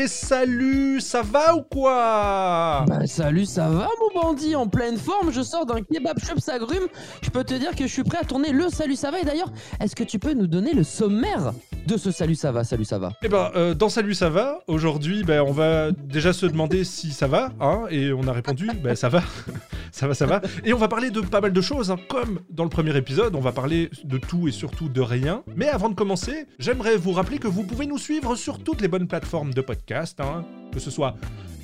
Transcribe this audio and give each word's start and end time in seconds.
Et 0.00 0.06
salut, 0.06 1.00
ça 1.00 1.22
va 1.22 1.56
ou 1.56 1.62
quoi 1.62 2.84
Bah 2.86 3.04
salut, 3.06 3.46
ça 3.46 3.68
va 3.68 3.88
mon 3.98 4.22
bandit 4.22 4.54
En 4.54 4.68
pleine 4.68 4.96
forme, 4.96 5.32
je 5.32 5.42
sors 5.42 5.66
d'un 5.66 5.82
kebab 5.82 6.20
shop 6.20 6.38
s'agrume. 6.38 6.86
Je 7.20 7.30
peux 7.30 7.42
te 7.42 7.54
dire 7.54 7.74
que 7.74 7.84
je 7.84 7.92
suis 7.92 8.04
prêt 8.04 8.18
à 8.22 8.24
tourner 8.24 8.52
le 8.52 8.68
salut 8.68 8.94
ça 8.94 9.10
va. 9.10 9.18
Et 9.18 9.24
d'ailleurs, 9.24 9.50
est-ce 9.80 9.96
que 9.96 10.04
tu 10.04 10.20
peux 10.20 10.34
nous 10.34 10.46
donner 10.46 10.72
le 10.72 10.84
sommaire 10.84 11.52
de 11.88 11.96
ce 11.96 12.12
salut 12.12 12.36
ça 12.36 12.52
va 12.52 12.62
Salut 12.62 12.84
ça 12.84 13.00
va? 13.00 13.10
Eh 13.24 13.28
ben, 13.28 13.50
euh, 13.56 13.74
dans 13.74 13.88
Salut 13.88 14.14
ça 14.14 14.28
va, 14.28 14.60
aujourd'hui, 14.68 15.24
ben, 15.24 15.40
on 15.40 15.50
va 15.50 15.90
déjà 15.90 16.32
se 16.32 16.46
demander 16.46 16.84
si 16.84 17.10
ça 17.10 17.26
va, 17.26 17.48
hein, 17.60 17.86
et 17.90 18.12
on 18.12 18.28
a 18.28 18.32
répondu, 18.32 18.70
ben 18.80 18.94
ça 18.94 19.08
va, 19.08 19.24
ça 19.92 20.06
va, 20.06 20.14
ça 20.14 20.26
va. 20.26 20.40
Et 20.64 20.72
on 20.72 20.78
va 20.78 20.88
parler 20.88 21.10
de 21.10 21.20
pas 21.20 21.40
mal 21.40 21.52
de 21.52 21.60
choses, 21.60 21.90
hein, 21.90 21.96
comme 22.08 22.40
dans 22.50 22.64
le 22.64 22.70
premier 22.70 22.96
épisode, 22.96 23.34
on 23.34 23.40
va 23.40 23.52
parler 23.52 23.90
de 24.04 24.18
tout 24.18 24.48
et 24.48 24.52
surtout 24.52 24.88
de 24.88 25.00
rien. 25.00 25.42
Mais 25.56 25.68
avant 25.68 25.88
de 25.88 25.94
commencer, 25.94 26.46
j'aimerais 26.58 26.96
vous 26.96 27.12
rappeler 27.12 27.38
que 27.38 27.48
vous 27.48 27.64
pouvez 27.64 27.86
nous 27.86 27.98
suivre 27.98 28.36
sur 28.36 28.62
toutes 28.62 28.80
les 28.80 28.88
bonnes 28.88 29.08
plateformes 29.08 29.52
de 29.54 29.60
podcast, 29.60 30.20
hein, 30.20 30.44
que 30.72 30.80
ce 30.80 30.90
soit 30.90 31.14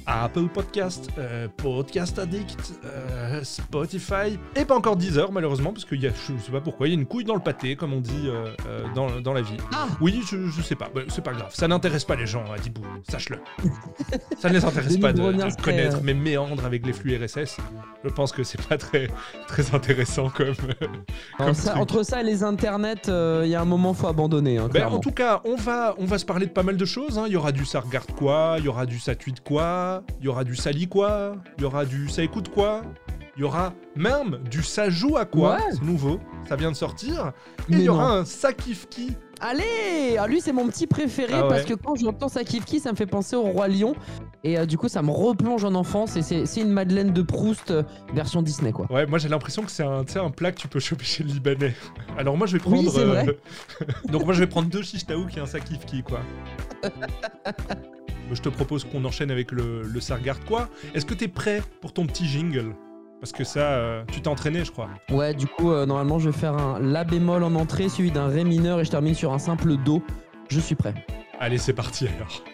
Apple 0.06 0.48
Podcast, 0.52 1.08
euh, 1.18 1.48
Podcast 1.56 2.18
Addict, 2.18 2.74
euh, 2.84 3.42
Spotify, 3.42 4.38
et 4.54 4.64
pas 4.64 4.76
encore 4.76 4.96
Deezer 4.96 5.32
malheureusement, 5.32 5.72
parce 5.72 5.84
qu'il 5.84 6.00
y 6.02 6.06
a, 6.06 6.10
je 6.10 6.38
sais 6.44 6.52
pas 6.52 6.60
pourquoi, 6.60 6.86
il 6.88 6.90
y 6.90 6.96
a 6.96 6.98
une 7.00 7.06
couille 7.06 7.24
dans 7.24 7.34
le 7.34 7.40
pâté, 7.40 7.74
comme 7.76 7.92
on 7.92 8.00
dit 8.00 8.26
euh, 8.26 8.46
dans, 8.94 9.20
dans 9.20 9.32
la 9.32 9.40
vie. 9.42 9.56
Ah 9.74 9.86
Oui, 10.00 10.22
je, 10.30 10.48
je 10.48 10.62
sais 10.62 10.74
pas, 10.74 10.88
bah, 10.94 11.02
c'est 11.08 11.24
pas 11.24 11.32
grave, 11.32 11.50
ça 11.54 11.68
n'intéresse 11.68 12.04
pas 12.04 12.16
les 12.16 12.26
gens 12.26 12.44
à 12.52 12.58
Dibou, 12.58 12.82
sache-le. 13.10 13.38
ça 14.38 14.48
ne 14.48 14.54
les 14.54 14.64
intéresse 14.64 14.98
pas 14.98 15.12
de, 15.12 15.22
de 15.32 15.62
connaître 15.62 16.02
mes 16.02 16.14
méandres 16.14 16.64
avec 16.64 16.84
les 16.86 16.92
flux 16.92 17.16
RSS. 17.16 17.56
Je 18.04 18.08
pense 18.10 18.32
que 18.32 18.42
c'est 18.42 18.62
pas 18.68 18.76
très, 18.76 19.08
très 19.48 19.74
intéressant 19.74 20.28
comme. 20.28 20.54
Ça- 21.54 21.76
entre 21.78 22.02
ça 22.02 22.20
et 22.20 22.24
les 22.24 22.42
internets, 22.42 22.94
il 23.08 23.48
y 23.48 23.54
a 23.54 23.60
un 23.60 23.64
moment 23.64 23.94
faut 23.94 24.06
abandonner. 24.08 24.58
Hein, 24.58 24.68
Ben, 24.72 24.86
en 24.86 24.98
tout 24.98 25.12
cas, 25.12 25.40
on 25.44 25.56
va, 25.56 25.94
on 25.98 26.04
va 26.04 26.18
se 26.18 26.24
parler 26.24 26.46
de 26.46 26.50
pas 26.52 26.62
mal 26.62 26.76
de 26.76 26.84
choses. 26.84 27.18
hein. 27.18 27.24
Il 27.26 27.32
y 27.32 27.36
aura 27.36 27.52
du 27.52 27.64
ça 27.64 27.80
regarde 27.80 28.10
quoi, 28.12 28.56
il 28.58 28.64
y 28.64 28.68
aura 28.68 28.86
du 28.86 28.98
ça 28.98 29.14
tweet 29.14 29.40
quoi, 29.42 29.93
il 30.20 30.26
y 30.26 30.28
aura 30.28 30.44
du 30.44 30.56
ça 30.56 30.72
lit 30.72 30.88
quoi, 30.88 31.36
il 31.58 31.62
y 31.62 31.64
aura 31.66 31.84
du 31.84 32.08
ça 32.08 32.22
écoute 32.22 32.48
quoi, 32.48 32.82
il 33.36 33.40
y 33.40 33.44
aura 33.44 33.72
même 33.96 34.38
du 34.50 34.62
ça 34.62 34.90
joue 34.90 35.16
à 35.16 35.24
quoi? 35.24 35.56
Ouais. 35.56 35.62
C'est 35.72 35.82
nouveau, 35.82 36.20
ça 36.48 36.56
vient 36.56 36.70
de 36.70 36.76
sortir. 36.76 37.32
Et 37.68 37.74
il 37.74 37.82
y 37.82 37.88
aura 37.88 38.08
non. 38.08 38.14
un 38.20 38.24
ça 38.24 38.52
kiffe 38.52 38.88
qui. 38.88 39.16
Allez 39.40 40.16
ah, 40.18 40.28
Lui 40.28 40.40
c'est 40.40 40.52
mon 40.52 40.68
petit 40.68 40.86
préféré 40.86 41.32
Ah 41.34 41.42
ouais. 41.42 41.48
parce 41.48 41.64
que 41.64 41.74
quand 41.74 41.96
j'entends 41.96 42.28
ça 42.28 42.44
kiffe 42.44 42.64
qui, 42.64 42.78
ça 42.78 42.92
me 42.92 42.96
fait 42.96 43.06
penser 43.06 43.34
au 43.34 43.42
roi 43.42 43.66
lion. 43.66 43.94
Et 44.44 44.58
euh, 44.58 44.66
du 44.66 44.78
coup 44.78 44.88
ça 44.88 45.02
me 45.02 45.10
replonge 45.10 45.64
en 45.64 45.74
enfance 45.74 46.16
et 46.16 46.22
c'est 46.22 46.46
c'est 46.46 46.60
une 46.60 46.70
Madeleine 46.70 47.12
de 47.12 47.22
Proust 47.22 47.70
euh, 47.70 47.82
version 48.14 48.42
Disney 48.42 48.70
quoi. 48.72 48.86
Ouais, 48.90 49.06
moi 49.06 49.18
j'ai 49.18 49.28
l'impression 49.28 49.62
que 49.62 49.70
c'est 49.70 49.82
un, 49.82 50.04
un 50.16 50.30
plat 50.30 50.52
que 50.52 50.58
tu 50.58 50.68
peux 50.68 50.80
choper 50.80 51.04
chez 51.04 51.24
le 51.24 51.30
Libanais. 51.30 51.74
Alors 52.18 52.36
moi 52.36 52.46
je 52.46 52.52
vais 52.52 52.58
prendre. 52.60 52.78
Oui, 52.78 52.86
vrai. 52.86 53.26
Donc 54.08 54.24
moi 54.24 54.32
je 54.32 54.40
vais 54.40 54.46
prendre 54.46 54.68
deux 54.68 54.82
shish 54.82 55.06
taouk 55.06 55.36
et 55.36 55.40
un 55.40 55.46
ça 55.46 55.58
kiffe 55.58 55.84
qui 55.86 56.02
quoi. 56.02 56.20
je 58.32 58.40
te 58.40 58.48
propose 58.48 58.84
qu'on 58.84 59.04
enchaîne 59.04 59.30
avec 59.30 59.52
le, 59.52 59.82
le 59.82 60.00
ça 60.00 60.16
regarde 60.16 60.44
quoi. 60.44 60.68
Est-ce 60.94 61.06
que 61.06 61.14
t'es 61.14 61.28
prêt 61.28 61.62
pour 61.80 61.92
ton 61.92 62.06
petit 62.06 62.26
jingle? 62.26 62.74
Parce 63.20 63.32
que 63.32 63.44
ça, 63.44 63.72
euh, 63.72 64.04
tu 64.12 64.20
t'es 64.20 64.28
entraîné, 64.28 64.64
je 64.66 64.70
crois. 64.70 64.90
Ouais, 65.10 65.32
du 65.32 65.46
coup, 65.46 65.70
euh, 65.70 65.86
normalement, 65.86 66.18
je 66.18 66.28
vais 66.28 66.36
faire 66.36 66.52
un 66.58 66.78
La 66.78 67.04
bémol 67.04 67.42
en 67.42 67.54
entrée, 67.54 67.88
suivi 67.88 68.10
d'un 68.10 68.26
Ré 68.26 68.44
mineur, 68.44 68.80
et 68.80 68.84
je 68.84 68.90
termine 68.90 69.14
sur 69.14 69.32
un 69.32 69.38
simple 69.38 69.76
Do. 69.78 70.02
Je 70.48 70.60
suis 70.60 70.74
prêt. 70.74 70.92
Allez, 71.40 71.56
c'est 71.56 71.72
parti 71.72 72.06
alors. 72.06 72.44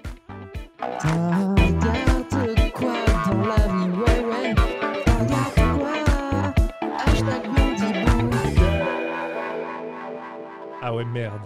Ah 10.83 10.95
ouais, 10.95 11.05
merde. 11.05 11.41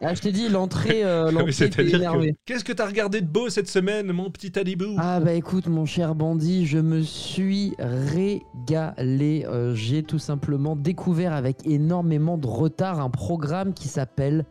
Ah, 0.00 0.14
je 0.14 0.20
t'ai 0.20 0.32
dit, 0.32 0.48
l'entrée, 0.48 1.04
euh, 1.04 1.30
énervée. 1.78 2.36
Qu'est-ce 2.44 2.64
que 2.64 2.72
t'as 2.72 2.86
regardé 2.86 3.20
de 3.20 3.26
beau 3.26 3.48
cette 3.48 3.68
semaine, 3.68 4.12
mon 4.12 4.30
petit 4.30 4.58
Alibou 4.58 4.96
Ah 4.98 5.20
bah 5.20 5.32
écoute 5.32 5.66
mon 5.66 5.86
cher 5.86 6.14
bandit, 6.14 6.66
je 6.66 6.78
me 6.78 7.00
suis 7.00 7.74
régalé. 7.78 9.46
Euh, 9.48 9.74
J'ai 9.74 10.02
tout 10.02 10.18
simplement 10.18 10.76
découvert 10.76 11.32
avec 11.32 11.66
énormément 11.66 12.36
de 12.38 12.46
retard 12.46 13.00
un 13.00 13.10
programme 13.10 13.72
qui 13.72 13.88
s'appelle 13.88 14.44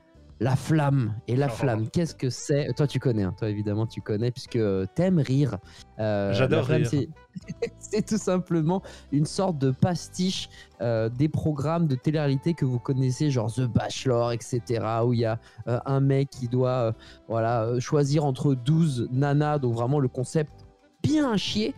La 0.44 0.56
Flamme. 0.58 1.14
Et 1.28 1.36
La 1.38 1.48
Oh. 1.48 1.56
Flamme, 1.56 1.90
qu'est-ce 1.90 2.14
que 2.16 2.30
c'est 2.30 2.74
Toi 2.76 2.86
tu 2.88 3.00
connais, 3.00 3.24
hein. 3.24 3.34
toi 3.38 3.50
évidemment 3.50 3.88
tu 3.88 4.02
connais 4.02 4.30
puisque 4.32 4.58
euh, 4.58 4.86
t'aimes 4.94 5.20
rire. 5.20 5.58
Euh, 6.00 6.34
J'adore 6.34 6.66
rire. 6.66 6.88
c'est- 6.88 7.08
C'est 7.80 8.06
tout 8.06 8.18
simplement 8.18 8.82
une 9.12 9.26
sorte 9.26 9.58
de 9.58 9.72
pastiche 9.72 10.50
euh, 10.82 11.10
des 11.10 11.30
programmes 11.30 11.88
de 11.88 11.96
télé-réalité 11.96 12.54
que 12.54 12.66
vous 12.66 12.80
connaissez, 12.80 13.32
genre 13.32 13.52
The 13.54 13.62
Bachelor, 13.62 14.32
etc. 14.34 14.62
Où 15.06 15.14
il 15.14 15.20
y 15.22 15.26
a 15.26 15.40
euh, 15.68 15.80
un 15.86 16.00
mec 16.00 16.30
qui 16.30 16.48
doit 16.48 16.94
voilà, 17.28 17.80
choisir 17.80 18.26
entre 18.26 18.54
12 18.54 19.08
nanas, 19.12 19.60
donc 19.60 19.74
vraiment 19.76 20.00
le 20.00 20.08
concept 20.10 20.52
bien 21.02 21.38
chier. 21.38 21.74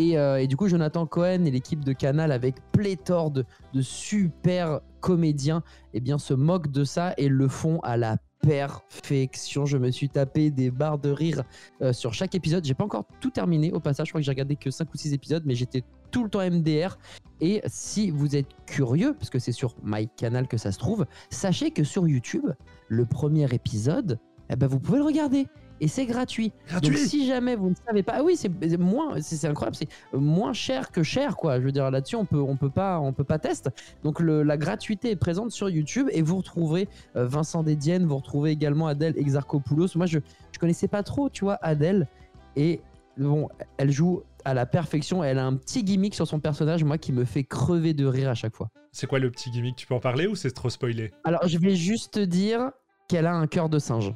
Et, 0.00 0.16
euh, 0.16 0.40
et 0.40 0.46
du 0.46 0.56
coup, 0.56 0.68
Jonathan 0.68 1.06
Cohen 1.06 1.44
et 1.44 1.50
l'équipe 1.50 1.84
de 1.84 1.92
Canal, 1.92 2.30
avec 2.30 2.56
pléthore 2.72 3.30
de, 3.32 3.44
de 3.74 3.82
super 3.82 4.80
comédiens, 5.00 5.62
eh 5.94 6.00
bien, 6.00 6.18
se 6.18 6.34
moquent 6.34 6.70
de 6.70 6.84
ça 6.84 7.14
et 7.16 7.28
le 7.28 7.48
font 7.48 7.80
à 7.80 7.96
la 7.96 8.18
perfection. 8.40 9.66
Je 9.66 9.78
me 9.78 9.90
suis 9.90 10.08
tapé 10.08 10.50
des 10.50 10.70
barres 10.70 10.98
de 10.98 11.10
rire 11.10 11.42
euh, 11.82 11.92
sur 11.92 12.14
chaque 12.14 12.34
épisode. 12.34 12.64
J'ai 12.64 12.74
pas 12.74 12.84
encore 12.84 13.04
tout 13.20 13.30
terminé 13.30 13.72
au 13.72 13.80
passage. 13.80 14.08
Je 14.08 14.12
crois 14.12 14.20
que 14.20 14.24
j'ai 14.24 14.30
regardé 14.30 14.56
que 14.56 14.70
5 14.70 14.92
ou 14.92 14.96
6 14.96 15.12
épisodes, 15.12 15.42
mais 15.46 15.54
j'étais 15.54 15.82
tout 16.10 16.24
le 16.24 16.30
temps 16.30 16.48
MDR. 16.48 16.98
Et 17.40 17.62
si 17.66 18.10
vous 18.10 18.36
êtes 18.36 18.48
curieux, 18.66 19.14
parce 19.14 19.30
que 19.30 19.38
c'est 19.38 19.52
sur 19.52 19.74
MyCanal 19.82 20.48
que 20.48 20.56
ça 20.56 20.72
se 20.72 20.78
trouve, 20.78 21.06
sachez 21.30 21.70
que 21.70 21.84
sur 21.84 22.08
YouTube, 22.08 22.46
le 22.88 23.06
premier 23.06 23.52
épisode, 23.52 24.18
eh 24.50 24.56
ben, 24.56 24.66
vous 24.66 24.80
pouvez 24.80 24.98
le 24.98 25.04
regarder. 25.04 25.46
Et 25.80 25.86
c'est 25.88 26.06
gratuit. 26.06 26.52
Donc 26.82 26.96
si 26.96 27.26
jamais 27.26 27.54
vous 27.54 27.70
ne 27.70 27.74
savez 27.86 28.02
pas, 28.02 28.14
ah 28.16 28.22
oui 28.24 28.36
c'est 28.36 28.48
moins, 28.78 29.20
c'est 29.20 29.46
incroyable, 29.46 29.76
c'est 29.76 29.88
moins 30.12 30.52
cher 30.52 30.90
que 30.90 31.02
cher 31.02 31.36
quoi. 31.36 31.60
Je 31.60 31.64
veux 31.66 31.72
dire 31.72 31.88
là-dessus 31.90 32.16
on 32.16 32.24
peut 32.24 32.40
on 32.40 32.56
peut 32.56 32.70
pas 32.70 32.98
on 33.00 33.12
peut 33.12 33.22
pas 33.24 33.38
tester. 33.38 33.70
Donc 34.02 34.18
le- 34.20 34.42
la 34.42 34.56
gratuité 34.56 35.10
est 35.10 35.16
présente 35.16 35.52
sur 35.52 35.68
YouTube 35.70 36.08
et 36.12 36.22
vous 36.22 36.36
retrouverez 36.38 36.88
euh, 37.16 37.26
Vincent 37.26 37.62
Dédienne, 37.62 38.06
vous 38.06 38.16
retrouvez 38.16 38.50
également 38.50 38.88
Adèle 38.88 39.14
Exarchopoulos. 39.16 39.88
Moi 39.94 40.06
je 40.06 40.18
je 40.52 40.58
connaissais 40.58 40.88
pas 40.88 41.02
trop 41.04 41.30
tu 41.30 41.44
vois 41.44 41.58
Adèle 41.62 42.08
et 42.56 42.80
bon 43.16 43.48
elle 43.76 43.92
joue 43.92 44.22
à 44.44 44.54
la 44.54 44.66
perfection. 44.66 45.22
Elle 45.22 45.38
a 45.38 45.46
un 45.46 45.54
petit 45.54 45.84
gimmick 45.84 46.14
sur 46.14 46.26
son 46.26 46.40
personnage 46.40 46.82
moi 46.82 46.98
qui 46.98 47.12
me 47.12 47.24
fait 47.24 47.44
crever 47.44 47.94
de 47.94 48.04
rire 48.06 48.30
à 48.30 48.34
chaque 48.34 48.56
fois. 48.56 48.68
C'est 48.90 49.06
quoi 49.06 49.18
le 49.20 49.30
petit 49.30 49.50
gimmick? 49.50 49.76
Tu 49.76 49.86
peux 49.86 49.94
en 49.94 50.00
parler 50.00 50.26
ou 50.26 50.34
c'est 50.34 50.50
trop 50.50 50.70
spoilé? 50.70 51.12
Alors 51.22 51.46
je 51.46 51.58
vais 51.58 51.76
juste 51.76 52.14
te 52.14 52.20
dire 52.20 52.70
qu'elle 53.08 53.26
a 53.26 53.34
un 53.34 53.46
cœur 53.46 53.68
de 53.68 53.78
singe. 53.78 54.12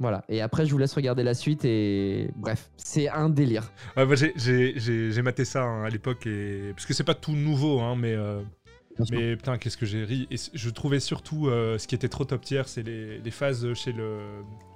Voilà, 0.00 0.24
et 0.28 0.40
après 0.42 0.66
je 0.66 0.72
vous 0.72 0.78
laisse 0.78 0.92
regarder 0.94 1.22
la 1.22 1.34
suite 1.34 1.64
et 1.64 2.28
bref, 2.36 2.70
c'est 2.76 3.08
un 3.08 3.28
délire. 3.28 3.70
Ouais, 3.96 4.04
j'ai- 4.16 5.22
maté 5.22 5.44
ça 5.44 5.62
hein, 5.62 5.84
à 5.84 5.88
l'époque, 5.88 6.26
et... 6.26 6.72
parce 6.74 6.84
que 6.86 6.92
c'est 6.94 7.04
pas 7.04 7.14
tout 7.14 7.32
nouveau, 7.32 7.80
hein, 7.80 7.94
mais, 7.96 8.12
euh, 8.12 8.42
mais 9.10 9.36
putain, 9.36 9.56
qu'est-ce 9.58 9.76
que 9.76 9.86
j'ai 9.86 10.04
ri. 10.04 10.26
Et 10.30 10.36
je 10.52 10.70
trouvais 10.70 11.00
surtout 11.00 11.48
euh, 11.48 11.78
ce 11.78 11.86
qui 11.86 11.94
était 11.94 12.08
trop 12.08 12.24
top 12.24 12.42
tier, 12.42 12.62
c'est 12.66 12.82
les, 12.82 13.18
les 13.18 13.30
phases 13.30 13.72
chez 13.74 13.92
le, 13.92 14.18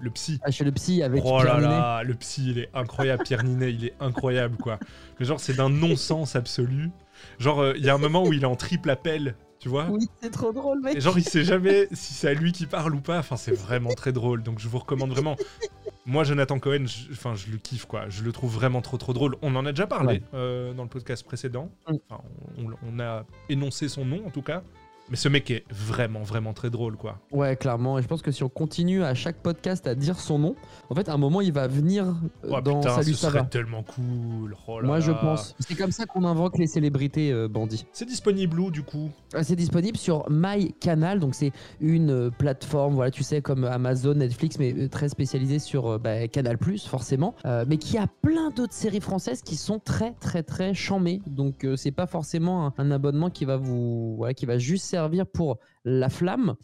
le 0.00 0.10
psy. 0.10 0.38
Ah, 0.42 0.50
chez 0.50 0.64
le 0.64 0.72
psy 0.72 1.02
avec 1.02 1.22
Oh 1.24 1.38
là 1.38 1.44
Pierre 1.44 1.56
Ninet. 1.58 1.68
là, 1.68 2.02
le 2.04 2.14
psy, 2.14 2.50
il 2.50 2.58
est 2.58 2.68
incroyable. 2.74 3.22
Pierre 3.24 3.44
Ninet, 3.44 3.72
il 3.72 3.84
est 3.86 3.94
incroyable, 4.00 4.56
quoi. 4.56 4.78
Mais 5.20 5.26
genre, 5.26 5.38
c'est 5.40 5.54
d'un 5.56 5.68
non-sens 5.70 6.34
absolu. 6.36 6.90
Genre, 7.38 7.60
euh, 7.60 7.74
il 7.76 7.84
y 7.84 7.90
a 7.90 7.94
un 7.94 7.98
moment 7.98 8.24
où 8.26 8.32
il 8.32 8.42
est 8.42 8.46
en 8.46 8.56
triple 8.56 8.90
appel, 8.90 9.36
tu 9.68 9.70
vois 9.70 9.86
Oui, 9.90 10.08
c'est 10.22 10.30
trop 10.30 10.50
drôle, 10.52 10.80
mec. 10.80 10.96
Et 10.96 11.00
genre, 11.00 11.18
il 11.18 11.24
sait 11.24 11.44
jamais 11.44 11.88
si 11.92 12.14
c'est 12.14 12.28
à 12.28 12.32
lui 12.34 12.52
qui 12.52 12.64
parle 12.66 12.94
ou 12.94 13.00
pas. 13.00 13.18
Enfin, 13.18 13.36
c'est 13.36 13.52
vraiment 13.52 13.92
très 13.92 14.12
drôle. 14.12 14.42
Donc, 14.42 14.58
je 14.60 14.68
vous 14.68 14.78
recommande 14.78 15.10
vraiment. 15.10 15.36
Moi, 16.06 16.24
Jonathan 16.24 16.58
Cohen, 16.58 16.86
je, 16.86 17.12
enfin, 17.12 17.34
je 17.34 17.50
le 17.50 17.58
kiffe, 17.58 17.84
quoi. 17.84 18.08
Je 18.08 18.22
le 18.22 18.32
trouve 18.32 18.54
vraiment 18.54 18.80
trop, 18.80 18.96
trop 18.96 19.12
drôle. 19.12 19.36
On 19.42 19.54
en 19.56 19.66
a 19.66 19.72
déjà 19.72 19.86
parlé 19.86 20.14
Ouais. 20.14 20.22
euh, 20.32 20.72
dans 20.72 20.84
le 20.84 20.88
podcast 20.88 21.22
précédent. 21.22 21.70
Mm. 21.86 21.96
Enfin, 22.08 22.22
on, 22.56 22.70
on 22.90 22.98
a 23.00 23.26
énoncé 23.50 23.88
son 23.88 24.06
nom, 24.06 24.26
en 24.26 24.30
tout 24.30 24.40
cas. 24.42 24.62
Mais 25.10 25.16
ce 25.16 25.28
mec 25.28 25.50
est 25.50 25.64
vraiment, 25.70 26.22
vraiment 26.22 26.52
très 26.52 26.70
drôle, 26.70 26.96
quoi. 26.96 27.18
Ouais, 27.32 27.56
clairement. 27.56 27.98
Et 27.98 28.02
je 28.02 28.06
pense 28.08 28.20
que 28.22 28.30
si 28.30 28.42
on 28.42 28.48
continue 28.48 29.02
à 29.02 29.14
chaque 29.14 29.36
podcast 29.36 29.86
à 29.86 29.94
dire 29.94 30.20
son 30.20 30.38
nom, 30.38 30.54
en 30.90 30.94
fait, 30.94 31.08
à 31.08 31.14
un 31.14 31.16
moment, 31.16 31.40
il 31.40 31.52
va 31.52 31.66
venir 31.66 32.04
euh, 32.44 32.48
Oh, 32.50 32.60
dans 32.60 32.80
putain, 32.80 32.94
Salut, 32.96 33.12
ce 33.14 33.20
ça 33.20 33.28
serait 33.28 33.38
va. 33.40 33.44
tellement 33.46 33.82
cool. 33.82 34.54
Oh 34.66 34.80
là 34.80 34.86
Moi, 34.86 35.00
je 35.00 35.12
pense. 35.12 35.54
C'est 35.60 35.74
comme 35.76 35.92
ça 35.92 36.04
qu'on 36.04 36.24
invoque 36.24 36.58
les 36.58 36.66
célébrités 36.66 37.32
euh, 37.32 37.48
bandits. 37.48 37.86
C'est 37.92 38.04
disponible 38.04 38.60
où, 38.60 38.70
du 38.70 38.82
coup? 38.82 39.10
Euh, 39.34 39.40
C'est 39.42 39.56
disponible 39.56 39.96
sur 39.96 40.24
MyCanal, 40.30 41.20
donc 41.20 41.34
c'est 41.34 41.52
une 41.80 42.10
euh, 42.10 42.30
plateforme, 42.30 42.94
voilà, 42.94 43.10
tu 43.10 43.22
sais, 43.22 43.40
comme 43.40 43.64
Amazon, 43.64 44.14
Netflix, 44.14 44.58
mais 44.58 44.88
très 44.88 45.08
spécialisée 45.08 45.58
sur 45.58 45.98
bah, 45.98 46.28
Canal+, 46.28 46.58
forcément, 46.86 47.34
euh, 47.46 47.64
mais 47.66 47.78
qui 47.78 47.96
a 47.96 48.06
plein 48.20 48.50
d'autres 48.50 48.74
séries 48.74 49.00
françaises 49.00 49.40
qui 49.40 49.56
sont 49.56 49.78
très, 49.78 50.12
très, 50.20 50.42
très 50.42 50.74
chamées. 50.74 51.22
Donc, 51.26 51.64
euh, 51.64 51.76
c'est 51.76 51.92
pas 51.92 52.06
forcément 52.06 52.66
un, 52.66 52.74
un 52.76 52.90
abonnement 52.90 53.30
qui 53.30 53.46
va 53.46 53.56
vous, 53.56 54.16
voilà, 54.16 54.34
qui 54.34 54.44
va 54.44 54.58
juste 54.58 54.84
servir 54.84 54.97
pour 55.32 55.58
la 55.84 56.08
flamme. 56.08 56.54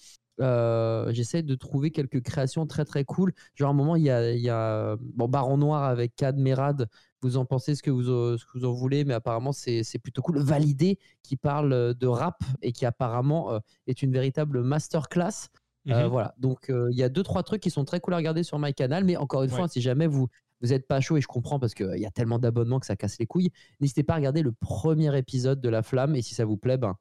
Euh, 0.40 1.12
J'essaie 1.12 1.42
de 1.42 1.54
trouver 1.54 1.90
quelques 1.90 2.20
créations 2.22 2.66
très 2.66 2.84
très 2.84 3.04
cool. 3.04 3.32
Genre 3.54 3.68
à 3.68 3.70
un 3.70 3.74
moment, 3.74 3.94
il 3.96 4.02
y 4.02 4.10
a, 4.10 4.32
il 4.32 4.40
y 4.40 4.48
a 4.50 4.96
bon, 5.00 5.28
Baron 5.28 5.56
Noir 5.56 5.84
avec 5.84 6.16
Cad 6.16 6.36
Merad. 6.38 6.88
Vous 7.22 7.36
en 7.36 7.44
pensez 7.44 7.74
ce 7.74 7.82
que 7.82 7.90
vous, 7.90 8.10
en- 8.10 8.36
ce 8.36 8.44
que 8.44 8.58
vous 8.58 8.64
en 8.64 8.72
voulez, 8.72 9.04
mais 9.04 9.14
apparemment 9.14 9.52
c'est 9.52 9.82
plutôt 10.02 10.22
cool. 10.22 10.38
Validé 10.38 10.98
qui 11.22 11.36
parle 11.36 11.72
euh, 11.72 11.94
de 11.94 12.06
rap 12.06 12.42
et 12.62 12.72
qui 12.72 12.84
apparemment 12.84 13.52
euh, 13.52 13.58
est 13.86 14.02
une 14.02 14.12
véritable 14.12 14.62
masterclass. 14.62 15.48
Euh, 15.88 16.04
Mhm. 16.04 16.08
voilà, 16.10 16.34
donc 16.38 16.70
euh, 16.70 16.88
il 16.92 16.96
y 16.98 17.02
a 17.02 17.10
deux 17.10 17.22
trois 17.22 17.42
trucs 17.42 17.60
qui 17.62 17.70
sont 17.70 17.84
très 17.84 18.00
cool 18.00 18.14
à 18.14 18.16
regarder 18.16 18.42
sur 18.42 18.58
MyCanal, 18.58 19.04
mais 19.04 19.16
encore 19.18 19.42
une 19.42 19.50
Ouais. 19.50 19.56
fois, 19.56 19.68
si 19.68 19.80
jamais 19.82 20.06
vous 20.06 20.28
vous 20.62 20.72
êtes 20.72 20.86
pas 20.88 21.00
chaud 21.00 21.18
et 21.18 21.20
je 21.20 21.26
comprends 21.26 21.58
parce 21.60 21.74
qu'il 21.74 21.98
y 21.98 22.06
a 22.06 22.10
tellement 22.10 22.38
d'abonnements 22.38 22.80
que 22.80 22.86
ça 22.86 22.96
casse 22.96 23.18
les 23.18 23.26
couilles, 23.26 23.50
n'hésitez 23.80 24.02
pas 24.02 24.14
à 24.14 24.16
regarder 24.16 24.40
le 24.42 24.50
premier 24.52 25.14
épisode 25.18 25.60
de 25.60 25.68
La 25.68 25.82
Flamme 25.82 26.16
et 26.16 26.22
si 26.22 26.34
ça 26.34 26.46
vous 26.46 26.56
plaît, 26.56 26.78
ben 26.78 26.96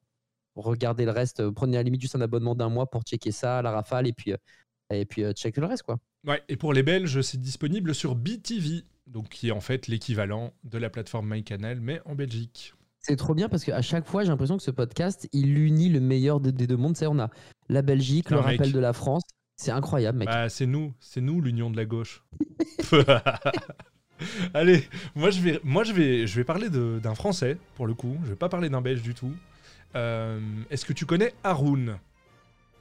regardez 0.56 1.06
le 1.06 1.12
reste. 1.12 1.40
euh, 1.40 1.52
Prenez 1.52 1.78
à 1.78 1.80
la 1.80 1.84
limite 1.84 2.02
juste 2.02 2.16
un 2.16 2.22
abonnement 2.22 2.56
d'un 2.56 2.70
mois 2.70 2.90
pour 2.90 3.04
checker 3.04 3.32
ça, 3.32 3.62
la 3.62 3.72
rafale 3.72 4.08
et 4.08 4.14
puis 4.14 4.34
euh, 4.34 4.38
et 4.92 5.06
puis 5.06 5.24
euh, 5.24 5.32
checker 5.34 5.62
le 5.62 5.68
reste 5.68 5.84
quoi. 5.84 5.98
Ouais, 6.26 6.42
et 6.48 6.56
pour 6.56 6.74
les 6.74 6.84
Belges, 6.84 7.22
c'est 7.22 7.40
disponible 7.40 7.94
sur 7.94 8.16
BTV, 8.16 8.84
donc 9.08 9.30
qui 9.30 9.50
est 9.50 9.52
en 9.52 9.60
fait 9.60 9.88
l'équivalent 9.88 10.54
de 10.64 10.78
la 10.78 10.90
plateforme 10.90 11.34
MyCanal, 11.34 11.82
mais 11.82 12.02
en 12.06 12.16
Belgique. 12.16 12.74
C'est 13.00 13.18
trop 13.18 13.34
bien 13.34 13.50
parce 13.50 13.66
qu'à 13.66 13.82
chaque 13.82 14.08
fois, 14.08 14.24
j'ai 14.24 14.30
l'impression 14.30 14.56
que 14.56 14.64
ce 14.64 14.72
podcast, 14.72 15.28
il 15.34 15.58
unit 15.58 15.90
le 15.90 16.00
meilleur 16.00 16.40
des, 16.40 16.54
deux 16.54 16.78
mondes. 16.78 16.96
C'est 16.96 17.08
on 17.08 17.20
a 17.20 17.30
la 17.68 17.82
Belgique, 17.82 18.30
le 18.30 18.38
mec. 18.38 18.46
rappel 18.46 18.72
de 18.72 18.80
la 18.80 18.94
France. 18.94 19.24
C'est 19.58 19.72
incroyable, 19.72 20.20
mec. 20.20 20.30
Bah, 20.30 20.48
c'est 20.48 20.66
nous, 20.66 20.94
c'est 21.02 21.20
nous 21.20 21.42
l'union 21.42 21.70
de 21.70 21.76
la 21.76 21.86
gauche. 21.86 22.24
Allez, 24.54 24.88
moi 25.16 25.32
je 25.32 25.42
vais, 25.42 25.60
moi 25.64 25.84
je 25.84 25.92
vais, 25.92 26.28
je 26.28 26.36
vais 26.36 26.46
parler 26.46 26.70
d'un 26.70 27.16
Français 27.16 27.58
pour 27.76 27.88
le 27.88 27.94
coup. 27.94 28.18
Je 28.24 28.30
vais 28.30 28.36
pas 28.38 28.48
parler 28.48 28.70
d'un 28.70 28.82
Belge 28.82 29.02
du 29.02 29.14
tout. 29.14 29.34
Euh, 29.96 30.40
Est-ce 30.70 30.86
que 30.86 30.94
tu 30.94 31.06
connais 31.06 31.34
Haroun? 31.44 31.98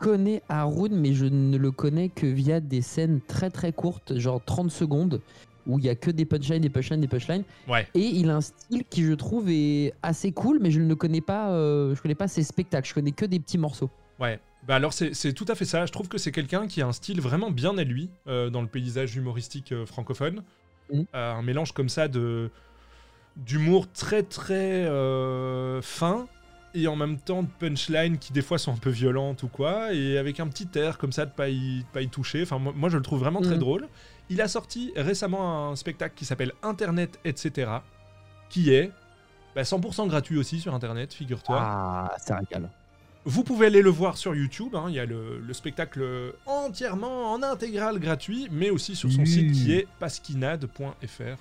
Je 0.00 0.06
connais 0.08 0.42
Haroun, 0.48 0.92
mais 0.94 1.12
je 1.12 1.26
ne 1.26 1.56
le 1.56 1.70
connais 1.70 2.08
que 2.08 2.26
via 2.26 2.60
des 2.60 2.82
scènes 2.82 3.20
très 3.20 3.50
très 3.50 3.72
courtes, 3.72 4.18
genre 4.18 4.42
30 4.44 4.70
secondes, 4.70 5.20
où 5.66 5.78
il 5.78 5.84
y 5.84 5.88
a 5.88 5.94
que 5.94 6.10
des 6.10 6.24
punchlines, 6.24 6.60
des 6.60 6.70
punchlines, 6.70 7.00
des 7.00 7.08
punchlines. 7.08 7.44
Ouais. 7.68 7.86
Et 7.94 8.00
il 8.00 8.30
a 8.30 8.36
un 8.36 8.40
style 8.40 8.84
qui, 8.90 9.04
je 9.04 9.12
trouve, 9.12 9.48
est 9.48 9.92
assez 10.02 10.32
cool, 10.32 10.58
mais 10.60 10.72
je 10.72 10.80
ne 10.80 10.94
connais 10.94 11.20
pas, 11.20 11.52
euh, 11.52 11.94
je 11.94 12.02
connais 12.02 12.16
pas 12.16 12.26
ses 12.26 12.42
spectacles. 12.42 12.88
Je 12.88 12.94
connais 12.94 13.12
que 13.12 13.26
des 13.26 13.38
petits 13.38 13.58
morceaux. 13.58 13.90
Ouais. 14.18 14.40
Bah 14.66 14.76
alors 14.76 14.92
c'est 14.92 15.32
tout 15.32 15.44
à 15.48 15.54
fait 15.54 15.64
ça. 15.64 15.86
Je 15.86 15.92
trouve 15.92 16.08
que 16.08 16.18
c'est 16.18 16.30
quelqu'un 16.30 16.68
qui 16.68 16.82
a 16.82 16.86
un 16.86 16.92
style 16.92 17.20
vraiment 17.20 17.50
bien 17.50 17.76
à 17.78 17.84
lui 17.84 18.10
euh, 18.28 18.48
dans 18.48 18.62
le 18.62 18.68
paysage 18.68 19.16
humoristique 19.16 19.72
euh, 19.72 19.86
francophone. 19.86 20.42
Euh, 20.92 21.04
un 21.12 21.42
mélange 21.42 21.72
comme 21.72 21.88
ça 21.88 22.06
de 22.06 22.50
d'humour 23.36 23.90
très 23.90 24.22
très 24.22 24.84
fin 25.82 26.26
et 26.74 26.86
en 26.88 26.96
même 26.96 27.18
temps 27.18 27.42
de 27.42 27.48
punchlines 27.58 28.18
qui 28.18 28.32
des 28.32 28.42
fois 28.42 28.58
sont 28.58 28.72
un 28.72 28.76
peu 28.78 28.90
violentes 28.90 29.42
ou 29.42 29.48
quoi 29.48 29.92
et 29.92 30.16
avec 30.18 30.40
un 30.40 30.48
petit 30.48 30.68
air 30.74 30.98
comme 30.98 31.12
ça 31.12 31.26
de 31.26 31.30
pas 31.30 31.48
y, 31.48 31.80
de 31.80 31.84
pas 31.92 32.02
y 32.02 32.08
toucher. 32.08 32.42
Enfin 32.42 32.58
moi, 32.58 32.72
moi, 32.74 32.88
je 32.88 32.96
le 32.96 33.02
trouve 33.02 33.20
vraiment 33.20 33.40
très 33.40 33.54
Mhm. 33.54 33.60
drôle. 33.60 33.88
Il 34.30 34.40
a 34.40 34.48
sorti 34.48 34.92
récemment 34.96 35.70
un 35.70 35.76
spectacle 35.76 36.14
qui 36.16 36.24
s'appelle 36.24 36.52
Internet 36.62 37.18
etc. 37.24 37.70
qui 38.48 38.72
est 38.72 38.90
bah, 39.54 39.62
100% 39.64 40.06
gratuit 40.08 40.38
aussi 40.38 40.60
sur 40.60 40.74
Internet, 40.74 41.12
figure-toi. 41.12 41.58
Ah, 41.60 42.14
c'est 42.18 42.32
un. 42.32 42.40
Vous 43.24 43.44
pouvez 43.44 43.66
aller 43.66 43.82
le 43.82 43.90
voir 43.90 44.16
sur 44.16 44.34
YouTube, 44.34 44.74
hein, 44.74 44.86
il 44.88 44.94
y 44.94 44.98
a 44.98 45.04
le, 45.06 45.38
le 45.38 45.52
spectacle 45.52 46.32
entièrement 46.46 47.32
en 47.32 47.42
intégrale 47.42 47.98
gratuit, 48.00 48.48
mais 48.50 48.70
aussi 48.70 48.96
sur 48.96 49.12
son 49.12 49.24
site 49.24 49.52
qui 49.52 49.74
est 49.74 49.86
pasquinade.fr. 50.00 51.36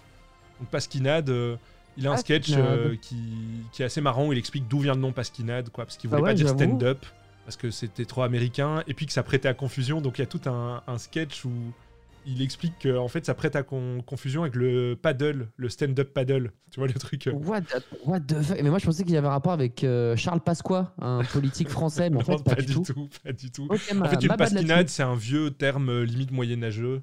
Donc 0.60 0.70
Pasquinade, 0.70 1.30
euh, 1.30 1.56
il 1.98 2.08
a 2.08 2.12
un 2.12 2.18
sketch 2.18 2.48
Pasquinade. 2.50 2.80
euh, 2.80 2.96
qui, 3.02 3.18
qui 3.72 3.82
est 3.82 3.86
assez 3.86 4.02
marrant 4.02 4.28
où 4.28 4.34
il 4.34 4.40
explique 4.40 4.68
d'où 4.68 4.80
vient 4.80 4.94
le 4.96 5.02
nom 5.02 5.12
Pasquinade, 5.12 5.70
quoi, 5.70 5.86
parce 5.86 5.98
qu'il 5.98 6.10
Bah 6.10 6.18
voulait 6.18 6.30
pas 6.34 6.40
ouais, 6.40 6.44
dire 6.44 6.50
stand-up, 6.50 7.06
parce 7.46 7.58
que 7.58 7.70
c'était 7.72 8.06
trop 8.06 8.24
américain, 8.24 8.84
et 8.88 8.94
puis 8.94 9.06
que 9.06 9.14
ça 9.14 9.24
prêtait 9.24 9.48
à 9.50 9.54
confusion, 9.54 10.02
donc 10.02 10.18
il 10.18 10.22
y 10.22 10.24
a 10.24 10.28
tout 10.28 10.42
un, 10.50 10.84
un 10.88 10.98
sketch 10.98 11.44
où 11.46 11.52
il 12.28 12.44
explique 12.44 12.78
que 12.78 12.96
en 13.00 13.08
fait 13.08 13.26
ça 13.26 13.34
prête 13.34 13.56
à 13.56 13.64
con- 13.64 14.04
confusion 14.06 14.44
avec 14.44 14.54
le 14.56 14.96
paddle, 15.02 15.48
le 15.58 15.70
stand-up 15.70 16.14
paddle, 16.14 16.52
tu 16.70 16.80
vois 16.80 16.88
le 16.88 16.94
truc. 16.94 17.26
euh, 17.26 17.32
What, 17.32 17.62
the- 17.62 17.84
what 18.06 18.20
the 18.22 18.42
fuck? 18.44 18.62
Mais 18.62 18.70
moi, 18.70 18.78
je 18.78 18.86
pensais 18.86 19.04
qu'il 19.04 19.14
y 19.14 19.18
avait 19.18 19.28
un 19.28 19.32
rapport 19.32 19.54
avec 19.54 19.84
euh, 19.84 20.16
Charles 20.16 20.42
Pasqua, 20.42 20.94
un 21.02 21.24
politique 21.24 21.68
français, 21.70 22.12
mais 22.12 22.18
en 22.18 22.20
non, 22.32 22.38
fait, 22.38 22.44
pas, 22.44 22.62
du 22.62 22.76
tout. 22.80 23.10
pas 23.24 23.34
du 23.34 23.50
tout. 23.52 23.68
En 23.72 23.76
fait, 23.76 24.22
une 24.24 24.28
pasquinade, 24.38 24.88
c'est 24.90 25.02
un 25.02 25.16
vieux 25.16 25.50
terme 25.50 25.90
euh, 25.90 26.06
limite 26.06 26.30
moyenâgeux 26.32 27.02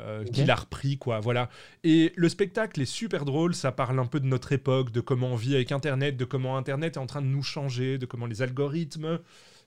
euh, 0.00 0.24
qu'il 0.24 0.50
a 0.50 0.54
repris, 0.54 0.96
quoi. 0.96 1.20
Voilà. 1.20 1.48
Et 1.82 2.12
le 2.16 2.28
spectacle 2.28 2.80
est 2.80 2.86
super 2.86 3.24
drôle. 3.24 3.54
Ça 3.54 3.72
parle 3.72 3.98
un 3.98 4.06
peu 4.06 4.20
de 4.20 4.26
notre 4.26 4.52
époque, 4.52 4.92
de 4.92 5.00
comment 5.00 5.28
on 5.28 5.36
vit 5.36 5.54
avec 5.54 5.72
Internet, 5.72 6.16
de 6.16 6.24
comment 6.24 6.56
Internet 6.56 6.96
est 6.96 7.00
en 7.00 7.06
train 7.06 7.22
de 7.22 7.26
nous 7.26 7.42
changer, 7.42 7.98
de 7.98 8.06
comment 8.06 8.26
les 8.26 8.42
algorithmes 8.42 9.18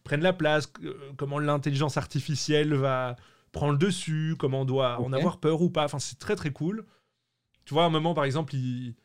prennent 0.04 0.22
la 0.22 0.34
place, 0.34 0.72
euh, 0.84 0.94
comment 1.18 1.40
l'intelligence 1.40 1.98
artificielle 1.98 2.74
va 2.74 3.16
prendre 3.52 3.74
le 3.74 3.78
dessus, 3.78 4.36
comment 4.40 4.62
on 4.62 4.66
doit 4.66 5.02
en 5.02 5.12
avoir 5.14 5.40
peur 5.40 5.62
ou 5.62 5.70
pas. 5.70 5.86
Enfin, 5.86 6.00
c'est 6.00 6.18
très 6.18 6.36
très 6.36 6.52
cool. 6.52 6.86
Tu 7.66 7.74
vois, 7.74 7.84
à 7.84 7.88
un 7.88 7.90
moment, 7.90 8.14
par 8.14 8.24
exemple, 8.24 8.56
il, 8.56 8.96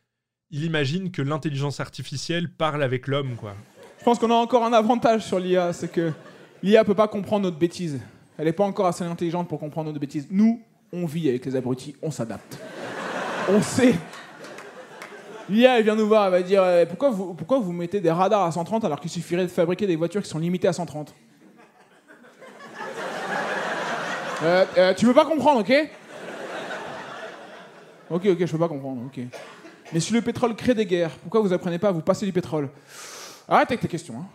il 0.51 0.65
imagine 0.65 1.11
que 1.11 1.23
l'intelligence 1.23 1.81
artificielle 1.81 2.51
parle 2.51 2.83
avec 2.83 3.07
l'homme, 3.09 3.37
quoi. 3.37 3.55
Je 3.99 4.05
pense 4.05 4.19
qu'on 4.19 4.31
a 4.31 4.35
encore 4.35 4.65
un 4.65 4.73
avantage 4.73 5.25
sur 5.27 5.41
l'IA, 5.41 5.73
c'est 5.73 5.91
que 5.91 6.13
l'IA 6.63 6.85
peut 6.85 6.95
pas 6.95 7.09
comprendre 7.09 7.45
notre 7.45 7.59
bêtise. 7.59 8.01
Elle 8.39 8.45
n'est 8.45 8.53
pas 8.53 8.65
encore 8.65 8.87
assez 8.87 9.03
intelligente 9.03 9.49
pour 9.49 9.59
comprendre 9.59 9.89
notre 9.89 9.99
bêtise. 9.99 10.29
Nous, 10.31 10.63
on 10.93 11.07
vit 11.07 11.29
avec 11.29 11.45
les 11.47 11.57
abrutis, 11.57 11.95
on 12.03 12.11
s'adapte. 12.11 12.59
on 13.49 13.61
sait. 13.63 13.95
L'IA, 15.49 15.79
elle 15.79 15.85
vient 15.85 15.95
nous 15.95 16.09
voir, 16.09 16.25
elle 16.27 16.33
va 16.33 16.43
dire 16.43 16.63
euh, 16.63 16.85
pourquoi, 16.87 17.11
vous, 17.11 17.35
pourquoi 17.35 17.59
vous 17.61 17.73
mettez 17.73 18.01
des 18.01 18.11
radars 18.11 18.43
à 18.45 18.51
130 18.53 18.85
alors 18.85 18.99
qu'il 19.01 19.11
suffirait 19.11 19.45
de 19.45 19.49
fabriquer 19.49 19.87
des 19.87 19.95
voitures 19.97 20.23
qui 20.23 20.29
sont 20.29 20.39
limitées 20.39 20.69
à 20.69 20.73
130 20.73 21.15
Euh, 24.43 24.65
euh, 24.77 24.95
Tu 24.95 25.07
peux 25.07 25.15
pas 25.15 25.25
comprendre, 25.25 25.61
ok? 25.61 25.73
Ok, 28.11 28.27
ok, 28.27 28.39
je 28.41 28.53
peux 28.53 28.59
pas 28.59 28.69
comprendre, 28.69 29.03
ok. 29.07 29.21
Mais 29.93 30.01
si 30.01 30.13
le 30.13 30.21
pétrole 30.21 30.55
crée 30.55 30.75
des 30.75 30.85
guerres, 30.87 31.11
pourquoi 31.23 31.41
vous 31.41 31.53
apprenez 31.53 31.79
pas 31.79 31.89
à 31.89 31.93
vous 31.93 32.03
passer 32.03 32.27
du 32.27 32.33
pétrole? 32.33 32.69
Arrête 33.49 33.69
avec 33.71 33.81
tes 33.81 33.89
questions. 33.89 34.15
Hein. 34.19 34.27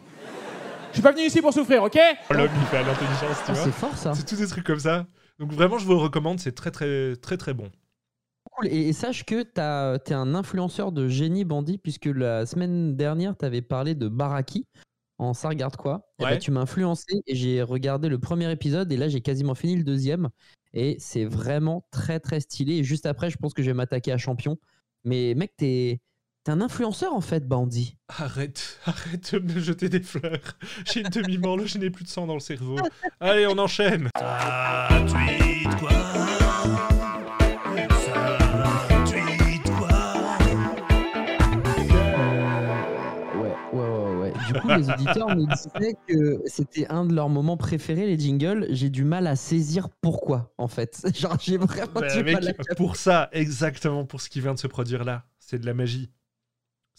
Je 0.89 0.95
suis 0.95 1.01
pas 1.03 1.11
venu 1.11 1.23
ici 1.23 1.41
pour 1.41 1.53
souffrir, 1.53 1.83
ok? 1.83 1.97
L'homme, 2.31 2.49
il 2.53 2.65
fait 2.67 2.77
à 2.77 2.83
l'intelligence, 2.83 3.37
tu 3.45 3.49
Ah, 3.49 3.53
vois. 3.53 3.63
c'est 3.63 3.71
fort 3.71 3.95
ça. 3.95 4.13
C'est 4.13 4.25
tous 4.25 4.35
des 4.37 4.47
trucs 4.47 4.65
comme 4.65 4.79
ça. 4.79 5.05
Donc 5.41 5.51
vraiment, 5.53 5.79
je 5.79 5.85
vous 5.85 5.93
le 5.93 5.97
recommande, 5.97 6.39
c'est 6.39 6.51
très 6.53 6.69
très 6.69 7.15
très 7.15 7.35
très 7.35 7.55
bon. 7.55 7.71
Cool. 8.51 8.67
Et, 8.67 8.89
et 8.89 8.93
sache 8.93 9.25
que 9.25 9.41
t'as- 9.41 9.97
t'es 9.99 10.13
un 10.13 10.35
influenceur 10.35 10.91
de 10.91 11.07
génie 11.07 11.45
bandit, 11.45 11.79
puisque 11.79 12.05
la 12.05 12.45
semaine 12.45 12.95
dernière, 12.95 13.35
tu 13.35 13.43
avais 13.43 13.63
parlé 13.63 13.95
de 13.95 14.07
Baraki 14.07 14.67
en 15.17 15.33
ça 15.33 15.49
regarde 15.49 15.75
quoi. 15.75 16.07
Et 16.19 16.23
bah, 16.23 16.37
tu 16.37 16.51
m'as 16.51 16.61
influencé 16.61 17.21
et 17.25 17.35
j'ai 17.35 17.63
regardé 17.63 18.07
le 18.07 18.19
premier 18.19 18.51
épisode 18.51 18.91
et 18.91 18.97
là 18.97 19.07
j'ai 19.07 19.21
quasiment 19.21 19.55
fini 19.55 19.75
le 19.75 19.83
deuxième. 19.83 20.29
Et 20.73 20.95
c'est 20.99 21.25
vraiment 21.25 21.87
très 21.91 22.19
très 22.19 22.39
stylé. 22.39 22.75
Et 22.75 22.83
juste 22.83 23.07
après, 23.07 23.31
je 23.31 23.37
pense 23.37 23.53
que 23.55 23.63
je 23.63 23.67
vais 23.67 23.73
m'attaquer 23.73 24.11
à 24.11 24.17
Champion. 24.19 24.57
Mais 25.03 25.33
mec, 25.35 25.53
t'es 25.57 25.99
t'es 26.43 26.51
un 26.51 26.61
influenceur 26.61 27.13
en 27.13 27.21
fait, 27.21 27.47
bandit. 27.47 27.97
Arrête, 28.07 28.79
arrête 28.85 29.35
de 29.35 29.53
me 29.53 29.59
jeter 29.59 29.89
des 29.89 30.01
fleurs. 30.01 30.57
J'ai 30.85 31.01
une 31.01 31.09
demi-morle, 31.09 31.67
je 31.67 31.77
n'ai 31.77 31.89
plus 31.89 32.03
de 32.03 32.09
sang 32.09 32.25
dans 32.27 32.33
le 32.33 32.39
cerveau. 32.39 32.77
Allez, 33.19 33.45
on 33.47 33.57
enchaîne. 33.57 34.09
Ça 34.17 34.87
tweet 35.07 35.75
quoi? 35.79 35.91
Ça 37.89 39.03
tweet 39.05 39.71
quoi? 39.77 39.89
Ouais, 43.35 43.55
ouais, 43.73 43.79
ouais, 43.79 44.15
ouais. 44.21 44.33
Du 44.47 44.53
coup, 44.59 44.67
les 44.69 44.89
auditeurs 44.89 45.35
me 45.35 45.45
disaient 45.45 45.95
que 46.07 46.41
c'était 46.47 46.87
un 46.89 47.05
de 47.05 47.13
leurs 47.13 47.29
moments 47.29 47.57
préférés, 47.57 48.05
les 48.07 48.17
jingles. 48.19 48.65
J'ai 48.71 48.89
du 48.89 49.03
mal 49.03 49.27
à 49.27 49.35
saisir 49.35 49.89
pourquoi, 50.01 50.53
en 50.57 50.67
fait. 50.67 51.01
Genre, 51.15 51.37
j'ai 51.39 51.57
vraiment 51.57 51.91
Bah, 52.01 52.13
du 52.15 52.23
mec, 52.23 52.33
mal 52.33 52.49
à 52.49 52.75
pour 52.75 52.95
ça, 52.95 53.29
exactement 53.31 54.05
pour 54.05 54.21
ce 54.21 54.29
qui 54.29 54.41
vient 54.41 54.53
de 54.55 54.59
se 54.59 54.67
produire 54.67 55.03
là, 55.03 55.25
c'est 55.39 55.59
de 55.59 55.65
la 55.65 55.73
magie. 55.73 56.11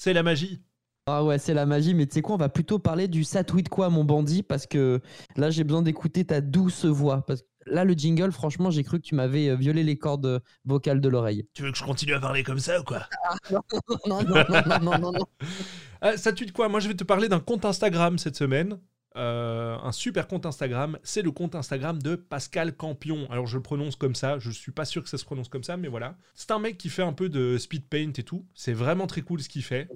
C'est 0.03 0.15
la 0.15 0.25
magie. 0.25 0.61
Ah 1.07 1.23
ouais, 1.23 1.39
c'est 1.39 1.55
la 1.55 1.65
magie, 1.65 1.95
mais 1.95 2.07
tu 2.07 2.15
sais 2.15 2.23
quoi, 2.23 2.35
on 2.35 2.39
va 2.39 2.49
plutôt 2.49 2.81
parler 2.81 3.07
du 3.07 3.23
ça 3.23 3.45
tweet 3.45 3.69
quoi, 3.69 3.89
mon 3.89 4.03
bandit, 4.03 4.43
parce 4.43 4.67
que 4.67 5.01
là, 5.37 5.49
j'ai 5.51 5.63
besoin 5.63 5.81
d'écouter 5.81 6.25
ta 6.25 6.41
douce 6.41 6.87
voix. 6.87 7.25
Parce 7.25 7.43
que 7.43 7.47
là, 7.67 7.85
le 7.85 7.95
jingle, 7.95 8.33
franchement, 8.33 8.73
j'ai 8.73 8.83
cru 8.83 8.99
que 8.99 9.07
tu 9.07 9.15
m'avais 9.15 9.51
euh, 9.51 9.55
violé 9.55 9.85
les 9.85 9.97
cordes 9.97 10.27
euh, 10.27 10.41
vocales 10.65 11.01
de 11.01 11.09
l'oreille. 11.09 11.47
Tu 11.55 11.63
veux 11.63 11.71
que 11.71 11.79
je 11.79 11.85
continue 11.85 12.15
à 12.15 12.19
parler 12.19 12.43
comme 12.43 12.59
ça 12.59 12.81
ou 12.81 12.83
quoi? 12.83 13.07
Non, 13.53 13.61
non, 14.09 14.23
non, 14.27 14.45
non, 14.49 14.81
non, 14.81 14.99
non, 14.99 15.13
non. 15.13 15.27
Ah, 16.01 16.17
ça 16.17 16.33
quoi? 16.53 16.69
Moi, 16.69 16.81
je 16.81 16.89
vais 16.89 16.95
te 16.95 17.05
parler 17.05 17.29
d'un 17.29 17.39
compte 17.39 17.65
Instagram 17.65 18.19
cette 18.19 18.35
semaine. 18.35 18.81
Euh, 19.17 19.77
un 19.83 19.93
super 19.93 20.27
compte 20.27 20.47
Instagram. 20.47 20.99
C'est 21.03 21.23
le 21.23 21.31
compte 21.31 21.55
Instagram 21.55 22.01
de 22.03 22.17
Pascal 22.17 22.75
Campion. 22.77 23.31
Alors, 23.31 23.47
je 23.47 23.57
le 23.57 23.63
prononce 23.63 23.97
comme 23.97 24.15
ça. 24.15 24.39
Je 24.39 24.51
suis 24.51 24.73
pas 24.73 24.85
sûr 24.87 25.03
que 25.03 25.09
ça 25.11 25.19
se 25.19 25.25
prononce 25.25 25.49
comme 25.49 25.65
ça, 25.65 25.77
mais 25.77 25.89
voilà. 25.89 26.17
C'est 26.35 26.51
un 26.51 26.59
mec 26.59 26.79
qui 26.79 26.89
fait 26.89 27.03
un 27.03 27.13
peu 27.13 27.29
de 27.29 27.59
speed 27.59 27.85
paint 27.87 28.13
et 28.17 28.23
tout. 28.23 28.47
C'est 28.55 28.73
vraiment 28.73 29.07
très 29.07 29.21
cool 29.23 29.43
ce 29.43 29.49
qu'il 29.49 29.63
fait. 29.63 29.89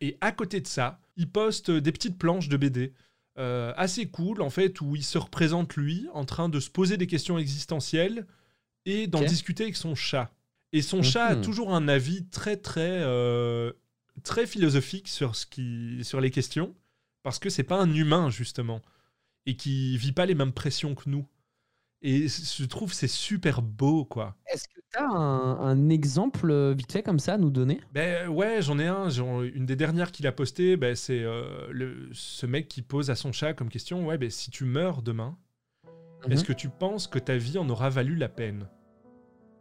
Et 0.00 0.16
à 0.20 0.32
côté 0.32 0.60
de 0.60 0.66
ça, 0.66 1.00
il 1.16 1.30
poste 1.30 1.70
des 1.70 1.92
petites 1.92 2.18
planches 2.18 2.48
de 2.48 2.56
BD. 2.56 2.92
euh, 3.36 3.72
assez 3.76 4.06
cool 4.06 4.40
en 4.42 4.48
fait 4.48 4.80
où 4.80 4.94
il 4.94 5.02
se 5.02 5.18
représente 5.18 5.74
lui 5.74 6.06
en 6.12 6.24
train 6.24 6.48
de 6.48 6.60
se 6.60 6.70
poser 6.70 6.96
des 6.96 7.08
questions 7.08 7.36
existentielles 7.36 8.28
et 8.86 9.08
d'en 9.08 9.22
discuter 9.26 9.64
avec 9.64 9.74
son 9.74 9.96
chat. 9.96 10.30
Et 10.72 10.82
son 10.82 11.02
chat 11.02 11.24
a 11.24 11.34
Mhm. 11.34 11.42
toujours 11.42 11.74
un 11.74 11.88
avis 11.88 12.26
très 12.28 12.56
très 12.56 13.00
euh, 13.02 13.72
très 14.22 14.46
philosophique 14.46 15.08
sur 15.08 15.34
ce 15.34 15.46
qui 15.46 15.98
sur 16.04 16.20
les 16.20 16.30
questions 16.30 16.76
parce 17.24 17.40
que 17.40 17.50
c'est 17.50 17.64
pas 17.64 17.80
un 17.80 17.92
humain 17.92 18.30
justement 18.30 18.80
et 19.46 19.56
qui 19.56 19.96
vit 19.98 20.12
pas 20.12 20.26
les 20.26 20.36
mêmes 20.36 20.52
pressions 20.52 20.94
que 20.94 21.10
nous. 21.10 21.26
Et 22.02 22.28
je 22.28 22.64
trouve 22.66 22.92
c'est 22.92 23.08
super 23.08 23.62
beau 23.62 24.04
quoi. 24.04 24.36
Est-ce 24.52 24.68
que 24.68 24.80
tu 24.92 24.98
as 24.98 25.08
un, 25.08 25.58
un 25.58 25.88
exemple 25.88 26.50
euh, 26.50 26.74
vite 26.76 26.92
fait 26.92 27.02
comme 27.02 27.18
ça 27.18 27.34
à 27.34 27.38
nous 27.38 27.50
donner? 27.50 27.80
Ben 27.92 28.28
ouais, 28.28 28.60
j'en 28.62 28.78
ai 28.78 28.86
un. 28.86 29.08
J'en- 29.08 29.42
Une 29.42 29.64
des 29.66 29.74
dernières 29.74 30.12
qu'il 30.12 30.26
a 30.26 30.32
postées, 30.32 30.76
ben, 30.76 30.94
c'est 30.94 31.22
euh, 31.22 31.66
le, 31.70 32.10
ce 32.12 32.44
mec 32.46 32.68
qui 32.68 32.82
pose 32.82 33.10
à 33.10 33.16
son 33.16 33.32
chat 33.32 33.54
comme 33.54 33.70
question 33.70 34.06
Ouais, 34.06 34.18
ben, 34.18 34.28
si 34.30 34.50
tu 34.50 34.64
meurs 34.66 35.02
demain, 35.02 35.36
Mhm. 36.26 36.32
est-ce 36.32 36.44
que 36.44 36.52
tu 36.52 36.68
penses 36.68 37.06
que 37.06 37.18
ta 37.18 37.36
vie 37.36 37.58
en 37.58 37.68
aura 37.70 37.88
valu 37.90 38.14
la 38.16 38.28
peine? 38.28 38.68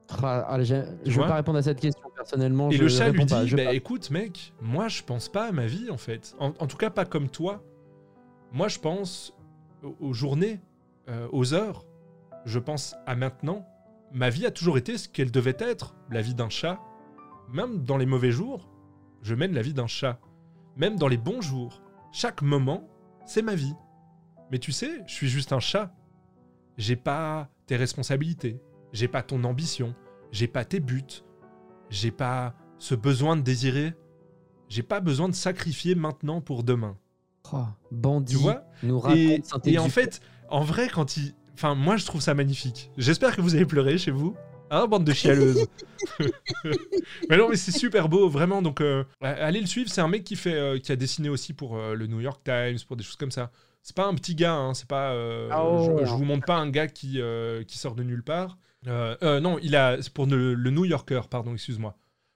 Je 0.09 0.73
vais 0.73 1.11
vois 1.11 1.27
pas 1.27 1.35
répondre 1.35 1.57
à 1.57 1.61
cette 1.61 1.79
question 1.79 2.09
personnellement. 2.15 2.69
Et 2.69 2.75
je 2.75 2.83
le 2.83 2.89
chat 2.89 3.09
lui 3.09 3.25
dit 3.25 3.33
pas, 3.33 3.45
je 3.45 3.55
bah, 3.55 3.73
écoute, 3.73 4.09
mec, 4.11 4.53
moi 4.61 4.87
je 4.87 5.03
pense 5.03 5.29
pas 5.29 5.47
à 5.47 5.51
ma 5.51 5.65
vie 5.65 5.89
en 5.89 5.97
fait. 5.97 6.35
En, 6.39 6.53
en 6.59 6.67
tout 6.67 6.77
cas, 6.77 6.89
pas 6.89 7.05
comme 7.05 7.29
toi. 7.29 7.63
Moi 8.51 8.67
je 8.67 8.79
pense 8.79 9.33
aux, 9.81 9.95
aux 9.99 10.13
journées, 10.13 10.59
euh, 11.09 11.27
aux 11.31 11.53
heures. 11.53 11.85
Je 12.45 12.59
pense 12.59 12.95
à 13.05 13.15
maintenant. 13.15 13.65
Ma 14.11 14.29
vie 14.29 14.45
a 14.45 14.51
toujours 14.51 14.77
été 14.77 14.97
ce 14.97 15.09
qu'elle 15.09 15.31
devait 15.31 15.57
être, 15.59 15.95
la 16.11 16.21
vie 16.21 16.35
d'un 16.35 16.49
chat. 16.49 16.79
Même 17.51 17.83
dans 17.83 17.97
les 17.97 18.05
mauvais 18.05 18.31
jours, 18.31 18.69
je 19.21 19.33
mène 19.33 19.53
la 19.53 19.61
vie 19.61 19.73
d'un 19.73 19.87
chat. 19.87 20.19
Même 20.77 20.97
dans 20.97 21.07
les 21.07 21.17
bons 21.17 21.41
jours, 21.41 21.81
chaque 22.11 22.41
moment, 22.41 22.87
c'est 23.25 23.41
ma 23.41 23.55
vie. 23.55 23.73
Mais 24.51 24.59
tu 24.59 24.71
sais, 24.71 25.01
je 25.07 25.13
suis 25.13 25.29
juste 25.29 25.51
un 25.53 25.59
chat. 25.59 25.95
J'ai 26.77 26.95
pas 26.95 27.49
tes 27.65 27.75
responsabilités, 27.75 28.61
j'ai 28.93 29.07
pas 29.07 29.23
ton 29.23 29.43
ambition, 29.43 29.93
j'ai 30.31 30.47
pas 30.47 30.63
tes 30.63 30.79
buts, 30.79 31.23
j'ai 31.89 32.11
pas 32.11 32.55
ce 32.77 32.95
besoin 32.95 33.35
de 33.35 33.41
désirer, 33.41 33.93
j'ai 34.69 34.83
pas 34.83 35.01
besoin 35.01 35.27
de 35.27 35.35
sacrifier 35.35 35.95
maintenant 35.95 36.39
pour 36.39 36.63
demain. 36.63 36.97
Oh, 37.51 37.65
bandit. 37.91 38.35
Tu 38.35 38.39
vois? 38.39 38.63
nous 38.83 38.99
raconte 38.99 39.67
et, 39.67 39.73
et 39.73 39.77
en 39.77 39.89
fait, 39.89 40.21
en 40.49 40.63
vrai, 40.63 40.87
quand 40.87 41.17
il. 41.17 41.33
Enfin, 41.53 41.75
moi, 41.75 41.97
je 41.97 42.05
trouve 42.05 42.21
ça 42.21 42.33
magnifique. 42.33 42.91
J'espère 42.97 43.35
que 43.35 43.41
vous 43.41 43.55
avez 43.55 43.65
pleuré 43.65 43.97
chez 43.97 44.11
vous. 44.11 44.35
Hein, 44.71 44.87
bande 44.87 45.03
de 45.03 45.13
chialeuses. 45.13 45.67
mais 47.29 47.37
non, 47.37 47.49
mais 47.49 47.57
c'est 47.57 47.71
super 47.71 48.09
beau, 48.09 48.27
vraiment. 48.27 48.61
Donc, 48.61 48.81
euh, 48.81 49.03
allez 49.21 49.61
le 49.61 49.67
suivre. 49.67 49.89
C'est 49.89 50.01
un 50.01 50.07
mec 50.07 50.23
qui, 50.23 50.35
fait, 50.35 50.55
euh, 50.55 50.79
qui 50.79 50.91
a 50.91 50.95
dessiné 50.95 51.29
aussi 51.29 51.53
pour 51.53 51.77
euh, 51.77 51.93
le 51.93 52.07
New 52.07 52.21
York 52.21 52.41
Times, 52.43 52.79
pour 52.87 52.95
des 52.95 53.03
choses 53.03 53.17
comme 53.17 53.31
ça. 53.31 53.51
C'est 53.83 53.95
pas 53.95 54.05
un 54.05 54.15
petit 54.15 54.33
gars, 54.33 54.55
hein, 54.55 54.73
c'est 54.73 54.87
pas. 54.87 55.11
Ah 55.51 55.63
oh. 55.63 55.97
je, 55.99 56.05
je 56.05 56.11
vous 56.11 56.23
montre 56.23 56.45
pas 56.45 56.55
un 56.55 56.69
gars 56.69 56.87
qui, 56.87 57.19
qui 57.67 57.77
sort 57.77 57.95
de 57.95 58.03
nulle 58.03 58.23
part. 58.23 58.57
Euh, 58.87 59.15
euh, 59.23 59.39
non, 59.39 59.57
il 59.61 59.75
a. 59.75 60.01
C'est 60.01 60.11
pour 60.13 60.25
le, 60.25 60.53
le 60.53 60.69
New 60.71 60.85
Yorker, 60.85 61.21
pardon, 61.29 61.53
excuse-moi. 61.53 61.95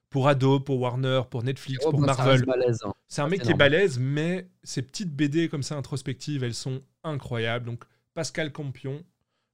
Pour 0.09 0.27
Adobe, 0.29 0.63
pour 0.63 0.79
Warner, 0.79 1.21
pour 1.29 1.43
Netflix, 1.43 1.83
Oh, 1.85 1.91
pour 1.91 1.99
bah, 2.01 2.13
ça 2.13 2.23
Marvel. 2.25 2.45
hein. 2.49 2.93
C'est 3.07 3.21
un 3.21 3.25
Ça, 3.25 3.29
mec 3.29 3.41
qui 3.41 3.51
est 3.51 3.53
balèze, 3.55 3.99
mais 3.99 4.47
ces 4.63 4.81
petites 4.81 5.13
BD 5.13 5.49
comme 5.49 5.63
ça 5.63 5.75
introspectives, 5.75 6.43
elles 6.43 6.53
sont 6.53 6.81
incroyables. 7.03 7.65
Donc 7.65 7.83
Pascal 8.13 8.51
Campion 8.53 9.03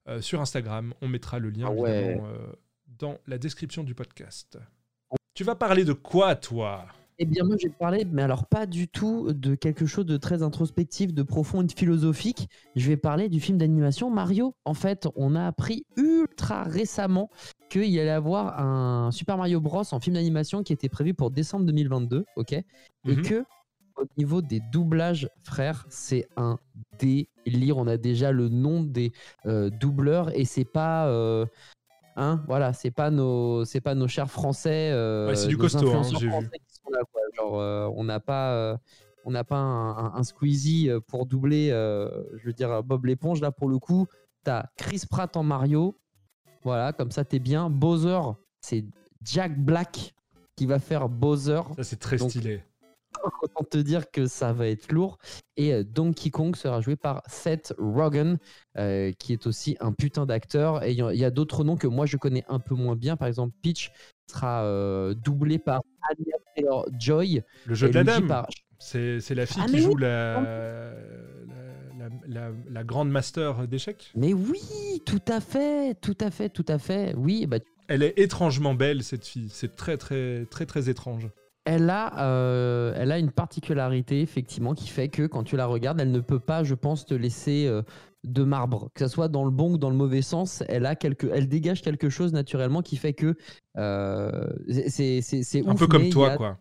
euh, 0.07 0.21
sur 0.21 0.41
Instagram, 0.41 0.93
on 1.01 1.07
mettra 1.07 1.39
le 1.39 1.49
lien 1.49 1.65
Ah 1.69 1.71
ouais. 1.71 2.21
dans 2.99 3.17
la 3.25 3.37
description 3.39 3.83
du 3.83 3.95
podcast. 3.95 4.59
Tu 5.33 5.43
vas 5.43 5.55
parler 5.55 5.83
de 5.85 5.93
quoi, 5.93 6.35
toi? 6.35 6.85
Eh 7.19 7.25
bien, 7.25 7.43
moi, 7.43 7.55
je 7.59 7.67
vais 7.67 7.73
te 7.73 7.77
parler, 7.77 8.05
mais 8.11 8.23
alors 8.23 8.47
pas 8.47 8.65
du 8.65 8.87
tout 8.87 9.31
de 9.33 9.53
quelque 9.55 9.85
chose 9.85 10.05
de 10.05 10.17
très 10.17 10.41
introspectif, 10.41 11.13
de 11.13 11.21
profond 11.23 11.61
et 11.61 11.65
de 11.65 11.71
philosophique. 11.71 12.49
Je 12.75 12.87
vais 12.87 12.97
parler 12.97 13.29
du 13.29 13.39
film 13.39 13.57
d'animation 13.59 14.09
Mario. 14.09 14.55
En 14.65 14.73
fait, 14.73 15.07
on 15.15 15.35
a 15.35 15.45
appris 15.45 15.85
ultra 15.95 16.63
récemment 16.63 17.29
qu'il 17.69 17.85
y 17.85 17.99
allait 17.99 18.09
avoir 18.09 18.59
un 18.59 19.11
Super 19.11 19.37
Mario 19.37 19.61
Bros 19.61 19.83
en 19.91 19.99
film 19.99 20.15
d'animation 20.15 20.63
qui 20.63 20.73
était 20.73 20.89
prévu 20.89 21.13
pour 21.13 21.29
décembre 21.29 21.65
2022, 21.65 22.25
ok? 22.35 22.53
Et 22.53 22.63
Mhm. 23.05 23.21
que 23.21 23.45
au 23.95 24.05
niveau 24.17 24.41
des 24.41 24.59
doublages, 24.71 25.29
frère, 25.43 25.85
c'est 25.89 26.27
un 26.35 26.57
délire. 26.99 27.77
On 27.77 27.85
a 27.85 27.97
déjà 27.97 28.31
le 28.31 28.49
nom 28.49 28.81
des 28.81 29.11
euh, 29.45 29.69
doubleurs 29.69 30.35
et 30.37 30.45
c'est 30.45 30.65
pas. 30.65 31.07
euh, 31.09 31.45
Hein, 32.15 32.43
voilà, 32.47 32.73
c'est 32.73 32.91
pas 32.91 33.09
nos, 33.09 33.65
c'est 33.65 33.81
pas 33.81 33.95
nos 33.95 34.07
chers 34.07 34.29
Français. 34.29 34.91
euh, 34.91 35.29
Ouais, 35.29 35.35
c'est 35.35 35.47
du 35.47 35.57
costaud, 35.57 35.89
hein, 35.91 36.03
j'ai 36.19 36.27
vu. 36.27 36.49
Là, 36.93 37.01
quoi. 37.11 37.21
Genre, 37.35 37.59
euh, 37.59 37.89
on 37.95 38.03
n'a 38.03 38.19
pas, 38.19 38.53
euh, 38.53 38.77
on 39.25 39.31
n'a 39.31 39.43
pas 39.43 39.57
un, 39.57 39.97
un- 39.97 40.13
un 40.15 40.23
Squeezie 40.23 40.89
euh, 40.89 40.99
pour 40.99 41.25
doubler, 41.25 41.69
je 41.69 42.45
veux 42.45 42.53
dire 42.53 42.83
Bob 42.83 43.05
l'éponge 43.05 43.41
là 43.41 43.51
pour 43.51 43.69
le 43.69 43.79
coup. 43.79 44.07
T'as 44.43 44.65
Chris 44.77 45.03
Pratt 45.09 45.35
en 45.37 45.43
Mario, 45.43 45.97
voilà, 46.63 46.93
comme 46.93 47.11
ça 47.11 47.23
t'es 47.23 47.39
bien. 47.39 47.69
Bowser, 47.69 48.19
c'est 48.61 48.85
Jack 49.21 49.57
Black 49.57 50.13
qui 50.55 50.65
va 50.65 50.79
faire 50.79 51.09
Bowser. 51.09 51.61
Ça, 51.77 51.83
c'est 51.83 51.99
très 51.99 52.17
Donc, 52.17 52.29
stylé. 52.29 52.61
Autant 53.41 53.63
te 53.63 53.77
dire 53.77 54.11
que 54.11 54.25
ça 54.25 54.53
va 54.53 54.67
être 54.67 54.91
lourd. 54.91 55.17
Et 55.55 55.83
Donkey 55.83 56.29
Kong 56.29 56.55
sera 56.55 56.81
joué 56.81 56.95
par 56.95 57.21
Seth 57.27 57.73
Rogen, 57.77 58.37
euh, 58.77 59.11
qui 59.13 59.33
est 59.33 59.47
aussi 59.47 59.77
un 59.79 59.91
putain 59.91 60.25
d'acteur. 60.25 60.83
Et 60.83 60.91
il 60.91 60.97
y 60.97 61.25
a, 61.25 61.31
d'autres 61.31 61.63
noms 61.63 61.77
que 61.77 61.87
moi 61.87 62.05
je 62.05 62.17
connais 62.17 62.43
un 62.47 62.59
peu 62.59 62.75
moins 62.75 62.95
bien. 62.95 63.15
Par 63.15 63.27
exemple, 63.27 63.55
Peach 63.61 63.91
sera 64.27 64.63
euh, 64.63 65.13
doublé 65.13 65.59
par 65.59 65.81
Anya 66.09 66.35
Taylor-Joy. 66.55 67.41
Le 67.65 67.73
jeu 67.75 67.89
de 67.89 67.93
la 67.93 68.03
Luigi 68.03 68.19
dame, 68.19 68.27
par- 68.27 68.47
c'est 68.79 69.19
c'est 69.19 69.35
la 69.35 69.45
fille 69.45 69.61
Ah, 69.65 69.69
qui 69.69 69.79
joue 69.79 69.93
oui. 69.95 70.01
la, 70.01 70.41
la, 70.41 70.89
la- 71.97 72.09
la- 72.27 72.51
la 72.69 72.83
grande 72.83 73.09
master 73.09 73.67
d'échecs. 73.67 74.11
Mais 74.15 74.33
oui, 74.33 75.01
tout 75.05 75.21
à 75.27 75.39
fait, 75.39 75.95
tout 76.01 76.17
à 76.19 76.31
fait, 76.31 76.49
tout 76.49 76.65
à 76.67 76.77
fait. 76.77 77.13
Oui, 77.17 77.45
bah, 77.47 77.57
Elle 77.87 78.03
est 78.03 78.17
étrangement 78.17 78.73
belle, 78.73 79.03
cette 79.03 79.25
fille. 79.25 79.49
C'est 79.49 79.75
très, 79.75 79.97
très, 79.97 80.45
très, 80.45 80.65
très 80.65 80.89
étrange. 80.89 81.29
Elle 81.65 81.89
a, 81.89 82.25
euh, 82.27 82.93
elle 82.97 83.11
a 83.13 83.17
une 83.19 83.31
particularité 83.31 84.21
effectivement 84.21 84.73
qui 84.73 84.89
fait 84.89 85.07
que 85.07 85.27
quand 85.27 85.43
tu 85.43 85.55
la 85.55 85.65
regardes, 85.65 86.01
elle 86.01 86.11
ne 86.11 86.19
peut 86.19 86.39
pas, 86.39 86.63
je 86.65 86.75
pense, 86.75 87.05
te 87.05 87.13
laisser 87.13 87.67
euh, 87.67 87.83
de 88.23 88.43
marbre, 88.43 88.89
que 88.93 89.05
ce 89.05 89.13
soit 89.13 89.27
dans 89.27 89.43
le 89.43 89.51
bon 89.51 89.73
ou 89.73 89.77
dans 89.77 89.89
le 89.89 89.95
mauvais 89.95 90.21
sens. 90.21 90.63
Elle 90.69 90.85
a 90.85 90.95
quelque, 90.95 91.27
elle 91.33 91.47
dégage 91.47 91.81
quelque 91.81 92.09
chose 92.09 92.33
naturellement 92.33 92.81
qui 92.81 92.95
fait 92.97 93.13
que 93.13 93.35
euh, 93.77 94.49
c'est 94.89 95.21
c'est 95.21 95.43
c'est 95.43 95.65
Un 95.67 95.71
ouf, 95.73 95.79
peu 95.79 95.87
comme 95.87 96.09
toi, 96.09 96.31
a- 96.31 96.37
quoi. 96.37 96.57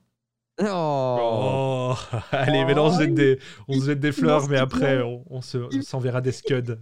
Oh. 0.60 1.94
Oh, 1.94 2.16
allez, 2.30 2.64
mais 2.66 2.74
là, 2.74 2.82
on 2.82 2.92
se 2.92 3.00
jette 3.00 3.14
des, 3.14 3.38
on 3.68 3.80
se 3.80 3.86
jette 3.86 4.00
des 4.00 4.12
fleurs, 4.12 4.48
mais 4.50 4.58
après, 4.58 5.00
on, 5.02 5.24
on 5.30 5.40
se- 5.40 5.56
on 5.58 5.82
s'enverra 5.82 6.20
des 6.20 6.32
scuds. 6.32 6.76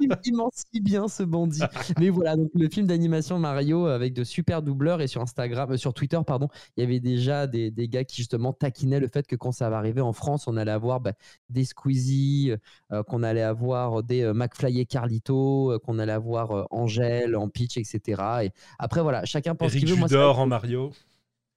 il, 0.00 0.34
ment 0.34 0.50
si 0.54 0.80
bien 0.80 1.08
ce 1.08 1.24
bandit. 1.24 1.60
Mais 1.98 2.08
voilà, 2.08 2.36
donc 2.36 2.50
le 2.54 2.68
film 2.68 2.86
d'animation 2.86 3.38
Mario 3.38 3.86
avec 3.86 4.14
de 4.14 4.22
super 4.22 4.62
doubleurs 4.62 5.00
et 5.00 5.08
sur 5.08 5.20
Instagram, 5.20 5.72
euh, 5.72 5.76
sur 5.76 5.92
Twitter, 5.92 6.18
pardon, 6.24 6.48
il 6.76 6.82
y 6.82 6.86
avait 6.86 7.00
déjà 7.00 7.48
des, 7.48 7.72
des 7.72 7.88
gars 7.88 8.04
qui 8.04 8.16
justement 8.16 8.52
taquinaient 8.52 9.00
le 9.00 9.08
fait 9.08 9.26
que 9.26 9.34
quand 9.36 9.52
ça 9.52 9.68
va 9.70 9.78
arriver 9.78 10.00
en 10.00 10.12
France, 10.12 10.46
on 10.46 10.56
allait 10.56 10.70
avoir 10.70 11.00
bah, 11.00 11.12
des 11.50 11.64
Squeezie, 11.64 12.52
euh, 12.92 13.02
qu'on 13.02 13.24
allait 13.24 13.42
avoir 13.42 14.04
des 14.04 14.22
euh, 14.22 14.34
McFly 14.34 14.78
et 14.80 14.86
Carlito, 14.86 15.78
qu'on 15.84 15.98
allait 15.98 16.12
avoir 16.12 16.68
Angèle 16.70 17.36
en 17.36 17.48
Peach, 17.48 17.76
etc. 17.76 18.22
Et 18.44 18.50
après, 18.78 19.02
voilà, 19.02 19.24
chacun 19.24 19.56
pense 19.56 19.72
qu'il 19.72 19.88
veut. 19.88 19.96
Moi, 19.96 20.38
en 20.38 20.46
Mario. 20.46 20.92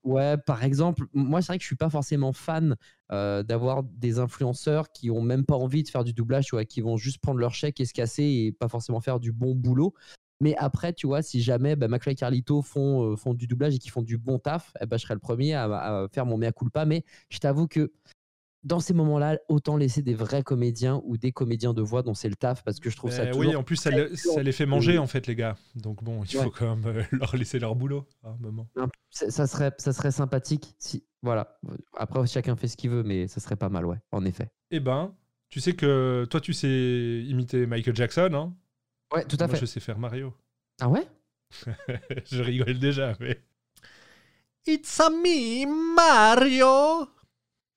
Ouais, 0.08 0.38
par 0.38 0.64
exemple, 0.64 1.06
moi 1.12 1.42
c'est 1.42 1.48
vrai 1.48 1.58
que 1.58 1.64
je 1.64 1.68
suis 1.68 1.76
pas 1.76 1.90
forcément 1.90 2.32
fan 2.32 2.78
d'avoir 3.10 3.84
des 3.84 4.20
influenceurs 4.20 4.90
qui 4.94 5.12
ont 5.12 5.22
même 5.22 5.46
pas 5.46 5.56
envie 5.56 5.84
de 5.84 5.90
faire 5.90 6.06
du 6.06 6.14
doublage, 6.14 6.50
qui 6.70 6.80
vont 6.80 6.96
juste 6.96 7.20
prendre 7.20 7.40
leur 7.40 7.54
chèque 7.54 7.82
et 7.82 7.86
se 7.86 7.92
casser 7.92 8.24
et 8.24 8.52
pas 8.54 8.70
forcément 8.70 9.02
faire 9.02 9.20
du 9.20 9.34
bon 9.34 9.54
boulot. 9.54 9.94
Mais 10.40 10.56
après, 10.58 10.94
tu 10.94 11.08
vois, 11.08 11.22
si 11.22 11.42
jamais 11.42 11.76
bah, 11.76 11.90
McFly 11.90 12.14
et 12.14 12.16
Carlito 12.16 12.62
font, 12.62 13.18
du 13.34 13.48
doublage 13.48 13.76
et 13.76 13.80
qui 13.80 13.90
font 13.90 14.02
du 14.02 14.18
bon 14.18 14.40
taf, 14.40 14.72
eh 14.80 14.86
ben, 14.86 14.96
je 14.96 15.04
serai 15.04 15.14
le 15.14 15.20
premier 15.20 15.56
à 15.56 16.08
faire 16.14 16.26
mon 16.26 16.38
mea 16.38 16.54
culpa. 16.54 16.86
Mais 16.86 17.04
je 17.30 17.40
t'avoue 17.40 17.68
que 17.68 17.92
dans 18.68 18.80
ces 18.80 18.94
moments-là, 18.94 19.40
autant 19.50 19.78
laisser 19.78 20.02
des 20.02 20.14
vrais 20.14 20.44
comédiens 20.44 21.02
ou 21.06 21.18
des 21.18 21.32
comédiens 21.32 21.74
de 21.74 21.82
voix 21.82 22.04
dont 22.04 22.14
c'est 22.14 22.30
le 22.30 22.36
taf 22.36 22.64
parce 22.64 22.80
que 22.80 22.90
je 22.90 22.96
trouve 22.98 23.12
ça 23.12 23.24
Ben 23.26 23.32
toujours 23.32 23.50
oui, 23.52 23.56
en 23.56 23.64
plus, 23.64 23.78
ça, 23.78 23.90
le- 23.90 24.12
les 24.42 24.52
fait 24.52 24.66
manger, 24.66 24.98
en 24.98 25.08
fait, 25.08 25.26
les 25.28 25.36
gars. 25.36 25.56
Donc 25.76 26.04
bon, 26.04 26.24
il 26.24 26.38
Ouais. 26.38 26.44
faut 26.44 26.52
quand 26.52 26.76
même 26.76 26.98
euh, 26.98 27.04
leur 27.12 27.36
laisser 27.36 27.60
leur 27.60 27.76
boulot 27.76 28.06
à 28.24 28.30
un 28.30 28.38
moment. 28.40 28.68
Ça 29.10 29.32
ça 29.32 29.48
serait, 29.48 29.72
ça 29.78 29.94
serait 29.94 30.12
sympathique 30.12 30.76
si. 30.78 31.04
Voilà. 31.24 31.60
Après, 31.98 32.26
chacun 32.28 32.56
fait 32.56 32.68
ce 32.68 32.78
qu'il 32.78 32.90
veut, 32.92 33.04
mais 33.04 33.28
ça 33.28 33.40
serait 33.40 33.56
pas 33.56 33.70
mal, 33.70 33.86
ouais, 33.86 33.98
en 34.12 34.24
effet. 34.26 34.50
Eh 34.72 34.80
ben, 34.80 35.16
tu 35.50 35.60
sais 35.62 35.74
que 35.74 36.28
toi, 36.30 36.40
tu 36.42 36.54
sais 36.54 37.24
imiter 37.28 37.66
Michael 37.66 37.96
Jackson, 37.96 38.30
hein? 38.34 38.54
Ouais, 39.16 39.24
tout 39.26 39.38
à 39.40 39.48
Moi, 39.48 39.56
fait. 39.56 39.62
je 39.62 39.66
sais 39.66 39.80
faire 39.80 39.98
Mario. 39.98 40.34
Ah 40.82 40.90
ouais? 40.90 41.08
Je 42.30 42.44
rigole 42.44 42.78
déjà, 42.78 43.14
mais... 43.22 43.42
It's 44.68 45.00
a 45.00 45.10
me, 45.10 45.96
Mario. 45.96 47.08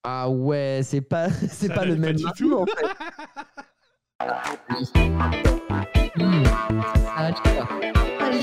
Ah 0.04 0.30
ouais, 0.30 0.80
c'est 0.82 1.00
pas, 1.02 1.28
c'est 1.48 1.68
pas 1.68 1.84
le 1.84 1.94
pas 1.94 2.00
même 2.00 2.16
du 2.16 2.24
Mario, 2.24 2.48
tout. 2.48 2.58
en 2.58 2.66
fait. 2.66 2.86
Hmm. 6.16 6.44
Ah 7.16 7.30
ouais. 7.30 8.40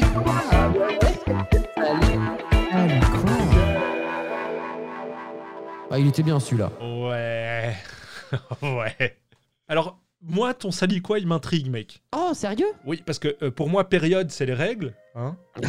Ah, 5.90 6.00
il 6.00 6.08
était 6.08 6.24
bien 6.24 6.40
celui-là. 6.40 6.72
Ouais... 6.82 7.76
ouais... 8.62 9.18
Alors, 9.70 10.00
moi, 10.22 10.54
ton 10.54 10.72
sali 10.72 11.02
quoi, 11.02 11.20
il 11.20 11.28
m'intrigue, 11.28 11.70
mec. 11.70 12.02
Oh, 12.16 12.32
sérieux? 12.34 12.68
Oui, 12.86 13.02
parce 13.06 13.20
que 13.20 13.36
euh, 13.42 13.52
pour 13.52 13.70
moi, 13.70 13.88
période, 13.88 14.30
c'est 14.32 14.46
les 14.46 14.54
règles. 14.54 14.94
Hein 15.16 15.36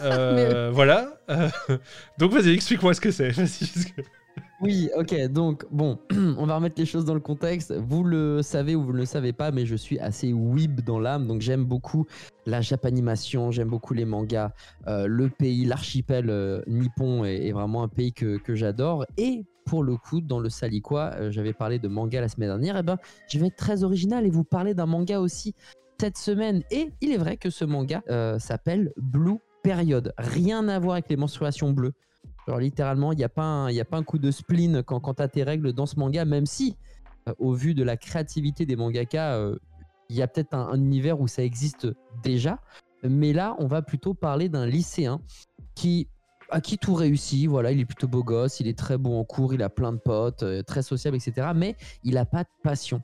Euh, 0.00 0.70
Voilà. 0.72 1.12
Euh, 1.30 1.48
donc, 2.18 2.32
vas-y, 2.32 2.50
explique-moi 2.54 2.92
ce 2.94 3.00
que 3.00 3.10
c'est. 3.10 3.30
Vas-y, 3.30 3.66
Oui, 4.60 4.90
ok, 4.94 5.28
donc 5.28 5.64
bon, 5.70 5.98
on 6.10 6.44
va 6.44 6.56
remettre 6.56 6.74
les 6.78 6.84
choses 6.84 7.06
dans 7.06 7.14
le 7.14 7.20
contexte. 7.20 7.72
Vous 7.72 8.04
le 8.04 8.42
savez 8.42 8.76
ou 8.76 8.82
vous 8.82 8.92
ne 8.92 8.98
le 8.98 9.06
savez 9.06 9.32
pas, 9.32 9.50
mais 9.52 9.64
je 9.64 9.74
suis 9.74 9.98
assez 9.98 10.34
weeb 10.34 10.82
dans 10.82 10.98
l'âme, 10.98 11.26
donc 11.26 11.40
j'aime 11.40 11.64
beaucoup 11.64 12.06
la 12.44 12.60
japanimation, 12.60 13.50
j'aime 13.50 13.68
beaucoup 13.68 13.94
les 13.94 14.04
mangas. 14.04 14.52
Euh, 14.86 15.06
le 15.06 15.30
pays, 15.30 15.64
l'archipel 15.64 16.28
euh, 16.28 16.60
nippon 16.66 17.24
est, 17.24 17.52
vraiment 17.52 17.82
un 17.82 17.88
pays 17.88 18.12
que, 18.12 18.38
j'adore. 18.48 19.06
Et 19.16 19.44
pour 19.64 19.82
le 19.82 19.96
coup, 19.96 20.20
dans 20.20 20.40
le 20.40 20.50
Saliquois, 20.50 21.12
euh, 21.14 21.30
j'avais 21.30 21.54
parlé 21.54 21.78
de 21.78 21.88
manga 21.88 22.20
la 22.20 22.28
semaine 22.28 22.50
dernière, 22.50 22.76
et 22.76 22.82
ben 22.82 22.98
je 23.28 23.38
vais 23.38 23.46
être 23.46 23.56
très 23.56 23.82
original 23.82 24.26
et 24.26 24.30
vous 24.30 24.44
parler 24.44 24.74
d'un 24.74 24.86
manga 24.86 25.20
aussi 25.20 25.54
cette 26.00 26.18
semaine. 26.18 26.62
Et 26.70 26.90
il 27.00 27.12
est 27.12 27.18
vrai 27.18 27.36
que 27.36 27.50
ce 27.50 27.64
manga 27.64 28.02
euh, 28.10 28.38
s'appelle 28.38 28.92
Blue 28.96 29.38
Period. 29.62 30.12
Rien 30.18 30.66
à 30.68 30.78
voir 30.78 30.94
avec 30.94 31.10
les 31.10 31.16
menstruations 31.16 31.72
bleues. 31.72 31.92
Littéralement, 32.58 33.12
il 33.12 33.16
n'y 33.18 33.24
a, 33.24 33.28
pas 33.28 33.42
un- 33.42 33.76
a 33.76 33.84
un 33.92 34.02
coup 34.02 34.18
de 34.18 34.30
spleen 34.30 34.82
quand, 34.82 35.00
quand 35.00 35.14
tes 35.28 35.42
règles 35.42 35.72
dans 35.72 35.86
ce 35.86 35.98
manga, 35.98 36.24
même 36.24 36.46
si, 36.46 36.76
euh, 37.28 37.34
au 37.38 37.52
vu 37.52 37.74
de 37.74 37.82
la 37.82 37.96
créativité 37.96 38.66
des 38.66 38.76
mangaka, 38.76 39.34
euh, 39.34 39.56
il 40.08 40.16
y 40.16 40.22
a 40.22 40.28
peut-être 40.28 40.54
un, 40.54 40.68
un 40.68 40.80
univers 40.80 41.20
où 41.20 41.28
ça 41.28 41.42
existe 41.44 41.88
déjà. 42.22 42.58
Mais 43.02 43.32
là, 43.32 43.56
on 43.58 43.66
va 43.66 43.82
plutôt 43.82 44.14
parler 44.14 44.48
d'un 44.48 44.66
lycéen 44.66 45.20
qui 45.74 46.08
à 46.52 46.60
qui 46.60 46.78
tout 46.78 46.94
réussit. 46.94 47.46
Voilà, 47.48 47.70
il 47.70 47.78
est 47.80 47.84
plutôt 47.84 48.08
beau 48.08 48.24
gosse, 48.24 48.58
il 48.60 48.66
est 48.66 48.76
très 48.76 48.98
bon 48.98 49.20
en 49.20 49.24
cours, 49.24 49.54
il 49.54 49.62
a 49.62 49.68
plein 49.70 49.92
de 49.92 49.98
potes, 49.98 50.42
euh, 50.42 50.62
très 50.62 50.82
sociable, 50.82 51.16
etc. 51.16 51.48
Mais 51.54 51.76
il 52.02 52.14
n'a 52.14 52.24
pas 52.24 52.42
de 52.42 52.48
passion. 52.62 53.02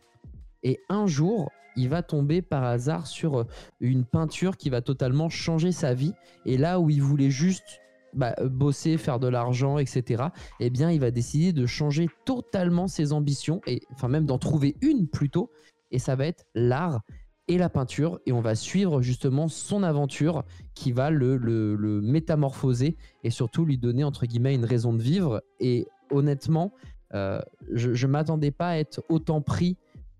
Et 0.64 0.80
un 0.88 1.06
jour, 1.06 1.50
il 1.76 1.88
va 1.88 2.02
tomber 2.02 2.42
par 2.42 2.64
hasard 2.64 3.06
sur 3.06 3.46
une 3.80 4.04
peinture 4.04 4.56
qui 4.56 4.68
va 4.68 4.80
totalement 4.80 5.28
changer 5.28 5.70
sa 5.70 5.94
vie. 5.94 6.12
Et 6.44 6.58
là 6.58 6.80
où 6.80 6.90
il 6.90 7.00
voulait 7.02 7.30
juste 7.30 7.80
bah, 8.16 8.34
euh, 8.40 8.48
bosser, 8.48 8.96
faire 8.96 9.20
de 9.20 9.28
l'argent, 9.28 9.78
etc., 9.78 10.24
eh 10.60 10.70
bien, 10.70 10.90
il 10.90 11.00
va 11.00 11.10
décider 11.10 11.52
de 11.52 11.66
changer 11.66 12.08
totalement 12.24 12.88
ses 12.88 13.12
ambitions, 13.12 13.60
et 13.66 13.82
enfin 13.92 14.08
même 14.08 14.26
d'en 14.26 14.38
trouver 14.38 14.76
une 14.80 15.06
plutôt. 15.08 15.50
Et 15.90 15.98
ça 15.98 16.16
va 16.16 16.26
être 16.26 16.44
l'art 16.54 17.02
et 17.48 17.58
la 17.58 17.68
peinture. 17.68 18.18
Et 18.26 18.32
on 18.32 18.40
va 18.40 18.54
suivre 18.54 19.02
justement 19.02 19.48
son 19.48 19.82
aventure 19.82 20.44
qui 20.74 20.92
va 20.92 21.10
le, 21.10 21.38
métamorphoser 22.02 22.96
et 23.22 23.30
surtout 23.30 23.64
lui 23.64 23.78
donner 23.78 24.02
entre 24.02 24.26
guillemets 24.26 24.54
une 24.54 24.64
raison 24.64 24.92
de 24.92 25.02
vivre. 25.02 25.42
Et 25.60 25.86
honnêtement, 26.10 26.72
euh, 27.14 27.40
je 27.72 28.06
ne 28.06 28.10
m'attendais 28.10 28.50
pas 28.50 28.70
à 28.70 28.76
être 28.78 29.02
autant 29.08 29.40
pris 29.40 29.76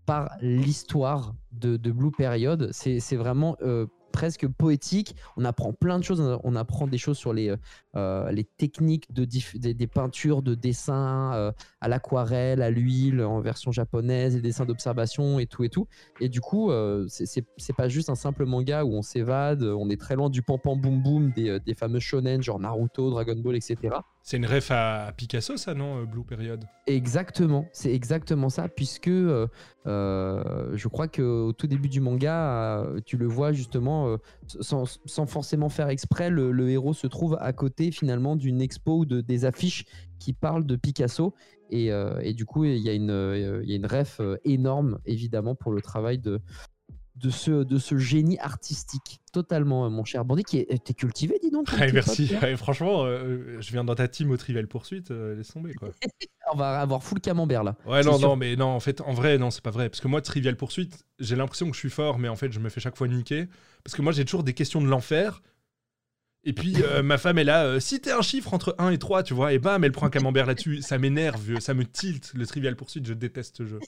par 0.07 0.31
l'histoire 0.41 1.35
de, 1.51 1.77
de 1.77 1.91
Blue 1.91 2.13
Period. 2.13 2.69
C'est 2.71 3.01
c'est 3.01 3.17
vraiment 3.17 3.57
euh, 3.63 3.87
presque 4.17 4.47
poétique. 4.49 5.15
On 5.37 5.45
apprend 5.45 5.75
plein 5.75 5.99
de 5.99 6.05
choses. 6.05 6.23
On 6.43 6.57
apprend 6.57 6.87
des 6.87 6.97
choses 6.97 7.19
sur 7.19 7.35
les, 7.35 7.55
euh, 7.97 8.33
les 8.33 8.45
techniques 8.45 9.13
de 9.13 9.27
des, 9.27 9.87
peintures, 9.87 10.41
de 10.41 10.55
dessin 10.55 11.35
euh, 11.35 11.53
à 11.87 11.89
l'aquarelle, 11.89 12.63
à 12.63 12.71
l'huile, 12.71 13.23
en 13.23 13.41
version 13.41 13.71
japonaise, 13.71 14.35
les 14.35 14.41
dessins 14.41 14.67
d'observation 14.67 15.39
et 15.39 15.47
tout 15.47 15.63
et 15.63 15.69
tout. 15.69 15.87
Et 16.21 16.29
du 16.29 16.41
coup, 16.41 16.71
euh, 16.73 17.07
c'est- 17.09 17.45
pas 17.77 17.89
juste 17.89 18.11
un 18.11 18.15
simple 18.17 18.45
manga 18.45 18.85
où 18.85 18.93
on 18.95 19.03
s'évade, 19.03 19.63
on 19.63 19.89
est 19.91 20.01
très 20.01 20.17
loin 20.17 20.29
du 20.31 20.43
pam 20.43 20.59
pam 20.59 20.81
boum 20.81 21.01
boum 21.03 21.31
des, 21.31 21.49
euh, 21.51 21.59
des 21.61 21.75
fameux 21.75 22.01
shonen 22.01 22.43
genre 22.43 22.59
Naruto, 22.59 23.11
Dragon 23.11 23.37
Ball, 23.37 23.55
etc. 23.57 23.77
C'est 24.23 24.39
une 24.39 24.47
ref 24.47 24.71
à 24.73 25.13
Picasso, 25.17 25.57
ça, 25.57 25.75
non, 25.75 26.01
euh, 26.03 26.05
Blue 26.07 26.25
Period? 26.25 26.65
Exactement, 26.89 27.69
c'est 27.73 27.93
exactement 27.93 28.49
ça, 28.49 28.69
puisque 28.69 29.07
euh, 29.09 29.47
je 29.87 30.89
crois 30.89 31.07
qu'au 31.07 31.53
tout 31.53 31.67
début 31.69 31.89
du 31.89 32.01
manga, 32.01 32.85
tu 33.05 33.17
le 33.17 33.27
vois 33.27 33.53
justement, 33.53 34.17
sans, 34.47 34.99
sans 35.05 35.27
forcément 35.27 35.69
faire 35.69 35.89
exprès, 35.91 36.31
le, 36.31 36.51
le 36.51 36.71
héros 36.71 36.95
se 36.95 37.07
trouve 37.07 37.37
à 37.41 37.53
côté 37.53 37.91
finalement 37.93 38.35
d'une 38.37 38.61
expo 38.61 38.99
ou 38.99 39.05
de, 39.05 39.21
des 39.21 39.45
affiches 39.45 39.85
qui 40.19 40.33
parlent 40.33 40.67
de 40.67 40.77
Picasso. 40.77 41.35
Et, 41.71 41.91
euh, 41.93 42.21
et 42.23 42.33
du 42.33 42.47
coup, 42.47 42.65
il 42.65 42.79
y, 42.79 42.89
a 42.89 42.93
une, 42.93 43.11
euh, 43.11 43.61
il 43.65 43.71
y 43.71 43.73
a 43.73 43.77
une 43.77 43.87
ref 43.87 44.21
euh, 44.21 44.37
énorme, 44.45 44.99
évidemment, 45.05 45.55
pour 45.55 45.73
le 45.73 45.83
travail 45.83 46.19
de, 46.19 46.41
de, 47.17 47.31
ce, 47.31 47.65
de 47.65 47.79
ce 47.79 47.97
génie 47.97 48.39
artistique. 48.39 49.21
Totalement, 49.33 49.89
mon 49.91 50.05
cher 50.05 50.25
Bandit, 50.25 50.45
qui 50.45 50.59
est 50.59 50.85
t'es 50.85 50.95
cultivé, 50.95 51.39
dis 51.43 51.51
donc. 51.51 51.69
Ouais, 51.73 51.87
petit 51.87 51.93
merci. 51.93 52.31
Ouais, 52.43 52.57
franchement, 52.57 53.05
euh, 53.05 53.61
je 53.61 53.73
viens 53.73 53.85
dans 53.85 53.95
ta 53.95 54.09
team 54.09 54.31
au 54.31 54.37
Trivial 54.37 54.67
Poursuite, 54.67 55.11
euh, 55.11 55.35
laisse 55.35 55.49
tomber, 55.49 55.75
quoi. 55.75 55.91
On 56.53 56.57
va 56.57 56.81
avoir 56.81 57.03
full 57.03 57.21
camembert 57.21 57.65
là. 57.65 57.77
Ouais, 57.87 58.03
non, 58.05 58.19
sûr. 58.19 58.29
non, 58.29 58.37
mais 58.37 58.55
non, 58.55 58.67
en 58.67 58.81
fait, 58.81 59.01
en 59.01 59.13
vrai, 59.13 59.37
non, 59.39 59.51
c'est 59.51 59.63
pas 59.65 59.71
vrai. 59.71 59.89
Parce 59.89 60.01
que 60.01 60.09
moi, 60.09 60.21
Trivial 60.21 60.57
Poursuite, 60.57 61.05
j'ai 61.19 61.37
l'impression 61.37 61.69
que 61.69 61.75
je 61.75 61.81
suis 61.81 61.91
fort, 61.91 62.19
mais 62.19 62.29
en 62.29 62.37
fait, 62.37 62.53
je 62.53 62.61
me 62.61 62.69
fais 62.69 62.81
chaque 62.81 62.97
fois 62.97 63.09
niquer. 63.09 63.47
Parce 63.83 63.97
que 63.97 64.03
moi, 64.03 64.13
j'ai 64.13 64.25
toujours 64.25 64.45
des 64.45 64.55
questions 64.55 64.81
de 64.81 64.87
l'enfer. 64.87 65.43
Et 66.47 66.53
puis, 66.53 66.77
euh, 66.81 67.03
ma 67.03 67.19
femme 67.19 67.39
est 67.39 67.45
là, 67.45 67.65
euh, 67.65 67.81
si 67.81 68.01
t'es 68.01 68.13
un 68.13 68.23
chiffre 68.23 68.55
entre 68.55 68.77
1 68.79 68.91
et 68.91 68.99
3, 68.99 69.25
tu 69.25 69.35
vois, 69.35 69.53
et 69.53 69.59
bam, 69.59 69.83
elle 69.83 69.91
prend 69.91 70.07
un 70.07 70.11
camembert 70.11 70.47
là-dessus. 70.47 70.81
Ça 70.81 70.97
m'énerve, 70.97 71.59
ça 71.59 71.75
me 71.75 71.85
tilte, 71.85 72.33
le 72.35 72.47
Trivial 72.47 72.77
Poursuite, 72.77 73.05
je 73.05 73.15
déteste 73.15 73.57
ce 73.59 73.67
jeu. 73.67 73.81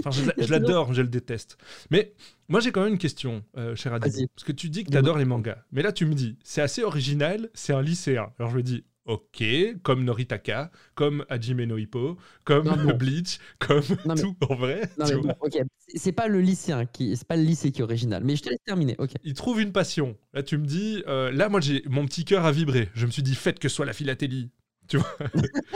Enfin, 0.00 0.10
je, 0.10 0.42
je 0.42 0.50
l'adore, 0.50 0.94
je 0.94 1.02
le 1.02 1.08
déteste. 1.08 1.58
Mais 1.90 2.14
moi, 2.48 2.60
j'ai 2.60 2.72
quand 2.72 2.82
même 2.82 2.94
une 2.94 2.98
question, 2.98 3.44
euh, 3.58 3.76
cher. 3.76 3.92
Vas-y. 3.98 4.26
Parce 4.28 4.44
que 4.44 4.52
tu 4.52 4.70
dis 4.70 4.84
que 4.84 4.90
t'adores 4.90 5.18
les 5.18 5.26
mangas. 5.26 5.58
Mais 5.70 5.82
là, 5.82 5.92
tu 5.92 6.06
me 6.06 6.14
dis, 6.14 6.38
c'est 6.44 6.62
assez 6.62 6.82
original, 6.82 7.50
c'est 7.52 7.74
un 7.74 7.82
lycéen. 7.82 8.32
Alors, 8.38 8.50
je 8.50 8.56
me 8.56 8.62
dis, 8.62 8.84
ok, 9.06 9.42
comme 9.82 10.04
Noritaka, 10.04 10.70
comme 10.94 11.24
Hajime 11.28 11.64
no 11.64 11.78
Hippo, 11.78 12.18
comme 12.44 12.66
Non. 12.66 12.94
Bleach, 12.96 13.38
comme 13.58 13.80
Non, 14.04 14.14
mais- 14.14 14.20
tout, 14.20 14.36
en 14.48 14.54
vrai. 14.54 14.82
Non 14.98 15.06
tu 15.06 15.14
mais 15.14 15.20
vois. 15.22 15.32
bon, 15.34 15.46
ok, 15.46 15.58
c'est- 15.94 16.12
pas 16.12 16.28
le 16.28 16.40
lycéen 16.40 16.84
qui, 16.86 17.16
c'est 17.16 17.26
pas 17.26 17.36
le 17.36 17.42
lycée 17.42 17.72
qui 17.72 17.80
est 17.80 17.84
original. 17.84 18.22
Mais 18.24 18.36
je 18.36 18.42
te 18.42 18.48
laisse 18.50 18.62
terminer. 18.64 18.96
Ok. 18.98 19.12
Il 19.24 19.34
trouve 19.34 19.60
une 19.60 19.72
passion. 19.72 20.16
Là, 20.34 20.42
tu 20.42 20.58
me 20.58 20.66
dis, 20.66 21.02
euh, 21.08 21.30
là, 21.32 21.48
moi, 21.48 21.60
j'ai 21.60 21.82
mon 21.88 22.04
petit 22.06 22.24
cœur 22.24 22.44
a 22.44 22.52
vibré. 22.52 22.90
Je 22.94 23.06
me 23.06 23.10
suis 23.10 23.22
dit, 23.22 23.34
faites 23.34 23.58
que 23.58 23.68
ce 23.68 23.76
soit 23.76 23.86
la 23.86 23.92
philatélie. 23.92 24.50
Tu 24.88 24.98
vois 24.98 25.16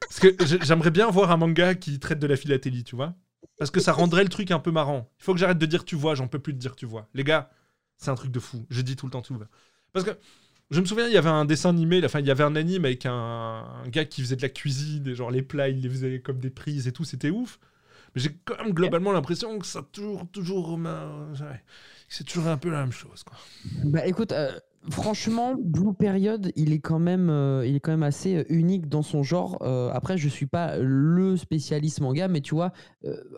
Parce 0.00 0.20
que 0.20 0.34
j'ai- 0.44 0.60
j'aimerais 0.62 0.90
bien 0.90 1.10
voir 1.10 1.30
un 1.30 1.36
manga 1.36 1.74
qui 1.74 1.98
traite 1.98 2.18
de 2.18 2.26
la 2.26 2.36
philatélie, 2.36 2.84
tu 2.84 2.96
vois 2.96 3.14
Parce 3.58 3.70
que 3.70 3.80
ça 3.80 3.92
rendrait 3.92 4.22
le 4.22 4.28
truc 4.28 4.50
un 4.50 4.58
peu 4.58 4.70
marrant. 4.70 5.10
Il 5.20 5.24
faut 5.24 5.32
que 5.34 5.40
j'arrête 5.40 5.58
de 5.58 5.66
dire 5.66 5.84
tu 5.84 5.96
vois, 5.96 6.14
j'en 6.14 6.28
peux 6.28 6.38
plus 6.38 6.52
de 6.52 6.58
dire 6.58 6.76
tu 6.76 6.86
vois. 6.86 7.08
Les 7.14 7.24
gars, 7.24 7.50
c'est 7.96 8.10
un 8.10 8.14
truc 8.14 8.30
de 8.30 8.40
fou. 8.40 8.66
Je 8.70 8.82
dis 8.82 8.94
tout 8.96 9.06
le 9.06 9.12
temps 9.12 9.22
tu 9.22 9.32
vois. 9.32 9.46
Parce 9.92 10.04
que 10.04 10.10
je 10.72 10.80
me 10.80 10.86
souviens, 10.86 11.06
il 11.06 11.12
y 11.12 11.18
avait 11.18 11.28
un 11.28 11.44
dessin 11.44 11.70
animé, 11.70 12.00
enfin, 12.04 12.20
il 12.20 12.26
y 12.26 12.30
avait 12.30 12.44
un 12.44 12.56
anime 12.56 12.84
avec 12.84 13.04
un, 13.06 13.64
gars 13.88 14.04
qui 14.04 14.22
faisait 14.22 14.36
de 14.36 14.42
la 14.42 14.48
cuisine, 14.48 15.06
et 15.06 15.14
genre 15.14 15.30
les 15.30 15.42
plats, 15.42 15.68
il 15.68 15.80
les 15.80 15.88
faisait 15.88 16.20
comme 16.20 16.38
des 16.38 16.50
prises 16.50 16.88
et 16.88 16.92
tout, 16.92 17.04
c'était 17.04 17.30
ouf. 17.30 17.58
Mais 18.14 18.22
j'ai 18.22 18.30
quand 18.44 18.56
même 18.62 18.72
globalement 18.72 19.12
l'impression 19.12 19.58
que 19.58 19.66
ça 19.66 19.82
toujours, 19.92 20.26
toujours, 20.30 20.78
c'est 22.08 22.24
toujours 22.24 22.48
un 22.48 22.58
peu 22.58 22.70
la 22.70 22.80
même 22.80 22.92
chose, 22.92 23.22
quoi. 23.22 23.36
Bah 23.84 24.06
écoute, 24.06 24.32
euh, 24.32 24.52
franchement, 24.90 25.54
Blue 25.58 25.94
Period, 25.94 26.52
il 26.56 26.72
est 26.72 26.80
quand 26.80 26.98
même, 26.98 27.30
euh, 27.30 27.66
il 27.66 27.76
est 27.76 27.80
quand 27.80 27.92
même 27.92 28.02
assez 28.02 28.36
euh, 28.36 28.44
unique 28.48 28.88
dans 28.88 29.02
son 29.02 29.22
genre. 29.22 29.62
Après, 29.94 30.18
je 30.18 30.28
suis 30.28 30.46
pas 30.46 30.76
le 30.78 31.36
spécialiste 31.36 32.00
manga, 32.00 32.28
mais 32.28 32.40
tu 32.40 32.54
vois, 32.54 32.72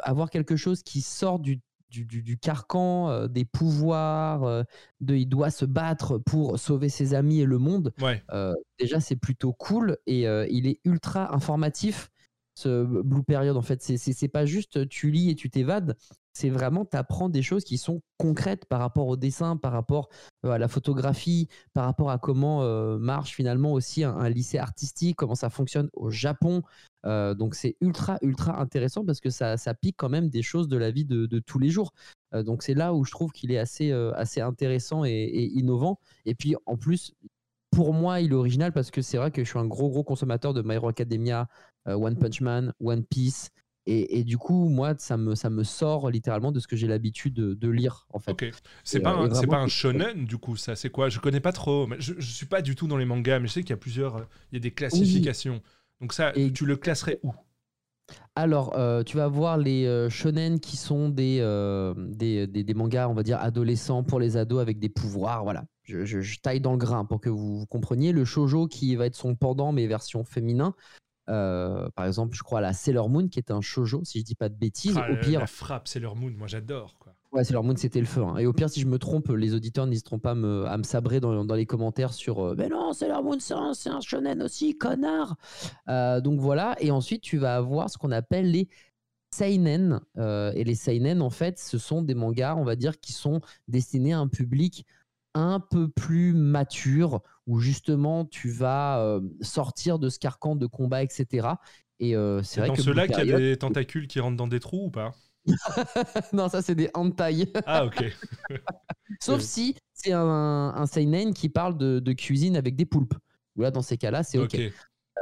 avoir 0.03 0.31
quelque 0.31 0.57
chose 0.57 0.83
qui 0.83 1.03
sort 1.03 1.39
du 1.39 1.61
du, 1.95 2.05
du- 2.05 2.23
du 2.23 2.37
carcan 2.39 3.09
euh, 3.09 3.29
des 3.29 3.45
pouvoirs, 3.45 4.43
euh, 4.43 4.63
de 5.01 5.15
il 5.15 5.27
doit 5.27 5.51
se 5.51 5.65
battre 5.65 6.19
pour 6.19 6.59
sauver 6.59 6.89
ses 6.89 7.15
amis 7.15 7.41
et 7.41 7.45
le 7.47 7.59
monde. 7.59 7.93
Ouais. 8.01 8.23
Euh, 8.33 8.53
déjà, 8.81 8.99
c'est 9.01 9.17
plutôt 9.17 9.53
cool 9.53 9.97
et 10.07 10.23
il 10.51 10.67
est 10.67 10.81
ultra 10.85 11.33
informatif. 11.35 12.11
Ce 12.57 12.85
Blue 13.03 13.23
Period, 13.25 13.57
en 13.57 13.63
fait, 13.63 13.83
c'est- 13.83 14.29
pas 14.29 14.47
juste 14.47 14.89
tu 14.89 15.11
lis 15.11 15.31
et 15.31 15.35
tu 15.35 15.51
t'évades. 15.51 15.97
C'est 16.33 16.51
vraiment, 16.51 16.85
tu 16.85 16.97
apprends 16.97 17.29
des 17.29 17.43
choses 17.43 17.65
qui 17.65 17.79
sont 17.79 18.01
concrètes 18.19 18.65
par 18.67 18.81
rapport 18.81 19.07
au 19.07 19.17
dessin, 19.17 19.57
par 19.57 19.73
rapport 19.73 20.09
à 20.43 20.59
la 20.59 20.67
photographie, 20.69 21.49
par 21.75 21.85
rapport 21.85 22.11
à 22.11 22.19
comment 22.19 22.63
euh, 22.63 22.99
marche 22.99 23.35
finalement 23.35 23.73
aussi 23.73 24.03
un, 24.05 24.17
un 24.17 24.29
lycée 24.29 24.59
artistique, 24.59 25.17
comment 25.17 25.35
ça 25.37 25.51
fonctionne 25.51 25.89
au 25.93 26.11
Japon. 26.11 26.63
Euh, 27.05 27.35
donc 27.35 27.55
c'est 27.55 27.77
ultra, 27.81 28.19
ultra 28.23 28.61
intéressant 28.61 29.05
parce 29.05 29.21
que 29.21 29.31
ça, 29.31 29.57
ça 29.57 29.75
pique 29.75 29.97
quand 29.99 30.09
même 30.09 30.31
des 30.31 30.43
choses 30.43 30.69
de 30.69 30.77
la 30.77 30.91
vie 30.91 31.05
de, 31.05 31.27
de 31.27 31.39
tous 31.39 31.59
les 31.59 31.69
jours. 31.69 31.93
Euh, 32.35 32.43
donc 32.43 32.63
c'est 32.63 32.75
là 32.75 32.95
où 32.95 33.05
je 33.05 33.11
trouve 33.11 33.31
qu'il 33.33 33.53
est 33.53 33.59
assez, 33.59 33.91
euh, 33.91 34.13
assez 34.15 34.41
intéressant 34.41 35.05
et, 35.05 35.11
et 35.11 35.45
innovant. 35.53 35.99
Et 36.25 36.35
puis 36.35 36.57
en 36.67 36.77
plus, 36.77 37.13
pour 37.71 37.93
moi, 37.93 38.21
il 38.21 38.33
est 38.33 38.35
original 38.35 38.73
parce 38.73 38.91
que 38.91 39.03
c'est 39.03 39.19
vrai 39.19 39.31
que 39.31 39.45
je 39.45 39.49
suis 39.51 39.59
un 39.59 39.67
gros, 39.67 39.91
gros 39.91 40.05
consommateur 40.05 40.55
de 40.55 40.63
My 40.63 40.75
Hero 40.75 40.89
Academia, 40.89 41.49
One 41.87 42.17
Punch 42.17 42.41
Man, 42.41 42.73
One 42.81 43.05
Piece. 43.05 43.51
Et, 43.87 44.19
et 44.19 44.25
du 44.25 44.39
coup, 44.39 44.71
moi, 44.71 44.95
ça 44.97 45.19
me, 45.19 45.35
ça 45.35 45.51
me 45.51 45.63
sort 45.63 46.09
littéralement 46.09 46.53
de 46.53 46.59
ce 46.61 46.67
que 46.67 46.75
j'ai 46.75 46.87
l'habitude 46.87 47.35
de, 47.35 47.53
de 47.53 47.69
lire, 47.69 48.07
en 48.15 48.19
fait. 48.19 48.31
Ok. 48.31 48.51
C'est 48.83 49.01
pas, 49.01 49.21
euh, 49.21 49.29
c'est 49.35 49.47
pas 49.47 49.59
un 49.59 49.69
shonen, 49.69 50.25
du 50.25 50.39
coup, 50.39 50.57
ça, 50.57 50.75
c'est 50.75 50.89
quoi? 50.89 51.11
Je 51.11 51.19
connais 51.19 51.41
pas 51.41 51.53
trop. 51.53 51.87
Mais 51.87 51.97
je, 51.99 52.15
je 52.17 52.31
suis 52.31 52.47
pas 52.47 52.63
du 52.63 52.77
tout 52.77 52.87
dans 52.87 52.97
les 52.97 53.05
mangas, 53.05 53.41
mais 53.41 53.47
je 53.47 53.53
sais 53.53 53.61
qu'il 53.61 53.71
y 53.71 53.75
a 53.75 53.77
plusieurs. 53.77 54.27
Il 54.51 54.55
y 54.55 54.57
a 54.57 54.61
des 54.61 54.71
classifications. 54.71 55.61
Donc, 56.01 56.13
ça, 56.13 56.33
Et- 56.35 56.53
tu 56.53 56.67
le 56.67 56.77
classerais 56.77 57.21
où? 57.23 57.33
Alors, 58.37 58.77
euh, 58.77 59.03
tu 59.05 59.17
vas 59.17 59.29
voir 59.29 59.57
les 59.57 59.87
euh, 59.87 60.11
shonen 60.11 60.59
qui 60.59 60.77
sont 60.77 61.09
des, 61.09 61.39
euh, 61.41 61.95
des, 61.97 62.47
des- 62.47 62.65
des 62.65 62.75
mangas, 62.75 63.09
on 63.09 63.15
va 63.15 63.23
dire, 63.23 63.39
adolescents 63.41 64.03
pour 64.03 64.19
les 64.19 64.37
ados 64.37 64.61
avec 64.61 64.79
des 64.79 64.89
pouvoirs. 64.89 65.45
Voilà, 65.45 65.65
je, 65.85 66.05
je- 66.05 66.21
je 66.21 66.41
taille 66.41 66.61
dans 66.61 66.73
le 66.73 66.79
grain 66.79 67.05
pour 67.05 67.21
que 67.21 67.31
vous, 67.31 67.61
vous 67.61 67.67
compreniez. 67.67 68.13
Le 68.13 68.25
shojo 68.25 68.67
qui 68.67 68.97
va 68.97 69.07
être 69.07 69.15
son 69.15 69.37
pendant, 69.37 69.73
mais 69.73 69.87
version 69.87 70.25
féminin. 70.25 70.75
Euh, 71.31 71.89
par 71.95 72.07
exemple, 72.07 72.37
je 72.37 72.43
crois 72.43 72.59
à 72.59 72.63
la 72.63 72.73
Sailor 72.73 73.09
Moon 73.09 73.29
qui 73.29 73.39
est 73.39 73.51
un 73.51 73.61
shojo, 73.61 74.03
si 74.05 74.19
je 74.19 74.25
dis 74.25 74.35
pas 74.35 74.49
de 74.49 74.57
bêtises. 74.57 74.97
Ah, 74.99 75.11
Au 75.11 75.17
pire, 75.17 75.41
La 75.41 75.47
frappe, 75.47 75.89
leur 75.95 76.17
moon. 76.17 76.33
Moi, 76.37 76.49
j'adore. 76.49 76.99
Ouais, 77.35 77.43
Sailor 77.43 77.65
Moon, 77.65 77.75
c'était 77.77 77.99
le 77.99 78.07
feu. 78.07 78.23
hein. 78.23 78.37
Et 78.37 78.47
au 78.47 78.53
pire, 78.53 78.71
si 78.71 78.81
je 78.81 78.87
me 78.87 78.97
trompe, 78.97 79.29
les 79.31 79.55
auditeurs 79.55 79.89
n'hésiteront 79.89 80.21
pas 80.21 80.31
à 80.31 80.35
me, 80.37 80.67
à 80.67 80.79
me 80.79 80.85
sabrer 80.85 81.19
dans, 81.19 81.45
dans 81.45 81.55
les 81.57 81.67
commentaires 81.67 82.13
sur 82.13 82.39
euh, 82.41 82.55
Mais 82.57 82.69
non, 82.69 82.93
Sailor 82.93 83.25
Moon, 83.25 83.41
c'est 83.41 83.55
un, 83.55 83.75
c'est 83.75 83.91
un 83.91 84.01
shonen 84.01 84.41
aussi, 84.41 84.79
connard 84.79 85.35
Euh, 85.89 86.21
Donc 86.21 86.39
voilà. 86.39 86.77
Et 86.79 86.93
ensuite, 86.93 87.23
tu 87.23 87.37
vas 87.37 87.57
avoir 87.57 87.91
ce 87.91 87.99
qu'on 87.99 88.13
appelle 88.13 88.53
les 88.53 88.69
seinen. 89.35 90.01
Euh, 90.17 90.53
et 90.55 90.63
les 90.63 90.77
seinen, 90.77 91.21
en 91.23 91.31
fait, 91.31 91.59
ce 91.59 91.77
sont 91.77 92.03
des 92.03 92.15
mangas, 92.15 92.55
on 92.55 92.65
va 92.65 92.77
dire, 92.77 93.01
qui 93.01 93.13
sont 93.13 93.41
destinés 93.67 94.13
à 94.13 94.21
un 94.21 94.29
public 94.29 94.87
un 95.35 95.59
peu 95.59 95.89
plus 95.89 96.35
mature, 96.35 97.21
où 97.49 97.59
justement, 97.59 98.25
tu 98.25 98.51
vas 98.51 99.19
sortir 99.41 99.99
de 99.99 100.09
ce 100.09 100.21
carcan 100.21 100.55
de 100.55 100.67
combat, 100.67 101.03
etc. 101.03 101.49
Et 101.99 102.15
c'est 102.45 102.61
vrai 102.61 102.69
dans 102.69 102.75
que 102.75 102.83
ceux-là 102.83 103.09
Blue 103.09 103.17
qu'il 103.17 103.27
y 103.27 103.33
a 103.33 103.37
des 103.37 103.57
tentacules 103.57 104.07
qui 104.07 104.21
rentrent 104.21 104.37
dans 104.37 104.47
des 104.47 104.61
trous 104.61 104.85
ou 104.87 104.91
pas? 104.91 105.13
non, 106.33 106.49
ça 106.49 106.63
c'est 106.63 106.75
des 106.75 106.91
hentai. 106.95 107.53
Ah, 107.67 107.85
ok. 107.85 108.05
Sauf 109.21 109.41
si 109.41 109.77
c'est 109.93 110.13
un, 110.13 110.21
un 110.75 110.87
seinen 110.87 111.35
qui 111.35 111.49
parle 111.49 111.77
de, 111.77 111.99
de 111.99 112.13
cuisine 112.13 112.57
avec 112.57 112.77
des 112.77 112.87
poulpes. 112.87 113.15
Ou 113.57 113.63
là, 113.63 113.71
dans 113.71 113.83
ces 113.83 113.97
cas-là, 113.97 114.23
c'est 114.23 114.39
ok. 114.39 114.59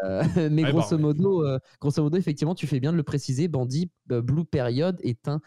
Euh, 0.04 0.22
mais 0.50 0.62
bah, 0.62 0.70
grosso 0.72 0.96
modo, 0.98 1.44
euh, 1.46 1.58
grosso 1.80 2.02
modo, 2.02 2.16
effectivement, 2.16 2.54
tu 2.54 2.66
fais 2.66 2.80
bien 2.80 2.92
de 2.92 2.96
le 2.96 3.02
préciser. 3.02 3.48
Bandit 3.48 3.90
euh, 4.10 4.22
Blue 4.22 4.44
Period 4.44 4.98
est 5.02 5.28
un 5.28 5.40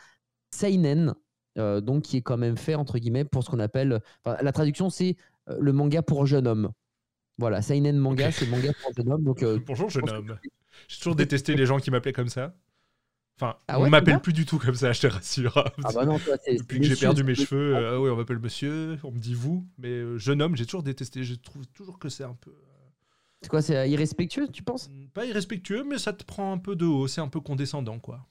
seinen, 0.54 1.14
donc 1.58 2.04
qui 2.04 2.18
est 2.18 2.22
quand 2.22 2.38
même 2.38 2.58
fait 2.58 2.76
entre 2.76 2.98
guillemets 3.00 3.24
pour 3.26 3.44
ce 3.44 3.50
qu'on 3.50 3.60
appelle. 3.60 4.02
la 4.26 4.52
traduction, 4.52 4.90
c'est 4.90 5.16
le 5.48 5.72
manga 5.74 6.02
pour 6.02 6.26
jeune 6.26 6.48
homme. 6.48 6.72
Voilà, 7.38 7.62
seinen 7.62 7.98
manga, 7.98 8.28
Ok. 8.28 8.34
c'est 8.34 8.48
manga 8.50 8.72
pour 8.82 8.94
jeune 8.94 9.12
homme. 9.12 9.24
Donc, 9.24 9.44
Bonjour, 9.66 9.90
jeune 9.90 10.06
que- 10.06 10.12
homme. 10.12 10.38
J'ai 10.88 10.98
toujours 10.98 11.16
détesté 11.16 11.56
les 11.56 11.66
gens 11.66 11.78
qui 11.78 11.92
m'appelaient 11.92 12.14
comme 12.14 12.30
ça. 12.30 12.54
Enfin, 13.38 13.58
Ah 13.68 13.80
on 13.80 13.90
m'appelle 13.90 14.22
plus 14.22 14.32
du 14.34 14.46
tout 14.46 14.58
comme 14.60 14.76
ça, 14.76 14.94
je 14.94 15.02
te 15.02 15.08
rassure. 15.08 15.54
ah 15.84 15.92
bah 15.94 16.06
non, 16.06 16.18
toi, 16.20 16.36
c'est- 16.44 16.56
Depuis 16.58 16.80
que 16.80 16.86
j'ai 16.86 16.96
perdu 16.96 17.24
mes 17.24 17.36
cheveux, 17.36 17.76
euh, 17.76 17.96
ah 17.96 18.02
oui, 18.02 18.10
on 18.10 18.16
m'appelle 18.16 18.40
monsieur, 18.40 18.98
on 19.04 19.12
me 19.12 19.20
dit 19.20 19.34
vous, 19.34 19.68
mais 19.78 19.90
euh, 19.90 20.18
jeune 20.18 20.42
homme, 20.42 20.56
j'ai 20.56 20.66
toujours 20.66 20.84
détesté. 20.84 21.24
Je 21.24 21.36
trouve 21.36 21.68
toujours 21.68 22.00
que 22.00 22.08
c'est 22.08 22.24
un 22.24 22.36
peu. 22.40 22.54
C'est 23.42 23.50
quoi, 23.50 23.62
c'est 23.62 23.76
euh, 23.76 23.86
irrespectueux, 23.88 24.48
tu 24.48 24.64
penses? 24.64 24.90
Euh, 24.90 25.06
Pas 25.14 25.26
irrespectueux, 25.26 25.84
mais 25.84 25.98
ça 25.98 26.14
te 26.14 26.24
prend 26.24 26.54
un 26.54 26.58
peu 26.58 26.76
de 26.78 26.86
haut, 26.86 27.08
c'est 27.08 27.22
un 27.22 27.28
peu 27.28 27.42
condescendant, 27.42 28.00
quoi. 28.00 28.26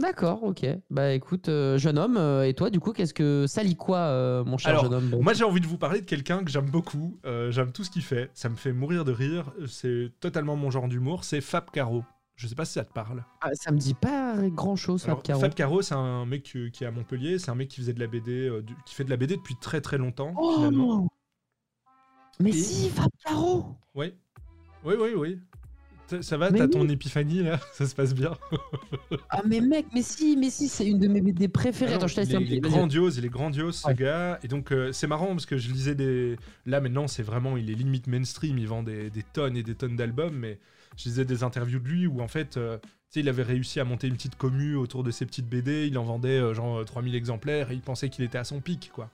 D'accord, 0.00 0.42
ok. 0.42 0.66
Bah 0.90 1.12
écoute, 1.12 1.48
euh, 1.48 1.78
jeune 1.78 1.96
homme, 1.96 2.16
euh, 2.16 2.48
et 2.48 2.54
toi, 2.54 2.70
du 2.70 2.80
coup, 2.80 2.92
qu'est-ce 2.92 3.14
que 3.14 3.46
ça 3.46 3.62
lit 3.62 3.76
quoi, 3.76 3.98
euh, 3.98 4.42
mon 4.44 4.58
cher 4.58 4.70
Alors, 4.70 4.84
jeune 4.84 4.94
homme. 5.14 5.22
Moi, 5.22 5.32
j'ai 5.34 5.44
envie 5.44 5.60
de 5.60 5.66
vous 5.66 5.78
parler 5.78 6.00
de 6.00 6.06
quelqu'un 6.06 6.42
que 6.42 6.50
j'aime 6.50 6.68
beaucoup. 6.68 7.20
euh, 7.24 7.52
j'aime 7.52 7.70
tout 7.70 7.84
ce 7.84 7.90
qu'il 7.90 8.02
fait. 8.02 8.28
Ça 8.34 8.48
me 8.48 8.56
fait 8.56 8.72
mourir 8.72 9.04
de 9.04 9.12
rire. 9.12 9.52
C'est 9.68 10.10
totalement 10.18 10.56
mon 10.56 10.70
genre 10.72 10.88
d'humour. 10.88 11.22
C'est 11.22 11.40
Fab 11.40 11.70
Caro. 11.70 12.02
Je 12.42 12.48
sais 12.48 12.56
pas 12.56 12.64
si 12.64 12.72
ça 12.72 12.84
te 12.84 12.92
parle. 12.92 13.24
Ah, 13.40 13.50
ça 13.54 13.70
me 13.70 13.78
dit 13.78 13.94
pas 13.94 14.34
grand 14.48 14.74
chose, 14.74 15.04
Fab 15.04 15.22
Caro. 15.22 15.40
Fab 15.40 15.54
Caro, 15.54 15.80
c'est 15.80 15.94
un 15.94 16.26
mec 16.26 16.50
euh, 16.56 16.70
qui 16.70 16.82
est 16.82 16.88
à 16.88 16.90
Montpellier. 16.90 17.38
C'est 17.38 17.52
un 17.52 17.54
mec 17.54 17.68
qui 17.68 17.76
faisait 17.80 17.92
de 17.92 18.00
la 18.00 18.08
BD, 18.08 18.48
euh, 18.48 18.62
du- 18.62 18.74
qui 18.84 18.96
fait 18.96 19.04
de 19.04 19.10
la 19.10 19.16
BD 19.16 19.36
depuis 19.36 19.54
très 19.60 19.80
très 19.80 19.96
longtemps. 19.96 20.34
finalement. 20.56 21.04
Oh 21.04 21.08
Mais 22.40 22.50
Et- 22.50 22.52
si, 22.52 22.88
Fab 22.90 23.08
Caro 23.24 23.76
Oui, 23.94 24.12
oui, 24.84 24.94
oui, 24.98 25.10
oui. 25.16 25.38
Ça 26.20 26.36
va, 26.36 26.50
Mais 26.50 26.58
t'as 26.58 26.64
oui. 26.64 26.70
ton 26.70 26.86
épiphanie 26.90 27.42
là? 27.42 27.58
Ça 27.72 27.86
se 27.86 27.94
passe 27.94 28.12
bien? 28.12 28.32
Ah 29.30 29.42
mais 29.46 29.60
mec, 29.60 29.86
mais 29.94 30.02
si, 30.02 30.36
mais 30.36 30.50
si, 30.50 30.68
c'est 30.68 30.84
une 30.86 30.98
de 30.98 31.06
mes 31.08 31.20
BD 31.22 31.48
préférées. 31.48 31.92
Ah 31.94 31.98
non, 31.98 32.04
Attends, 32.04 32.22
je 32.22 32.28
il, 32.28 32.34
est, 32.34 32.40
il 32.42 32.54
est 32.54 32.60
grandiose, 32.60 33.16
il 33.18 33.24
est 33.24 33.28
grandiose 33.30 33.76
ce 33.76 33.86
Ouais. 33.86 33.94
gars. 33.94 34.38
Et 34.42 34.48
donc 34.48 34.72
euh, 34.72 34.92
c'est 34.92 35.06
marrant 35.06 35.28
parce 35.28 35.46
que 35.46 35.56
je 35.56 35.70
lisais 35.70 35.94
des. 35.94 36.36
Là 36.66 36.80
maintenant 36.80 37.06
c'est 37.06 37.22
vraiment, 37.22 37.56
il 37.56 37.70
est 37.70 37.74
limite 37.74 38.08
mainstream, 38.08 38.58
il 38.58 38.66
vend 38.68 38.82
des, 38.82 39.08
des 39.10 39.22
tonnes 39.22 39.56
et 39.56 39.62
des 39.62 39.74
tonnes 39.76 39.96
d'albums, 39.96 40.34
mais 40.36 40.58
je 40.96 41.04
lisais 41.08 41.24
des 41.24 41.42
interviews 41.42 41.80
de 41.80 41.88
lui 41.88 42.06
où 42.06 42.20
en 42.20 42.28
fait, 42.28 42.56
euh, 42.56 42.78
tu 42.78 42.88
sais, 43.10 43.20
il 43.20 43.28
avait 43.28 43.42
réussi 43.42 43.80
à 43.80 43.84
monter 43.84 44.06
une 44.08 44.14
petite 44.14 44.36
commu 44.36 44.74
autour 44.76 45.04
de 45.04 45.10
ses 45.10 45.26
petites 45.26 45.48
BD, 45.48 45.86
il 45.86 45.98
en 45.98 46.04
vendait 46.04 46.38
euh, 46.40 46.54
genre 46.54 46.78
euh, 46.80 46.84
3000 46.84 47.14
exemplaires 47.14 47.70
et 47.70 47.74
il 47.74 47.82
pensait 47.82 48.08
qu'il 48.10 48.24
était 48.24 48.38
à 48.38 48.44
son 48.44 48.60
pic 48.60 48.90
quoi. 48.94 49.10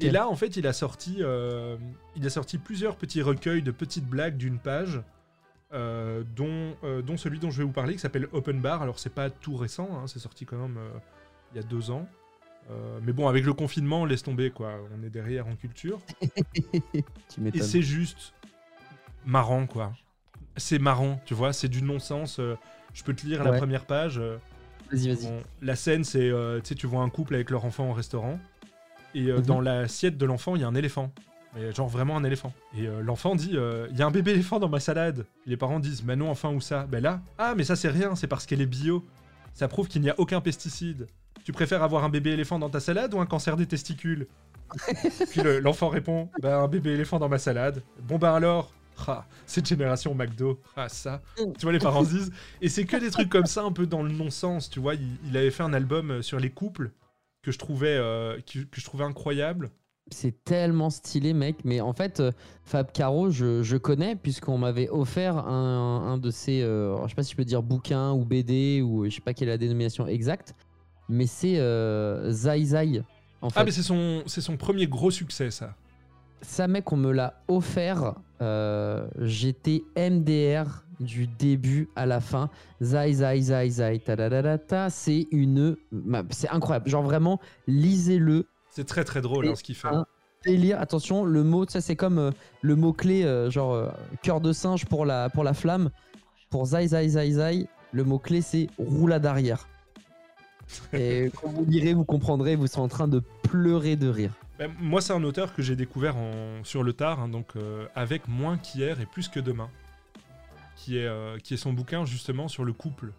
Et 0.00 0.10
là 0.10 0.28
en 0.28 0.36
fait 0.36 0.56
il 0.56 0.66
a 0.66 0.72
sorti, 0.72 1.18
euh, 1.20 1.76
il 2.16 2.24
a 2.26 2.30
sorti 2.30 2.58
plusieurs 2.58 2.96
petits 2.96 3.22
recueils 3.22 3.62
de 3.62 3.70
petites 3.70 4.06
blagues 4.06 4.36
d'une 4.36 4.58
page. 4.58 5.02
euh, 5.72 6.22
dont, 6.36 6.76
euh, 6.84 7.02
dont 7.02 7.16
celui 7.16 7.40
dont 7.40 7.50
je 7.50 7.58
vais 7.58 7.64
vous 7.64 7.72
parler 7.72 7.94
qui 7.94 7.98
s'appelle 8.00 8.28
Open 8.32 8.60
Bar. 8.60 8.82
Alors 8.82 8.98
c'est 8.98 9.12
pas 9.14 9.30
tout 9.30 9.56
récent, 9.56 9.88
hein, 9.98 10.06
c'est 10.06 10.20
sorti 10.20 10.46
quand 10.46 10.56
même 10.58 10.76
euh, 10.78 10.90
il 11.52 11.56
y 11.56 11.60
a 11.60 11.62
deux 11.64 11.90
ans. 11.90 12.08
Euh, 12.70 13.00
mais 13.02 13.12
bon, 13.12 13.28
avec 13.28 13.44
le 13.44 13.52
confinement, 13.54 14.04
laisse 14.06 14.22
tomber 14.22 14.50
quoi. 14.50 14.74
On 14.98 15.02
est 15.04 15.10
derrière 15.10 15.46
en 15.48 15.56
culture. 15.56 16.00
tu 17.28 17.40
Et 17.52 17.60
c'est 17.62 17.82
juste 17.82 18.34
marrant 19.24 19.66
quoi. 19.66 19.92
C'est 20.56 20.78
marrant, 20.78 21.20
tu 21.24 21.34
vois, 21.34 21.52
c'est 21.52 21.68
du 21.68 21.82
non-sens. 21.82 22.38
euh, 22.38 22.56
je 22.94 23.02
peux 23.02 23.14
te 23.14 23.26
lire 23.26 23.42
la 23.42 23.50
première 23.58 23.84
page. 23.86 24.18
euh, 24.18 24.36
Vas-y, 24.90 25.08
vas-y. 25.08 25.24
bon, 25.26 25.42
la 25.62 25.74
scène, 25.76 26.04
c'est, 26.04 26.28
euh, 26.30 26.60
tu 26.60 26.68
sais, 26.68 26.74
tu 26.74 26.86
vois 26.86 27.02
un 27.02 27.08
couple 27.10 27.34
avec 27.34 27.50
leur 27.50 27.64
enfant 27.64 27.90
au 27.90 27.92
restaurant. 27.92 28.38
Et 29.14 29.26
euh, 29.30 29.38
Mhm. 29.38 29.42
dans 29.46 29.60
l'assiette 29.60 30.16
de 30.18 30.26
l'enfant, 30.26 30.54
il 30.56 30.62
y 30.62 30.64
a 30.64 30.68
un 30.68 30.74
éléphant. 30.74 31.10
Mais 31.56 31.72
genre 31.72 31.88
vraiment 31.88 32.16
un 32.16 32.24
éléphant. 32.24 32.52
Et 32.76 32.86
euh, 32.88 33.00
l'enfant 33.00 33.36
dit 33.36 33.52
euh, 33.54 33.86
Il 33.92 33.96
y 33.98 34.02
a 34.02 34.06
un 34.06 34.10
bébé 34.10 34.32
éléphant 34.32 34.58
dans 34.58 34.68
ma 34.68 34.80
salade. 34.80 35.24
Et 35.46 35.50
les 35.50 35.56
parents 35.56 35.78
disent 35.80 36.02
Mais 36.04 36.16
non, 36.16 36.28
enfin, 36.30 36.50
où 36.50 36.60
ça? 36.60 36.84
Ben 36.88 37.00
là. 37.02 37.20
Ah, 37.38 37.54
mais 37.56 37.62
ça, 37.64 37.76
c'est 37.76 37.88
rien, 37.90 38.14
c'est 38.16 38.26
parce 38.26 38.44
qu'elle 38.46 38.60
est 38.60 38.66
bio. 38.66 39.04
Ça 39.54 39.68
prouve 39.68 39.86
qu'il 39.88 40.02
n'y 40.02 40.10
a 40.10 40.14
aucun 40.18 40.40
pesticide. 40.40 41.06
Tu 41.44 41.52
préfères 41.52 41.82
avoir 41.84 42.02
un 42.04 42.08
bébé 42.08 42.30
éléphant 42.30 42.58
dans 42.58 42.70
ta 42.70 42.80
salade 42.80 43.14
ou 43.14 43.20
un 43.20 43.26
cancer 43.26 43.56
des 43.56 43.66
testicules? 43.66 44.26
Puis 45.30 45.42
le- 45.42 45.60
l'enfant 45.60 45.88
répond 45.90 46.28
Bah, 46.42 46.58
un 46.58 46.66
bébé 46.68 46.90
éléphant 46.94 47.18
dans 47.20 47.28
ma 47.28 47.38
salade. 47.38 47.82
Bon, 48.02 48.18
ben 48.18 48.34
alors? 48.34 48.72
Ah, 49.06 49.26
cette 49.46 49.66
génération 49.66 50.14
McDo, 50.14 50.60
ah 50.76 50.88
ça. 50.88 51.22
Tu 51.36 51.44
vois, 51.62 51.72
les 51.72 51.78
parents 51.78 52.04
se 52.04 52.10
disent. 52.10 52.32
Et 52.60 52.68
c'est 52.68 52.84
que 52.84 52.96
des 52.96 53.10
trucs 53.10 53.28
comme 53.28 53.46
ça, 53.46 53.62
un 53.62 53.72
peu 53.72 53.86
dans 53.86 54.02
le 54.02 54.10
non-sens, 54.12 54.70
tu 54.70 54.80
vois. 54.80 54.94
Il, 54.94 55.06
il 55.28 55.36
avait 55.36 55.50
fait 55.50 55.62
un 55.62 55.72
album 55.72 56.10
euh, 56.10 56.22
sur 56.22 56.38
les 56.38 56.50
couples 56.50 56.92
que 57.42 57.52
je 57.52 57.58
trouvais, 57.58 57.96
euh, 57.96 58.38
que 58.46 58.80
je 58.80 58.84
trouvais 58.84 59.04
incroyable. 59.04 59.70
C'est 60.10 60.44
tellement 60.44 60.90
stylé, 60.90 61.32
mec. 61.32 61.56
Mais 61.64 61.80
en 61.80 61.92
fait, 61.94 62.20
euh, 62.20 62.30
Fab 62.64 62.92
Caro, 62.92 63.30
je, 63.30 63.62
je 63.62 63.76
connais 63.76 64.16
puisqu'on 64.16 64.58
m'avait 64.58 64.88
offert 64.90 65.38
un, 65.38 66.12
un 66.12 66.18
de 66.18 66.30
ces, 66.30 66.62
euh, 66.62 67.02
je 67.04 67.08
sais 67.08 67.14
pas 67.14 67.22
si 67.22 67.32
je 67.32 67.36
peux 67.36 67.44
dire 67.44 67.62
bouquins 67.62 68.12
ou 68.12 68.24
BD 68.24 68.82
ou 68.82 69.06
je 69.06 69.10
sais 69.14 69.20
pas 69.22 69.32
quelle 69.32 69.48
est 69.48 69.52
la 69.52 69.58
dénomination 69.58 70.06
exacte, 70.06 70.54
mais 71.08 71.26
c'est 71.26 71.58
euh, 71.58 72.30
Zai 72.30 72.64
Zai. 72.64 73.02
En 73.40 73.48
fait, 73.50 73.60
Ah, 73.60 73.64
mais 73.64 73.70
c'est 73.70 73.82
son, 73.82 74.22
c'est 74.26 74.40
son 74.42 74.56
premier 74.58 74.86
gros 74.86 75.10
succès, 75.10 75.50
ça. 75.50 75.74
Ça, 76.44 76.68
mec, 76.68 76.92
on 76.92 76.96
me 76.96 77.12
l'a 77.12 77.42
offert. 77.48 78.14
euh, 78.40 79.06
J'étais 79.20 79.82
MDR 79.96 80.84
du 81.00 81.26
début 81.26 81.88
à 81.96 82.06
la 82.06 82.20
fin. 82.20 82.50
Zai, 82.82 83.12
zai, 83.14 83.40
zai, 83.40 83.68
zai, 83.70 83.98
ta 84.00 84.90
C'est 84.90 85.26
une. 85.32 85.76
C'est 86.30 86.48
incroyable. 86.48 86.88
Genre 86.88 87.02
vraiment, 87.02 87.40
lisez-le. 87.66 88.46
C'est 88.70 88.84
très 88.86 89.04
très 89.04 89.20
drôle 89.20 89.48
hein, 89.48 89.54
ce 89.54 89.62
qu'il 89.62 89.74
fait. 89.74 89.88
un- 89.88 90.06
Délire. 90.44 90.78
Attention, 90.80 91.24
le 91.24 91.42
mot, 91.42 91.66
ça 91.66 91.80
c'est 91.80 91.96
comme 91.96 92.18
euh, 92.18 92.30
le 92.60 92.76
mot-clé, 92.76 93.24
euh, 93.24 93.50
genre 93.50 93.72
euh, 93.72 93.88
cœur 94.22 94.42
de 94.42 94.52
singe 94.52 94.84
pour 94.84 95.06
la, 95.06 95.30
pour 95.30 95.42
la 95.42 95.54
flamme. 95.54 95.88
Pour 96.50 96.66
zai, 96.66 96.86
zai, 96.88 97.08
zai, 97.08 97.30
zai, 97.32 97.66
le 97.92 98.04
mot-clé 98.04 98.42
c'est 98.42 98.66
roulade 98.78 99.24
arrière. 99.24 99.66
Et 100.92 101.30
quand 101.40 101.48
vous 101.48 101.64
lirez, 101.64 101.94
vous 101.94 102.04
comprendrez, 102.04 102.56
vous 102.56 102.66
serez 102.66 102.82
en 102.82 102.88
train 102.88 103.08
de 103.08 103.22
pleurer 103.42 103.96
de 103.96 104.08
rire. 104.08 104.34
Ben, 104.58 104.72
moi, 104.78 105.00
c'est 105.00 105.12
un 105.12 105.24
auteur 105.24 105.52
que 105.52 105.62
j'ai 105.62 105.74
découvert 105.74 106.14
sur 106.62 106.82
le 106.84 106.92
tard, 106.92 107.20
hein, 107.20 107.28
donc 107.28 107.56
euh, 107.56 107.86
avec 107.94 108.28
moins 108.28 108.56
qu'hier 108.56 109.00
et 109.00 109.06
plus 109.06 109.28
que 109.28 109.40
demain, 109.40 109.68
qui 110.76 110.96
est, 110.96 111.06
euh, 111.06 111.38
qui 111.38 111.54
est 111.54 111.56
son 111.56 111.72
bouquin 111.72 112.04
justement 112.04 112.46
sur 112.46 112.64
le 112.64 112.72
couple. 112.72 113.12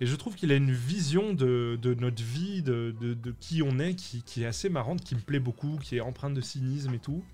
Et 0.00 0.06
je 0.06 0.14
trouve 0.14 0.36
qu'il 0.36 0.52
a 0.52 0.54
une 0.54 0.70
vision 0.70 1.34
de, 1.34 1.76
de 1.82 1.94
notre 1.94 2.22
vie, 2.22 2.62
de, 2.62 2.94
de- 3.00 3.34
qui 3.40 3.62
on 3.62 3.80
est, 3.80 3.96
qui, 3.96 4.42
est 4.42 4.46
assez 4.46 4.68
marrante, 4.68 5.02
qui 5.02 5.16
me 5.16 5.20
plaît 5.20 5.40
beaucoup, 5.40 5.78
qui 5.82 5.96
est 5.96 6.00
empreinte 6.00 6.34
de 6.34 6.40
cynisme 6.40 6.94
et 6.94 7.00
tout. 7.00 7.24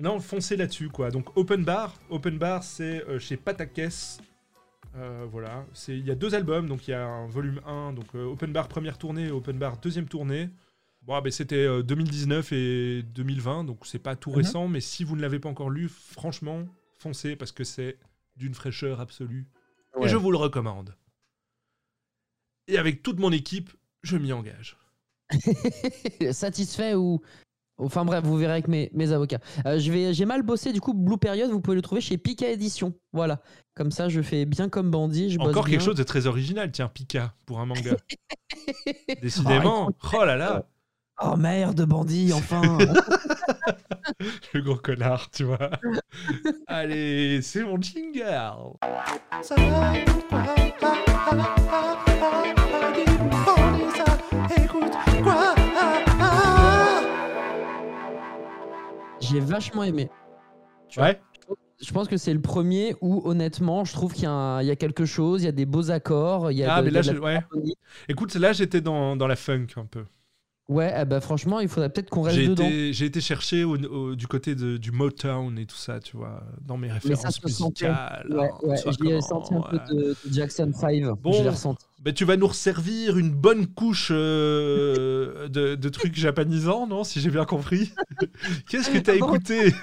Non, 0.00 0.18
foncez 0.18 0.56
là-dessus, 0.56 0.88
quoi. 0.88 1.10
Donc, 1.12 1.36
Open 1.36 1.64
Bar, 1.64 1.94
Open 2.10 2.36
Bar, 2.36 2.64
c'est 2.64 3.06
euh, 3.08 3.20
chez 3.20 3.36
Patakès. 3.36 4.20
Voilà, 5.30 5.64
il 5.88 6.04
y 6.06 6.10
a 6.10 6.14
deux 6.14 6.34
albums, 6.34 6.68
donc 6.68 6.86
il 6.86 6.90
y 6.90 6.94
a 6.94 7.06
un 7.06 7.26
volume 7.26 7.62
1, 7.66 7.94
donc 7.94 8.14
Open 8.14 8.52
Bar 8.52 8.68
première 8.68 8.98
tournée, 8.98 9.30
Open 9.30 9.56
Bar 9.56 9.78
deuxième 9.78 10.06
tournée. 10.06 10.50
Bon, 11.02 11.14
ah, 11.14 11.20
ben, 11.20 11.32
c'était 11.32 11.56
euh, 11.66 11.82
2019 11.82 12.52
et 12.52 13.02
2020, 13.02 13.64
donc 13.64 13.86
c'est 13.86 13.98
pas 13.98 14.14
tout 14.14 14.30
Mhm. 14.30 14.36
récent, 14.36 14.68
mais 14.68 14.80
si 14.80 15.02
vous 15.04 15.16
ne 15.16 15.20
l'avez 15.22 15.40
pas 15.40 15.48
encore 15.48 15.70
lu, 15.70 15.88
franchement, 15.88 16.64
foncez 16.98 17.34
parce 17.36 17.50
que 17.52 17.64
c'est 17.64 17.98
d'une 18.36 18.54
fraîcheur 18.54 19.00
absolue. 19.00 19.48
Et 20.00 20.08
je 20.08 20.16
vous 20.16 20.30
le 20.30 20.38
recommande. 20.38 20.94
Et 22.68 22.78
avec 22.78 23.02
toute 23.02 23.18
mon 23.18 23.32
équipe, 23.32 23.70
je 24.02 24.16
m'y 24.16 24.32
engage. 24.32 24.76
Satisfait 26.32 26.94
ou. 26.94 27.20
Enfin 27.78 28.04
bref, 28.04 28.22
vous 28.24 28.36
verrez 28.36 28.52
avec 28.52 28.68
mes, 28.68 28.90
mes 28.94 29.10
avocats. 29.12 29.40
Euh, 29.66 29.78
je 29.78 29.90
vais, 29.90 30.14
j'ai 30.14 30.24
mal 30.24 30.42
bossé, 30.42 30.72
du 30.72 30.80
coup, 30.80 30.94
Blue 30.94 31.16
Period, 31.18 31.50
vous 31.50 31.60
pouvez 31.60 31.74
le 31.74 31.82
trouver 31.82 32.00
chez 32.00 32.16
Pika 32.16 32.48
Édition. 32.48 32.94
Voilà. 33.12 33.42
Comme 33.74 33.90
ça, 33.90 34.08
je 34.08 34.20
fais 34.22 34.44
bien 34.44 34.68
comme 34.68 34.90
bandit. 34.90 35.30
Je 35.30 35.38
Encore 35.40 35.64
quelque 35.64 35.78
bien. 35.78 35.84
chose 35.86 35.96
de 35.96 36.02
très 36.04 36.26
original, 36.26 36.70
tiens, 36.70 36.88
Pika, 36.88 37.34
pour 37.44 37.58
un 37.60 37.66
manga. 37.66 37.96
Décidément, 39.22 39.90
oh 40.12 40.24
là 40.24 40.36
là, 40.36 40.68
Oh 41.20 41.36
merde, 41.36 41.82
bandit, 41.84 42.32
enfin 42.34 42.78
le 44.54 44.60
gros 44.62 44.76
connard, 44.76 45.30
tu 45.30 45.44
vois. 45.44 45.70
Allez, 46.66 47.40
c'est 47.42 47.64
mon 47.64 47.80
jingle. 47.80 48.76
J'ai 59.20 59.40
vachement 59.40 59.82
aimé. 59.84 60.10
Ouais. 60.96 61.20
Je 61.80 61.92
pense 61.92 62.06
que 62.08 62.16
c'est 62.16 62.32
le 62.34 62.40
premier 62.40 62.94
où, 63.00 63.22
honnêtement, 63.28 63.84
je 63.84 63.92
trouve 63.92 64.12
qu'il 64.12 64.24
y, 64.24 64.26
a 64.26 64.30
un- 64.30 64.62
il 64.62 64.66
y 64.68 64.70
a 64.70 64.76
quelque 64.76 65.04
chose, 65.04 65.42
il 65.42 65.46
y 65.46 65.48
a 65.48 65.52
des 65.52 65.66
beaux 65.66 65.90
accords, 65.90 66.52
il 66.52 66.58
y 66.58 66.64
a 66.64 66.74
Ah, 66.76 66.80
de- 66.80 66.84
mais 66.86 66.90
là, 66.92 67.02
de 67.02 67.10
la 67.12 67.20
ouais. 67.20 67.40
Écoute, 68.08 68.34
là, 68.36 68.52
j'étais 68.52 68.80
dans, 68.80 69.16
dans 69.16 69.26
la 69.26 69.34
funk 69.36 69.66
un 69.76 69.86
peu. 69.86 70.04
Ouais, 70.72 70.92
eh 71.00 71.04
ben, 71.04 71.20
franchement, 71.20 71.60
il 71.60 71.68
faudrait 71.68 71.90
peut-être 71.90 72.10
qu'on 72.10 72.22
reste 72.22 72.36
J'ai 72.36 72.48
dedans. 72.48 72.64
été, 72.64 72.92
j'ai 72.92 73.06
été 73.06 73.20
chercher 73.20 73.64
au- 73.64 73.76
au- 73.76 74.14
du 74.14 74.26
côté 74.26 74.54
de, 74.54 74.76
du 74.76 74.90
Motown 74.90 75.58
et 75.58 75.66
tout 75.66 75.76
ça, 75.76 76.00
tu 76.00 76.16
vois, 76.16 76.42
dans 76.60 76.76
mes 76.76 76.88
ça 76.88 76.94
références 76.94 77.40
se 77.40 77.48
sentait. 77.48 77.86
musicales. 77.88 78.26
Ouais, 78.30 78.48
hein, 78.48 78.58
ouais, 78.62 78.76
tu 78.76 78.82
vois 78.84 78.92
j'y 78.92 79.02
ai 79.02 79.08
comment, 79.08 79.20
senti 79.20 79.54
un 79.54 79.60
peu 79.62 79.76
ouais. 79.76 79.82
de, 79.90 80.16
de 80.24 80.32
Jackson 80.32 80.70
5. 80.74 81.02
Bon. 81.20 81.30
Ressenti. 81.50 81.84
Bah, 82.00 82.12
tu 82.12 82.24
vas 82.24 82.36
nous 82.36 82.48
resservir 82.48 83.16
une 83.16 83.30
bonne 83.30 83.66
couche 83.68 84.08
euh, 84.12 85.48
de, 85.48 85.76
de 85.76 85.88
trucs 85.88 86.16
japonisants, 86.16 86.86
non 86.88 87.04
Si 87.04 87.20
j'ai 87.20 87.30
bien 87.30 87.44
compris? 87.44 87.92
Qu'est-ce 88.68 88.90
que 88.90 88.98
t'as 88.98 89.12
Ah 89.14 89.18
bon 89.20 89.34
écouté? 89.34 89.72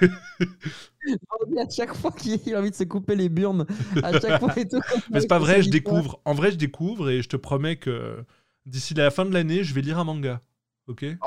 À 1.58 1.68
chaque 1.70 1.94
fois 1.94 2.12
qu'il 2.12 2.54
a 2.54 2.58
envie 2.60 2.70
de 2.70 2.74
se 2.76 2.84
couper 2.84 3.16
les 3.16 3.28
burnes, 3.30 3.66
à 4.02 4.12
chaque 4.20 4.38
fois 4.38 4.52
et 4.58 4.68
tout. 4.68 4.80
Mais 5.10 5.20
c'est 5.20 5.26
pas 5.26 5.38
vrai, 5.38 5.62
je 5.62 5.70
découvre. 5.70 6.20
En 6.24 6.34
vrai, 6.34 6.50
je 6.52 6.56
découvre 6.56 7.08
et 7.10 7.22
je 7.22 7.28
te 7.28 7.36
promets 7.36 7.76
que 7.76 8.18
d'ici 8.66 8.92
la 8.94 9.10
fin 9.10 9.24
de 9.24 9.32
l'année, 9.32 9.64
je 9.64 9.72
vais 9.74 9.80
lire 9.80 9.98
un 9.98 10.04
manga. 10.04 10.42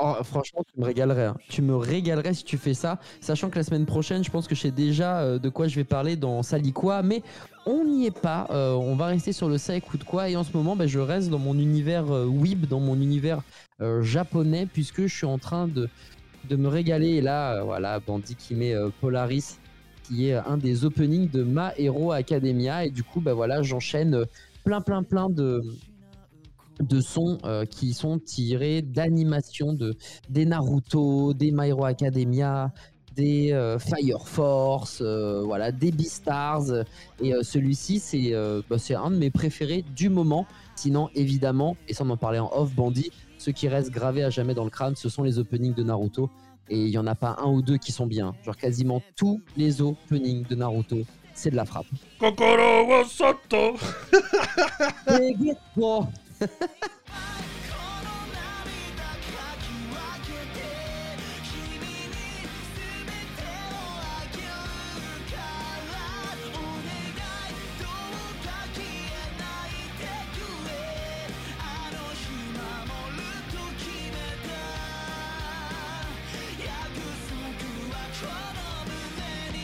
Oh, 0.00 0.14
franchement, 0.22 0.62
tu 0.72 0.80
me 0.80 0.84
régalerais. 0.84 1.26
hein. 1.26 1.36
Tu 1.48 1.62
me 1.62 1.76
régalerais 1.76 2.34
si 2.34 2.44
tu 2.44 2.58
fais 2.58 2.74
ça. 2.74 2.98
Sachant 3.20 3.50
que 3.50 3.56
la 3.56 3.64
semaine 3.64 3.86
prochaine, 3.86 4.24
je 4.24 4.30
pense 4.30 4.46
que 4.48 4.54
je 4.54 4.60
sais 4.60 4.70
déjà 4.70 5.20
euh, 5.20 5.38
de 5.38 5.48
quoi 5.48 5.68
je 5.68 5.76
vais 5.76 5.84
parler 5.84 6.16
dans 6.16 6.42
Sali 6.42 6.72
quoi. 6.72 7.02
Mais 7.02 7.22
on 7.66 7.84
n'y 7.84 8.06
est 8.06 8.18
pas. 8.18 8.46
Euh, 8.50 8.72
on 8.74 8.96
va 8.96 9.06
rester 9.06 9.32
sur 9.32 9.48
le 9.48 9.58
ça 9.58 9.74
écoute 9.76 10.04
quoi. 10.04 10.28
Et 10.28 10.36
en 10.36 10.44
ce 10.44 10.56
moment, 10.56 10.76
bah, 10.76 10.86
je 10.86 10.98
reste 10.98 11.30
dans 11.30 11.38
mon 11.38 11.58
univers 11.58 12.10
euh, 12.12 12.26
weeb, 12.26 12.66
dans 12.66 12.80
mon 12.80 12.94
univers 13.00 13.42
japonais, 14.02 14.66
puisque 14.66 15.02
je 15.02 15.14
suis 15.14 15.26
en 15.26 15.38
train 15.38 15.66
de, 15.68 15.88
de 16.48 16.56
me 16.56 16.68
régaler. 16.68 17.08
Et 17.08 17.20
là, 17.20 17.62
voilà, 17.64 18.00
Bandit 18.00 18.36
qui 18.36 18.54
met 18.54 18.72
Polaris, 19.00 19.58
qui 20.04 20.28
est 20.28 20.34
un 20.34 20.56
des 20.56 20.84
openings 20.84 21.28
de 21.30 21.42
Ma 21.42 21.72
Hero 21.76 22.12
Academia. 22.12 22.84
Et 22.84 22.90
du 22.90 23.02
coup, 23.02 23.20
bah, 23.20 23.34
voilà, 23.34 23.62
j'enchaîne 23.62 24.24
plein, 24.64 24.80
plein, 24.80 25.02
plein 25.02 25.28
de 25.28 25.62
de 26.80 27.00
sons 27.00 27.38
euh, 27.44 27.64
qui 27.64 27.94
sont 27.94 28.18
tirés 28.18 28.82
d'animations 28.82 29.72
de 29.72 29.96
des 30.28 30.44
Naruto, 30.44 31.34
des 31.34 31.50
My 31.50 31.68
Hero 31.68 31.84
Academia, 31.84 32.72
des 33.14 33.52
euh, 33.52 33.78
Fire 33.78 34.26
Force, 34.26 35.00
euh, 35.00 35.42
voilà, 35.44 35.72
des 35.72 35.92
Beastars. 35.92 36.84
Et 37.20 37.32
celui-ci, 37.42 38.00
c'est 38.00 38.32
bah, 38.68 38.76
un 38.96 39.10
de 39.10 39.16
mes 39.16 39.30
préférés 39.30 39.84
du 39.94 40.08
moment. 40.08 40.46
Sinon, 40.76 41.08
évidemment, 41.14 41.76
et 41.88 41.94
sans 41.94 42.08
en 42.10 42.16
parler 42.16 42.40
en 42.40 42.50
off, 42.52 42.74
Bandit, 42.74 43.12
ceux 43.38 43.52
qui 43.52 43.68
restent 43.68 43.92
gravés 43.92 44.24
à 44.24 44.30
jamais 44.30 44.54
dans 44.54 44.64
le 44.64 44.70
crâne, 44.70 44.96
ce 44.96 45.08
sont 45.08 45.22
les 45.22 45.38
openings 45.38 45.74
de 45.74 45.82
Naruto. 45.82 46.30
Et 46.68 46.78
il 46.78 46.88
y 46.88 46.98
en 46.98 47.06
a 47.06 47.14
pas 47.14 47.36
un 47.40 47.50
ou 47.50 47.62
deux 47.62 47.76
qui 47.76 47.92
sont 47.92 48.06
bien. 48.06 48.34
Genre 48.42 48.56
quasiment 48.56 49.02
tous 49.16 49.40
les 49.56 49.82
openings 49.82 50.46
de 50.46 50.54
Naruto, 50.54 51.02
c'est 51.34 51.50
de 51.50 51.56
la 51.56 51.66
frappe. 51.66 51.86
Kokoro 52.18 53.04
Soto. 53.04 53.76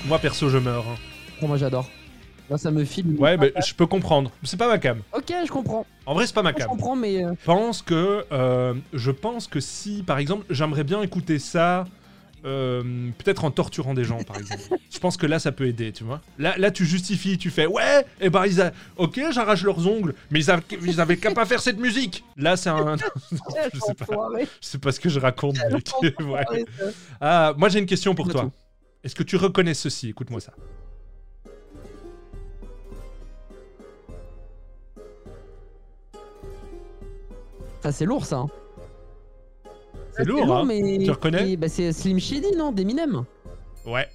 Moi, 0.07 0.19
perso, 0.19 0.49
je 0.49 0.59
meurs. 0.59 0.87
hein. 0.89 0.97
Moi 1.47 1.57
j'adore. 1.57 1.89
Moi 2.51 2.59
ça 2.59 2.71
me 2.73 2.85
file. 2.85 3.15
Ouais, 3.17 3.37
mais 3.37 3.53
je 3.65 3.73
peux 3.75 3.87
comprendre. 3.87 4.33
C'est 4.43 4.57
pas 4.59 4.67
ma 4.69 4.79
cam. 4.79 5.01
Ok, 5.15 5.33
je 5.47 5.51
comprends. 5.51 5.87
En 6.05 6.15
vrai, 6.15 6.27
c'est 6.27 6.35
pas 6.35 6.43
ma 6.43 6.51
Je 6.51 6.57
cam. 6.57 6.69
comprends, 6.69 6.97
mais 6.97 7.25
euh, 7.25 7.33
Je 7.41 7.45
pense 7.47 7.81
que, 7.81 8.27
euh, 8.33 8.75
je 8.93 9.11
pense 9.13 9.47
que 9.47 9.61
si, 9.61 10.03
par 10.03 10.19
exemple, 10.19 10.45
j'aimerais 10.51 10.83
bien 10.83 11.01
écouter 11.01 11.39
ça, 11.39 11.87
euh, 12.45 12.83
peut-être 13.19 13.45
en 13.45 13.53
torturant 13.53 13.95
des 13.95 14.03
gens, 14.03 14.21
par 14.25 14.37
exemple. 14.37 14.63
je 14.91 14.99
pense 14.99 15.17
que 15.17 15.27
là, 15.27 15.39
ça 15.39 15.53
peut 15.53 15.67
aider, 15.69 15.93
tu 15.93 16.03
vois. 16.03 16.21
Là, 16.39 16.57
là, 16.59 16.73
tu 16.73 16.85
justifies, 16.85 17.39
tu 17.39 17.51
fais, 17.51 17.67
ouais, 17.67 18.05
et 18.21 18.31
ben 18.31 18.45
ils, 18.47 18.61
a... 18.61 18.73
ok, 18.97 19.21
j'arrache 19.31 19.63
leurs 19.63 19.87
ongles, 19.87 20.15
mais 20.33 20.41
ils, 20.41 20.51
avaient- 20.51 20.63
ils 20.85 21.01
avaient 21.01 21.19
qu'à 21.19 21.31
pas 21.31 21.47
faire 21.47 21.61
cette 21.61 21.79
musique. 21.79 22.25
Là, 22.37 22.57
c'est 22.57 22.71
un, 22.71 22.97
je 23.31 23.79
sais 23.79 23.95
pas, 23.95 24.07
je 24.61 24.67
sais 24.67 24.79
pas 24.79 24.91
ce 24.91 24.99
que 24.99 25.09
je 25.09 25.21
raconte, 25.21 25.57
mec. 25.71 25.89
Ouais. 26.21 26.65
Ah, 27.21 27.55
moi, 27.57 27.69
j'ai 27.69 27.79
une 27.79 27.87
question 27.87 28.17
pour 28.17 28.27
toi. 28.27 28.51
Est-ce 29.05 29.15
que 29.15 29.23
tu 29.23 29.37
reconnais 29.37 29.75
ceci? 29.75 30.09
Écoute-moi 30.09 30.41
ça. 30.41 30.53
Enfin, 37.81 37.91
c'est 37.93 38.05
lourd 38.05 38.25
ça. 38.25 38.37
hein. 38.39 38.47
C'est 40.13 40.25
lourd, 40.25 40.55
hein 40.55 40.65
mais... 40.67 40.99
Tu 41.03 41.11
reconnais 41.11 41.45
mais, 41.45 41.57
bah, 41.57 41.69
C'est 41.69 41.93
Slim 41.93 42.19
Shady, 42.21 42.57
non 42.57 42.73
D'Eminem. 42.73 43.25
Ouais. 43.87 44.07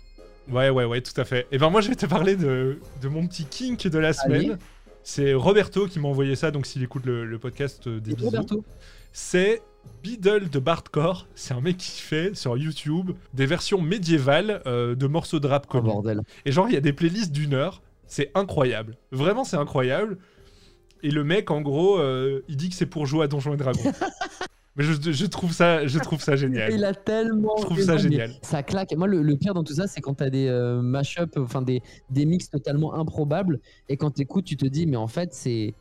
Ouais, 0.51 0.69
ouais, 0.69 0.85
ouais, 0.85 1.01
tout 1.01 1.19
à 1.19 1.25
fait. 1.25 1.47
Et 1.51 1.57
ben 1.57 1.69
moi, 1.69 1.81
je 1.81 1.89
vais 1.89 1.95
te 1.95 2.05
parler 2.05 2.35
de, 2.35 2.79
de 3.01 3.07
mon 3.07 3.25
petit 3.27 3.45
kink 3.45 3.87
de 3.87 3.97
la 3.97 4.13
semaine. 4.13 4.51
Allez. 4.51 4.55
C'est 5.01 5.33
Roberto 5.33 5.87
qui 5.87 5.99
m'a 5.99 6.07
envoyé 6.07 6.35
ça, 6.35 6.51
donc 6.51 6.65
s'il 6.65 6.83
écoute 6.83 7.05
le, 7.05 7.25
le 7.25 7.39
podcast, 7.39 7.87
euh, 7.87 7.99
des 7.99 8.11
Et 8.11 8.15
bisous. 8.15 8.27
Roberto. 8.27 8.63
C'est 9.11 9.61
Beadle 10.03 10.49
de 10.49 10.59
Bardcore. 10.59 11.27
C'est 11.35 11.53
un 11.53 11.61
mec 11.61 11.77
qui 11.77 12.01
fait 12.01 12.35
sur 12.35 12.57
YouTube 12.57 13.11
des 13.33 13.45
versions 13.47 13.81
médiévales 13.81 14.61
euh, 14.67 14.93
de 14.95 15.07
morceaux 15.07 15.39
de 15.39 15.47
rap 15.47 15.65
Oh 15.69 15.71
connus. 15.71 15.85
bordel. 15.87 16.21
Et 16.45 16.51
genre, 16.51 16.67
il 16.67 16.73
y 16.73 16.77
a 16.77 16.81
des 16.81 16.93
playlists 16.93 17.31
d'une 17.31 17.53
heure. 17.55 17.81
C'est 18.07 18.29
incroyable. 18.35 18.97
Vraiment, 19.11 19.43
c'est 19.43 19.57
incroyable. 19.57 20.17
Et 21.05 21.11
le 21.11 21.23
mec, 21.23 21.51
en 21.51 21.61
gros, 21.61 21.99
euh, 21.99 22.41
il 22.47 22.57
dit 22.57 22.69
que 22.69 22.75
c'est 22.75 22.87
pour 22.87 23.05
jouer 23.05 23.25
à 23.25 23.27
Donjons 23.27 23.53
et 23.53 23.57
Dragons. 23.57 23.79
Mais 24.75 24.83
je, 24.83 24.93
je 25.11 25.25
trouve 25.27 25.53
ça, 25.53 25.85
je 25.85 25.99
trouve 25.99 26.19
ça 26.19 26.35
génial. 26.35 26.73
Il 26.73 26.83
a 26.83 26.93
tellement. 26.95 27.55
Je 27.57 27.61
trouve 27.63 27.79
ça 27.79 27.95
génial. 27.97 28.31
Ça 28.41 28.63
claque. 28.63 28.91
Moi, 28.97 29.07
le, 29.07 29.21
le 29.21 29.37
pire 29.37 29.53
dans 29.53 29.63
tout 29.63 29.75
ça, 29.75 29.85
c'est 29.87 30.01
quand 30.01 30.15
t'as 30.15 30.29
des 30.31 30.47
euh, 30.47 30.81
mash-up, 30.81 31.37
enfin 31.37 31.61
des, 31.61 31.81
des 32.09 32.25
mix 32.25 32.49
totalement 32.49 32.95
improbables, 32.95 33.59
et 33.87 33.97
quand 33.97 34.09
t'écoutes, 34.11 34.45
tu 34.45 34.57
te 34.57 34.65
dis, 34.65 34.87
mais 34.87 34.97
en 34.97 35.07
fait, 35.07 35.33
c'est. 35.33 35.73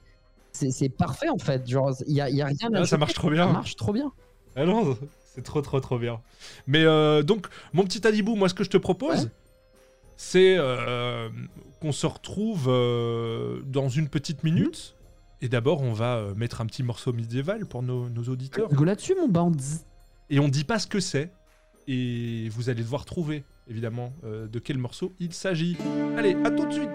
Parfait 0.98 1.30
en 1.30 1.38
fait, 1.38 1.66
genre 1.68 1.92
il 2.06 2.14
y 2.14 2.20
a, 2.20 2.28
y 2.30 2.40
a 2.42 2.46
rien 2.46 2.72
à 2.74 2.80
Ah, 2.82 2.84
ça 2.86 2.96
marche 2.98 3.14
trop 3.14 3.28
ça 3.28 3.34
bien. 3.34 3.50
marche 3.52 3.74
trop 3.76 3.92
bien. 3.94 4.12
Ah 4.54 4.64
non, 4.66 4.96
c'est 5.34 5.42
trop 5.42 5.60
trop 5.62 5.80
trop 5.80 5.98
bien. 5.98 6.20
Mais 6.68 6.84
euh, 6.84 7.22
donc, 7.24 7.48
mon 7.72 7.82
petit 7.82 8.06
Alibou, 8.06 8.36
moi 8.36 8.48
ce 8.48 8.54
que 8.54 8.62
je 8.62 8.70
te 8.70 8.76
propose, 8.76 9.24
Ouais. 9.24 9.30
c'est 10.16 10.54
euh, 10.56 11.28
qu'on 11.80 11.90
se 11.90 12.06
retrouve 12.06 12.66
dans 12.66 13.88
une 13.88 14.08
petite 14.08 14.44
minute. 14.44 14.94
Et 15.44 15.48
d'abord, 15.50 15.82
on 15.82 15.92
va 15.92 16.16
euh, 16.16 16.34
mettre 16.34 16.62
un 16.62 16.66
petit 16.66 16.82
morceau 16.82 17.12
médiéval 17.12 17.66
pour 17.66 17.82
nos, 17.82 18.08
nos 18.08 18.22
auditeurs. 18.30 18.70
Go 18.70 18.82
là-dessus 18.82 19.14
mon 19.14 19.28
bandit. 19.28 19.80
Et 20.30 20.40
on 20.40 20.48
dit 20.48 20.64
pas 20.64 20.78
ce 20.78 20.86
que 20.86 21.00
c'est. 21.00 21.34
Et 21.86 22.48
vous 22.48 22.70
allez 22.70 22.82
devoir 22.82 23.04
trouver, 23.04 23.44
évidemment, 23.68 24.14
euh, 24.24 24.48
de 24.48 24.58
quel 24.58 24.78
morceau 24.78 25.12
il 25.20 25.34
s'agit. 25.34 25.76
Allez, 26.16 26.34
à 26.46 26.50
tout 26.50 26.64
de 26.64 26.72
suite 26.72 26.88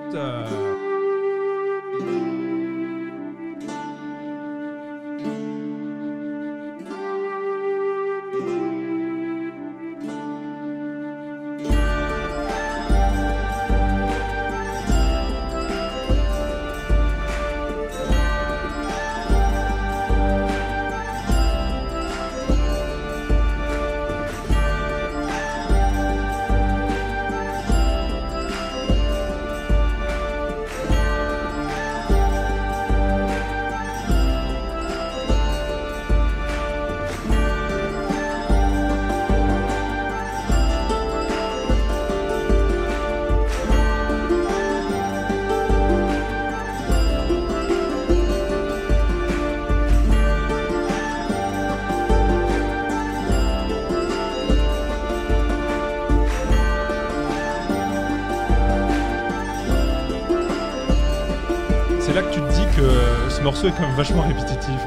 quand 63.79 63.87
même 63.87 63.95
vachement 63.95 64.21
répétitif. 64.23 64.79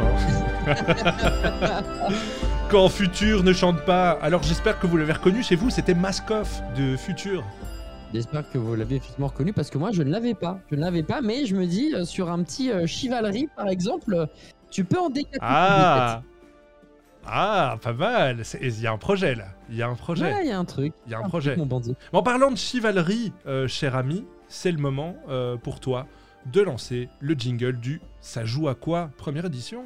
hein. 0.66 0.74
quand 2.70 2.88
Futur 2.88 3.42
ne 3.42 3.52
chante 3.52 3.84
pas. 3.84 4.10
Alors 4.22 4.42
j'espère 4.42 4.78
que 4.78 4.86
vous 4.86 4.96
l'avez 4.96 5.12
reconnu 5.12 5.42
chez 5.42 5.56
vous, 5.56 5.70
c'était 5.70 5.94
Maskoff 5.94 6.62
de 6.76 6.96
Futur. 6.96 7.44
J'espère 8.14 8.48
que 8.50 8.58
vous 8.58 8.74
l'avez 8.74 8.96
effectivement 8.96 9.28
reconnu 9.28 9.52
parce 9.52 9.70
que 9.70 9.78
moi 9.78 9.90
je 9.92 10.02
ne 10.02 10.10
l'avais 10.10 10.34
pas. 10.34 10.58
Je 10.70 10.76
ne 10.76 10.80
l'avais 10.80 11.02
pas, 11.02 11.22
mais 11.22 11.46
je 11.46 11.56
me 11.56 11.66
dis 11.66 11.94
euh, 11.94 12.04
sur 12.04 12.30
un 12.30 12.42
petit 12.42 12.70
euh, 12.70 12.86
chivalry 12.86 13.48
par 13.56 13.68
exemple, 13.68 14.26
tu 14.70 14.84
peux 14.84 14.98
en 14.98 15.08
décapiter. 15.08 15.38
Ah 15.40 16.22
Ah, 17.26 17.76
pas 17.82 17.92
mal. 17.94 18.42
Il 18.60 18.80
y 18.80 18.86
a 18.86 18.92
un 18.92 18.98
projet 18.98 19.34
là. 19.34 19.46
Il 19.70 19.76
y 19.76 19.82
a 19.82 19.88
un 19.88 19.94
projet. 19.94 20.24
Ouais, 20.24 20.40
il 20.44 20.48
y 20.48 20.52
a 20.52 20.58
un 20.58 20.64
truc. 20.66 20.92
Il 21.06 21.12
y 21.12 21.14
a 21.14 21.18
un 21.20 21.28
projet. 21.28 21.56
Mon 21.56 21.64
bandit. 21.66 21.94
En 22.12 22.22
parlant 22.22 22.50
de 22.50 22.56
chevalerie, 22.58 23.32
euh, 23.46 23.66
cher 23.68 23.96
ami, 23.96 24.26
c'est 24.48 24.72
le 24.72 24.78
moment 24.78 25.16
euh, 25.30 25.56
pour 25.56 25.80
toi 25.80 26.06
de 26.52 26.60
lancer 26.60 27.08
le 27.20 27.34
jingle 27.34 27.78
du 27.78 28.00
Ça 28.22 28.46
joue 28.46 28.68
à 28.68 28.74
quoi 28.74 29.10
Première 29.18 29.44
édition. 29.44 29.84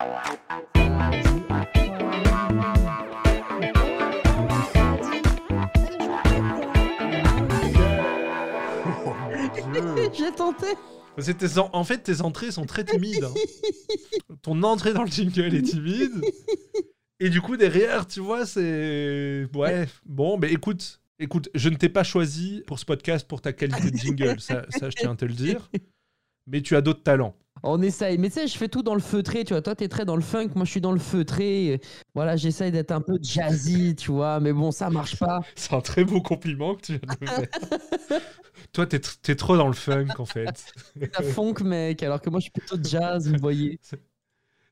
J'ai 10.12 10.32
tenté. 10.32 10.66
C'était 11.18 11.58
en... 11.58 11.70
en 11.72 11.84
fait, 11.84 11.98
tes 11.98 12.20
entrées 12.22 12.50
sont 12.50 12.66
très 12.66 12.84
timides. 12.84 13.24
hein. 13.24 13.34
Ton 14.42 14.62
entrée 14.62 14.92
dans 14.94 15.02
le 15.02 15.10
jingle 15.10 15.54
est 15.54 15.62
timide. 15.62 16.12
Et 17.20 17.28
du 17.28 17.40
coup, 17.40 17.56
derrière, 17.56 18.06
tu 18.06 18.20
vois, 18.20 18.46
c'est. 18.46 19.46
Ouais, 19.54 19.86
bon, 20.06 20.38
mais 20.38 20.50
écoute, 20.52 21.00
écoute, 21.18 21.48
je 21.54 21.68
ne 21.68 21.76
t'ai 21.76 21.88
pas 21.88 22.04
choisi 22.04 22.62
pour 22.66 22.78
ce 22.78 22.84
podcast 22.84 23.26
pour 23.28 23.40
ta 23.40 23.52
qualité 23.52 23.90
de 23.90 23.96
jingle, 23.96 24.40
ça, 24.40 24.64
ça 24.70 24.90
je 24.90 24.96
tiens 24.96 25.12
à 25.12 25.16
te 25.16 25.24
le 25.24 25.34
dire. 25.34 25.70
Mais 26.46 26.62
tu 26.62 26.76
as 26.76 26.80
d'autres 26.80 27.02
talents. 27.02 27.34
On 27.62 27.80
essaye. 27.80 28.18
Mais 28.18 28.28
tu 28.28 28.34
sais, 28.34 28.46
je 28.48 28.58
fais 28.58 28.68
tout 28.68 28.82
dans 28.82 28.94
le 28.94 29.00
feutré, 29.00 29.44
tu 29.44 29.52
vois. 29.52 29.62
Toi, 29.62 29.76
t'es 29.76 29.88
très 29.88 30.04
dans 30.04 30.16
le 30.16 30.22
funk, 30.22 30.50
moi, 30.56 30.64
je 30.64 30.70
suis 30.70 30.80
dans 30.80 30.92
le 30.92 30.98
feutré. 30.98 31.80
Voilà, 32.14 32.36
j'essaye 32.36 32.72
d'être 32.72 32.90
un 32.90 33.00
peu 33.00 33.18
jazzy, 33.22 33.94
tu 33.94 34.10
vois. 34.10 34.40
Mais 34.40 34.52
bon, 34.52 34.72
ça 34.72 34.90
marche 34.90 35.16
pas. 35.16 35.42
C'est 35.54 35.72
un 35.74 35.80
très 35.80 36.04
beau 36.04 36.20
compliment 36.20 36.74
que 36.74 36.82
tu 36.82 36.92
viens 36.92 37.14
de 37.14 37.20
me 37.20 37.26
faire. 37.26 38.20
Toi, 38.72 38.86
t'es 38.86 39.00
t'es 39.00 39.36
trop 39.36 39.56
dans 39.56 39.68
le 39.68 39.74
funk, 39.74 40.08
en 40.18 40.24
fait. 40.24 40.72
La 40.96 41.22
funk, 41.22 41.62
mec. 41.62 42.02
Alors 42.02 42.20
que 42.20 42.30
moi, 42.30 42.40
je 42.40 42.44
suis 42.44 42.52
plutôt 42.52 42.76
jazz, 42.82 43.30
vous 43.30 43.38
voyez. 43.40 43.78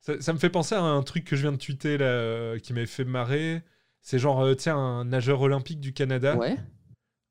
Ça, 0.03 0.19
ça 0.19 0.33
me 0.33 0.39
fait 0.39 0.49
penser 0.49 0.75
à 0.75 0.81
un 0.81 1.03
truc 1.03 1.25
que 1.25 1.37
je 1.37 1.43
viens 1.43 1.53
de 1.53 1.59
tweeter 1.59 1.99
là, 1.99 2.07
euh, 2.07 2.59
qui 2.59 2.73
m'avait 2.73 2.87
fait 2.87 3.05
marrer. 3.05 3.63
C'est 4.01 4.19
genre, 4.19 4.41
euh, 4.41 4.55
tu 4.55 4.63
sais, 4.63 4.71
un 4.71 5.05
nageur 5.05 5.43
olympique 5.43 5.79
du 5.79 5.93
Canada. 5.93 6.37
Ouais. 6.37 6.57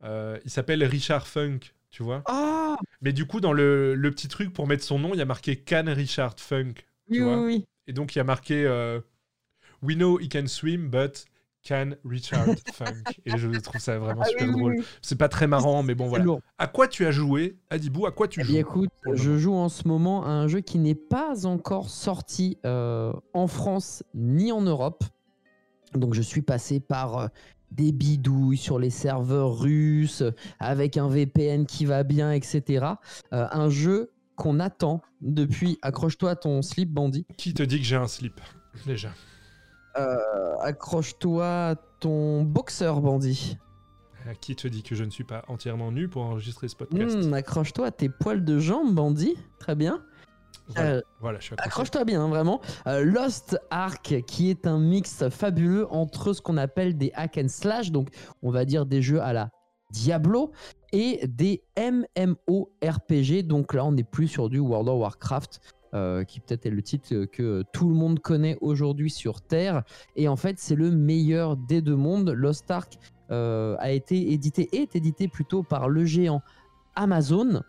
Euh, 0.03 0.37
il 0.45 0.51
s'appelle 0.51 0.83
Richard 0.83 1.27
Funk, 1.27 1.59
tu 1.89 2.03
vois. 2.03 2.21
Ah 2.25 2.75
Mais 3.01 3.13
du 3.13 3.25
coup, 3.25 3.39
dans 3.39 3.53
le, 3.53 3.95
le 3.95 4.11
petit 4.11 4.27
truc 4.27 4.53
pour 4.53 4.67
mettre 4.67 4.83
son 4.83 4.99
nom, 4.99 5.13
il 5.13 5.17
y 5.17 5.21
a 5.21 5.25
marqué 5.25 5.55
Can 5.57 5.85
Richard 5.87 6.35
Funk. 6.39 6.73
Oui, 7.09 7.17
Tu 7.17 7.19
oui, 7.19 7.19
vois 7.23 7.41
oui. 7.41 7.65
Et 7.87 7.93
donc, 7.93 8.15
il 8.15 8.19
y 8.19 8.21
a 8.21 8.25
marqué 8.25 8.65
euh, 8.65 8.99
We 9.81 9.95
know 9.95 10.19
he 10.19 10.29
can 10.29 10.45
swim, 10.47 10.89
but 10.89 11.25
can 11.67 11.91
Richard 12.05 12.45
Funk. 12.73 13.03
Et 13.25 13.37
je 13.37 13.47
trouve 13.59 13.81
ça 13.81 13.97
vraiment 13.97 14.21
Ah 14.23 14.25
super 14.29 14.47
oui, 14.47 14.53
oui, 14.53 14.59
drôle. 14.59 14.75
oui. 14.79 14.85
C'est 15.01 15.17
pas 15.17 15.29
très 15.29 15.47
marrant, 15.47 15.81
mais 15.83 15.95
bon, 15.95 16.07
voilà. 16.07 16.23
lourd. 16.25 16.41
À 16.57 16.67
quoi 16.67 16.87
tu 16.87 17.05
as 17.05 17.11
joué, 17.11 17.57
Adibou? 17.69 18.05
À 18.05 18.11
quoi 18.11 18.27
tu 18.27 18.41
Eh 18.41 18.43
joues 18.43 18.51
bien, 18.51 18.61
écoute, 18.61 18.89
je 19.13 19.37
joue 19.37 19.53
en 19.55 19.69
ce 19.69 19.87
moment 19.87 20.23
à 20.25 20.29
un 20.29 20.47
jeu 20.47 20.59
qui 20.61 20.77
n'est 20.77 20.95
pas 20.95 21.45
encore 21.47 21.89
sorti 21.89 22.57
euh, 22.65 23.11
en 23.33 23.47
France 23.47 24.03
ni 24.13 24.51
en 24.51 24.61
Europe. 24.61 25.03
Donc, 25.95 26.13
je 26.13 26.21
suis 26.21 26.43
passé 26.43 26.79
par 26.79 27.17
euh, 27.17 27.27
des 27.71 27.91
bidouilles 27.91 28.57
sur 28.57 28.79
les 28.79 28.89
serveurs 28.89 29.59
russes, 29.59 30.23
avec 30.59 30.97
un 30.97 31.07
VPN 31.07 31.65
qui 31.65 31.85
va 31.85 32.03
bien, 32.03 32.31
etc. 32.31 32.85
Euh, 33.33 33.47
un 33.51 33.69
jeu 33.69 34.11
qu'on 34.35 34.59
attend 34.59 35.01
depuis. 35.21 35.77
Accroche-toi 35.81 36.31
à 36.31 36.35
ton 36.35 36.61
slip, 36.61 36.91
bandit. 36.91 37.25
Qui 37.37 37.53
te 37.53 37.63
dit 37.63 37.77
que 37.77 37.85
j'ai 37.85 37.95
un 37.95 38.07
slip 38.07 38.39
Déjà? 38.85 39.09
Euh, 39.97 40.17
accroche-toi 40.61 41.45
à 41.45 41.75
ton 41.99 42.43
boxeur, 42.43 43.01
bandit. 43.01 43.57
À 44.27 44.35
qui 44.35 44.55
te 44.55 44.67
dit 44.67 44.83
que 44.83 44.95
je 44.95 45.03
ne 45.03 45.09
suis 45.09 45.23
pas 45.23 45.43
entièrement 45.47 45.91
nu 45.91 46.07
pour 46.07 46.23
enregistrer 46.23 46.67
ce 46.67 46.75
podcast? 46.75 47.17
Hmm, 47.17 47.33
accroche-toi 47.33 47.87
à 47.87 47.91
tes 47.91 48.09
poils 48.09 48.43
de 48.43 48.59
jambes, 48.59 48.93
bandit. 48.93 49.35
Très 49.59 49.75
bien. 49.75 50.01
Voilà. 50.69 50.89
Euh, 50.89 51.01
Voilà. 51.19 51.39
Accroche-toi 51.57 52.05
bien, 52.05 52.21
hein, 52.23 52.29
vraiment. 52.29 52.61
Euh, 52.87 53.03
Lost 53.03 53.59
Ark, 53.69 54.23
qui 54.27 54.49
est 54.49 54.67
un 54.67 54.79
mix 54.79 55.27
fabuleux 55.29 55.87
entre 55.91 56.33
ce 56.33 56.41
qu'on 56.41 56.57
appelle 56.57 56.97
des 56.97 57.11
hack 57.15 57.37
and 57.37 57.47
slash, 57.49 57.91
donc 57.91 58.09
on 58.41 58.51
va 58.51 58.65
dire 58.65 58.85
des 58.85 59.01
jeux 59.01 59.21
à 59.21 59.33
la 59.33 59.49
Diablo, 59.91 60.51
et 60.93 61.25
des 61.27 61.63
MMORPG. 61.77 63.43
Donc 63.47 63.73
là, 63.73 63.85
on 63.85 63.91
n'est 63.91 64.03
plus 64.03 64.27
sur 64.27 64.49
du 64.49 64.59
World 64.59 64.87
of 64.89 64.99
Warcraft. 64.99 65.59
euh, 65.95 66.23
qui 66.23 66.39
peut-être 66.39 66.67
est 66.67 66.69
le 66.69 66.83
titre 66.83 67.25
que 67.25 67.63
tout 67.73 67.89
le 67.89 67.95
monde 67.95 68.19
connaît 68.19 68.59
aujourd'hui 68.61 69.09
sur 69.09 69.41
Terre. 69.41 69.81
Et 70.15 70.27
en 70.27 70.35
fait, 70.35 70.59
c'est 70.59 70.75
le 70.75 70.91
meilleur 70.91 71.57
des 71.57 71.81
deux 71.81 71.95
mondes. 71.95 72.29
Lost 72.29 72.69
Ark 72.69 72.99
euh, 73.31 73.75
a 73.79 73.89
été 73.91 74.31
édité, 74.31 74.69
est 74.71 74.95
édité 74.95 75.27
plutôt 75.27 75.63
par 75.63 75.89
le 75.89 76.05
géant 76.05 76.43
Amazon. 76.95 77.63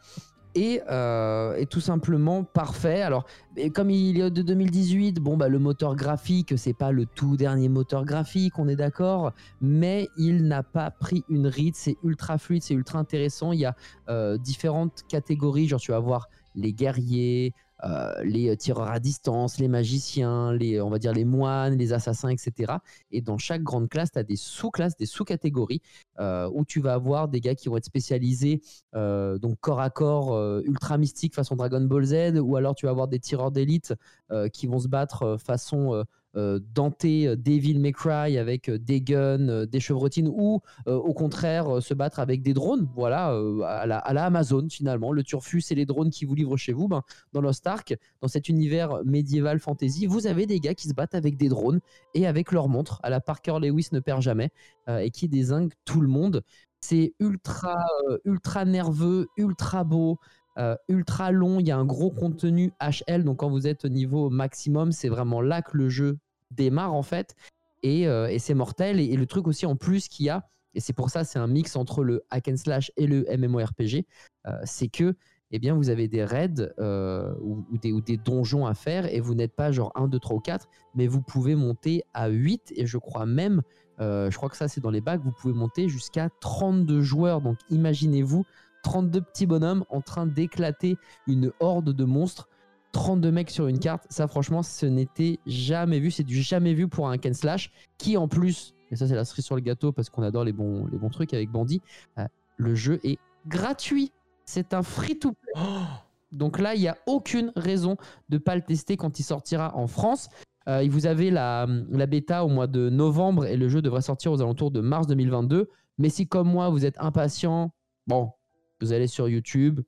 Et, 0.55 0.81
euh, 0.91 1.55
est 1.55 1.71
tout 1.71 1.81
simplement 1.81 2.43
parfait. 2.43 3.03
Alors, 3.03 3.25
et 3.57 3.71
comme 3.71 3.91
il 3.91 4.21
est 4.21 4.31
de 4.31 4.43
2018, 4.43 5.21
bon 5.21 5.37
bah 5.37 5.49
le 5.49 5.59
moteur 5.59 5.95
graphique, 5.95 6.55
c'est 6.57 6.73
pas 6.73 6.91
le 6.91 7.07
tout 7.07 7.37
dernier 7.37 7.69
moteur 7.69 8.05
graphique, 8.05 8.59
on 8.59 8.69
est 8.69 8.77
d'accord, 8.77 9.33
mais 9.61 10.09
il 10.17 10.47
n'a 10.47 10.63
pas 10.63 10.91
pris 10.91 11.25
une 11.29 11.47
ride, 11.47 11.77
c'est 11.77 11.97
ultra 12.03 12.39
fluide, 12.39 12.63
c'est 12.63 12.75
ultra 12.75 12.99
intéressant. 12.99 13.53
Il 13.53 13.61
y 13.61 13.65
a 13.65 13.77
euh, 14.09 14.39
différentes 14.39 15.05
catégories, 15.09 15.69
genre 15.69 15.81
tu 15.81 15.93
vas 15.93 16.01
voir 16.01 16.29
les 16.57 16.73
guerriers, 16.73 17.55
euh, 17.85 18.13
les 18.23 18.57
tireurs 18.57 18.91
à 18.91 19.01
distance, 19.01 19.59
les 19.59 19.69
magiciens, 19.69 20.53
les 20.53 20.81
on 20.81 20.91
va 20.91 20.99
dire 20.99 21.13
les 21.13 21.25
moines, 21.25 21.77
les 21.77 21.93
assassins, 21.93 22.29
etc. 22.29 22.75
Et 23.11 23.21
dans 23.23 23.39
chaque 23.39 23.63
grande 23.63 23.89
classe, 23.89 24.13
tu 24.13 24.19
as 24.19 24.23
des 24.23 24.37
sous-classes, 24.37 24.97
des 24.97 25.07
sous-catégories 25.07 25.83
euh, 26.19 26.51
où 26.53 26.65
tu 26.65 26.81
vas 26.81 26.95
avoir 26.95 27.29
des 27.29 27.41
gars 27.41 27.55
qui 27.55 27.69
vont 27.69 27.77
être 27.77 27.85
spécialisés 27.85 28.63
euh, 28.95 29.39
donc 29.39 29.59
corps 29.61 29.81
à 29.81 29.91
corps 29.91 30.35
euh, 30.35 30.63
ultra 30.65 30.99
mystique 30.99 31.35
façon 31.35 31.57
Dragon 31.57 31.81
Ball 31.81 32.05
Z 32.05 32.39
ou 32.41 32.57
alors 32.57 32.75
tu 32.75 32.87
vas 32.87 32.93
avoir 32.93 33.09
des 33.09 33.19
tireurs 33.19 33.51
d'élite 33.51 33.95
euh, 34.31 34.49
qui 34.49 34.67
vont 34.67 34.79
se 34.79 34.89
battre 34.89 35.23
euh, 35.23 35.39
façon 35.39 35.95
euh, 35.95 36.01
euh, 36.01 36.05
Dante, 36.35 37.05
euh, 37.05 37.37
Devil 37.37 37.79
May 37.81 37.93
Cry 37.93 38.39
avec 38.39 38.69
euh, 38.69 38.79
des 38.79 39.01
guns, 39.01 39.49
euh, 39.49 39.67
des 39.67 39.81
chevrotines 39.81 40.29
ou 40.29 40.61
euh, 40.87 40.95
au 40.95 41.13
contraire 41.13 41.77
euh, 41.77 41.81
se 41.81 41.95
battre 41.95 42.21
avec 42.21 42.43
des 42.43 42.55
drones, 42.55 42.89
voilà, 42.95 43.33
euh, 43.33 43.63
à, 43.63 43.87
la, 43.87 44.25
Amazon 44.25 44.67
finalement, 44.71 45.13
le 45.13 45.23
turfus 45.23 45.63
et 45.71 45.75
les 45.75 45.87
drones 45.87 46.11
qui 46.11 46.25
vous 46.25 46.35
livrent 46.35 46.57
chez 46.57 46.73
vous, 46.73 46.89
ben, 46.89 47.03
dans 47.33 47.41
Lost 47.41 47.67
Ark, 47.67 47.97
dans 48.21 48.29
cet 48.29 48.49
univers 48.49 49.05
médiéval 49.05 49.59
fantasy, 49.59 50.07
vous 50.07 50.27
avez 50.27 50.47
des 50.47 50.61
gars 50.61 50.75
qui 50.75 50.89
se 50.89 50.95
battent 50.95 51.15
avec 51.15 51.37
des 51.37 51.49
drones 51.49 51.81
et 52.15 52.27
avec 52.27 52.53
leur 52.53 52.69
montre, 52.69 53.01
à 53.03 53.11
la 53.11 53.21
Parker 53.21 53.59
Lewis 53.61 53.89
ne 53.93 54.01
perd 54.01 54.23
jamais, 54.23 54.51
euh, 54.89 54.99
et 54.99 55.11
qui 55.11 55.29
désingue 55.29 55.73
tout 55.85 56.01
le 56.01 56.09
monde. 56.09 56.43
C'est 56.81 57.13
ultra, 57.21 57.77
euh, 58.09 58.19
ultra 58.25 58.65
nerveux, 58.65 59.27
ultra 59.37 59.85
beau, 59.85 60.19
euh, 60.59 60.77
ultra 60.89 61.31
long. 61.31 61.61
Il 61.61 61.67
y 61.67 61.71
a 61.71 61.79
un 61.79 61.85
gros 61.85 62.11
contenu 62.11 62.73
HL. 62.81 63.25
Donc, 63.25 63.39
quand 63.39 63.51
vous 63.51 63.67
êtes 63.67 63.85
au 63.85 63.89
niveau 63.89 64.31
maximum, 64.31 64.93
c'est 64.93 65.09
vraiment 65.09 65.41
là 65.41 65.63
que 65.63 65.77
le 65.77 65.89
jeu 65.89 66.19
démarre 66.51 66.93
en 66.93 67.03
fait. 67.03 67.37
Et, 67.83 68.09
euh, 68.09 68.35
c'est 68.39 68.55
mortel. 68.55 69.01
Et, 69.01 69.17
le 69.17 69.27
truc 69.27 69.47
aussi 69.47 69.67
en 69.67 69.77
plus 69.77 70.09
qu'il 70.09 70.27
y 70.27 70.31
a, 70.31 70.49
et 70.75 70.81
c'est 70.81 70.93
pour 70.93 71.11
ça 71.11 71.25
c'est 71.25 71.39
un 71.39 71.49
mix 71.49 71.75
entre 71.75 72.05
le 72.05 72.23
hack 72.31 72.49
and 72.49 72.57
slash 72.57 72.93
et 72.97 73.07
le 73.07 73.25
MMORPG, 73.37 74.05
euh, 74.47 74.53
c'est 74.65 74.89
que 74.89 75.15
eh 75.53 75.59
bien, 75.59 75.75
vous 75.75 75.91
avez 75.91 76.07
des 76.07 76.25
raids 76.25 76.63
ou, 76.79 77.65
des, 77.83 77.91
ou 77.91 78.01
des 78.01 78.17
donjons 78.17 78.67
à 78.67 78.75
faire 78.75 79.13
et 79.13 79.19
vous 79.19 79.35
n'êtes 79.35 79.53
pas 79.53 79.73
genre 79.73 79.91
1, 79.97 80.07
2, 80.07 80.21
3 80.21 80.37
ou 80.37 80.41
4, 80.41 80.69
mais 80.95 81.09
vous 81.09 81.23
pouvez 81.23 81.57
monter 81.57 82.05
à 82.15 82.29
8 82.29 82.73
et 82.77 82.87
je 82.87 82.99
crois 82.99 83.27
même, 83.27 83.63
je 83.99 84.37
crois 84.37 84.49
que 84.49 84.57
ça 84.57 84.69
c'est 84.69 84.81
dans 84.81 84.93
les 84.93 85.01
bacs, 85.01 85.21
vous 85.21 85.33
pouvez 85.33 85.53
monter 85.53 85.89
jusqu'à 85.89 86.29
32 86.41 87.01
joueurs. 87.01 87.41
Donc 87.41 87.59
imaginez-vous 87.69 88.45
32 88.83 89.21
petits 89.21 89.47
bonhommes 89.47 89.85
en 89.91 90.01
train 90.01 90.27
d'éclater 90.27 90.97
une 91.27 91.53
horde 91.61 91.93
de 91.93 92.05
monstres. 92.05 92.49
32 92.93 93.31
mecs 93.31 93.51
sur 93.51 93.69
une 93.69 93.79
carte, 93.79 94.05
ça 94.11 94.27
franchement 94.27 94.65
ce 94.65 94.85
n'était 94.85 95.39
jamais 95.47 96.01
vu, 96.01 96.11
c'est 96.11 96.25
du 96.25 96.43
jamais 96.43 96.75
vu 96.75 96.89
pour 96.89 97.09
un 97.09 97.19
Ken 97.19 97.35
Slash 97.35 97.71
qui 97.99 98.17
en 98.17 98.27
plus, 98.27 98.75
et 98.91 98.97
ça 98.97 99.07
c'est 99.07 99.15
la 99.15 99.25
cerise 99.25 99.45
sur 99.45 99.55
le 99.55 99.61
gâteau 99.61 99.93
parce 99.93 100.11
qu'on 100.11 100.25
adore 100.25 100.43
les 100.43 100.53
bons, 100.53 100.87
les 100.91 100.99
bons 100.99 101.09
trucs 101.09 101.33
avec 101.33 101.51
Bandit, 101.51 101.81
euh, 102.19 102.27
le 102.57 102.75
jeu 102.75 102.99
est 103.05 103.19
gratuit, 103.47 104.13
c'est 104.45 104.75
un 104.75 104.83
free-to-play. 104.83 105.53
Oh 105.57 105.87
Donc 106.33 106.59
là, 106.59 106.75
il 106.75 106.81
n'y 106.81 106.89
a 106.89 106.97
aucune 107.07 107.53
raison 107.57 107.97
de 108.29 108.37
ne 108.37 108.39
pas 108.39 108.57
le 108.57 108.63
tester 108.63 108.97
quand 108.97 109.19
il 109.19 109.23
sortira 109.23 109.77
en 109.77 109.87
France. 109.87 110.29
Euh, 110.69 110.87
vous 110.91 111.07
avez 111.07 111.31
la, 111.31 111.67
la 111.91 112.07
bêta 112.07 112.45
au 112.45 112.49
mois 112.49 112.67
de 112.67 112.91
novembre 112.91 113.47
et 113.47 113.57
le 113.57 113.69
jeu 113.69 113.81
devrait 113.81 114.03
sortir 114.03 114.33
aux 114.33 114.41
alentours 114.43 114.71
de 114.71 114.81
mars 114.81 115.07
2022. 115.07 115.71
Mais 115.99 116.09
si 116.09 116.27
comme 116.27 116.51
moi, 116.51 116.69
vous 116.69 116.85
êtes 116.85 116.97
impatient, 116.99 117.73
bon, 118.07 118.33
vous 118.81 118.93
allez 118.93 119.07
sur 119.07 119.29
YouTube, 119.29 119.81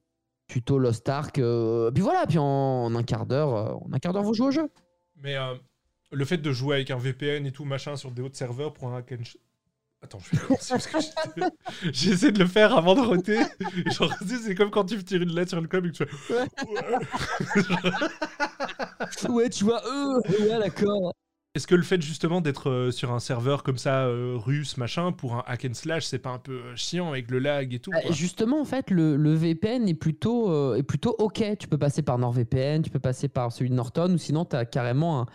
tuto 0.48 0.78
Lost 0.78 1.08
Ark, 1.08 1.38
euh, 1.38 1.90
puis 1.90 2.02
voilà, 2.02 2.26
puis 2.26 2.38
en, 2.38 2.44
en 2.44 2.94
un 2.94 3.02
quart 3.02 3.26
d'heure, 3.26 3.54
euh, 3.54 3.74
en 3.74 3.92
un 3.92 3.98
quart 3.98 4.12
d'heure, 4.12 4.22
vous 4.22 4.34
jouez 4.34 4.48
au 4.48 4.50
jeu. 4.50 4.68
Mais 5.16 5.36
euh, 5.36 5.54
le 6.10 6.24
fait 6.24 6.38
de 6.38 6.52
jouer 6.52 6.76
avec 6.76 6.90
un 6.90 6.98
VPN 6.98 7.46
et 7.46 7.52
tout 7.52 7.64
machin 7.64 7.96
sur 7.96 8.10
des 8.10 8.22
autres 8.22 8.36
serveurs 8.36 8.72
pour 8.72 8.88
un 8.88 8.98
hack 8.98 9.12
and 9.12 9.22
Attends, 10.04 10.18
je 10.18 10.30
vais 10.36 10.46
commencer 10.46 10.74
parce 10.74 10.86
que 10.88 11.88
essayé 11.88 12.32
de 12.32 12.38
le 12.40 12.46
faire 12.46 12.76
avant 12.76 12.96
de 12.96 13.00
roter. 13.00 13.40
Genre, 13.86 14.12
c'est 14.26 14.56
comme 14.56 14.70
quand 14.70 14.84
tu 14.84 15.02
tires 15.04 15.22
une 15.22 15.32
lettre 15.32 15.50
sur 15.50 15.60
le 15.60 15.68
com 15.68 15.84
et 15.86 15.92
que 15.92 15.96
tu 15.96 16.04
fais. 16.06 16.34
Ouais. 16.34 16.48
ouais, 19.28 19.48
tu 19.48 19.62
vois, 19.62 19.80
euh, 19.86 20.20
ouais, 20.40 20.58
d'accord. 20.58 21.14
Est-ce 21.54 21.66
que 21.66 21.74
le 21.74 21.82
fait 21.82 22.00
justement 22.00 22.40
d'être 22.40 22.70
euh, 22.70 22.90
sur 22.90 23.12
un 23.12 23.20
serveur 23.20 23.62
comme 23.62 23.76
ça, 23.76 24.06
euh, 24.06 24.36
russe, 24.38 24.78
machin, 24.78 25.12
pour 25.12 25.34
un 25.34 25.44
hack 25.46 25.66
and 25.66 25.74
slash, 25.74 26.04
c'est 26.06 26.18
pas 26.18 26.30
un 26.30 26.38
peu 26.38 26.52
euh, 26.52 26.76
chiant 26.76 27.10
avec 27.10 27.30
le 27.30 27.40
lag 27.40 27.74
et 27.74 27.78
tout 27.78 27.90
quoi? 27.90 28.10
Justement, 28.10 28.58
en 28.58 28.64
fait, 28.64 28.90
le, 28.90 29.16
le 29.16 29.34
VPN 29.34 29.86
est 29.86 29.92
plutôt, 29.92 30.50
euh, 30.50 30.76
est 30.76 30.82
plutôt 30.82 31.14
OK. 31.18 31.44
Tu 31.58 31.68
peux 31.68 31.76
passer 31.76 32.00
par 32.00 32.16
NordVPN, 32.18 32.80
tu 32.80 32.88
peux 32.88 32.98
passer 32.98 33.28
par 33.28 33.52
celui 33.52 33.68
de 33.68 33.74
Norton, 33.74 34.14
ou 34.14 34.16
sinon, 34.16 34.46
tu 34.46 34.56
as 34.56 34.64
carrément 34.64 35.20
un, 35.20 35.26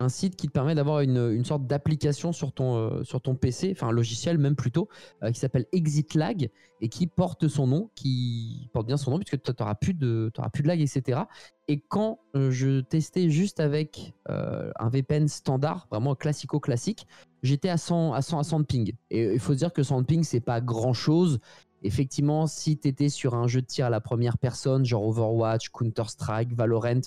un 0.00 0.08
site 0.08 0.36
qui 0.36 0.48
te 0.48 0.52
permet 0.52 0.74
d'avoir 0.74 1.00
une, 1.00 1.44
sorte 1.44 1.66
d'application 1.66 2.32
sur 2.32 2.52
ton, 2.52 2.76
euh, 2.76 3.34
PC, 3.40 3.72
enfin 3.72 3.88
un 3.88 3.92
logiciel 3.92 4.38
même 4.38 4.56
plutôt, 4.56 4.88
euh, 5.22 5.30
qui 5.30 5.40
s'appelle 5.40 5.66
ExitLag 5.72 6.50
et 6.80 6.88
qui 6.88 7.06
porte 7.06 7.48
son 7.48 7.66
nom, 7.66 7.90
qui 7.94 8.68
porte 8.72 8.86
bien 8.86 8.96
son 8.96 9.12
nom 9.12 9.18
puisque 9.18 9.40
tu 9.40 9.52
n'auras 9.58 9.74
plus, 9.74 9.94
de- 9.94 10.30
lag, 10.64 10.80
etc. 10.80 11.22
Et 11.68 11.80
quand 11.80 12.18
euh, 12.36 12.50
je 12.50 12.80
testais 12.80 13.30
juste 13.30 13.60
avec 13.60 14.14
un 14.26 14.88
VPN 14.88 15.28
standard, 15.28 15.86
vraiment 15.90 16.14
classico-classique, 16.14 17.06
j'étais 17.42 17.68
à 17.68 17.76
100, 17.76 18.12
à 18.12 18.22
100, 18.22 18.38
à 18.38 18.44
100 18.44 18.60
de 18.60 18.64
ping. 18.64 18.92
Et 19.10 19.32
il 19.34 19.40
faut 19.40 19.54
dire 19.54 19.72
que 19.72 19.82
100 19.82 20.02
de 20.02 20.06
ping, 20.06 20.24
c'est 20.24 20.40
pas 20.40 20.60
grand-chose. 20.60 21.38
Effectivement, 21.82 22.46
si 22.46 22.78
tu 22.78 22.88
étais 22.88 23.10
sur 23.10 23.34
un 23.34 23.46
jeu 23.46 23.60
de 23.60 23.66
tir 23.66 23.86
à 23.86 23.90
la 23.90 24.00
première 24.00 24.38
personne, 24.38 24.84
genre 24.86 25.06
Overwatch, 25.06 25.68
Counter-Strike, 25.68 26.54
Valorant, 26.54 27.00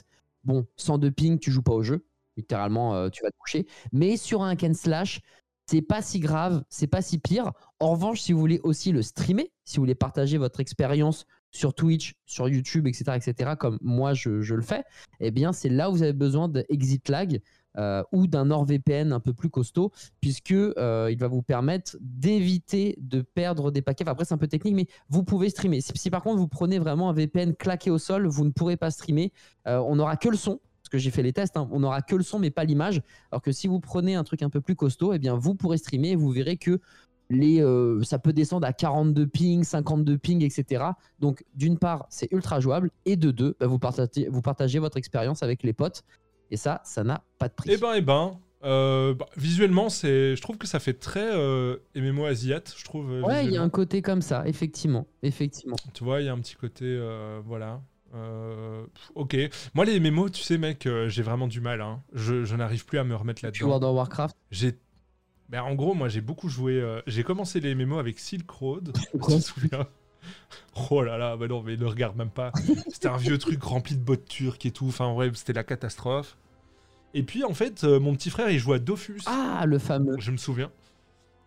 bon, 0.44 0.66
100 0.76 1.00
de 1.00 1.10
ping, 1.10 1.40
tu 1.40 1.52
joues 1.52 1.64
pas 1.64 1.74
au 1.74 1.82
jeu. 1.82 2.04
Littéralement, 2.38 2.96
euh, 2.96 3.10
tu 3.10 3.24
vas 3.24 3.32
te 3.32 3.38
coucher. 3.38 3.68
Mais 3.92 4.16
sur 4.16 4.44
un 4.44 4.56
and 4.62 4.74
slash, 4.74 5.22
c'est 5.70 5.82
pas 5.82 6.02
si 6.02 6.20
grave, 6.20 6.64
c'est 6.70 6.88
pas 6.88 7.02
si 7.02 7.18
pire. 7.18 7.52
En 7.80 7.92
revanche, 7.92 8.22
si 8.22 8.32
vous 8.32 8.40
voulez 8.40 8.62
aussi 8.64 8.92
le 8.92 9.02
streamer, 9.02 9.52
si 9.66 9.78
vous 9.78 9.82
voulez 9.82 9.96
partager 9.96 10.38
votre 10.38 10.62
expérience 10.62 11.26
sur 11.52 11.74
Twitch, 11.74 12.14
sur 12.26 12.48
YouTube, 12.48 12.88
etc., 12.88 13.18
etc., 13.18 13.52
comme 13.60 13.78
moi 13.82 14.14
je, 14.14 14.30
le 14.30 14.62
fais, 14.62 14.84
eh 15.20 15.32
bien 15.32 15.52
c'est 15.52 15.70
là 15.70 15.90
où 15.90 15.94
vous 15.94 16.04
avez 16.04 16.14
besoin 16.14 16.48
de 16.48 16.66
Exit 16.70 17.10
Lag 17.10 17.42
euh, 17.78 18.02
ou 18.14 18.28
d'un 18.28 18.46
NordVPN 18.46 19.12
un 19.12 19.20
peu 19.20 19.34
plus 19.34 19.50
costaud, 19.50 19.92
puisque 20.22 20.52
euh, 20.52 21.10
il 21.12 21.18
va 21.20 21.28
vous 21.28 21.42
permettre 21.42 21.98
d'éviter 22.00 22.96
de 23.00 23.22
perdre 23.22 23.70
des 23.70 23.82
paquets. 23.82 24.04
Enfin, 24.06 24.14
après, 24.14 24.26
c'est 24.26 24.34
un 24.34 24.40
peu 24.40 24.48
technique, 24.48 24.76
mais 24.76 24.88
vous 25.10 25.24
pouvez 25.24 25.50
streamer. 25.50 25.82
Si, 25.82 26.10
par 26.10 26.24
contre 26.24 26.38
vous 26.38 26.48
prenez 26.48 26.80
vraiment 26.80 27.10
un 27.10 27.14
VPN 27.14 27.56
claqué 27.56 27.92
au 27.92 27.98
sol, 27.98 28.26
vous 28.28 28.46
ne 28.46 28.52
pourrez 28.52 28.78
pas 28.78 28.90
streamer. 28.90 29.34
On 29.66 29.98
n'aura 29.98 30.16
que 30.16 30.30
le 30.30 30.38
son. 30.38 30.62
Parce 30.88 30.94
que 30.94 31.04
j'ai 31.04 31.12
fait 31.12 31.22
les 31.22 31.34
tests, 31.34 31.58
hein, 31.58 31.68
on 31.74 31.82
n'aura 31.82 32.02
que 32.02 32.16
le 32.16 32.24
son 32.24 32.40
mais 32.40 32.50
pas 32.50 32.64
l'image. 32.64 33.02
Alors 33.30 33.42
que 33.42 33.52
si 33.52 33.68
vous 33.68 33.82
prenez 33.82 34.16
un 34.16 34.24
truc 34.24 34.42
un 34.42 34.50
peu 34.50 34.62
plus 34.62 34.76
costaud, 34.76 35.12
eh 35.12 35.20
bien 35.20 35.36
vous 35.36 35.54
pourrez 35.54 35.78
streamer 35.78 36.12
et 36.12 36.16
vous 36.16 36.30
verrez 36.32 36.56
que 36.56 36.80
les, 37.30 37.62
euh, 37.62 38.02
ça 38.04 38.20
peut 38.20 38.32
descendre 38.32 38.66
à 38.66 38.72
42 38.72 39.28
ping, 39.28 39.66
52 39.66 40.18
ping, 40.18 40.46
etc. 40.46 40.86
Donc 41.20 41.44
d'une 41.56 41.78
part, 41.78 42.06
c'est 42.10 42.32
ultra 42.32 42.62
jouable 42.62 42.90
et 43.04 43.18
de 43.18 43.32
deux, 43.32 43.58
bah, 43.60 43.68
vous, 43.68 43.80
partagez, 43.80 44.30
vous 44.30 44.42
partagez 44.42 44.80
votre 44.80 44.96
expérience 44.96 45.44
avec 45.44 45.62
les 45.64 45.74
potes 45.74 46.06
et 46.52 46.56
ça, 46.56 46.80
ça 46.86 47.04
n'a 47.04 47.22
pas 47.38 47.50
de 47.50 47.54
prix. 47.54 47.72
Eh 47.74 47.76
ben, 47.76 47.92
eh 47.98 48.02
ben. 48.02 48.40
euh, 48.64 49.14
bah, 49.14 49.26
visuellement, 49.36 49.90
c'est, 49.90 50.38
je 50.38 50.42
trouve 50.42 50.58
que 50.58 50.68
ça 50.68 50.80
fait 50.80 50.94
très 50.94 51.36
euh, 51.36 51.76
MMO 51.98 52.24
Asiat, 52.24 52.64
je 52.78 52.86
trouve. 52.86 53.12
euh, 53.12 53.22
ouais, 53.24 53.44
il 53.44 53.52
y 53.52 53.58
a 53.58 53.62
un 53.62 53.68
côté 53.68 54.02
comme 54.02 54.22
ça, 54.22 54.48
effectivement, 54.48 55.06
effectivement. 55.22 55.76
Tu 55.94 56.06
vois, 56.06 56.22
il 56.22 56.28
y 56.28 56.30
a 56.30 56.34
un 56.34 56.40
petit 56.40 56.56
côté, 56.56 56.98
voilà. 57.46 57.82
Euh, 58.18 58.86
ok. 59.16 59.36
Moi, 59.74 59.86
les 59.86 60.00
MMO, 60.00 60.30
tu 60.30 60.42
sais, 60.42 60.58
mec, 60.58 60.86
euh, 60.86 61.08
j'ai 61.10 61.22
vraiment 61.24 61.48
du 61.48 61.62
mal. 61.62 61.82
hein. 61.82 62.02
Je, 62.14 62.44
je 62.46 62.56
n'arrive 62.56 62.86
plus 62.86 62.98
à 63.00 63.04
me 63.04 63.16
remettre 63.16 63.44
là-dedans. 63.46 63.66
World 63.68 63.84
of 63.84 63.96
Warcraft, 63.96 64.36
J'ai. 64.52 64.78
Ben, 65.50 65.62
en 65.62 65.76
gros, 65.76 65.94
moi, 65.94 66.10
j'ai 66.10 66.22
beaucoup 66.22 66.50
joué. 66.50 66.74
euh, 66.74 67.02
J'ai 67.08 67.24
commencé 67.24 67.60
les 67.62 67.74
MMO 67.76 68.00
avec 68.00 68.20
Silk 68.20 68.50
Road. 68.50 68.92
tu 69.12 69.18
te 69.20 69.40
souviens 69.40 69.88
Oh 70.92 71.04
là 71.04 71.18
là, 71.18 71.38
bah 71.38 71.48
non, 71.48 71.64
mais 71.64 71.78
ne 71.78 71.86
regarde 71.86 72.18
même 72.18 72.30
pas. 72.32 72.52
C'était 72.90 73.08
un 73.08 73.16
vieux 73.18 73.38
truc 73.38 73.64
rempli 73.64 73.96
de 73.96 74.02
bots 74.04 74.16
turcs 74.18 74.66
et 74.66 74.72
tout. 74.72 74.88
Enfin, 74.88 75.14
ouais, 75.14 75.32
c'était 75.36 75.54
la 75.54 75.64
catastrophe. 75.64 76.38
Et 77.14 77.24
puis, 77.24 77.46
en 77.46 77.54
fait, 77.54 77.84
mon 77.84 78.14
petit 78.14 78.30
frère, 78.30 78.50
il 78.50 78.60
jouait 78.60 78.76
à 78.76 78.80
Dofus. 78.80 79.22
ah 79.26 79.64
le 79.66 79.80
fameux. 79.80 80.16
Je 80.20 80.32
me 80.32 80.38
souviens. 80.38 80.70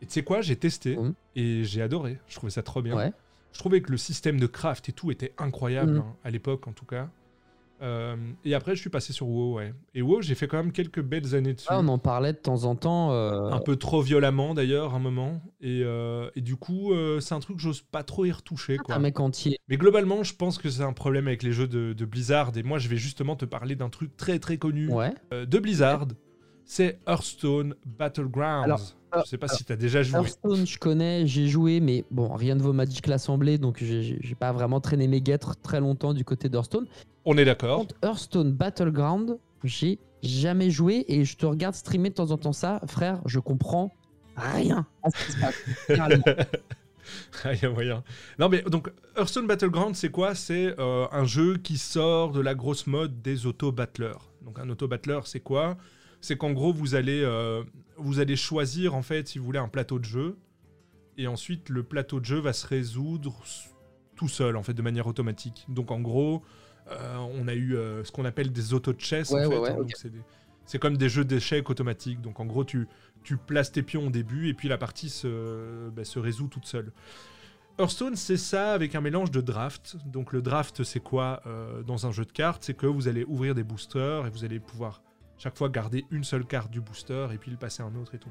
Et 0.01 0.07
tu 0.07 0.13
sais 0.15 0.23
quoi, 0.25 0.41
j'ai 0.41 0.57
testé 0.57 0.97
Mhm. 0.97 1.13
et 1.37 1.65
j'ai 1.65 1.83
adoré. 1.83 2.19
Je 2.27 2.37
trouvais 2.37 2.51
ça 2.51 2.63
trop 2.63 2.81
bien. 2.81 2.97
Ouais. 2.97 3.13
Je 3.53 3.59
trouvais 3.59 3.81
que 3.83 3.91
le 3.91 3.97
système 3.99 4.39
de 4.41 4.47
craft 4.47 4.89
et 4.89 4.93
tout 4.93 5.11
était 5.11 5.33
incroyable, 5.39 5.93
Mhm. 5.93 5.99
hein, 5.99 6.17
à 6.25 6.31
l'époque 6.31 6.67
en 6.69 6.73
tout 6.73 6.85
cas. 6.87 7.09
Euh, 7.83 8.15
et 8.45 8.55
après, 8.55 8.77
je 8.77 8.81
suis 8.83 8.91
passé 8.91 9.15
sur 9.15 9.27
WoW, 9.27 9.55
ouais. 9.55 9.73
Et 9.95 10.03
WoW, 10.03 10.21
j'ai 10.21 10.35
fait 10.35 10.47
quand 10.47 10.59
même 10.59 10.71
quelques 10.71 11.01
belles 11.01 11.35
années 11.35 11.55
dessus. 11.55 11.67
Ah, 11.71 11.79
on 11.81 11.89
en 11.89 11.97
parlait 11.97 12.35
de 12.35 12.39
temps 12.39 12.65
en 12.65 12.77
temps. 12.77 13.11
euh, 13.13 13.51
Un 13.51 13.59
peu 13.61 13.77
trop 13.77 14.03
violemment 14.03 14.53
d'ailleurs, 14.53 14.95
un 14.95 14.99
moment. 14.99 15.41
Et, 15.63 15.81
euh, 15.83 16.29
et 16.37 16.43
du 16.43 16.57
coup, 16.57 16.93
c'est 17.21 17.35
un 17.35 17.41
truc 17.41 17.57
que 17.57 17.63
j'ose 17.63 17.81
pas 17.81 18.03
trop 18.03 18.27
y 18.27 18.33
retoucher. 18.33 18.77
Quoi. 18.77 18.95
un 18.95 18.99
mec 18.99 19.19
entier. 19.19 19.57
Mais 19.69 19.79
globalement, 19.79 20.23
je 20.25 20.35
pense 20.35 20.59
que 20.59 20.69
c'est 20.69 20.83
un 20.83 20.93
problème 20.93 21.27
avec 21.27 21.43
les 21.43 21.53
jeux 21.53 21.69
de, 21.69 21.95
de 21.95 22.05
Blizzard. 22.05 22.53
Et 22.57 22.63
moi, 22.63 22.79
je 22.79 22.89
vais 22.89 22.99
justement 22.99 23.35
te 23.35 23.47
parler 23.47 23.77
d'un 23.77 23.89
truc 23.89 24.15
très 24.15 24.39
très 24.39 24.59
connu 24.59 24.89
Ouais. 24.93 25.15
de 25.33 25.59
Blizzard. 25.59 26.07
C'est 26.73 27.01
Hearthstone 27.05 27.75
Battlegrounds. 27.85 28.63
Alors, 28.63 28.81
je 29.25 29.29
sais 29.29 29.39
pas 29.39 29.49
si 29.49 29.65
tu 29.65 29.73
as 29.73 29.77
déjà 29.77 30.05
joué. 30.05 30.21
Hearthstone, 30.21 30.65
je 30.65 30.79
connais, 30.79 31.27
j'ai 31.27 31.49
joué, 31.49 31.81
mais 31.81 32.05
bon, 32.13 32.33
rien 32.33 32.55
ne 32.55 32.63
vaut 32.63 32.73
Magic 32.73 33.09
l'Assemblée, 33.09 33.59
donc 33.59 33.83
j'ai- 33.83 34.21
pas 34.39 34.53
vraiment 34.53 34.81
traîné 34.81 35.09
mes 35.09 35.21
guêtres 35.21 35.57
très 35.61 35.81
longtemps 35.81 36.15
du 36.15 36.25
côté 36.25 36.49
d'Hearthstone. 36.49 36.87
On 37.25 37.37
est 37.37 37.45
d'accord. 37.45 37.87
Hearthstone 38.05 38.53
Battleground, 38.53 39.37
j'ai 39.65 39.99
jamais 40.23 40.71
joué 40.71 41.05
et 41.09 41.25
je 41.25 41.37
te 41.37 41.45
regarde 41.45 41.75
streamer 41.75 42.11
de 42.11 42.15
temps 42.15 42.31
en 42.31 42.39
temps 42.39 42.53
ça, 42.53 42.81
frère, 42.87 43.21
je 43.27 43.41
comprends 43.41 43.93
rien 44.37 44.87
à 45.03 45.11
ce 45.11 45.27
qui 45.27 45.33
se 45.33 45.41
passe. 45.41 45.57
Littéralement. 45.89 46.25
Ah, 47.43 47.53
Il 47.53 47.63
y 47.63 47.67
a 47.67 47.71
moyen. 47.71 48.05
Non, 48.39 48.49
mais 48.49 48.63
donc, 48.63 48.93
Hearthstone 49.17 49.49
Battleground, 49.49 49.97
c'est 49.97 50.11
quoi? 50.11 50.37
C'est 50.37 50.79
euh, 50.79 51.09
un 51.11 51.25
jeu 51.25 51.57
qui 51.57 51.79
sort 51.79 52.31
de 52.31 52.41
la 52.41 52.55
grosse 52.55 52.87
mode 52.87 53.23
des 53.23 53.45
auto-battleurs. 53.47 54.31
Donc, 54.43 54.61
un 54.61 54.71
auto-battleur, 54.71 55.27
c'est 55.27 55.41
quoi? 55.41 55.77
C'est 56.21 56.37
qu'en 56.37 56.53
gros, 56.53 56.73
vous 56.73 56.95
allez, 56.95 57.23
euh, 57.25 57.63
vous 57.97 58.19
allez 58.21 58.37
choisir, 58.37 58.95
en 58.95 59.03
fait, 59.03 59.29
si 59.29 59.39
vous 59.39 59.45
voulez, 59.45 59.59
un 59.59 59.69
plateau 59.69 59.99
de 59.99 60.05
jeu. 60.05 60.37
Et 61.17 61.27
ensuite, 61.27 61.69
le 61.69 61.83
plateau 61.83 62.21
de 62.21 62.25
jeu 62.25 62.39
va 62.39 62.53
se 62.53 62.67
résoudre 62.67 63.35
tout 64.17 64.29
seul, 64.29 64.57
en 64.57 64.63
fait, 64.63 64.75
de 64.75 64.83
manière 64.83 65.07
automatique. 65.07 65.65
Donc, 65.69 65.91
en 65.91 66.01
gros, 66.01 66.43
euh, 66.91 67.17
on 67.35 67.49
a 67.49 67.55
eu 67.55 67.75
euh, 67.77 68.05
ce 68.05 68.13
qu'on 68.13 68.25
appelle 68.25 68.53
des 68.53 68.75
auto-chess, 68.75 69.31
Ouais, 69.31 69.47
en 69.47 69.51
fait. 69.51 69.59
ouais, 69.59 69.71
hein. 69.71 69.87
c'est 69.97 70.11
des- 70.13 70.23
c'est 70.67 70.79
comme 70.79 70.97
des 70.97 71.09
jeux 71.09 71.25
d'échecs 71.25 71.69
automatiques. 71.69 72.21
Donc, 72.21 72.39
en 72.39 72.47
gros, 72.47 72.65
tu, 72.65 72.87
tu 73.25 73.37
places 73.37 73.73
tes 73.73 73.83
pions 73.83 74.07
au 74.07 74.11
début 74.11 74.49
et 74.49 74.55
puis 74.55 74.69
la 74.69 74.79
partie 74.79 75.09
se, 75.09 75.89
bah, 75.91 76.05
se 76.05 76.19
résout 76.19 76.47
toute 76.49 76.67
seule. 76.67 76.93
Hearthstone, 77.79 78.15
c'est 78.15 78.37
ça 78.37 78.73
avec 78.75 78.95
un 78.95 79.01
mélange 79.01 79.31
de 79.31 79.41
draft. 79.41 79.97
Donc 80.07 80.33
le 80.33 80.43
draft, 80.43 80.85
c'est 80.85 81.01
quoi 81.01 81.43
euh, 81.47 81.83
dans 81.83 82.07
un 82.07 82.13
jeu 82.13 82.25
de 82.27 82.31
cartes? 82.33 82.63
C'est 82.63 82.75
que 82.75 82.87
vous 82.87 83.09
allez 83.09 83.25
ouvrir 83.25 83.55
des 83.55 83.65
boosters 83.65 84.27
et 84.27 84.31
vous 84.31 84.45
allez 84.45 84.61
pouvoir 84.61 85.03
chaque 85.41 85.57
fois 85.57 85.71
garder 85.71 86.05
une 86.11 86.23
seule 86.23 86.45
carte 86.45 86.71
du 86.71 86.83
booster 86.83 87.29
et 87.33 87.39
puis 87.39 87.51
le 87.51 87.57
passer 87.57 87.83
à 87.83 87.87
un 87.87 87.95
autre 87.97 88.15
et 88.15 88.19
tout. 88.19 88.31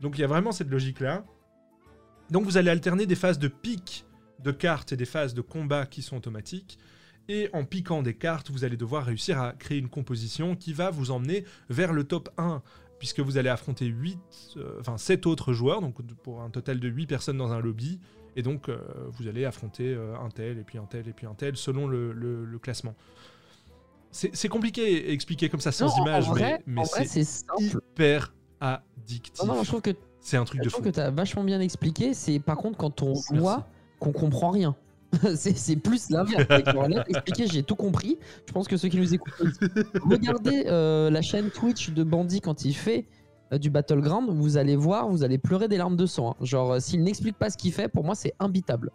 Donc 0.00 0.18
il 0.18 0.20
y 0.20 0.24
a 0.24 0.26
vraiment 0.26 0.52
cette 0.52 0.68
logique-là. 0.68 1.24
Donc 2.30 2.44
vous 2.44 2.58
allez 2.58 2.70
alterner 2.70 3.06
des 3.06 3.14
phases 3.14 3.38
de 3.38 3.48
pique 3.48 4.04
de 4.40 4.52
cartes 4.52 4.92
et 4.92 4.96
des 4.96 5.06
phases 5.06 5.32
de 5.32 5.40
combat 5.40 5.86
qui 5.86 6.02
sont 6.02 6.18
automatiques. 6.18 6.78
Et 7.28 7.48
en 7.54 7.64
piquant 7.64 8.02
des 8.02 8.14
cartes, 8.14 8.50
vous 8.50 8.64
allez 8.64 8.76
devoir 8.76 9.06
réussir 9.06 9.40
à 9.40 9.52
créer 9.52 9.78
une 9.78 9.88
composition 9.88 10.54
qui 10.54 10.74
va 10.74 10.90
vous 10.90 11.10
emmener 11.10 11.44
vers 11.70 11.94
le 11.94 12.04
top 12.04 12.28
1 12.36 12.62
puisque 12.98 13.20
vous 13.20 13.38
allez 13.38 13.48
affronter 13.48 13.86
8, 13.86 14.18
euh, 14.58 14.96
7 14.98 15.26
autres 15.26 15.54
joueurs, 15.54 15.80
donc 15.80 16.02
pour 16.16 16.42
un 16.42 16.50
total 16.50 16.78
de 16.80 16.88
8 16.88 17.06
personnes 17.06 17.38
dans 17.38 17.50
un 17.50 17.60
lobby, 17.60 17.98
et 18.36 18.42
donc 18.42 18.68
euh, 18.68 18.76
vous 19.12 19.26
allez 19.26 19.46
affronter 19.46 19.94
euh, 19.94 20.14
un 20.18 20.28
tel, 20.28 20.58
et 20.58 20.64
puis 20.64 20.76
un 20.76 20.84
tel, 20.84 21.08
et 21.08 21.14
puis 21.14 21.26
un 21.26 21.32
tel, 21.32 21.56
selon 21.56 21.88
le 21.88 22.58
classement. 22.58 22.94
C'est 24.10 24.48
compliqué 24.48 25.08
à 25.08 25.12
expliquer 25.12 25.48
comme 25.48 25.60
ça 25.60 25.72
sans 25.72 25.86
Non, 25.98 26.02
image, 26.04 26.28
en 26.28 26.32
vrai, 26.32 26.62
mais, 26.66 26.82
c'est 26.84 27.24
hyper 27.58 28.34
addictif. 28.60 29.46
Non, 29.46 29.54
non, 29.54 29.62
je 29.62 29.68
trouve 29.68 29.80
que, 29.82 29.90
c'est 30.20 30.36
un 30.36 30.44
truc 30.44 30.60
je 30.60 30.64
de 30.64 30.70
trouve 30.70 30.82
fou. 30.84 30.90
que 30.90 30.94
tu 30.94 31.00
as 31.00 31.10
vachement 31.10 31.44
bien 31.44 31.60
expliqué. 31.60 32.12
C'est 32.14 32.38
par 32.40 32.56
contre 32.56 32.76
quand 32.76 33.02
on 33.02 33.08
Merci. 33.14 33.36
voit 33.36 33.66
qu'on 33.98 34.12
comprend 34.12 34.50
rien. 34.50 34.74
c'est 35.34 35.76
plus 35.76 36.10
l'inverse. 36.10 36.44
Expliqué, 37.08 37.46
j'ai 37.46 37.62
tout 37.62 37.74
compris. 37.76 38.18
Je 38.46 38.52
pense 38.52 38.68
que 38.68 38.76
ceux 38.76 38.88
qui 38.88 38.96
nous 38.98 39.12
écoutent, 39.14 39.32
regardez 40.04 40.64
euh, 40.66 41.10
la 41.10 41.22
chaîne 41.22 41.50
Twitch 41.50 41.90
de 41.90 42.04
Bandit 42.04 42.40
quand 42.40 42.64
il 42.64 42.74
fait 42.74 43.06
euh, 43.52 43.58
du 43.58 43.70
Battleground. 43.70 44.28
Vous 44.30 44.56
allez 44.56 44.76
voir, 44.76 45.08
vous 45.08 45.24
allez 45.24 45.38
pleurer 45.38 45.66
des 45.68 45.76
larmes 45.78 45.96
de 45.96 46.06
sang. 46.06 46.30
hein. 46.30 46.44
Genre, 46.44 46.72
euh, 46.74 46.80
s'il 46.80 47.02
n'explique 47.02 47.36
pas 47.36 47.50
ce 47.50 47.56
qu'il 47.56 47.72
fait, 47.72 47.88
pour 47.88 48.04
moi, 48.04 48.14
c'est 48.14 48.34
imbitable. 48.38 48.90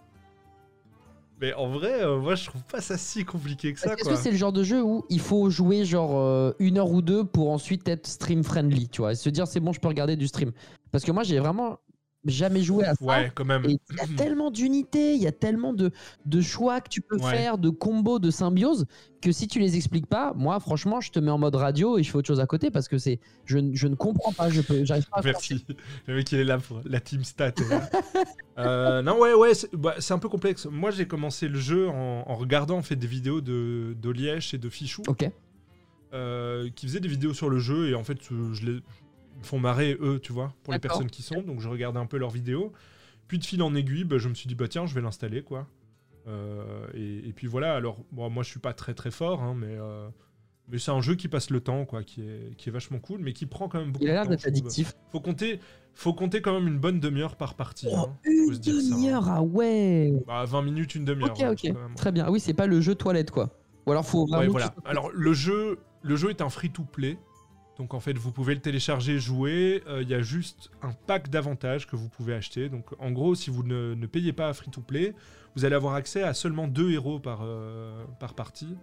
Mais 1.41 1.53
en 1.53 1.67
vrai, 1.67 2.01
euh, 2.01 2.17
moi 2.17 2.35
je 2.35 2.45
trouve 2.45 2.63
pas 2.63 2.79
ça 2.79 2.97
si 2.97 3.25
compliqué 3.25 3.73
que 3.73 3.79
ça. 3.79 3.93
Est-ce 3.93 4.07
que 4.07 4.15
c'est 4.15 4.31
le 4.31 4.37
genre 4.37 4.53
de 4.53 4.63
jeu 4.63 4.81
où 4.81 5.05
il 5.09 5.19
faut 5.19 5.49
jouer 5.49 5.83
genre 5.83 6.17
euh, 6.17 6.53
une 6.59 6.77
heure 6.77 6.91
ou 6.91 7.01
deux 7.01 7.25
pour 7.25 7.51
ensuite 7.51 7.87
être 7.87 8.07
stream 8.07 8.43
friendly, 8.43 8.87
tu 8.87 9.01
vois, 9.01 9.11
et 9.11 9.15
se 9.15 9.29
dire 9.29 9.47
c'est 9.47 9.59
bon, 9.59 9.73
je 9.73 9.79
peux 9.79 9.89
regarder 9.89 10.15
du 10.15 10.27
stream. 10.27 10.51
Parce 10.91 11.03
que 11.03 11.11
moi, 11.11 11.23
j'ai 11.23 11.39
vraiment 11.39 11.79
jamais 12.25 12.61
joué 12.61 12.85
à 12.85 12.95
ça. 12.95 13.05
Ouais, 13.05 13.31
quand 13.33 13.45
même. 13.45 13.63
Et 13.65 13.77
il 13.89 13.95
y 13.97 13.99
a 14.01 14.07
tellement 14.17 14.51
d'unités, 14.51 15.13
il 15.15 15.21
y 15.21 15.27
a 15.27 15.31
tellement 15.31 15.73
de, 15.73 15.91
de 16.25 16.41
choix 16.41 16.81
que 16.81 16.89
tu 16.89 17.01
peux 17.01 17.17
Ouais. 17.17 17.31
faire, 17.31 17.57
de 17.57 17.69
combos, 17.69 18.19
de 18.19 18.31
symbiose, 18.31 18.85
que 19.21 19.31
si 19.31 19.47
tu 19.47 19.59
les 19.59 19.75
expliques 19.75 20.07
pas, 20.07 20.33
moi, 20.35 20.59
franchement, 20.59 21.01
je 21.01 21.11
te 21.11 21.19
mets 21.19 21.31
en 21.31 21.37
mode 21.37 21.55
radio 21.55 21.97
et 21.97 22.03
je 22.03 22.11
fais 22.11 22.17
autre 22.17 22.27
chose 22.27 22.39
à 22.39 22.45
côté 22.47 22.71
parce 22.71 22.87
que 22.87 22.97
c'est, 22.97 23.19
je, 23.45 23.57
ne- 23.57 23.75
je 23.75 23.87
ne 23.87 23.95
comprends 23.95 24.31
pas, 24.33 24.49
je 24.49 24.61
peux, 24.61 24.83
j'arrive 24.85 25.07
pas 25.09 25.19
à 25.19 25.23
Merci. 25.23 25.65
Le 26.07 26.15
mec, 26.15 26.31
il 26.31 26.39
est 26.39 26.43
là 26.43 26.57
pour 26.57 26.81
la 26.85 26.99
team 26.99 27.23
stat. 27.23 27.53
Euh, 28.57 29.01
non, 29.01 29.19
ouais, 29.19 29.33
ouais, 29.33 29.53
c'est 29.53 29.69
bah, 29.75 29.95
c'est 29.99 30.13
un 30.13 30.17
peu 30.17 30.29
complexe. 30.29 30.65
Moi, 30.65 30.89
j'ai 30.89 31.05
commencé 31.07 31.49
le 31.49 31.59
jeu 31.59 31.89
en, 31.89 32.23
en 32.25 32.35
regardant 32.35 32.77
en 32.77 32.81
fait 32.81 32.95
des 32.95 33.05
vidéos 33.05 33.41
de, 33.41 33.97
de 34.01 34.09
Liège 34.09 34.53
et 34.53 34.57
de 34.57 34.69
Fichou 34.69 35.01
Ok. 35.09 35.29
euh, 36.13 36.69
qui 36.73 36.87
faisaient 36.87 37.01
des 37.01 37.09
vidéos 37.09 37.33
sur 37.33 37.49
le 37.49 37.59
jeu 37.59 37.89
et 37.89 37.95
en 37.95 38.05
fait, 38.05 38.17
je 38.53 38.65
les 38.65 38.79
me 39.37 39.43
font 39.43 39.59
marrer 39.59 39.97
eux, 39.99 40.19
tu 40.21 40.33
vois, 40.33 40.53
pour 40.63 40.73
les 40.73 40.79
personnes 40.79 41.09
qui 41.09 41.21
sont. 41.21 41.41
Donc, 41.41 41.59
je 41.59 41.69
regardais 41.69 41.99
un 41.99 42.05
peu 42.05 42.17
leurs 42.17 42.29
vidéos. 42.31 42.71
Puis 43.27 43.39
de 43.39 43.45
fil 43.45 43.61
en 43.63 43.73
aiguille, 43.73 44.03
bah, 44.03 44.17
je 44.17 44.29
me 44.29 44.35
suis 44.35 44.47
dit 44.47 44.55
bah 44.55 44.67
tiens, 44.67 44.85
je 44.85 44.93
vais 44.93 45.01
l'installer 45.01 45.41
quoi. 45.41 45.67
Euh, 46.27 46.87
et, 46.93 47.29
et 47.29 47.33
puis 47.33 47.47
voilà. 47.47 47.75
Alors, 47.75 47.97
bon, 48.11 48.29
moi, 48.29 48.43
je 48.43 48.49
suis 48.49 48.59
pas 48.59 48.73
très 48.73 48.93
très 48.93 49.11
fort, 49.11 49.41
hein, 49.41 49.55
mais 49.57 49.75
euh, 49.79 50.07
Mais 50.69 50.79
c'est 50.79 50.91
un 50.91 51.01
jeu 51.01 51.15
qui 51.15 51.27
passe 51.27 51.49
le 51.49 51.59
temps, 51.59 51.85
quoi, 51.85 52.03
qui 52.03 52.21
est, 52.21 52.55
qui 52.57 52.69
est 52.69 52.71
vachement 52.71 52.99
cool, 52.99 53.19
mais 53.21 53.33
qui 53.33 53.45
prend 53.45 53.67
quand 53.67 53.79
même 53.79 53.91
beaucoup 53.91 54.05
Il 54.05 54.09
a 54.09 54.13
l'air 54.13 54.27
d'être 54.27 54.47
addictif. 54.47 54.93
Faut 55.11 55.19
compter, 55.19 55.59
faut 55.93 56.13
compter 56.13 56.41
quand 56.41 56.53
même 56.53 56.67
une 56.67 56.79
bonne 56.79 56.99
demi-heure 56.99 57.35
par 57.35 57.55
partie. 57.55 57.87
Oh, 57.91 57.95
hein. 57.95 58.15
une 58.25 58.53
hein. 58.53 58.59
demi-heure, 58.63 59.29
ah 59.29 59.41
ouais. 59.43 60.13
Bah, 60.27 60.45
20 60.45 60.61
minutes, 60.63 60.95
une 60.95 61.05
demi-heure. 61.05 61.31
Ok, 61.31 61.39
ouais, 61.39 61.49
ok. 61.49 61.63
même- 61.63 61.95
Très 61.95 62.11
bien. 62.11 62.29
Oui, 62.29 62.39
c'est 62.39 62.53
pas 62.53 62.67
le 62.67 62.81
jeu 62.81 62.95
toilette, 62.95 63.31
quoi. 63.31 63.51
Ou 63.85 63.91
alors 63.91 64.05
faut. 64.05 64.27
Ouais, 64.31 64.47
voilà. 64.47 64.73
Alors, 64.85 65.11
le 65.11 65.33
jeu, 65.33 65.79
le 66.01 66.15
jeu 66.15 66.31
est 66.31 66.41
un 66.41 66.49
free-to-play. 66.49 67.17
Donc, 67.77 67.93
en 67.93 67.99
fait, 67.99 68.17
vous 68.17 68.31
pouvez 68.31 68.55
le 68.55 68.61
télécharger, 68.61 69.19
jouer. 69.19 69.83
Euh, 69.87 70.01
Il 70.01 70.07
y 70.09 70.13
a 70.13 70.21
juste 70.21 70.69
un 70.81 70.93
pack 70.93 71.29
d'avantages 71.29 71.87
que 71.87 71.95
vous 71.97 72.07
pouvez 72.07 72.33
acheter. 72.33 72.69
Donc, 72.69 72.85
en 72.99 73.11
gros, 73.11 73.35
si 73.35 73.49
vous 73.49 73.63
ne, 73.63 74.05
payez 74.05 74.31
pas 74.31 74.47
à 74.47 74.53
free-to-play, 74.53 75.13
vous 75.55 75.65
allez 75.65 75.75
avoir 75.75 75.93
accès 75.95 76.23
à 76.23 76.33
seulement 76.33 76.67
deux 76.67 76.91
héros 76.91 77.19
par, 77.19 77.39
euh, 77.43 78.05
par 78.19 78.33
partie. 78.33 78.77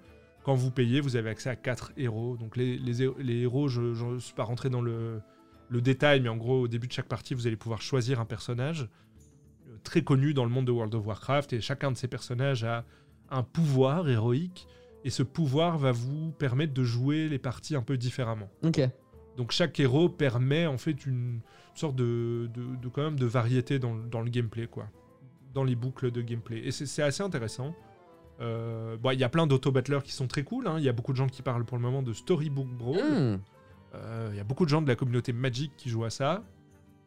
Quand 0.44 0.54
vous 0.54 0.70
payez, 0.70 1.00
vous 1.00 1.16
avez 1.16 1.30
accès 1.30 1.48
à 1.48 1.56
quatre 1.56 1.92
héros. 1.96 2.36
Donc, 2.36 2.56
les, 2.56 2.76
les, 2.76 3.02
hé- 3.02 3.14
les 3.18 3.40
héros, 3.42 3.68
je 3.68 3.80
ne 3.80 4.18
suis 4.18 4.34
pas 4.34 4.44
rentré 4.44 4.68
dans 4.68 4.82
le, 4.82 5.20
le 5.70 5.80
détail, 5.80 6.20
mais 6.20 6.28
en 6.28 6.36
gros, 6.36 6.60
au 6.62 6.68
début 6.68 6.86
de 6.86 6.92
chaque 6.92 7.08
partie, 7.08 7.32
vous 7.34 7.46
allez 7.46 7.56
pouvoir 7.56 7.80
choisir 7.80 8.20
un 8.20 8.26
personnage 8.26 8.88
euh, 9.68 9.76
très 9.84 10.02
connu 10.02 10.34
dans 10.34 10.44
le 10.44 10.50
monde 10.50 10.66
de 10.66 10.72
World 10.72 10.94
of 10.94 11.06
Warcraft. 11.06 11.54
Et 11.54 11.60
chacun 11.62 11.92
de 11.92 11.96
ces 11.96 12.08
personnages 12.08 12.62
a 12.64 12.84
un 13.30 13.42
pouvoir 13.42 14.06
héroïque. 14.10 14.66
Et 15.04 15.10
ce 15.10 15.22
pouvoir 15.22 15.78
va 15.78 15.92
vous 15.92 16.30
permettre 16.32 16.72
de 16.74 16.84
jouer 16.84 17.28
les 17.28 17.38
parties 17.38 17.74
un 17.76 17.82
peu 17.82 17.96
différemment. 17.96 18.48
Ok. 18.64 18.80
Donc 19.36 19.50
chaque 19.52 19.78
héros 19.80 20.08
permet 20.08 20.66
en 20.66 20.78
fait 20.78 21.06
une 21.06 21.40
sorte 21.74 21.96
de, 21.96 22.48
de, 22.54 22.76
de- 22.76 22.88
quand 22.88 23.02
même 23.02 23.18
de 23.18 23.26
variété 23.26 23.78
dans, 23.78 23.94
le- 23.94 24.02
dans 24.04 24.20
le 24.20 24.30
gameplay, 24.30 24.66
quoi. 24.66 24.86
Dans 25.54 25.64
les 25.64 25.74
boucles 25.74 26.10
de 26.10 26.20
gameplay. 26.22 26.58
Et 26.66 26.70
c'est 26.70 27.02
assez 27.02 27.22
intéressant. 27.22 27.74
Euh, 28.40 28.96
bon, 28.96 29.10
Il 29.10 29.18
y 29.20 29.24
a 29.24 29.28
plein 29.28 29.46
d'auto-battlers 29.46 30.00
qui 30.04 30.12
sont 30.12 30.26
très 30.26 30.42
cool. 30.44 30.66
hein. 30.66 30.76
Il 30.78 30.84
y 30.84 30.88
a 30.88 30.92
beaucoup 30.92 31.12
de 31.12 31.16
gens 31.16 31.28
qui 31.28 31.42
parlent 31.42 31.64
pour 31.64 31.76
le 31.76 31.82
moment 31.82 32.02
de 32.02 32.12
Storybook 32.12 32.68
Brawl. 32.68 32.96
Hmm. 32.98 33.40
Euh, 33.94 34.28
Il 34.32 34.36
y 34.36 34.40
a 34.40 34.44
beaucoup 34.44 34.64
de 34.64 34.70
gens 34.70 34.82
de 34.82 34.88
la 34.88 34.96
communauté 34.96 35.32
Magic 35.32 35.72
qui 35.76 35.88
jouent 35.90 36.04
à 36.04 36.10
ça. 36.10 36.42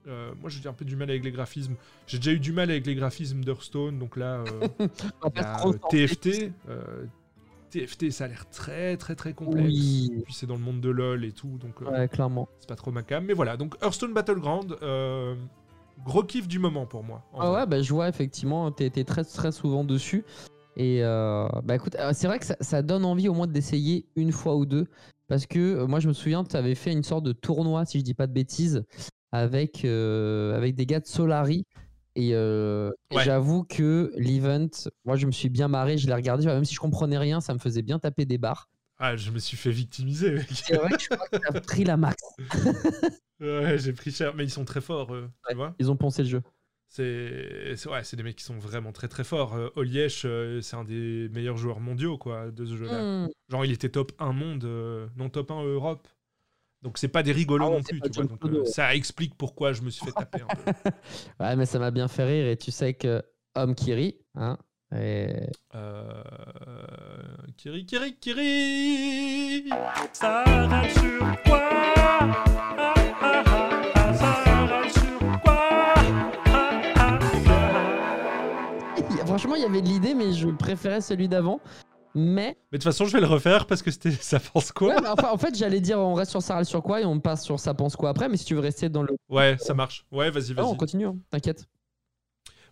Euh, 0.07 0.33
moi, 0.39 0.49
j'ai 0.51 0.67
un 0.69 0.73
peu 0.73 0.85
du 0.85 0.95
mal 0.95 1.09
avec 1.09 1.23
les 1.23 1.31
graphismes. 1.31 1.75
J'ai 2.05 2.17
déjà 2.17 2.31
eu 2.31 2.39
du 2.39 2.51
mal 2.53 2.69
avec 2.69 2.85
les 2.85 2.93
graphismes 2.95 3.43
d'Hearthstone, 3.43 3.97
donc 3.97 4.17
là, 4.17 4.43
euh, 4.43 4.67
euh, 5.25 5.73
TFT. 5.89 6.51
TFT, 7.79 8.11
ça 8.11 8.25
a 8.25 8.27
l'air 8.27 8.49
très, 8.49 8.95
très, 8.97 9.15
très 9.15 9.33
complexe. 9.33 9.67
Oui. 9.67 10.11
Et 10.17 10.21
puis 10.21 10.33
c'est 10.33 10.45
dans 10.47 10.55
le 10.55 10.61
monde 10.61 10.79
de 10.81 10.89
LoL 10.89 11.25
et 11.25 11.31
tout, 11.31 11.57
donc 11.59 11.81
euh, 11.81 11.91
Ouais, 11.91 12.07
clairement. 12.07 12.47
c'est 12.59 12.69
pas 12.69 12.75
trop 12.75 12.91
ma 12.91 13.03
cam. 13.03 13.25
Mais 13.25 13.33
voilà, 13.33 13.57
donc 13.57 13.75
Hearthstone 13.81 14.13
Battleground, 14.13 14.75
euh, 14.81 15.35
gros 16.05 16.23
kiff 16.23 16.47
du 16.47 16.59
moment 16.59 16.85
pour 16.85 17.03
moi. 17.03 17.23
Ah 17.33 17.49
vrai. 17.49 17.59
ouais, 17.61 17.65
bah, 17.67 17.81
je 17.81 17.93
vois 17.93 18.07
effectivement, 18.07 18.71
t'es 18.71 18.89
très 19.03 19.23
très 19.23 19.51
souvent 19.51 19.83
dessus. 19.83 20.23
Et 20.77 21.03
euh, 21.03 21.47
bah 21.63 21.75
écoute, 21.75 21.95
c'est 22.13 22.27
vrai 22.27 22.39
que 22.39 22.45
ça, 22.45 22.57
ça 22.59 22.81
donne 22.81 23.05
envie 23.05 23.29
au 23.29 23.33
moins 23.33 23.47
d'essayer 23.47 24.05
une 24.15 24.31
fois 24.31 24.55
ou 24.55 24.65
deux. 24.65 24.87
Parce 25.27 25.45
que 25.45 25.85
moi 25.85 25.99
je 25.99 26.07
me 26.07 26.13
souviens, 26.13 26.43
tu 26.43 26.55
avais 26.55 26.75
fait 26.75 26.91
une 26.91 27.03
sorte 27.03 27.23
de 27.23 27.31
tournoi, 27.31 27.85
si 27.85 27.99
je 27.99 28.03
dis 28.03 28.13
pas 28.13 28.27
de 28.27 28.33
bêtises, 28.33 28.83
avec, 29.31 29.85
avec 29.85 30.75
des 30.75 30.85
gars 30.85 30.99
de 30.99 31.07
Solari. 31.07 31.65
Et, 32.15 32.31
euh, 32.33 32.91
et 33.11 33.17
Ouais. 33.17 33.23
j'avoue 33.23 33.63
que 33.65 34.11
l'event, 34.15 34.69
moi 35.03 35.15
je 35.17 35.25
me 35.25 35.31
suis 35.31 35.49
bien 35.49 35.67
marré, 35.67 35.97
je 35.97 36.07
l'ai 36.07 36.13
regardé, 36.13 36.45
même 36.45 36.63
si 36.65 36.73
je 36.73 36.79
comprenais 36.79 37.17
rien, 37.17 37.41
ça 37.41 37.53
me 37.53 37.59
faisait 37.59 37.81
bien 37.81 37.99
taper 37.99 38.25
des 38.25 38.37
barres. 38.37 38.69
Ah, 38.97 39.17
je 39.17 39.29
me 39.31 39.39
suis 39.39 39.57
fait 39.57 39.71
victimiser, 39.71 40.31
mec. 40.31 40.47
C'est 40.51 40.77
vrai 40.77 40.91
que 40.91 41.01
je 41.03 41.09
crois 41.09 41.27
que 41.27 41.37
t'as 41.37 41.59
pris 41.61 41.83
la 41.83 41.97
max. 41.97 42.15
ouais, 43.41 43.77
j'ai 43.77 43.93
pris 43.93 44.11
cher, 44.11 44.33
mais 44.35 44.45
ils 44.45 44.49
sont 44.49 44.65
très 44.65 44.81
forts, 44.81 45.13
eux, 45.13 45.29
tu 45.49 45.55
vois. 45.55 45.75
Ils 45.79 45.91
ont 45.91 45.97
poncé 45.97 46.23
le 46.23 46.29
jeu. 46.29 46.41
C'est 46.87 47.75
ouais, 47.89 48.03
c'est 48.03 48.15
des 48.15 48.23
mecs 48.23 48.37
qui 48.37 48.45
sont 48.45 48.57
vraiment 48.57 48.93
très 48.93 49.09
très 49.09 49.25
forts. 49.25 49.53
Euh, 49.55 49.69
Oliesh, 49.75 50.21
euh, 50.23 50.61
c'est 50.61 50.77
un 50.77 50.85
des 50.85 51.27
meilleurs 51.33 51.57
joueurs 51.57 51.81
mondiaux 51.81 52.17
quoi, 52.17 52.51
de 52.51 52.65
ce 52.65 52.75
jeu-là. 52.77 53.25
Hmm. 53.25 53.29
Genre, 53.49 53.65
il 53.65 53.71
était 53.73 53.89
top 53.89 54.13
1 54.19 54.31
monde, 54.31 54.63
euh, 54.63 55.07
non 55.17 55.29
top 55.29 55.51
1 55.51 55.61
Europe. 55.63 56.07
Donc, 56.85 56.99
c'est 56.99 57.07
pas 57.07 57.23
des 57.23 57.31
rigolos 57.31 57.65
Ah 57.65 57.69
ouais, 57.71 57.77
non 57.77 57.81
plus, 57.83 57.99
tu 57.99 58.09
vois. 58.11 58.25
Donc, 58.25 58.45
euh, 58.45 58.63
ça 58.65 58.93
explique 58.93 59.33
pourquoi 59.35 59.73
je 59.73 59.81
me 59.81 59.89
suis 59.89 60.05
fait 60.05 60.11
taper 60.11 60.41
un 60.43 60.45
peu. 60.55 60.71
Ouais, 61.39 61.55
mais 61.55 61.65
ça 61.65 61.79
m'a 61.79 61.89
bien 61.89 62.07
fait 62.07 62.23
rire 62.25 62.47
et 62.47 62.57
tu 62.57 62.69
sais 62.69 62.93
que 62.93 63.23
homme 63.55 63.73
qui 63.73 63.91
rit, 63.95 64.19
hein, 64.35 64.59
et 64.95 65.47
Euh... 65.73 66.21
Kiri, 67.57 67.87
Kiri, 67.87 68.15
Kiri 68.19 69.67
Ça 70.13 70.43
râle 70.43 70.91
sur 70.91 71.19
quoi 71.43 71.59
Ah, 71.71 72.35
ah, 72.77 72.93
ah, 73.19 73.43
ah, 73.95 74.13
Ça 74.13 74.43
râle 74.67 74.91
sur 74.91 75.41
quoi? 75.41 75.69
Franchement, 79.25 79.55
il 79.55 79.63
y 79.63 79.65
avait 79.65 79.81
de 79.81 79.87
l'idée, 79.87 80.13
mais 80.13 80.33
je 80.33 80.47
préférais 80.49 81.01
celui 81.01 81.27
d'avant. 81.27 81.59
Mais 82.15 82.57
Mais 82.71 82.77
de 82.77 82.83
toute 82.83 82.83
façon, 82.83 83.05
je 83.05 83.11
vais 83.13 83.19
le 83.19 83.27
refaire 83.27 83.67
parce 83.67 83.81
que 83.83 83.91
c'était 83.91 84.11
ça 84.11 84.39
pense 84.39 84.71
quoi 84.71 84.95
Ouais, 84.95 85.07
enfin, 85.07 85.29
en 85.31 85.37
fait, 85.37 85.55
j'allais 85.55 85.81
dire 85.81 85.99
on 85.99 86.13
reste 86.13 86.31
sur 86.31 86.41
ça 86.41 86.55
râle 86.55 86.65
sur 86.65 86.81
quoi 86.81 87.01
et 87.01 87.05
on 87.05 87.19
passe 87.19 87.43
sur 87.43 87.59
ça 87.59 87.73
pense 87.73 87.95
quoi 87.95 88.09
après. 88.09 88.29
Mais 88.29 88.37
si 88.37 88.45
tu 88.45 88.53
veux 88.55 88.61
rester 88.61 88.87
dans 88.89 89.03
le. 89.03 89.15
Ouais, 89.29 89.57
ça 89.59 89.73
marche. 89.73 90.05
Ouais, 90.11 90.31
vas-y, 90.31 90.53
Ah, 90.57 90.63
on 90.63 90.69
vas-y. 90.69 90.77
continue, 90.77 91.05
hein, 91.07 91.17
t'inquiète. 91.29 91.65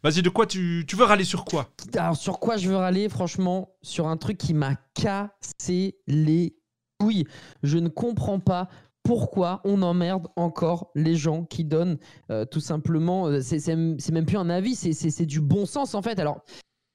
Vas-y, 0.04 0.22
de 0.22 0.30
quoi 0.30 0.46
tu... 0.46 0.84
tu 0.88 0.96
veux 0.98 1.06
râler 1.06 1.24
sur 1.24 1.46
quoi 1.46 1.70
Alors, 1.98 2.18
sur 2.18 2.40
quoi 2.40 2.58
je 2.58 2.68
veux 2.68 2.76
râler 2.76 3.08
Franchement, 3.08 3.76
sur 3.82 4.08
un 4.08 4.18
truc 4.18 4.38
qui 4.38 4.54
m'a 4.54 4.76
cassé 4.94 5.98
les 6.08 6.56
couilles. 7.00 7.26
Je 7.64 7.78
ne 7.78 7.88
comprends 7.88 8.40
pas 8.40 8.68
pourquoi 9.04 9.62
on 9.66 9.82
emmerde 9.82 10.28
encore 10.36 10.92
les 10.96 11.16
gens 11.16 11.44
qui 11.46 11.64
donnent 11.66 11.98
euh, 12.32 12.46
tout 12.46 12.60
simplement. 12.60 13.28
euh, 13.28 13.42
c'est 13.42 13.66
même 13.76 14.26
plus 14.26 14.38
un 14.38 14.50
avis, 14.50 14.76
c'est 14.76 15.26
du 15.26 15.40
bon 15.42 15.66
sens 15.66 15.96
en 15.96 16.02
fait. 16.02 16.20
Alors. 16.20 16.42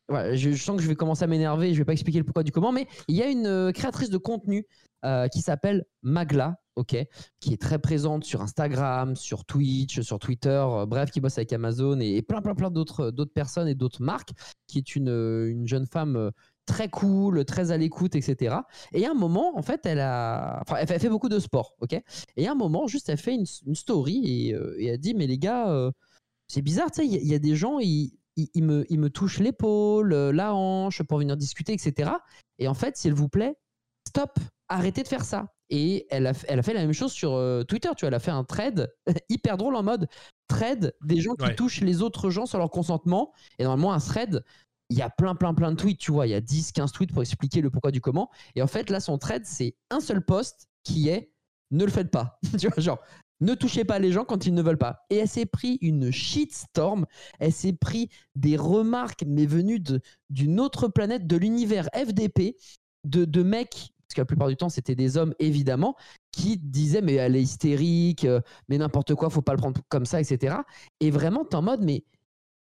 Je, 0.08 0.52
sens 0.54 0.76
que 0.76 0.82
je 0.82 0.88
vais 0.88 0.94
commencer 0.94 1.24
à 1.24 1.26
m'énerver, 1.26 1.74
je 1.74 1.78
vais 1.78 1.84
pas 1.84 1.92
expliquer 1.92 2.18
le 2.18 2.24
pourquoi 2.24 2.42
du 2.42 2.50
comment, 2.50 2.72
mais 2.72 2.86
il 3.08 3.16
y 3.16 3.22
a 3.22 3.28
une 3.28 3.46
euh, 3.46 3.72
créatrice 3.72 4.08
de 4.08 4.16
contenu 4.16 4.66
euh, 5.04 5.28
qui 5.28 5.42
s'appelle 5.42 5.84
Magla, 6.02 6.56
ok, 6.76 6.96
qui 7.40 7.52
est 7.52 7.60
très 7.60 7.78
présente 7.78 8.24
sur 8.24 8.40
Instagram, 8.40 9.16
sur 9.16 9.44
Twitch, 9.44 10.00
sur 10.00 10.18
Twitter, 10.18 10.64
euh, 10.66 10.86
bref, 10.86 11.10
qui 11.10 11.20
bosse 11.20 11.36
avec 11.36 11.52
Amazon 11.52 12.00
et, 12.00 12.22
plein, 12.22 12.40
plein, 12.40 12.54
plein 12.54 12.70
d'autres 12.70 13.10
d'autres 13.10 13.34
personnes 13.34 13.68
et 13.68 13.74
d'autres 13.74 14.02
marques, 14.02 14.30
qui 14.66 14.78
est 14.78 14.96
une, 14.96 15.10
une 15.10 15.68
jeune 15.68 15.86
femme 15.86 16.30
très 16.64 16.88
cool, 16.88 17.44
très 17.44 17.70
à 17.70 17.76
l'écoute, 17.76 18.14
etc. 18.14 18.56
Et 18.92 19.04
à 19.04 19.10
un 19.10 19.14
moment, 19.14 19.58
en 19.58 19.62
fait, 19.62 19.84
elle 19.84 20.00
a, 20.00 20.62
enfin, 20.62 20.76
elle 20.80 20.86
fait, 20.86 21.08
beaucoup 21.10 21.28
de 21.28 21.38
sport, 21.38 21.74
ok. 21.80 22.00
Et 22.36 22.48
à 22.48 22.52
un 22.52 22.54
moment, 22.54 22.86
juste, 22.86 23.10
elle 23.10 23.18
fait 23.18 23.34
une, 23.34 23.74
story 23.74 24.48
et, 24.48 24.54
euh, 24.54 24.74
elle 24.80 24.98
dit, 24.98 25.14
mais 25.14 25.26
les 25.26 25.38
gars, 25.38 25.92
c'est 26.46 26.62
bizarre, 26.62 26.90
tu 26.90 27.02
sais, 27.02 27.06
il 27.06 27.22
y, 27.22 27.28
y 27.28 27.34
a 27.34 27.38
des 27.38 27.56
gens, 27.56 27.78
ils, 27.78 28.17
ils 28.54 28.62
me, 28.64 29.08
touchent 29.08 29.38
l'épaule, 29.40 30.12
euh, 30.12 30.32
la 30.32 30.54
hanche 30.54 31.02
pour 31.02 31.18
venir 31.18 31.36
discuter, 31.36 31.72
etc. 31.72 32.10
Et 32.58 32.68
en 32.68 32.74
fait, 32.74 32.96
s'il 32.96 33.14
vous 33.14 33.28
plaît, 33.28 33.54
stop, 34.06 34.38
arrêtez 34.68 35.02
de 35.02 35.08
faire 35.08 35.24
ça. 35.24 35.52
Et 35.70 36.06
elle 36.10 36.26
a, 36.26 36.32
f- 36.32 36.44
elle 36.48 36.58
a 36.58 36.62
fait 36.62 36.72
la 36.72 36.80
même 36.80 36.92
chose 36.94 37.12
sur 37.12 37.32
euh, 37.34 37.62
Twitter, 37.62 37.90
tu 37.96 38.02
vois, 38.02 38.08
elle 38.08 38.14
a 38.14 38.20
fait 38.20 38.30
un 38.30 38.44
thread 38.44 38.90
hyper 39.28 39.56
drôle 39.58 39.76
en 39.76 39.82
mode 39.82 40.08
thread 40.48 40.94
des 41.04 41.20
gens 41.20 41.34
qui 41.34 41.44
Ouais. 41.44 41.54
touchent 41.54 41.82
les 41.82 42.00
autres 42.00 42.30
gens 42.30 42.46
sans 42.46 42.56
leur 42.58 42.70
consentement. 42.70 43.32
Et 43.58 43.64
normalement, 43.64 43.92
un 43.92 43.98
thread, 43.98 44.42
il 44.88 44.96
y 44.96 45.02
a 45.02 45.10
plein, 45.10 45.34
plein, 45.34 45.52
plein 45.52 45.72
de 45.72 45.76
tweets, 45.76 45.98
tu 45.98 46.10
vois, 46.10 46.26
il 46.26 46.30
y 46.30 46.34
a 46.34 46.40
10, 46.40 46.72
15 46.72 46.92
tweets 46.92 47.12
pour 47.12 47.20
expliquer 47.20 47.60
le 47.60 47.68
pourquoi 47.70 47.90
du 47.90 48.00
comment. 48.00 48.30
Et 48.54 48.62
en 48.62 48.66
fait, 48.66 48.88
là, 48.88 49.00
son 49.00 49.18
thread, 49.18 49.44
c'est 49.44 49.74
un 49.90 50.00
seul 50.00 50.24
post 50.24 50.68
qui 50.84 51.08
est 51.10 51.32
ne 51.70 51.84
le 51.84 51.90
faites 51.90 52.10
pas. 52.10 52.38
tu 52.58 52.68
vois, 52.68 52.80
genre, 52.82 53.00
ne 53.40 53.54
touchez 53.54 53.84
pas 53.84 53.98
les 53.98 54.12
gens 54.12 54.24
quand 54.24 54.46
ils 54.46 54.54
ne 54.54 54.62
veulent 54.62 54.78
pas. 54.78 55.04
Et 55.10 55.16
elle 55.16 55.28
s'est 55.28 55.46
pris 55.46 55.78
une 55.80 56.10
shitstorm, 56.10 57.06
elle 57.38 57.52
s'est 57.52 57.72
pris 57.72 58.10
des 58.34 58.56
remarques, 58.56 59.24
mais 59.26 59.46
venues 59.46 59.82
d'une 60.30 60.60
autre 60.60 60.88
planète, 60.88 61.26
de 61.26 61.36
l'univers 61.36 61.88
FDP, 61.94 62.56
de, 63.04 63.24
de 63.24 63.42
mecs, 63.42 63.92
parce 64.08 64.14
que 64.14 64.20
la 64.20 64.26
plupart 64.26 64.48
du 64.48 64.56
temps 64.56 64.68
c'était 64.68 64.94
des 64.94 65.16
hommes 65.16 65.34
évidemment, 65.38 65.96
qui 66.32 66.56
disaient 66.56 67.02
mais 67.02 67.14
elle 67.14 67.36
est 67.36 67.42
hystérique, 67.42 68.24
euh, 68.24 68.40
mais 68.68 68.78
n'importe 68.78 69.14
quoi, 69.14 69.30
faut 69.30 69.42
pas 69.42 69.52
le 69.52 69.58
prendre 69.58 69.80
comme 69.88 70.06
ça, 70.06 70.20
etc. 70.20 70.56
Et 71.00 71.10
vraiment, 71.10 71.44
t'es 71.44 71.56
en 71.56 71.62
mode 71.62 71.82
mais, 71.82 72.04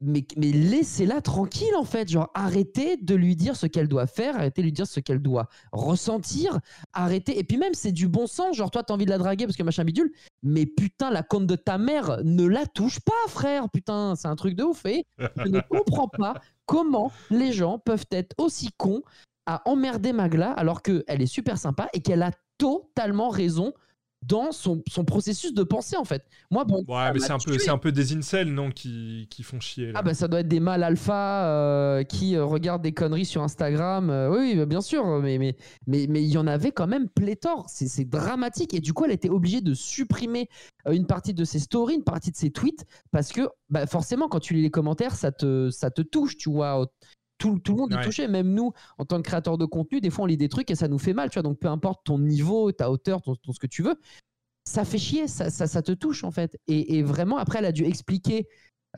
mais, 0.01 0.24
laissez-la 0.36 1.20
tranquille 1.20 1.74
en 1.76 1.84
fait, 1.84 2.09
genre 2.09 2.30
arrêtez 2.34 2.96
de 2.96 3.14
lui 3.14 3.34
dire 3.34 3.57
ce 3.57 3.66
qu'elle 3.66 3.88
doit 3.88 4.07
faire, 4.07 4.36
arrêtez 4.36 4.62
de 4.62 4.66
lui 4.66 4.72
dire 4.72 4.86
ce 4.86 5.01
qu'elle 5.01 5.20
doit 5.20 5.49
ressentir, 5.72 6.61
arrêtez. 6.92 7.38
Et 7.38 7.44
puis 7.44 7.57
même 7.57 7.74
c'est 7.74 7.92
du 7.92 8.07
bon 8.07 8.26
sens, 8.26 8.57
genre 8.57 8.70
toi 8.70 8.82
t'as 8.82 8.94
envie 8.94 9.07
de 9.07 9.11
la 9.11 9.18
draguer 9.18 9.46
parce 9.46 9.57
que 9.57 9.62
machin 9.62 9.84
bidule, 9.84 10.12
mais 10.42 10.66
putain 10.66 11.11
la 11.11 11.22
compte 11.22 11.46
de 11.46 11.57
ta 11.57 11.78
mère 11.78 12.18
ne 12.22 12.46
la 12.46 12.66
touche 12.66 13.01
pas 13.01 13.12
frère, 13.28 13.68
putain 13.70 14.14
c'est 14.14 14.28
un 14.28 14.36
truc 14.36 14.55
de 14.55 14.62
ouf. 14.62 14.86
Et 14.86 15.05
je 15.18 15.49
ne 15.49 15.61
comprends 15.61 16.09
pas 16.09 16.34
comment 16.66 17.11
les 17.30 17.53
gens 17.53 17.78
peuvent 17.78 18.07
être 18.11 18.34
aussi 18.38 18.70
cons 18.76 19.03
à 19.46 19.62
emmerder 19.68 20.12
Magla 20.12 20.53
alors 20.53 20.82
qu'elle 20.82 21.22
est 21.22 21.26
super 21.26 21.59
sympa 21.59 21.88
et 21.92 22.01
qu'elle 22.01 22.22
a 22.22 22.30
totalement 22.59 23.30
raison 23.30 23.72
dans 24.23 24.53
son, 24.53 24.83
son 24.89 25.05
processus 25.05 25.55
de 25.55 25.62
pensée 25.62 25.97
en 25.97 26.05
fait. 26.05 26.25
Moi 26.51 26.64
bon, 26.64 26.85
Ouais, 26.89 27.12
mais 27.12 27.21
m'a 27.21 27.27
c'est 27.27 27.33
un, 27.33 27.39
peu, 27.39 27.59
c'est 27.59 27.71
un 27.71 27.79
peu 27.79 27.93
des 27.93 28.16
incels, 28.16 28.53
non, 28.53 28.71
qui, 28.71 29.29
qui 29.31 29.43
font 29.43 29.61
chier. 29.61 29.93
Là. 29.93 29.99
Ah 30.01 30.03
bah 30.03 30.14
ça 30.14 30.29
doit 30.29 30.41
être 30.41 30.49
des 30.49 30.61
mâles 30.61 30.83
alpha 30.83 31.47
euh, 31.47 32.03
qui 32.03 32.35
euh, 32.37 32.45
regardent 32.45 32.83
des 32.83 32.93
conneries 32.93 33.25
sur 33.25 33.43
Instagram. 33.43 34.11
Euh, 34.11 34.31
oui, 34.31 34.39
oui, 34.41 34.57
bah, 34.57 34.66
bien 34.66 34.81
sûr, 34.81 35.07
mais 35.21 35.39
mais 35.39 35.57
mais 35.87 36.07
mais 36.09 36.23
il 36.23 36.31
y 36.31 36.39
en 36.39 36.47
avait 36.47 36.73
quand 36.73 36.87
même 36.87 37.09
pléthore. 37.09 37.66
C'est 37.69 38.09
dramatique 38.09 38.75
et 38.75 38.81
du 38.81 38.93
coup 38.93 39.05
elle 39.05 39.12
était 39.12 39.31
obligée 39.31 39.61
de 39.61 39.75
supprimer 39.75 40.49
une 40.91 41.07
partie 41.07 41.35
de 41.35 41.45
ses 41.45 41.59
stories, 41.59 41.95
une 41.95 42.05
partie 42.05 42.31
de 42.31 42.37
ses 42.37 42.51
tweets 42.51 42.87
parce 43.12 43.33
que 43.33 43.49
bah, 43.71 43.87
forcément 43.87 44.29
quand 44.29 44.41
tu 44.41 44.55
lis 44.55 44.62
les 44.62 44.71
commentaires 44.71 45.14
ça 45.14 45.33
te 45.33 45.71
ça 45.71 45.91
te 45.91 46.03
touche, 46.03 46.37
tu 46.37 46.51
vois. 46.51 46.87
Tout, 47.39 47.59
tout 47.61 47.72
le 47.72 47.78
monde 47.78 47.95
Ouais. 47.95 48.01
est 48.01 48.05
touché. 48.05 48.28
Même 48.28 48.53
nous, 48.53 48.72
en 48.99 49.05
tant 49.05 49.16
que 49.16 49.22
créateur 49.22 49.57
de 49.59 49.64
contenu, 49.64 50.01
des 50.01 50.11
fois, 50.11 50.24
on 50.24 50.26
lit 50.26 50.36
des 50.36 50.49
trucs 50.49 50.70
et 50.70 50.74
ça 50.74 50.89
nous 50.89 50.99
fait 50.99 51.14
mal. 51.14 51.30
Tu 51.30 51.34
vois, 51.34 51.43
donc 51.43 51.59
peu 51.59 51.68
importe 51.68 52.01
ton 52.05 52.18
niveau, 52.18 52.72
ta 52.72 52.91
hauteur, 52.91 53.22
ton, 53.22 53.34
ton 53.36 53.53
ce 53.53 53.59
que 53.61 53.66
tu 53.66 53.82
veux, 53.82 53.95
ça 54.68 54.84
fait 54.84 54.99
chier, 54.99 55.28
ça, 55.28 55.49
ça, 55.51 55.66
ça 55.66 55.80
te 55.82 55.93
touche 55.93 56.24
en 56.24 56.30
fait. 56.30 56.59
Et, 56.66 56.99
et 56.99 57.03
vraiment, 57.03 57.39
après, 57.39 57.61
elle 57.61 57.64
a 57.64 57.72
dû 57.72 57.84
expliquer 57.84 58.47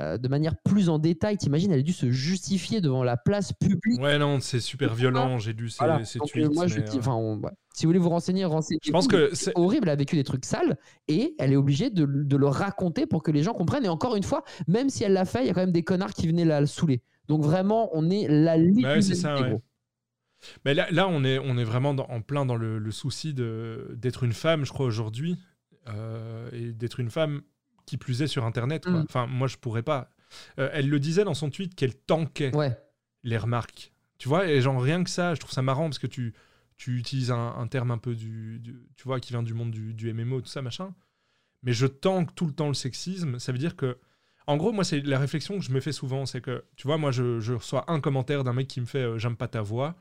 euh, 0.01 0.19
de 0.19 0.29
manière 0.29 0.55
plus 0.65 0.89
en 0.89 0.99
détail. 0.99 1.37
T'imagines, 1.37 1.71
elle 1.73 1.81
a 1.81 1.83
dû 1.83 1.93
se 1.93 2.11
justifier 2.11 2.81
devant 2.81 3.03
la 3.05 3.17
place 3.17 3.53
publique. 3.53 4.01
Ouais, 4.01 4.19
non, 4.19 4.39
c'est 4.41 4.61
super 4.61 4.95
violent. 4.95 5.39
J'ai 5.39 5.53
lu 5.53 5.69
ces, 5.69 5.79
Voilà. 5.79 6.05
ces 6.05 6.19
Donc, 6.21 6.29
euh, 6.37 6.43
tweets. 6.47 6.55
moi, 6.55 6.67
je 6.69 6.79
euh, 6.81 6.85
enfin, 6.99 7.15
on- 7.15 7.39
ouais. 7.41 7.51
si 7.75 7.85
vous 7.85 7.89
voulez 7.91 7.99
vous 7.99 8.09
renseigner, 8.09 8.45
renseignez. 8.45 8.79
Je 8.85 8.91
pense 8.93 9.09
que 9.09 9.35
c'est- 9.35 9.53
horrible, 9.57 9.89
elle 9.89 9.93
a 9.93 9.97
vécu 9.97 10.15
des 10.17 10.25
trucs 10.25 10.45
sales 10.45 10.77
et 11.09 11.35
elle 11.39 11.53
est 11.53 11.57
obligée 11.57 11.91
de, 11.91 12.07
de 12.07 12.37
le 12.37 12.47
raconter 12.47 13.07
pour 13.07 13.23
que 13.25 13.31
les 13.33 13.43
gens 13.43 13.53
comprennent. 13.53 13.85
Et 13.85 13.89
encore 13.89 14.15
une 14.17 14.23
fois, 14.23 14.45
même 14.69 14.91
si 14.91 15.03
elle 15.05 15.13
l'a 15.13 15.25
fait, 15.25 15.43
il 15.43 15.47
y 15.49 15.51
a 15.51 15.55
quand 15.55 15.61
même 15.61 15.73
des 15.73 15.83
connards 15.85 16.15
qui 16.15 16.29
venaient 16.29 16.45
la 16.45 16.65
saouler. 16.67 17.03
Donc 17.31 17.43
vraiment, 17.43 17.89
on 17.93 18.11
est 18.11 18.27
la 18.29 18.57
limite. 18.59 18.83
Bah 18.83 18.95
ouais, 18.95 19.01
c'est 19.03 19.15
ça, 19.15 19.41
ouais. 19.41 19.57
Mais 20.65 20.75
là, 20.75 20.89
là, 20.91 21.07
on 21.09 21.23
est, 21.25 21.39
on 21.39 21.57
est 21.59 21.65
vraiment 21.65 21.95
dans- 21.95 22.07
en 22.09 22.23
plein 22.23 22.45
dans 22.47 22.57
le, 22.57 22.79
le 22.79 22.91
souci 22.91 23.35
de- 23.35 23.95
d'être 23.97 24.25
une 24.25 24.33
femme, 24.33 24.65
je 24.65 24.73
crois, 24.73 24.87
aujourd'hui. 24.87 25.39
euh, 25.89 26.51
et 26.53 26.73
d'être 26.73 27.01
une 27.01 27.09
femme 27.11 27.41
qui 27.87 27.97
plus 27.97 28.21
est 28.21 28.27
sur 28.27 28.45
Internet. 28.45 28.85
quoi. 28.85 28.93
Mm. 28.93 29.05
Enfin, 29.09 29.27
moi, 29.27 29.49
je 29.49 29.57
pourrais 29.57 29.83
pas. 29.83 30.11
Euh, 30.59 30.69
elle 30.75 30.89
le 30.91 31.01
disait 31.01 31.25
dans 31.25 31.33
son 31.35 31.49
tweet 31.51 31.75
qu'elle 31.75 31.95
tanquait 31.97 32.55
Ouais. 32.55 32.77
les 33.23 33.39
remarques. 33.39 33.91
Tu 34.19 34.29
vois, 34.29 34.47
et 34.47 34.61
genre 34.61 34.81
rien 34.81 35.03
que 35.03 35.11
ça, 35.11 35.35
je 35.35 35.41
trouve 35.41 35.53
ça 35.53 35.63
marrant 35.63 35.85
parce 35.85 35.99
que 35.99 36.07
tu, 36.07 36.35
tu 36.77 36.99
utilises 36.99 37.31
un, 37.31 37.55
un 37.57 37.67
terme 37.67 37.91
un 37.91 37.99
peu 37.99 38.15
du, 38.15 38.59
du- 38.61 38.79
Tu 38.97 39.05
vois, 39.05 39.21
qui 39.21 39.33
vient 39.33 39.43
du 39.43 39.55
monde 39.55 39.71
du, 39.71 39.95
du 39.95 40.13
MMO, 40.13 40.43
tout 40.43 40.49
ça, 40.49 40.61
machin. 40.63 40.95
Mais 41.63 41.73
je 41.73 41.87
tanque 41.87 42.35
tout 42.35 42.47
le 42.47 42.53
temps 42.53 42.69
le 42.69 42.75
sexisme. 42.75 43.39
Ça 43.39 43.51
veut 43.53 43.59
dire 43.59 43.75
que. 43.77 43.97
En 44.51 44.57
gros, 44.57 44.73
moi, 44.73 44.85
c'est 44.85 45.01
la 45.01 45.19
réflexion 45.19 45.59
que 45.59 45.65
je 45.65 45.71
me 45.73 45.81
fais 45.81 45.93
souvent. 45.93 46.27
C'est 46.27 46.41
que, 46.41 46.65
tu 46.77 46.87
vois, 46.87 46.99
moi, 46.99 47.13
je, 47.13 47.41
je 47.41 47.55
reçois 47.55 47.85
un 47.91 48.01
commentaire 48.01 48.45
d'un 48.45 48.53
mec 48.53 48.69
qui 48.69 48.81
me 48.81 48.87
fait 48.87 48.99
euh, 48.99 49.19
J'aime 49.19 49.37
pas 49.37 49.49
ta 49.49 49.63
voix. 49.63 49.95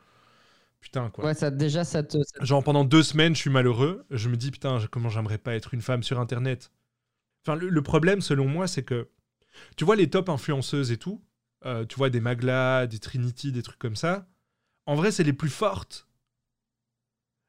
Putain, 0.81 1.09
quoi. 1.09 1.25
Ouais, 1.25 1.33
ça, 1.33 1.51
déjà, 1.51 1.83
ça 1.83 2.03
te. 2.03 2.17
ça- 2.23 2.43
Genre 2.43 2.63
pendant 2.63 2.85
deux 2.85 3.03
semaines, 3.03 3.35
je 3.35 3.41
suis 3.41 3.49
malheureux. 3.49 4.05
Je 4.11 4.29
me 4.29 4.37
dis 4.37 4.51
putain, 4.51 4.79
comment 4.91 5.09
j'aimerais 5.09 5.37
pas 5.37 5.55
être 5.55 5.73
une 5.73 5.81
femme 5.81 6.03
sur 6.03 6.19
Internet. 6.19 6.71
Enfin, 7.45 7.55
le, 7.57 7.69
le 7.69 7.83
problème, 7.83 8.21
selon 8.21 8.47
moi, 8.47 8.67
c'est 8.67 8.83
que 8.83 9.09
tu 9.77 9.85
vois 9.85 9.95
les 9.97 10.09
top 10.09 10.29
influenceuses 10.29 10.91
et 10.91 10.97
tout. 10.97 11.21
euh, 11.65 11.85
tu 11.85 11.97
vois 11.97 12.09
des 12.11 12.21
Magla, 12.21 12.87
des 12.87 12.99
Trinity, 12.99 13.51
des 13.51 13.63
trucs 13.63 13.79
comme 13.79 13.97
ça. 13.97 14.27
En 14.87 14.95
vrai, 14.95 15.11
c'est 15.11 15.23
les 15.25 15.33
plus 15.33 15.49
fortes. 15.49 16.07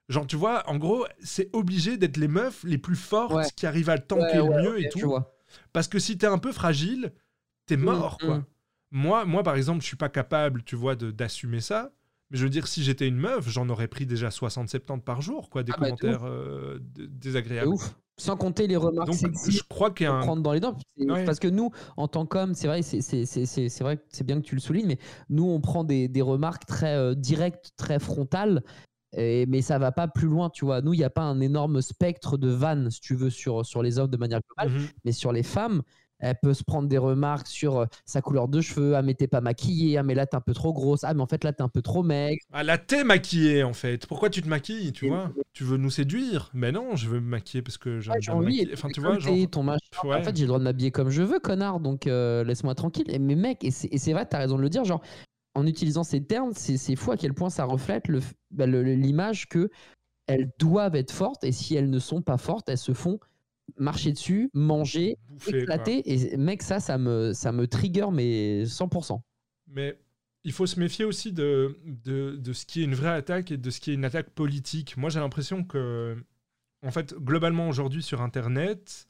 Genre, 0.09 0.27
tu 0.27 0.37
vois, 0.37 0.69
en 0.69 0.77
gros, 0.77 1.07
c'est 1.23 1.49
obligé 1.55 1.97
d'être 1.97 2.17
les 2.17 2.29
meufs 2.29 2.65
les 2.65 2.79
plus 2.79 2.97
fortes 2.97 3.33
Ouais. 3.35 3.45
qui 3.57 3.67
arrivent 3.67 3.91
à 3.91 3.97
le 3.97 4.03
tanker 4.05 4.41
Ouais, 4.41 4.49
ouais, 4.49 4.57
le 4.57 4.63
mieux 4.73 4.81
et 4.81 4.89
tout. 4.89 4.99
vois. 5.07 5.33
Parce 5.73 5.89
que 5.89 5.99
si 5.99 6.19
t'es 6.19 6.27
un 6.27 6.39
peu 6.39 6.53
fragile, 6.53 7.13
t'es 7.67 7.77
mort, 7.77 8.19
Mm, 8.23 8.27
quoi. 8.27 8.39
mm. 8.39 8.45
Moi, 8.93 9.25
moi, 9.25 9.43
par 9.43 9.57
exemple, 9.57 9.83
je 9.83 9.87
suis 9.87 9.97
pas 9.97 10.09
capable, 10.09 10.65
tu 10.65 10.77
vois, 10.77 10.97
de- 10.97 11.11
d'assumer 11.13 11.61
ça. 11.61 11.93
Mais 12.31 12.39
je 12.39 12.45
veux 12.45 12.51
dire, 12.51 12.67
si 12.69 12.83
j'étais 12.85 13.09
une 13.09 13.17
meuf, 13.17 13.49
j'en 13.49 13.69
aurais 13.69 13.89
pris 13.89 14.07
déjà 14.07 14.31
60-70 14.31 15.01
par 15.05 15.21
jour, 15.23 15.51
quoi, 15.51 15.63
des 15.63 15.73
Ah 15.75 15.79
bah, 15.81 15.87
commentaires 15.87 16.25
euh, 16.25 16.79
désagréables. 16.97 17.69
ouf. 17.69 17.95
Sans 18.19 18.37
compter 18.37 18.67
les 18.67 18.77
remarques 18.77 19.07
Donc, 19.07 19.17
sexy. 19.17 19.51
je 19.53 19.63
crois 19.69 19.91
qu'il 19.91 20.05
y 20.05 20.07
a 20.07 20.13
un... 20.13 20.21
prendre 20.21 20.43
dans 20.43 20.53
les 20.53 20.61
dents. 20.61 20.77
Ouais. 20.99 21.25
Parce 21.25 21.39
que 21.39 21.49
nous, 21.49 21.71
en 21.97 22.07
tant 22.07 22.27
qu'hommes, 22.27 22.55
c'est 22.55 22.67
vrai, 22.67 22.83
c'est 22.83 23.81
vrai 23.81 23.99
c'est 24.11 24.25
bien 24.25 24.37
que 24.41 24.47
tu 24.47 24.55
le 24.55 24.61
soulignes, 24.61 24.87
mais 24.89 24.99
nous, 25.31 25.45
on 25.49 25.61
prend 25.61 25.85
des, 25.85 26.07
des 26.09 26.21
remarques 26.23 26.67
très 26.67 26.95
euh, 26.97 27.15
directes, 27.15 27.71
très 27.79 27.99
frontales, 27.99 28.63
et, 29.17 29.47
mais 29.47 29.63
ça 29.63 29.79
va 29.79 29.93
pas 29.93 30.09
plus 30.09 30.29
loin, 30.29 30.51
tu 30.51 30.65
vois. 30.65 30.81
Nous, 30.83 30.95
il 30.95 30.99
n'y 30.99 31.05
a 31.05 31.11
pas 31.11 31.23
un 31.23 31.41
énorme 31.41 31.83
spectre 31.83 32.37
de 32.39 32.49
vannes, 32.49 32.91
si 32.91 33.01
tu 33.01 33.15
veux, 33.15 33.31
sur, 33.31 33.65
sur 33.67 33.83
les 33.83 33.99
hommes 33.99 34.11
de 34.11 34.17
manière 34.17 34.41
globale, 34.49 34.73
Mhm. 34.79 34.87
mais 35.05 35.13
sur 35.13 35.33
les 35.33 35.43
femmes, 35.43 35.83
elle 36.23 36.37
peut 36.43 36.53
se 36.53 36.63
prendre 36.63 36.87
des 36.87 36.99
remarques 36.99 37.47
sur 37.47 37.79
euh, 37.79 37.87
sa 38.05 38.21
couleur 38.21 38.47
de 38.47 38.61
cheveux, 38.61 38.95
ah 38.95 39.01
mais 39.01 39.15
t'es 39.15 39.27
pas 39.27 39.41
maquillée, 39.41 39.97
ah 39.97 40.03
mais 40.03 40.15
là 40.15 40.27
t'es 40.27 40.37
un 40.37 40.43
peu 40.43 40.53
trop 40.53 40.71
grosse, 40.75 41.03
ah 41.03 41.15
mais 41.15 41.23
en 41.23 41.27
fait 41.27 41.43
là 41.45 41.53
t'es 41.55 41.63
un 41.63 41.71
peu 41.71 41.81
trop 41.81 42.03
maigre. 42.03 42.43
Ah, 42.53 42.63
là, 42.63 42.77
t'es 42.77 43.05
maquillée, 43.05 43.63
en 43.63 43.73
fait. 43.73 44.07
Pourquoi 44.07 44.29
tu 44.29 44.43
te 44.43 44.49
maquilles, 44.49 44.93
tu 44.93 45.09
vois? 45.09 45.33
Tu 45.55 45.65
veux 45.65 45.79
nous 45.79 45.89
séduire? 45.91 46.51
Mais 46.53 46.73
non, 46.73 46.95
je 46.95 47.09
veux 47.09 47.21
me 47.21 47.27
maquiller 47.29 47.63
parce 47.63 47.79
que 47.79 48.07
Ouais, 48.11 48.21
j'ai 48.21 48.33
me 48.33 48.37
envie, 48.37 48.69
Enfin, 48.73 48.89
tu 48.93 49.01
vois, 49.01 49.19
genre... 49.19 49.35
ton 49.51 49.63
machin. 49.63 49.79
Ouais. 50.05 50.17
En 50.17 50.23
fait, 50.23 50.37
j'ai 50.37 50.43
le 50.43 50.49
droit 50.49 50.59
de 50.59 50.65
m'habiller 50.65 50.91
comme 50.91 51.09
je 51.09 51.23
veux, 51.23 51.39
connard, 51.41 51.81
donc 51.81 52.07
euh, 52.07 52.45
laisse-moi 52.45 52.75
tranquille. 52.75 53.07
Et, 53.11 53.19
mais 53.19 53.35
mec, 53.35 53.65
et 53.65 53.71
c'est 53.71 53.89
et 53.91 53.97
c'est 53.97 54.13
vrai, 54.13 54.27
t'as 54.27 54.39
raison 54.39 54.57
de 54.59 54.63
le 54.63 54.69
dire, 54.69 54.85
genre, 54.85 55.01
en 55.55 55.67
utilisant 55.67 56.05
ces 56.05 56.23
termes, 56.23 56.53
c'est 56.55 56.97
fou 56.97 57.13
à 57.13 57.17
quel 57.17 57.35
point 57.35 57.51
ça 57.51 57.65
reflète 57.65 58.05
bah, 58.51 58.67
l'image 58.67 59.49
que 59.49 59.71
elles 60.27 60.51
doivent 60.59 60.95
être 60.95 61.11
fortes, 61.11 61.43
et 61.43 61.51
si 61.51 61.75
elles 61.75 61.91
ne 61.91 61.99
sont 61.99 62.23
pas 62.23 62.39
fortes, 62.39 62.69
elles 62.69 62.79
se 62.79 62.93
font 62.93 63.19
marcher 63.77 64.13
dessus, 64.13 64.51
manger, 64.55 65.19
bouffer, 65.29 65.51
quoi. 65.51 65.61
éclater. 65.61 66.13
Et 66.13 66.37
mec, 66.37 66.63
ça, 66.63 66.79
ça 66.81 66.99
me, 66.99 67.33
ça 67.33 67.53
me 67.53 67.67
trigger, 67.67 68.07
mais 68.13 68.63
100%. 68.65 69.21
Mais 69.69 69.99
il 70.45 70.53
faut 70.53 70.67
se 70.67 70.79
méfier 70.79 71.05
aussi 71.05 71.33
de, 71.33 71.79
de, 71.85 72.37
de 72.37 72.53
ce 72.53 72.65
qui 72.65 72.81
est 72.81 72.85
une 72.85 72.95
vraie 72.95 73.11
attaque 73.11 73.51
et 73.51 73.57
de 73.57 73.71
ce 73.71 73.81
qui 73.81 73.91
est 73.91 73.95
une 73.95 74.05
attaque 74.05 74.31
politique. 74.31 74.97
Moi, 74.97 75.11
j'ai 75.11 75.21
l'impression 75.21 75.65
que, 75.65 76.17
en 76.83 76.91
fait, 76.91 77.15
globalement, 77.15 77.69
aujourd'hui, 77.69 78.03
sur 78.03 78.23
Internet, 78.23 79.09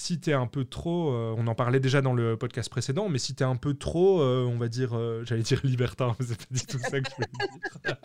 si 0.00 0.18
t'es 0.18 0.32
un 0.32 0.46
peu 0.46 0.64
trop, 0.64 1.12
euh, 1.12 1.34
on 1.36 1.46
en 1.46 1.54
parlait 1.54 1.78
déjà 1.78 2.00
dans 2.00 2.14
le 2.14 2.34
podcast 2.34 2.70
précédent, 2.70 3.10
mais 3.10 3.18
si 3.18 3.34
t'es 3.34 3.44
un 3.44 3.56
peu 3.56 3.74
trop, 3.74 4.22
euh, 4.22 4.46
on 4.46 4.56
va 4.56 4.68
dire, 4.68 4.96
euh, 4.96 5.22
j'allais 5.26 5.42
dire 5.42 5.60
libertin, 5.62 6.16
mais 6.20 6.26
c'est 6.26 6.38
pas 6.38 6.46
du 6.50 6.66
tout 6.66 6.78
ça 6.78 7.00
que 7.02 7.10
je 7.10 7.14
voulais 7.16 7.28
dire. 7.38 7.96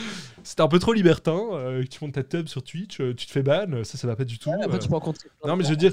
si 0.44 0.54
t'es 0.54 0.62
un 0.62 0.68
peu 0.68 0.78
trop 0.78 0.92
libertin, 0.92 1.34
que 1.50 1.86
tu 1.86 2.04
montes 2.04 2.14
ta 2.14 2.22
tub 2.22 2.46
sur 2.46 2.62
Twitch, 2.62 2.98
tu 2.98 3.26
te 3.26 3.32
fais 3.32 3.42
ban, 3.42 3.82
ça, 3.82 3.98
ça 3.98 4.06
va 4.06 4.14
pas 4.14 4.24
du 4.24 4.38
tout. 4.38 4.50
Euh. 4.50 4.78
tu 4.78 4.88
Non, 5.44 5.56
mais 5.56 5.64
je 5.64 5.70
veux 5.70 5.76
dire, 5.76 5.92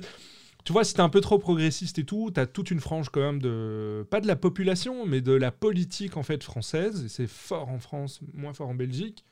tu 0.64 0.74
vois, 0.74 0.84
si 0.84 0.94
t'es 0.94 1.02
un 1.02 1.10
peu 1.10 1.22
trop 1.22 1.40
progressiste 1.40 1.98
et 1.98 2.06
tout, 2.06 2.30
t'as 2.32 2.46
toute 2.46 2.70
une 2.70 2.80
frange 2.80 3.10
quand 3.10 3.22
même 3.22 3.42
de. 3.42 4.06
Pas 4.12 4.22
de 4.22 4.28
la 4.28 4.36
population, 4.36 5.08
mais 5.08 5.22
de 5.22 5.34
la 5.34 5.52
politique 5.52 6.18
en 6.18 6.24
fait 6.24 6.44
française, 6.44 7.04
et 7.04 7.10
c'est 7.10 7.28
fort 7.28 7.70
en 7.70 7.80
France, 7.80 8.20
moins 8.36 8.54
fort 8.54 8.70
en 8.70 8.76
Belgique, 8.76 9.26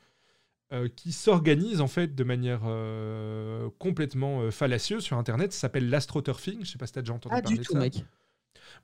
euh, 0.72 0.88
qui 0.88 1.12
s'organise 1.12 1.80
en 1.80 1.88
fait 1.88 2.14
de 2.14 2.24
manière 2.24 2.60
euh, 2.64 3.68
complètement 3.78 4.42
euh, 4.42 4.50
fallacieuse 4.50 5.02
sur 5.02 5.16
internet. 5.18 5.52
Ça 5.52 5.60
s'appelle 5.60 5.90
l'astroturfing. 5.90 6.64
Je 6.64 6.70
sais 6.70 6.78
pas 6.78 6.86
si 6.86 6.92
t'as 6.92 7.00
déjà 7.02 7.14
entendu 7.14 7.34
Ah, 7.36 7.42
parler 7.42 7.56
du 7.56 7.62
de 7.62 7.66
tout, 7.66 7.72
ça. 7.72 7.78
mec. 7.80 8.04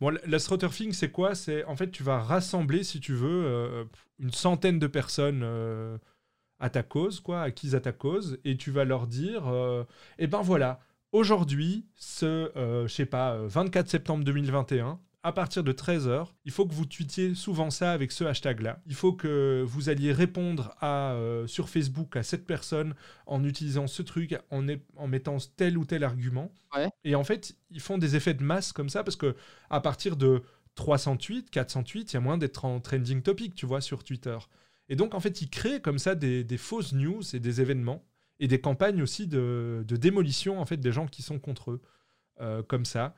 Bon, 0.01 0.17
l'astroturfing, 0.27 0.93
c'est 0.93 1.11
quoi? 1.11 1.35
C'est 1.35 1.65
en 1.65 1.77
fait, 1.77 1.91
tu 1.91 2.03
vas 2.03 2.19
rassembler, 2.21 2.83
si 2.83 3.01
tu 3.01 3.13
veux, 3.15 3.87
une 4.19 4.33
centaine 4.33 4.79
de 4.79 4.87
personnes 4.87 5.45
à 6.59 6.71
ta 6.71 6.83
cause, 6.83 7.21
quoi, 7.21 7.43
acquises 7.43 7.75
à 7.75 7.81
ta 7.81 7.93
cause, 7.93 8.39
et 8.45 8.57
tu 8.57 8.71
vas 8.71 8.85
leur 8.85 9.07
dire, 9.07 9.45
eh 10.19 10.27
ben 10.27 10.43
voilà, 10.43 10.81
aujourd'hui, 11.13 11.87
ce, 11.95 12.51
je 12.87 12.93
sais 12.93 13.07
pas, 13.07 13.35
euh, 13.35 13.47
24 13.47 13.89
septembre 13.89 14.25
2021. 14.25 14.99
À 15.27 15.33
partir 15.33 15.65
de 15.65 15.73
13h, 15.73 16.29
il 16.45 16.53
faut 16.53 16.67
que 16.67 16.73
vous 16.73 16.87
tweetiez 16.87 17.35
souvent 17.35 17.71
ça 17.71 17.91
avec 17.91 18.13
ce 18.13 18.23
hashtag-là. 18.23 18.81
Il 18.87 18.95
faut 18.95 19.13
que 19.13 19.65
vous 19.67 19.89
alliez 19.89 20.13
répondre 20.13 20.73
à, 20.81 21.15
euh, 21.15 21.49
sur 21.49 21.69
Facebook 21.69 22.15
à 22.15 22.23
cette 22.23 22.47
personne 22.47 22.95
en 23.27 23.43
utilisant 23.43 23.89
ce 23.89 24.03
truc, 24.03 24.39
en, 24.53 24.63
mettant 25.09 25.39
tel 25.57 25.79
ou 25.79 25.85
tel 25.85 26.05
argument. 26.05 26.53
Ouais. 26.77 26.91
Et 27.03 27.17
en 27.17 27.25
fait, 27.25 27.57
ils 27.71 27.81
font 27.81 27.99
des 27.99 28.15
effets 28.15 28.35
de 28.35 28.45
masse 28.45 28.71
comme 28.71 28.89
ça 28.89 29.03
parce 29.03 29.17
que 29.17 29.35
à 29.69 29.81
partir 29.81 30.15
de 30.15 30.45
308, 30.77 31.51
408, 31.51 32.13
il 32.13 32.15
y 32.15 32.17
a 32.19 32.21
moins 32.21 32.39
d'être 32.39 32.65
en 32.65 32.79
trending 32.79 33.21
topic, 33.21 33.57
tu 33.57 33.67
vois, 33.67 33.81
sur 33.81 34.05
Twitter. 34.05 34.39
Et 34.89 34.95
donc, 34.95 35.13
en 35.13 35.19
fait, 35.19 35.41
ils 35.41 35.51
créent 35.51 35.81
comme 35.81 35.99
ça 35.99 36.15
des, 36.15 36.45
des 36.45 36.57
fausses 36.57 36.93
news 36.93 37.23
et 37.35 37.41
des 37.41 37.61
événements 37.61 38.05
et 38.39 38.47
des 38.47 38.61
campagnes 38.61 39.03
aussi 39.03 39.27
de, 39.27 39.85
de 39.89 39.97
démolition, 39.97 40.61
en 40.61 40.67
fait, 40.67 40.77
des 40.77 40.93
gens 40.93 41.09
qui 41.09 41.23
sont 41.23 41.41
contre 41.41 41.73
eux, 41.73 41.83
euh, 42.41 42.63
comme 42.63 42.85
ça. 42.85 43.17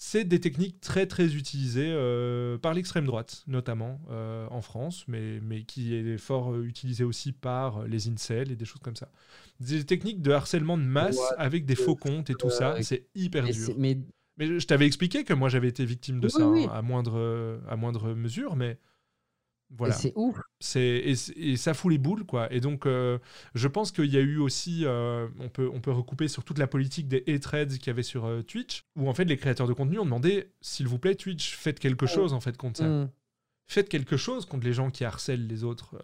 C'est 0.00 0.22
des 0.24 0.38
techniques 0.40 0.80
très, 0.80 1.06
très 1.06 1.34
utilisées 1.34 1.90
euh, 1.90 2.56
par 2.56 2.72
l'extrême 2.72 3.04
droite, 3.04 3.42
notamment 3.48 4.00
euh, 4.10 4.46
en 4.48 4.62
France, 4.62 5.04
mais, 5.08 5.40
mais 5.42 5.64
qui 5.64 5.92
est 5.92 6.16
fort 6.18 6.52
euh, 6.54 6.62
utilisée 6.62 7.02
aussi 7.02 7.32
par 7.32 7.82
les 7.82 8.08
incels 8.08 8.52
et 8.52 8.56
des 8.56 8.64
choses 8.64 8.80
comme 8.80 8.94
ça. 8.94 9.10
Des 9.58 9.84
techniques 9.84 10.22
de 10.22 10.30
harcèlement 10.30 10.78
de 10.78 10.84
masse 10.84 11.16
Ouais, 11.18 11.36
avec 11.36 11.66
des 11.66 11.74
faux 11.74 11.96
comptes 11.96 12.30
et 12.30 12.36
tout 12.36 12.48
ça, 12.48 12.80
c'est 12.82 13.08
hyper 13.16 13.42
Mais 13.42 13.52
dur. 13.52 13.74
mais 13.76 13.98
Mais 14.36 14.60
je 14.60 14.66
t'avais 14.68 14.86
expliqué 14.86 15.24
que 15.24 15.34
moi 15.34 15.48
j'avais 15.48 15.66
été 15.68 15.84
victime 15.84 16.20
de 16.20 16.26
Oui, 16.26 16.32
ça 16.32 16.46
oui. 16.48 16.64
hein, 16.66 16.70
à, 16.72 16.80
moindre, 16.80 17.60
à 17.68 17.74
moindre 17.74 18.14
mesure, 18.14 18.54
mais 18.54 18.78
voilà. 19.76 19.94
c'est 19.94 20.12
ouf. 20.16 20.40
C'est, 20.60 21.02
et, 21.36 21.56
ça 21.56 21.74
fout 21.74 21.92
les 21.92 21.98
boules, 21.98 22.24
quoi. 22.24 22.52
Et 22.52 22.60
donc, 22.60 22.86
euh, 22.86 23.18
je 23.54 23.68
pense 23.68 23.92
qu'il 23.92 24.06
y 24.06 24.16
a 24.16 24.20
eu 24.20 24.38
aussi, 24.38 24.84
euh, 24.84 25.28
on, 25.38 25.48
peut, 25.48 25.70
on 25.72 25.80
peut 25.80 25.90
recouper 25.90 26.28
sur 26.28 26.44
toute 26.44 26.58
la 26.58 26.66
politique 26.66 27.08
des 27.08 27.22
hate-threads 27.28 27.78
qu'il 27.78 27.88
y 27.88 27.90
avait 27.90 28.02
sur 28.02 28.24
euh, 28.24 28.42
Twitch, 28.42 28.84
où 28.96 29.08
en 29.08 29.14
fait 29.14 29.24
les 29.24 29.36
créateurs 29.36 29.68
de 29.68 29.72
contenu 29.72 29.98
ont 29.98 30.04
demandé, 30.04 30.50
s'il 30.60 30.88
vous 30.88 30.98
plaît, 30.98 31.14
Twitch, 31.14 31.54
faites 31.56 31.78
quelque 31.78 32.06
chose 32.06 32.32
en 32.32 32.40
fait 32.40 32.56
contre 32.56 32.78
ça. 32.78 32.88
Mm. 32.88 33.10
Faites 33.70 33.90
quelque 33.90 34.16
chose 34.16 34.46
contre 34.46 34.64
les 34.64 34.72
gens 34.72 34.90
qui 34.90 35.04
harcèlent 35.04 35.46
les 35.46 35.62
autres. 35.62 35.96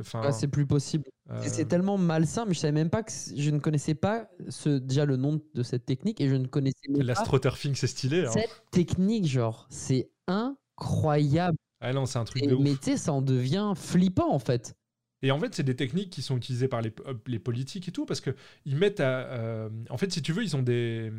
Enfin, 0.00 0.20
Ouais, 0.20 0.32
c'est 0.32 0.48
plus 0.48 0.66
possible. 0.66 1.04
C'est 1.40 1.66
tellement 1.66 1.96
malsain, 1.96 2.44
mais 2.44 2.52
je 2.52 2.58
savais 2.58 2.72
même 2.72 2.90
pas 2.90 3.02
que 3.02 3.10
je 3.34 3.50
ne 3.50 3.58
connaissais 3.58 3.94
pas 3.94 4.28
ce, 4.50 4.68
déjà 4.68 5.06
le 5.06 5.16
nom 5.16 5.40
de 5.54 5.62
cette 5.62 5.86
technique 5.86 6.20
et 6.20 6.28
je 6.28 6.34
ne 6.34 6.46
connaissais 6.46 6.86
même 6.90 6.98
pas 6.98 7.04
l'astroturfing, 7.04 7.74
c'est 7.74 7.86
stylé. 7.86 8.26
hein. 8.26 8.30
cette 8.30 8.64
technique, 8.70 9.24
genre, 9.24 9.66
c'est 9.70 10.10
incroyable. 10.26 11.56
Ah 11.84 11.92
non, 11.92 12.06
c'est 12.06 12.18
un 12.18 12.24
truc 12.24 12.42
Et- 12.42 12.46
de 12.46 12.54
ouf. 12.54 12.62
mais 12.62 12.72
tu 12.76 12.92
sais, 12.92 12.96
ça 12.96 13.12
en 13.12 13.22
devient 13.22 13.72
flippant 13.76 14.32
en 14.32 14.38
fait. 14.38 14.74
Et 15.22 15.30
en 15.30 15.38
fait, 15.38 15.54
c'est 15.54 15.62
des 15.62 15.76
techniques 15.76 16.10
qui 16.10 16.20
sont 16.20 16.36
utilisées 16.36 16.68
par 16.68 16.82
les, 16.82 16.92
euh, 17.06 17.14
les 17.26 17.38
politiques 17.38 17.88
et 17.88 17.92
tout, 17.92 18.04
parce 18.04 18.20
que 18.20 18.30
ils 18.66 18.76
mettent 18.76 19.00
à, 19.00 19.20
euh, 19.20 19.70
en 19.88 19.96
fait, 19.96 20.12
si 20.12 20.20
tu 20.20 20.32
veux, 20.32 20.42
ils 20.42 20.54
ont 20.54 20.62
des, 20.62 21.10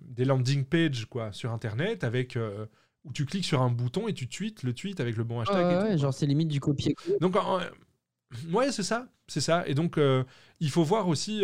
des 0.00 0.24
landing 0.24 0.64
pages 0.64 1.04
quoi 1.06 1.30
sur 1.32 1.52
Internet 1.52 2.02
avec 2.04 2.36
euh, 2.36 2.64
où 3.04 3.12
tu 3.12 3.26
cliques 3.26 3.44
sur 3.44 3.60
un 3.60 3.70
bouton 3.70 4.08
et 4.08 4.14
tu 4.14 4.28
tweets 4.28 4.62
le 4.62 4.72
tweet 4.72 4.98
avec 5.00 5.16
le 5.16 5.24
bon 5.24 5.40
hashtag. 5.40 5.58
et 5.58 5.64
ouais, 5.64 5.74
tout, 5.74 5.82
ouais, 5.82 5.88
quoi. 5.88 5.96
genre 5.98 6.14
c'est 6.14 6.26
limite 6.26 6.48
du 6.48 6.60
copier-coller. 6.60 7.18
Donc, 7.20 7.36
ouais, 8.52 8.72
c'est 8.72 8.82
ça, 8.82 9.08
c'est 9.26 9.40
ça. 9.40 9.66
Et 9.66 9.74
donc, 9.74 9.98
il 10.60 10.70
faut 10.70 10.84
voir 10.84 11.08
aussi, 11.08 11.42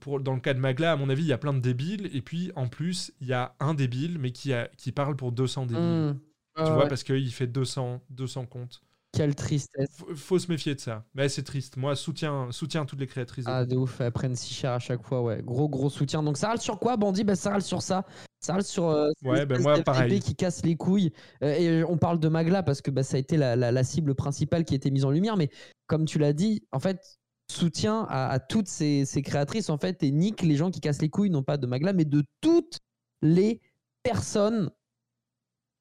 pour, 0.00 0.20
dans 0.20 0.34
le 0.34 0.40
cas 0.40 0.54
de 0.54 0.58
Magla, 0.58 0.92
à 0.92 0.96
mon 0.96 1.08
avis, 1.10 1.22
il 1.22 1.28
y 1.28 1.32
a 1.32 1.38
plein 1.38 1.54
de 1.54 1.60
débiles. 1.60 2.10
Et 2.14 2.22
puis, 2.22 2.50
en 2.56 2.68
plus, 2.68 3.12
il 3.20 3.26
y 3.26 3.32
a 3.32 3.54
un 3.60 3.74
débile, 3.74 4.18
mais 4.18 4.32
qui, 4.32 4.52
a, 4.52 4.68
qui 4.76 4.92
parle 4.92 5.16
pour 5.16 5.32
200 5.32 5.66
débiles. 5.66 6.16
Tu 6.56 6.62
Ouais, 6.62 6.70
vois, 6.70 6.82
ouais. 6.84 6.88
parce 6.88 7.02
qu'il 7.02 7.32
fait 7.32 7.46
200, 7.46 8.00
200 8.10 8.46
comptes. 8.46 8.80
Quelle 9.12 9.34
tristesse. 9.36 9.90
Faut, 9.96 10.14
faut 10.16 10.38
se 10.40 10.50
méfier 10.50 10.74
de 10.74 10.80
ça. 10.80 11.04
Mais 11.14 11.28
c'est 11.28 11.44
triste. 11.44 11.76
Moi, 11.76 11.94
soutiens, 11.94 12.48
soutiens 12.50 12.84
toutes 12.84 12.98
les 12.98 13.06
créatrices. 13.06 13.44
Ah, 13.48 13.64
de 13.64 13.76
ouf, 13.76 14.00
elles 14.00 14.10
prennent 14.10 14.34
si 14.34 14.52
cher 14.52 14.72
à 14.72 14.80
chaque 14.80 15.02
fois, 15.04 15.22
ouais. 15.22 15.40
Gros, 15.42 15.68
gros 15.68 15.88
soutien. 15.88 16.20
Donc, 16.22 16.36
ça 16.36 16.48
râle 16.48 16.60
sur 16.60 16.80
quoi, 16.80 16.96
Bandit 16.96 17.22
Bah, 17.22 17.36
ça 17.36 17.50
râle 17.50 17.62
sur 17.62 17.80
ça. 17.80 18.04
Ça 18.40 18.54
râle 18.54 18.64
sur. 18.64 18.86
euh, 18.88 19.10
Ouais, 19.22 19.46
bah, 19.46 19.58
moi, 19.60 19.80
pareil. 19.82 20.18
qui 20.20 20.34
casse 20.34 20.64
les 20.64 20.74
couilles. 20.74 21.12
Euh, 21.44 21.54
et 21.54 21.84
on 21.84 21.96
parle 21.96 22.18
de 22.18 22.28
Magla 22.28 22.64
parce 22.64 22.82
que 22.82 22.90
bah, 22.90 23.04
ça 23.04 23.16
a 23.16 23.20
été 23.20 23.36
la, 23.36 23.54
la- 23.54 23.70
la 23.70 23.84
cible 23.84 24.16
principale 24.16 24.64
qui 24.64 24.74
a 24.74 24.76
été 24.76 24.90
mise 24.90 25.04
en 25.04 25.10
lumière. 25.12 25.36
Mais 25.36 25.48
comme 25.86 26.06
tu 26.06 26.18
l'as 26.18 26.32
dit, 26.32 26.64
en 26.72 26.80
fait, 26.80 27.18
soutien 27.48 28.06
à, 28.08 28.30
à 28.30 28.40
toutes 28.40 28.66
ces, 28.68 29.04
ces 29.04 29.22
créatrices, 29.22 29.70
en 29.70 29.78
fait, 29.78 30.02
et 30.02 30.10
nique 30.10 30.42
les 30.42 30.56
gens 30.56 30.72
qui 30.72 30.80
cassent 30.80 31.02
les 31.02 31.10
couilles, 31.10 31.30
non 31.30 31.44
pas 31.44 31.56
de 31.56 31.66
Magla, 31.68 31.92
mais 31.92 32.04
de 32.04 32.24
toutes 32.40 32.80
les 33.22 33.60
personnes 34.02 34.70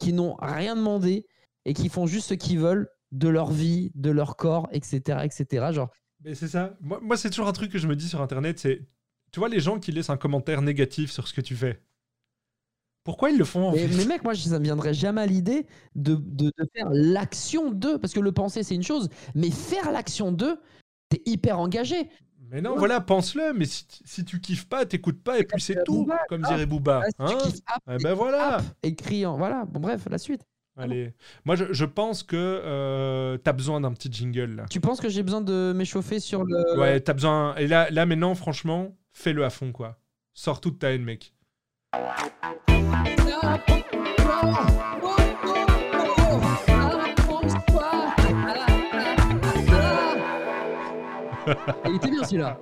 qui 0.04 0.14
n'ont 0.14 0.36
rien 0.40 0.76
demandé 0.76 1.26
et 1.66 1.74
qui 1.74 1.90
font 1.90 2.06
juste 2.08 2.30
ce 2.30 2.34
qu'ils 2.34 2.60
veulent 2.60 2.90
de 3.12 3.28
leur 3.30 3.52
vie, 3.52 3.92
de 3.96 4.10
leur 4.12 4.36
corps, 4.36 4.68
etc. 4.72 5.20
etc. 5.24 5.68
Genre, 5.72 5.90
Mais 6.24 6.36
c'est 6.36 6.48
ça. 6.48 6.76
Moi, 6.82 7.00
moi 7.02 7.16
c'est 7.16 7.30
toujours 7.30 7.48
un 7.48 7.54
truc 7.54 7.72
que 7.72 7.78
je 7.78 7.88
me 7.88 7.96
dis 7.96 8.10
sur 8.10 8.22
Internet, 8.22 8.60
c'est... 8.60 8.82
Tu 9.32 9.40
vois 9.40 9.50
les 9.50 9.60
gens 9.60 9.80
qui 9.80 9.92
laissent 9.92 10.10
un 10.12 10.18
commentaire 10.18 10.62
négatif 10.62 11.12
sur 11.12 11.28
ce 11.28 11.34
que 11.34 11.42
tu 11.42 11.56
fais 11.56 11.82
Pourquoi 13.04 13.32
ils 13.32 13.38
le 13.38 13.46
font 13.46 13.70
en 13.70 13.72
Mais, 13.72 13.88
fait 13.88 13.98
mais 13.98 14.06
mec, 14.06 14.24
moi, 14.24 14.36
ça 14.36 14.60
me 14.60 14.64
viendrait 14.64 14.94
jamais 14.94 15.22
à 15.22 15.26
l'idée 15.26 15.66
de, 15.96 16.16
de, 16.16 16.52
de 16.56 16.70
faire 16.76 16.90
l'action 16.92 17.72
2. 17.72 17.98
Parce 17.98 18.14
que 18.14 18.20
le 18.20 18.32
penser, 18.32 18.62
c'est 18.62 18.76
une 18.76 18.84
chose. 18.84 19.10
Mais 19.34 19.50
faire 19.50 19.92
l'action 19.92 20.32
2, 20.32 20.62
t'es 21.10 21.22
hyper 21.26 21.60
engagé. 21.60 22.10
Mais 22.54 22.62
non, 22.62 22.74
Ouais. 22.74 22.78
voilà, 22.78 23.02
pense-le. 23.02 23.52
Mais 23.54 23.66
si, 23.66 23.86
si 24.06 24.24
tu 24.24 24.40
kiffes 24.40 24.70
pas, 24.70 24.86
t'écoutes 24.86 25.22
pas, 25.24 25.40
et 25.40 25.44
puis 25.44 25.60
c'est 25.60 25.84
tout, 25.84 26.04
Booba, 26.06 26.20
comme 26.30 26.44
dirait 26.44 26.66
Booba. 26.68 27.02
Ah, 27.04 27.10
si 27.10 27.16
hein 27.34 27.38
tu 27.40 27.48
kiffes, 27.52 27.62
hop, 27.76 27.82
Eh 27.92 28.04
ben 28.04 28.14
voilà. 28.14 28.62
écrit 28.84 29.26
en. 29.26 29.38
Voilà, 29.38 29.66
bon, 29.66 29.80
bref, 29.80 30.04
la 30.10 30.18
suite. 30.20 30.44
Allez. 30.78 31.14
Moi, 31.46 31.56
je, 31.56 31.66
je 31.72 31.86
pense 31.86 32.24
que 32.24 32.36
euh, 32.38 33.38
t'as 33.38 33.54
besoin 33.54 33.82
d'un 33.82 33.92
petit 33.94 34.12
jingle 34.12 34.56
là. 34.56 34.66
Tu 34.70 34.80
penses 34.80 35.00
que 35.02 35.10
j'ai 35.10 35.22
besoin 35.24 35.42
de 35.42 35.74
m'échauffer 35.76 36.20
sur 36.20 36.44
le. 36.44 36.80
Ouais, 36.80 37.00
t'as 37.00 37.14
besoin. 37.14 37.56
Et 37.58 37.68
là, 37.68 37.90
là 37.92 38.06
maintenant, 38.06 38.34
franchement, 38.36 38.96
fais-le 39.12 39.44
à 39.46 39.50
fond 39.52 39.72
quoi. 39.72 39.98
Sors 40.34 40.62
toute 40.62 40.80
ta 40.80 40.92
haine, 40.92 41.04
mec. 41.04 41.34
Il 51.86 51.96
était 51.96 52.10
bien 52.10 52.24
celui-là. 52.24 52.60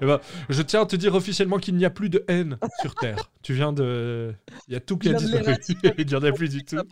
Eh 0.00 0.06
ben, 0.06 0.20
je 0.48 0.62
tiens 0.62 0.82
à 0.82 0.86
te 0.86 0.96
dire 0.96 1.14
officiellement 1.14 1.58
qu'il 1.58 1.76
n'y 1.76 1.84
a 1.84 1.90
plus 1.90 2.08
de 2.08 2.24
haine 2.28 2.58
sur 2.80 2.94
Terre. 2.94 3.30
Tu 3.42 3.52
viens 3.54 3.72
de. 3.72 4.34
Il 4.68 4.74
y 4.74 4.76
a 4.76 4.80
tout 4.80 4.96
qui 4.96 5.08
a 5.08 5.14
disparu. 5.14 5.54
Il 5.98 6.06
n'y 6.06 6.14
en 6.14 6.22
a 6.22 6.32
plus 6.32 6.48
du 6.48 6.64
tout. 6.64 6.76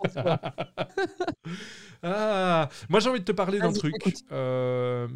Ah, 2.05 2.69
moi 2.89 2.99
j'ai 2.99 3.11
envie 3.11 3.21
de 3.21 3.25
te 3.25 3.31
parler 3.31 3.61
d'un 3.61 3.73
truc. 3.73 3.95
Euh, 4.33 5.07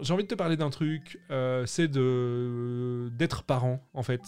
j'ai 0.00 0.12
envie 0.12 0.24
de 0.24 0.28
te 0.28 0.34
parler 0.34 0.56
d'un 0.56 0.70
truc. 0.70 1.20
euh, 1.30 1.64
c'est 1.66 1.86
de 1.86 3.10
d'être 3.12 3.44
parent 3.44 3.80
en 3.94 4.02
fait. 4.02 4.20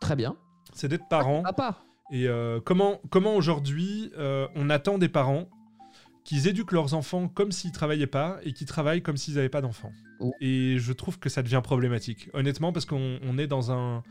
Très 0.00 0.16
bien. 0.16 0.34
C'est 0.72 0.88
d'être 0.88 1.08
parent. 1.10 1.42
Papa. 1.42 1.76
Et 2.10 2.26
euh, 2.26 2.58
comment, 2.64 3.02
comment 3.10 3.34
aujourd'hui 3.34 4.10
on 4.16 4.70
attend 4.70 4.96
des 4.96 5.10
parents 5.10 5.50
qu'ils 6.24 6.48
éduquent 6.48 6.72
leurs 6.72 6.94
enfants 6.94 7.28
comme 7.28 7.52
s'ils 7.52 7.72
travaillaient 7.72 8.06
pas 8.06 8.38
et 8.44 8.52
qui 8.52 8.64
travaillent 8.64 9.02
comme 9.02 9.16
s'ils 9.16 9.34
n'avaient 9.34 9.48
pas 9.48 9.60
d'enfants. 9.60 9.92
Oh. 10.20 10.32
Et 10.40 10.76
je 10.78 10.92
trouve 10.92 11.18
que 11.18 11.28
ça 11.28 11.42
devient 11.42 11.60
problématique, 11.62 12.28
honnêtement, 12.34 12.72
parce 12.72 12.86
qu'on 12.86 13.18
on 13.22 13.38
est 13.38 13.46
dans 13.46 13.72
un, 13.72 14.02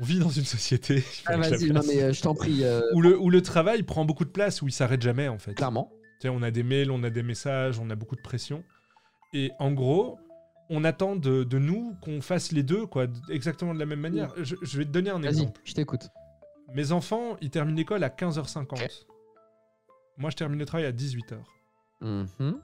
on 0.00 0.04
vit 0.04 0.18
dans 0.18 0.28
une 0.28 0.44
société 0.44 1.04
Ah, 1.26 1.36
vas-y, 1.36 1.70
non, 1.70 1.80
mais 1.86 2.02
euh, 2.02 2.12
je 2.12 2.22
t'en 2.22 2.34
prie, 2.34 2.64
euh, 2.64 2.80
où 2.94 3.00
le 3.00 3.18
où 3.18 3.30
le 3.30 3.42
travail 3.42 3.82
prend 3.82 4.04
beaucoup 4.04 4.24
de 4.24 4.30
place, 4.30 4.62
où 4.62 4.68
il 4.68 4.72
s'arrête 4.72 5.02
jamais 5.02 5.28
en 5.28 5.38
fait. 5.38 5.54
clairement. 5.54 5.90
Tu 6.20 6.22
sais, 6.22 6.28
on 6.28 6.42
a 6.42 6.50
des 6.50 6.62
mails, 6.62 6.90
on 6.90 7.02
a 7.02 7.10
des 7.10 7.22
messages, 7.22 7.78
on 7.78 7.90
a 7.90 7.94
beaucoup 7.94 8.16
de 8.16 8.22
pression. 8.22 8.64
Et 9.34 9.50
en 9.58 9.72
gros, 9.72 10.18
on 10.70 10.82
attend 10.84 11.14
de, 11.14 11.44
de 11.44 11.58
nous 11.58 11.94
qu'on 12.00 12.22
fasse 12.22 12.52
les 12.52 12.62
deux, 12.62 12.86
quoi, 12.86 13.06
exactement 13.30 13.74
de 13.74 13.78
la 13.78 13.84
même 13.86 14.00
manière. 14.00 14.32
Je, 14.42 14.54
je 14.62 14.78
vais 14.78 14.84
te 14.84 14.90
donner 14.90 15.10
un 15.10 15.18
Vas-y, 15.18 15.28
exemple. 15.28 15.60
je 15.64 15.74
t'écoute. 15.74 16.08
Mes 16.74 16.92
enfants, 16.92 17.36
ils 17.42 17.50
terminent 17.50 17.76
l'école 17.76 18.02
à 18.02 18.08
15h50. 18.08 18.62
Ok. 18.72 18.88
Moi, 20.18 20.30
je 20.30 20.36
termine 20.36 20.58
le 20.58 20.66
travail 20.66 20.86
à 20.86 20.92
18h. 20.92 21.36
Mhm. 22.00 22.58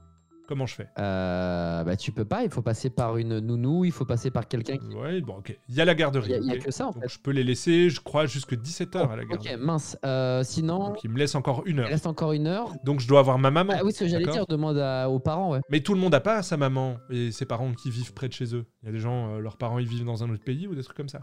Comment 0.48 0.66
je 0.66 0.74
fais? 0.74 0.88
Euh, 0.98 1.84
bah, 1.84 1.96
tu 1.96 2.10
peux 2.12 2.24
pas, 2.24 2.42
il 2.42 2.50
faut 2.50 2.60
passer 2.62 2.90
par 2.90 3.16
une 3.16 3.38
nounou, 3.38 3.84
il 3.84 3.92
faut 3.92 4.04
passer 4.04 4.30
par 4.30 4.48
quelqu'un 4.48 4.76
qui. 4.76 4.88
Ouais, 4.94 5.20
bon, 5.20 5.36
ok. 5.38 5.56
Il 5.68 5.74
y 5.74 5.80
a 5.80 5.84
la 5.84 5.94
garderie. 5.94 6.26
Il 6.28 6.32
y 6.32 6.34
a, 6.34 6.38
il 6.38 6.46
y 6.46 6.50
a 6.50 6.54
ok. 6.54 6.64
que 6.64 6.70
ça 6.72 6.88
en 6.88 6.90
Donc, 6.90 7.02
fait. 7.04 7.08
je 7.08 7.18
peux 7.20 7.30
les 7.30 7.44
laisser, 7.44 7.88
je 7.88 8.00
crois, 8.00 8.26
jusque 8.26 8.54
17h 8.54 9.08
à 9.10 9.16
la 9.16 9.24
garderie. 9.24 9.54
Ok, 9.54 9.60
mince. 9.60 9.96
Euh, 10.04 10.42
sinon, 10.42 10.88
Donc, 10.88 11.04
ils 11.04 11.10
me 11.10 11.16
laissent 11.16 11.36
encore 11.36 11.62
une 11.64 11.76
il 11.76 11.80
heure. 11.80 11.88
reste 11.88 12.06
encore 12.06 12.32
une 12.32 12.48
heure. 12.48 12.72
Donc, 12.84 13.00
je 13.00 13.08
dois 13.08 13.20
avoir 13.20 13.38
ma 13.38 13.50
maman. 13.50 13.72
Ah 13.78 13.84
oui, 13.84 13.92
ce 13.92 14.00
que 14.00 14.08
j'allais 14.08 14.26
dire, 14.26 14.46
demande 14.46 14.76
à- 14.78 15.08
aux 15.08 15.20
parents, 15.20 15.52
ouais. 15.52 15.60
Mais 15.70 15.80
tout 15.80 15.94
le 15.94 16.00
monde 16.00 16.12
n'a 16.12 16.20
pas 16.20 16.42
sa 16.42 16.56
maman 16.56 16.96
et 17.08 17.30
ses 17.30 17.46
parents 17.46 17.72
qui 17.72 17.90
vivent 17.90 18.12
près 18.12 18.28
de 18.28 18.32
chez 18.34 18.54
eux. 18.54 18.66
Il 18.82 18.86
y 18.86 18.88
a 18.88 18.92
des 18.92 18.98
gens, 19.00 19.34
euh, 19.34 19.38
leurs 19.38 19.56
parents, 19.56 19.78
ils 19.78 19.86
vivent 19.88 20.04
dans 20.04 20.24
un 20.24 20.30
autre 20.30 20.44
pays 20.44 20.66
ou 20.66 20.74
des 20.74 20.82
trucs 20.82 20.96
comme 20.96 21.08
ça. 21.08 21.20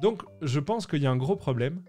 Donc, 0.00 0.22
je 0.40 0.58
pense 0.58 0.86
qu'il 0.86 1.02
y 1.02 1.06
a 1.06 1.10
un 1.10 1.16
gros 1.18 1.36
problème. 1.36 1.82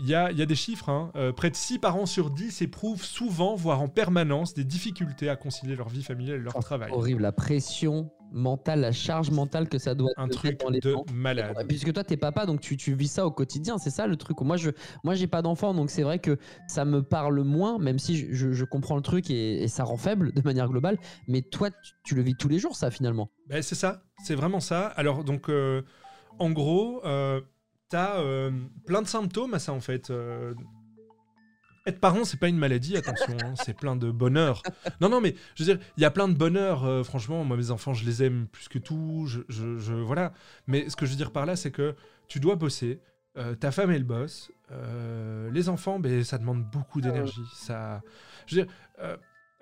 Il 0.00 0.06
y 0.06 0.14
a, 0.14 0.30
il 0.30 0.38
y 0.38 0.42
a 0.42 0.46
des 0.46 0.54
chiffres. 0.54 0.88
hein. 0.90 1.10
Euh, 1.16 1.32
près 1.32 1.50
de 1.50 1.56
6 1.56 1.78
parents 1.80 2.06
sur 2.06 2.30
10 2.30 2.62
éprouvent 2.62 3.02
souvent, 3.04 3.56
voire 3.56 3.82
en 3.82 3.88
permanence, 3.88 4.54
des 4.54 4.64
difficultés 4.64 5.28
à 5.28 5.34
concilier 5.36 5.74
leur 5.74 5.88
vie 5.88 6.04
familiale 6.04 6.36
et 6.40 6.42
leur 6.42 6.54
Oh, 6.56 6.60
travail. 6.60 6.92
Horrible, 6.92 7.22
la 7.22 7.32
pression 7.32 8.10
mentale, 8.30 8.80
la 8.80 8.92
charge 8.92 9.30
mentale 9.30 9.68
que 9.68 9.78
ça 9.78 9.94
doit 9.94 10.10
Un 10.16 10.28
truc 10.28 10.60
dans 10.60 10.68
les 10.68 10.80
de 10.80 10.92
dents. 10.92 11.04
malade. 11.12 11.64
Puisque 11.66 11.92
toi, 11.92 12.04
t'es 12.04 12.16
papa, 12.16 12.46
donc 12.46 12.60
tu, 12.60 12.76
tu 12.76 12.94
vis 12.94 13.08
ça 13.08 13.26
au 13.26 13.30
quotidien, 13.32 13.78
c'est 13.78 13.90
ça 13.90 14.06
le 14.06 14.16
truc. 14.16 14.40
Moi, 14.42 14.56
je, 14.56 14.70
moi, 15.02 15.14
j'ai 15.14 15.26
pas 15.26 15.42
d'enfant, 15.42 15.74
donc 15.74 15.90
c'est 15.90 16.02
vrai 16.02 16.18
que 16.20 16.38
ça 16.68 16.84
me 16.84 17.02
parle 17.02 17.40
moins, 17.42 17.78
même 17.78 17.98
si 17.98 18.16
je, 18.18 18.32
je- 18.32 18.52
je 18.52 18.64
comprends 18.64 18.96
le 18.96 19.02
truc 19.02 19.30
et, 19.30 19.62
et 19.64 19.68
ça 19.68 19.82
rend 19.82 19.96
faible 19.96 20.32
de 20.32 20.42
manière 20.42 20.68
globale. 20.68 20.98
Mais 21.26 21.42
toi, 21.42 21.70
tu, 21.70 21.92
tu 22.04 22.14
le 22.14 22.22
vis 22.22 22.36
tous 22.36 22.48
les 22.48 22.58
jours, 22.60 22.76
ça, 22.76 22.90
finalement. 22.92 23.30
Ben, 23.48 23.62
c'est 23.62 23.74
ça, 23.74 24.02
c'est 24.22 24.34
vraiment 24.36 24.60
ça. 24.60 24.86
Alors, 24.88 25.24
donc, 25.24 25.48
euh, 25.48 25.82
en 26.38 26.50
gros, 26.50 27.00
euh, 27.06 27.40
t'as 27.88 28.20
euh, 28.20 28.50
plein 28.86 29.02
de 29.02 29.06
symptômes 29.08 29.54
à 29.54 29.58
ça, 29.58 29.72
en 29.72 29.80
fait. 29.80 30.10
Euh, 30.10 30.54
être 31.86 32.00
parent, 32.00 32.24
c'est 32.24 32.38
pas 32.38 32.48
une 32.48 32.58
maladie, 32.58 32.96
attention, 32.98 33.34
hein, 33.42 33.54
c'est 33.64 33.72
plein 33.74 33.96
de 33.96 34.10
bonheur. 34.10 34.62
Non, 35.00 35.08
non, 35.08 35.20
mais 35.22 35.34
je 35.54 35.64
veux 35.64 35.74
dire, 35.74 35.82
il 35.96 36.02
y 36.02 36.04
a 36.04 36.10
plein 36.10 36.28
de 36.28 36.34
bonheur. 36.34 36.84
euh, 36.84 37.02
franchement, 37.02 37.44
moi, 37.44 37.56
mes 37.56 37.70
enfants, 37.70 37.94
je 37.94 38.04
les 38.04 38.22
aime 38.22 38.46
plus 38.48 38.68
que 38.68 38.78
tout. 38.78 39.24
Je, 39.26 39.40
je- 39.48 39.78
je- 39.78 39.94
voilà. 39.94 40.32
Mais 40.66 40.90
ce 40.90 40.96
que 40.96 41.06
je 41.06 41.12
veux 41.12 41.16
dire 41.16 41.30
par 41.32 41.46
là, 41.46 41.56
c'est 41.56 41.70
que 41.70 41.94
tu 42.28 42.40
dois 42.40 42.56
bosser. 42.56 43.00
ta 43.60 43.70
femme, 43.70 43.90
elle 43.92 44.04
bosse. 44.04 44.50
les 45.52 45.68
enfants, 45.70 45.98
ben, 45.98 46.24
ça 46.24 46.36
demande 46.38 46.64
beaucoup 46.70 47.00
d'énergie. 47.00 47.40
Ça, 47.54 48.02
je 48.46 48.56
veux 48.56 48.62
dire, 48.64 48.72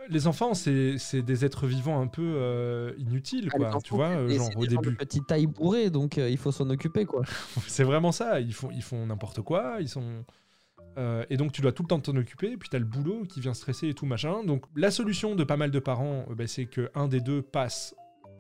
les 0.09 0.27
enfants, 0.27 0.55
c'est 0.55 0.97
des 1.23 1.45
êtres 1.45 1.67
vivants 1.67 2.01
un 2.01 2.07
peu 2.07 2.23
euh, 2.37 2.93
inutiles, 2.99 3.49
Ah, 3.53 3.57
quoi. 3.57 3.79
Tu 3.83 3.95
vois, 3.95 4.09
euh, 4.09 4.29
genre 4.31 4.51
au 4.57 4.61
des 4.67 4.77
début. 4.77 4.95
petite 4.97 5.27
taille 5.27 5.47
bourrée, 5.47 5.91
donc 5.91 6.19
euh, 6.19 6.29
il 6.31 6.37
faut 6.39 6.53
s'en 6.53 6.69
occuper, 6.71 7.05
quoi. 7.05 7.23
C'est 7.67 7.85
vraiment 7.85 8.13
ça. 8.13 8.41
Ils 8.41 8.55
font, 8.55 8.71
ils 8.73 8.83
font 8.83 9.07
n'importe 9.07 9.43
quoi. 9.43 9.77
Ils 9.81 9.89
sont. 9.89 10.25
et 11.29 11.37
donc 11.37 11.53
tu 11.53 11.61
dois 11.61 11.73
tout 11.73 11.83
le 11.83 11.89
temps 11.89 12.01
t'en 12.01 12.17
occuper. 12.17 12.57
Puis 12.57 12.69
t'as 12.69 12.79
le 12.79 12.85
boulot 12.85 13.25
qui 13.25 13.41
vient 13.41 13.55
stresser 13.55 13.89
et 13.89 13.95
tout 13.95 14.07
machin. 14.07 14.45
Donc 14.45 14.65
la 14.75 14.91
solution 14.91 15.35
de 15.35 15.45
pas 15.45 15.57
mal 15.57 15.71
de 15.71 15.79
parents, 15.79 16.25
bah, 16.31 16.47
c'est 16.47 16.67
que 16.67 16.91
un 16.95 17.09
des 17.09 17.21
deux 17.21 17.43
passe 17.43 17.95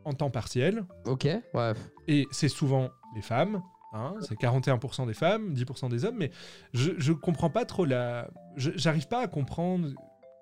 en 0.04 0.12
temps 0.12 0.30
partiel. 0.30 0.84
Ok, 1.04 1.24
ouais. 1.24 1.72
Et 2.08 2.26
c'est 2.30 2.48
souvent 2.48 2.90
les 3.14 3.22
femmes. 3.22 3.60
hein, 3.92 4.14
c'est 4.20 4.38
41% 4.38 5.06
des 5.06 5.14
femmes, 5.14 5.52
10% 5.54 5.88
des 5.90 6.04
hommes. 6.04 6.16
Mais 6.16 6.30
je, 6.72 6.92
je 6.98 7.12
comprends 7.12 7.50
pas 7.50 7.64
trop 7.64 7.84
la. 7.84 8.30
J'arrive 8.56 9.08
pas 9.08 9.20
à 9.22 9.26
comprendre 9.26 9.88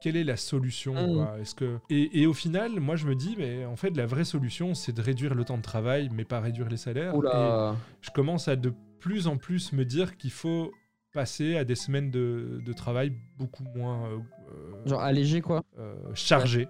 quelle 0.05 0.17
est 0.19 0.25
la 0.25 0.37
solution. 0.37 0.93
Mm. 1.25 1.41
Est-ce 1.41 1.55
que 1.55 1.79
et, 1.89 2.21
et 2.21 2.27
au 2.27 2.35
final, 2.35 2.79
moi 2.79 2.95
je 2.95 3.07
me 3.07 3.15
dis, 3.15 3.37
mais 3.39 3.65
en 3.65 3.75
fait 3.75 3.97
la 3.97 4.05
vraie 4.05 4.27
solution, 4.27 4.75
c'est 4.75 4.93
de 4.93 5.01
réduire 5.01 5.35
le 5.35 5.47
temps 5.47 5.57
de 5.57 5.63
travail, 5.63 6.11
mais 6.13 6.25
pas 6.27 6.41
réduire 6.41 6.69
les 6.69 6.77
salaires. 6.77 7.15
Et- 7.15 7.75
je 8.03 8.11
commence 8.11 8.47
à 8.49 8.57
de 8.57 8.75
plus 9.01 9.27
en 9.29 9.39
plus 9.39 9.73
me 9.73 9.87
dire 9.87 10.19
qu'il 10.19 10.31
faut 10.31 10.73
passer 11.15 11.57
à 11.57 11.65
des 11.65 11.75
semaines 11.75 12.11
de, 12.11 12.61
de 12.63 12.73
travail 12.75 13.15
beaucoup 13.39 13.65
moins 13.75 14.05
euh, 14.11 14.19
euh, 14.53 14.87
Genre 14.87 15.01
allégé, 15.01 15.41
quoi. 15.41 15.65
euh, 15.79 15.95
chargées. 16.13 16.69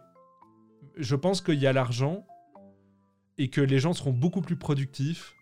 Je 0.97 1.17
pense 1.17 1.41
qu'il 1.41 1.59
y 1.59 1.67
a 1.67 1.73
l'argent 1.73 2.25
et 3.37 3.49
que 3.51 3.61
les 3.61 3.81
gens 3.81 3.95
seront 3.95 4.13
beaucoup 4.13 4.43
plus 4.43 4.55
productifs 4.57 5.34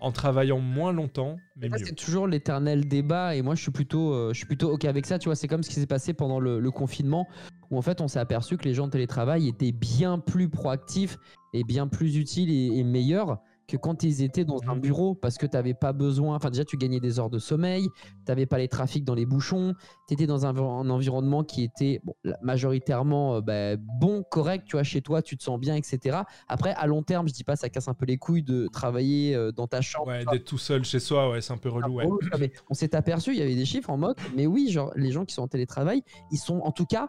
en 0.00 0.12
travaillant 0.12 0.60
moins 0.60 0.92
longtemps, 0.92 1.36
mais 1.56 1.68
mieux. 1.68 1.78
c'est 1.84 1.94
toujours 1.94 2.26
l'éternel 2.26 2.88
débat 2.88 3.34
et 3.36 3.42
moi 3.42 3.54
je 3.54 3.62
suis 3.62 3.70
plutôt 3.70 4.12
euh, 4.14 4.30
je 4.32 4.38
suis 4.38 4.46
plutôt 4.46 4.72
ok 4.72 4.84
avec 4.86 5.06
ça 5.06 5.18
tu 5.18 5.28
vois 5.28 5.36
c'est 5.36 5.48
comme 5.48 5.62
ce 5.62 5.68
qui 5.68 5.74
s'est 5.76 5.86
passé 5.86 6.14
pendant 6.14 6.40
le, 6.40 6.58
le 6.58 6.70
confinement 6.70 7.28
où 7.70 7.76
en 7.76 7.82
fait 7.82 8.00
on 8.00 8.08
s'est 8.08 8.18
aperçu 8.18 8.56
que 8.56 8.64
les 8.64 8.74
gens 8.74 8.86
de 8.86 8.92
télétravail 8.92 9.46
étaient 9.48 9.72
bien 9.72 10.18
plus 10.18 10.48
proactifs 10.48 11.18
et 11.52 11.64
bien 11.64 11.86
plus 11.86 12.16
utiles 12.16 12.50
et, 12.50 12.78
et 12.78 12.84
meilleurs 12.84 13.38
que 13.70 13.76
quand 13.76 14.02
ils 14.02 14.22
étaient 14.22 14.44
dans 14.44 14.60
un 14.68 14.74
Mhm. 14.74 14.80
bureau 14.80 15.14
parce 15.14 15.38
que 15.38 15.46
tu 15.46 15.56
n'avais 15.56 15.74
pas 15.74 15.92
besoin. 15.92 16.36
Enfin, 16.36 16.50
déjà, 16.50 16.64
tu 16.64 16.76
gagnais 16.76 17.00
des 17.00 17.18
heures 17.18 17.30
de 17.30 17.38
sommeil, 17.38 17.88
tu 17.88 18.24
n'avais 18.28 18.46
pas 18.46 18.58
les 18.58 18.68
trafics 18.68 19.04
dans 19.04 19.14
les 19.14 19.26
bouchons, 19.26 19.74
tu 20.08 20.14
étais 20.14 20.26
dans 20.26 20.44
un, 20.46 20.56
un 20.56 20.90
environnement 20.90 21.44
qui 21.44 21.62
était 21.62 22.00
bon, 22.04 22.14
majoritairement 22.42 23.36
euh, 23.36 23.40
bah, 23.40 23.76
bon, 23.76 24.22
correct, 24.30 24.64
tu 24.66 24.72
vois, 24.76 24.82
chez 24.82 25.00
toi, 25.02 25.22
tu 25.22 25.36
te 25.36 25.42
sens 25.42 25.58
bien, 25.58 25.74
etc. 25.76 26.18
Après, 26.48 26.72
à 26.74 26.86
long 26.86 27.02
terme, 27.02 27.28
je 27.28 27.32
dis 27.32 27.44
pas, 27.44 27.56
ça 27.56 27.68
casse 27.68 27.88
un 27.88 27.94
peu 27.94 28.06
les 28.06 28.16
couilles 28.18 28.42
de 28.42 28.68
travailler 28.68 29.34
euh, 29.34 29.52
dans 29.52 29.66
ta 29.66 29.80
chambre. 29.80 30.08
Ouais, 30.08 30.24
d'être 30.24 30.44
tout 30.44 30.58
seul 30.58 30.84
chez 30.84 31.00
soi, 31.00 31.30
ouais, 31.30 31.40
c'est 31.40 31.52
un 31.52 31.58
peu 31.58 31.68
relou, 31.68 31.94
ouais. 31.94 32.06
Mais 32.38 32.52
on 32.68 32.74
s'est 32.74 32.94
aperçu, 32.94 33.32
il 33.32 33.38
y 33.38 33.42
avait 33.42 33.54
des 33.54 33.64
chiffres 33.64 33.90
en 33.90 33.96
mode, 33.96 34.16
mais 34.36 34.46
oui, 34.46 34.70
genre 34.70 34.92
les 34.96 35.10
gens 35.12 35.24
qui 35.24 35.34
sont 35.34 35.42
en 35.42 35.48
télétravail, 35.48 36.02
ils 36.30 36.38
sont 36.38 36.60
en 36.60 36.72
tout 36.72 36.86
cas, 36.86 37.08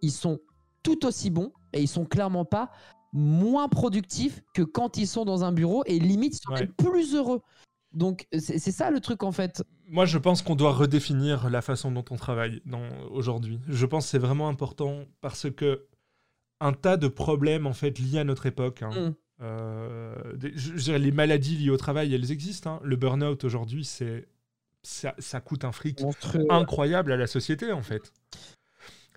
ils 0.00 0.10
sont 0.10 0.38
tout 0.82 1.06
aussi 1.06 1.30
bons 1.30 1.52
et 1.72 1.80
ils 1.80 1.88
sont 1.88 2.04
clairement 2.04 2.44
pas 2.44 2.70
moins 3.12 3.68
productifs 3.68 4.42
que 4.54 4.62
quand 4.62 4.96
ils 4.96 5.06
sont 5.06 5.24
dans 5.24 5.44
un 5.44 5.52
bureau 5.52 5.82
et 5.86 5.98
limite 5.98 6.34
sont 6.34 6.52
Ouais. 6.52 6.60
même 6.60 6.72
plus 6.72 7.14
heureux. 7.14 7.42
Donc 7.92 8.26
c'est 8.38 8.58
ça 8.72 8.90
le 8.90 9.00
truc 9.00 9.22
en 9.22 9.32
fait. 9.32 9.62
Moi, 9.86 10.06
je 10.06 10.16
pense 10.16 10.40
qu'on 10.40 10.54
doit 10.56 10.72
redéfinir 10.72 11.50
la 11.50 11.60
façon 11.60 11.90
dont 11.92 12.04
on 12.10 12.16
travaille 12.16 12.62
aujourd'hui. 13.10 13.60
Je 13.68 13.84
pense 13.84 14.06
que 14.06 14.10
c'est 14.12 14.18
vraiment 14.18 14.48
important 14.48 15.04
parce 15.20 15.50
que 15.50 15.86
un 16.60 16.72
tas 16.72 16.96
de 16.96 17.08
problèmes 17.08 17.66
en 17.66 17.74
fait 17.74 17.98
liés 17.98 18.18
à 18.20 18.24
notre 18.24 18.46
époque. 18.46 18.82
hein, 18.82 18.90
Mm. 19.10 19.14
euh, 19.42 20.36
des- 20.36 20.52
je- 20.56 20.76
je 20.76 20.84
dirais, 20.84 20.98
les 20.98 21.10
maladies 21.12 21.56
liées 21.56 21.70
au 21.70 21.76
travail, 21.76 22.14
elles 22.14 22.30
existent. 22.32 22.76
hein. 22.76 22.80
Le 22.82 22.96
burn-out 22.96 23.44
aujourd'hui, 23.44 23.84
c'est 23.84 24.26
ça, 24.82 25.14
ça 25.18 25.40
coûte 25.40 25.64
un 25.64 25.72
fric 25.72 26.00
incroyable 26.48 27.12
à 27.12 27.16
la 27.16 27.26
société 27.26 27.72
en 27.72 27.82
fait. 27.82 28.12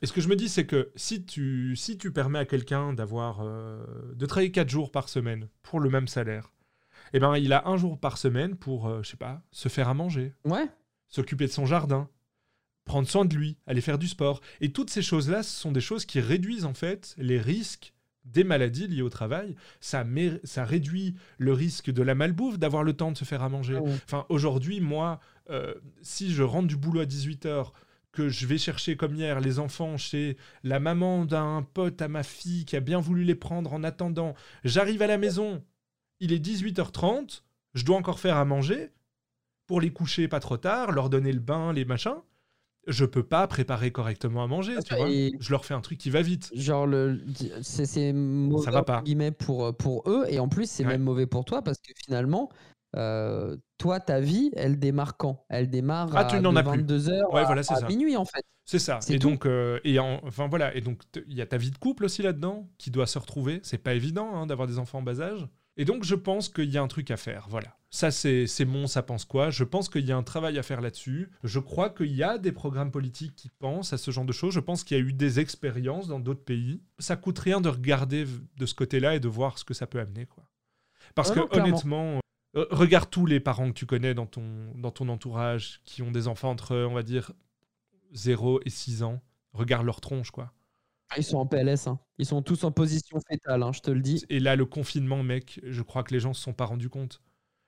Et 0.02 0.06
ce 0.08 0.14
que 0.14 0.22
je 0.22 0.28
me 0.28 0.36
dis, 0.36 0.50
c'est 0.50 0.66
que 0.66 0.92
si 0.96 1.26
tu, 1.26 1.76
si 1.76 1.98
tu 1.98 2.12
permets 2.12 2.40
à 2.40 2.46
quelqu'un 2.46 2.94
d'avoir 2.94 3.40
euh, 3.42 3.84
de 4.14 4.26
travailler 4.26 4.52
4 4.52 4.70
jours 4.70 4.92
par 4.92 5.10
semaine 5.10 5.48
pour 5.64 5.80
le 5.80 5.90
même 5.90 6.08
salaire, 6.08 6.52
eh 7.14 7.20
ben 7.20 7.38
il 7.38 7.54
a 7.54 7.68
un 7.68 7.78
jour 7.78 8.00
par 8.00 8.18
semaine 8.18 8.56
pour, 8.56 8.88
euh, 8.88 9.02
je 9.04 9.10
sais 9.12 9.18
pas, 9.18 9.42
se 9.52 9.70
faire 9.70 9.88
à 9.90 9.94
manger, 9.94 10.34
Ouais. 10.44 10.68
s'occuper 11.08 11.46
de 11.48 11.52
son 11.52 11.66
jardin, 11.66 12.10
prendre 12.84 13.08
soin 13.08 13.26
de 13.26 13.36
lui, 13.36 13.58
aller 13.68 13.82
faire 13.82 13.98
du 13.98 14.08
sport. 14.08 14.42
Et 14.62 14.72
toutes 14.72 14.90
ces 14.90 15.02
choses-là, 15.02 15.44
ce 15.44 15.60
sont 15.60 15.72
des 15.72 15.82
choses 15.82 16.06
qui 16.06 16.20
réduisent 16.20 16.66
en 16.66 16.74
fait 16.74 17.16
les 17.18 17.40
risques 17.40 17.94
des 18.26 18.44
maladies 18.44 18.88
liées 18.88 19.02
au 19.04 19.10
travail. 19.10 19.56
Ça, 19.80 20.04
réduit 20.64 21.16
le 21.38 21.54
risque 21.54 21.92
de 21.92 22.02
la 22.02 22.16
malbouffe, 22.16 22.58
d'avoir 22.58 22.84
le 22.84 22.94
temps 22.94 23.12
de 23.12 23.18
se 23.18 23.24
faire 23.24 23.44
à 23.44 23.50
manger. 23.50 23.76
Ouais. 23.78 23.94
Enfin, 24.06 24.26
aujourd'hui, 24.30 24.82
moi, 24.82 25.20
euh, 25.52 25.76
si 26.02 26.34
je 26.34 26.42
rentre 26.44 26.68
du 26.68 26.76
boulot 26.76 27.02
à 27.02 27.06
18h, 27.06 27.72
que 28.16 28.30
je 28.30 28.48
vais 28.48 28.58
chercher 28.58 28.98
comme 28.98 29.16
hier 29.16 29.40
les 29.42 29.60
enfants 29.60 29.98
chez 29.98 30.38
la 30.64 30.80
maman 30.80 31.26
d'un 31.26 31.62
pote 31.74 32.02
à 32.02 32.08
ma 32.08 32.24
fille 32.24 32.66
qui 32.66 32.76
a 32.76 32.80
bien 32.80 33.00
voulu 33.00 33.24
les 33.26 33.36
prendre 33.36 33.74
en 33.74 33.84
attendant, 33.84 34.34
j'arrive 34.64 35.02
à 35.04 35.08
la 35.08 35.18
maison, 35.20 35.64
il 36.20 36.34
est 36.34 36.40
18h30, 36.40 37.44
je 37.76 37.86
dois 37.86 37.98
encore 37.98 38.20
faire 38.20 38.38
à 38.38 38.46
manger 38.46 38.92
pour 39.68 39.82
les 39.82 39.92
coucher 39.92 40.28
pas 40.28 40.40
trop 40.40 40.58
tard, 40.58 40.92
leur 40.92 41.10
donner 41.10 41.32
le 41.34 41.40
bain, 41.40 41.74
les 41.74 41.86
machins. 41.86 42.18
Je 42.88 43.04
peux 43.06 43.24
pas 43.24 43.48
préparer 43.48 43.92
correctement 43.92 44.44
à 44.44 44.48
manger, 44.48 44.76
tu 44.84 44.94
vois. 44.96 45.08
Je 45.10 45.50
leur 45.52 45.66
fais 45.66 45.74
un 45.74 45.82
truc 45.82 45.98
qui 45.98 46.12
va 46.12 46.22
vite. 46.22 46.52
Genre 46.56 46.86
le 46.86 47.20
c'est 47.64 47.86
c'est 47.88 48.14
mauvais 48.14 48.64
Ça 48.64 48.70
va 48.72 48.84
pas. 48.84 49.02
guillemets 49.02 49.32
pour 49.32 49.76
pour 49.76 50.04
eux 50.08 50.26
et 50.30 50.38
en 50.40 50.48
plus 50.48 50.70
c'est 50.70 50.84
Ouais. 50.84 50.90
même 50.92 51.02
mauvais 51.02 51.26
pour 51.26 51.46
toi 51.46 51.64
parce 51.64 51.80
que 51.80 51.92
finalement 51.96 52.52
euh, 52.96 53.58
toi 53.78 54.00
ta 54.00 54.20
vie 54.20 54.52
elle 54.56 54.80
démarre 54.80 55.18
quand? 55.18 55.46
Elle 55.50 55.70
démarre 55.70 56.10
Ah, 56.16 56.20
à 56.22 56.26
tu 56.26 56.40
n'en 56.40 56.54
de 56.54 56.58
as 56.60 56.64
plus. 56.64 56.82
22h 56.84 57.32
Ouais, 57.34 57.42
à, 57.42 57.44
voilà, 57.46 57.64
c'est 57.64 57.74
à 57.74 57.78
ça. 57.78 57.88
minuit 57.88 58.16
en 58.18 58.26
fait. 58.26 58.44
C'est 58.68 58.80
ça. 58.80 59.00
Et 59.10 59.20
tout. 59.20 59.30
donc, 59.30 59.46
euh, 59.46 59.80
et 59.84 60.00
en- 60.00 60.20
enfin 60.26 60.48
voilà. 60.48 60.76
Et 60.76 60.82
donc, 60.82 61.02
il 61.28 61.34
y 61.36 61.42
a 61.42 61.46
ta 61.46 61.58
vie 61.58 61.70
de 61.72 61.78
couple 61.78 62.06
aussi 62.06 62.24
là-dedans 62.24 62.68
qui 62.80 62.90
doit 62.90 63.06
se 63.06 63.20
retrouver. 63.20 63.60
C'est 63.64 63.78
pas 63.78 63.94
évident 63.94 64.34
hein, 64.36 64.48
d'avoir 64.48 64.68
des 64.68 64.80
enfants 64.80 65.00
en 65.00 65.04
bas 65.04 65.22
âge. 65.22 65.48
Et 65.78 65.86
donc, 65.86 66.04
je 66.04 66.16
pense 66.16 66.48
qu'il 66.50 66.72
y 66.72 66.78
a 66.78 66.82
un 66.82 66.88
truc 66.88 67.12
à 67.12 67.18
faire. 67.18 67.46
Voilà. 67.50 67.76
Ça, 67.92 68.10
c'est 68.10 68.48
mon, 68.66 68.88
ça 68.88 69.04
pense 69.04 69.24
quoi? 69.26 69.52
Je 69.52 69.64
pense 69.66 69.88
qu'il 69.90 70.06
y 70.06 70.12
a 70.12 70.18
un 70.18 70.24
travail 70.24 70.58
à 70.58 70.64
faire 70.64 70.82
là-dessus. 70.82 71.30
Je 71.44 71.60
crois 71.60 71.90
qu'il 71.90 72.14
y 72.14 72.24
a 72.24 72.38
des 72.38 72.52
programmes 72.54 72.92
politiques 72.92 73.36
qui 73.36 73.50
pensent 73.60 73.94
à 73.94 73.98
ce 73.98 74.10
genre 74.10 74.26
de 74.26 74.32
choses. 74.32 74.54
Je 74.54 74.60
pense 74.62 74.84
qu'il 74.84 74.98
y 74.98 75.00
a 75.00 75.04
eu 75.04 75.14
des 75.14 75.40
expériences 75.40 76.08
dans 76.08 76.20
d'autres 76.20 76.44
pays. 76.44 76.82
Ça 76.98 77.18
coûte 77.18 77.38
rien 77.40 77.60
de 77.62 77.70
regarder 77.70 78.26
de 78.58 78.66
ce 78.66 78.74
côté-là 78.74 79.16
et 79.16 79.20
de 79.20 79.28
voir 79.28 79.60
ce 79.60 79.64
que 79.66 79.74
ça 79.74 79.86
peut 79.86 80.00
amener, 80.00 80.26
quoi. 80.26 80.46
Parce 81.14 81.30
Ah 81.32 81.36
que 81.36 81.40
non, 81.40 81.48
honnêtement, 81.52 82.20
euh, 82.56 82.66
regarde 82.72 83.10
tous 83.10 83.26
les 83.26 83.40
parents 83.40 83.68
que 83.70 83.78
tu 83.78 83.86
connais 83.86 84.14
dans 84.14 84.26
ton, 84.26 84.72
dans 84.76 84.92
ton 84.92 85.10
entourage 85.10 85.82
qui 85.86 86.02
ont 86.02 86.12
des 86.12 86.28
enfants 86.28 86.50
entre, 86.50 86.76
on 86.76 86.94
va 86.94 87.04
dire, 87.04 87.32
0 88.14 88.62
et 88.66 88.70
6 88.70 89.04
ans. 89.04 89.22
Regarde 89.54 89.86
leur 89.86 90.02
tronche, 90.02 90.32
quoi. 90.32 90.52
Ils 91.18 91.24
sont 91.24 91.38
en 91.38 91.46
PLS 91.46 91.88
hein. 91.88 92.00
Ils 92.18 92.26
sont 92.26 92.42
tous 92.42 92.64
en 92.64 92.72
position 92.72 93.20
fétale 93.30 93.62
hein, 93.64 93.72
je 93.72 93.82
te 93.82 93.92
le 93.92 94.02
dis. 94.02 94.26
Et 94.30 94.40
là, 94.40 94.56
le 94.56 94.66
confinement, 94.66 95.24
mec, 95.24 95.60
je 95.64 95.82
crois 95.82 96.04
que 96.04 96.14
les 96.14 96.20
gens 96.20 96.34
se 96.34 96.42
sont 96.42 96.54
pas 96.54 96.66
rendus 96.66 96.90
compte. 96.90 97.22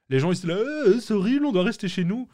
Les 0.10 0.20
gens, 0.20 0.32
ils 0.32 0.38
se 0.38 0.48
disent, 0.48 0.56
là, 0.56 1.00
c'est 1.02 1.14
horrible, 1.14 1.46
on 1.46 1.52
doit 1.52 1.64
rester 1.64 1.88
chez 1.88 2.04
nous. 2.04 2.28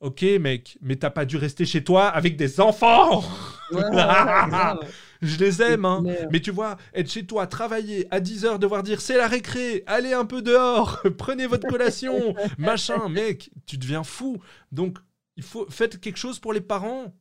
Ok, 0.00 0.22
mec, 0.40 0.76
mais 0.82 0.96
t'as 0.96 1.10
pas 1.10 1.24
dû 1.24 1.36
rester 1.38 1.64
chez 1.64 1.82
toi 1.82 2.06
avec 2.08 2.36
des 2.36 2.60
enfants 2.60 3.24
Ouais. 3.72 3.80
Je 5.22 5.38
les 5.38 5.62
aime, 5.62 5.86
hein. 5.86 6.02
Mais- 6.04 6.26
Mais 6.30 6.40
tu 6.40 6.50
vois, 6.50 6.76
être 6.92 7.10
chez 7.10 7.24
toi, 7.26 7.46
travailler 7.46 8.06
à 8.10 8.20
10h, 8.20 8.58
devoir 8.58 8.82
dire 8.82 9.00
c'est 9.00 9.16
la 9.16 9.26
récré, 9.26 9.82
allez 9.86 10.12
un 10.12 10.26
peu 10.26 10.42
dehors, 10.42 11.00
prenez 11.18 11.46
votre 11.46 11.66
collation, 11.66 12.34
machin, 12.58 13.08
mec, 13.08 13.50
tu 13.64 13.78
deviens 13.78 14.04
fou. 14.04 14.36
Donc, 14.70 14.98
il 15.36 15.42
faut 15.42 15.66
faites 15.70 15.98
quelque 16.00 16.18
chose 16.18 16.38
pour 16.38 16.52
les 16.52 16.60
parents. 16.60 17.14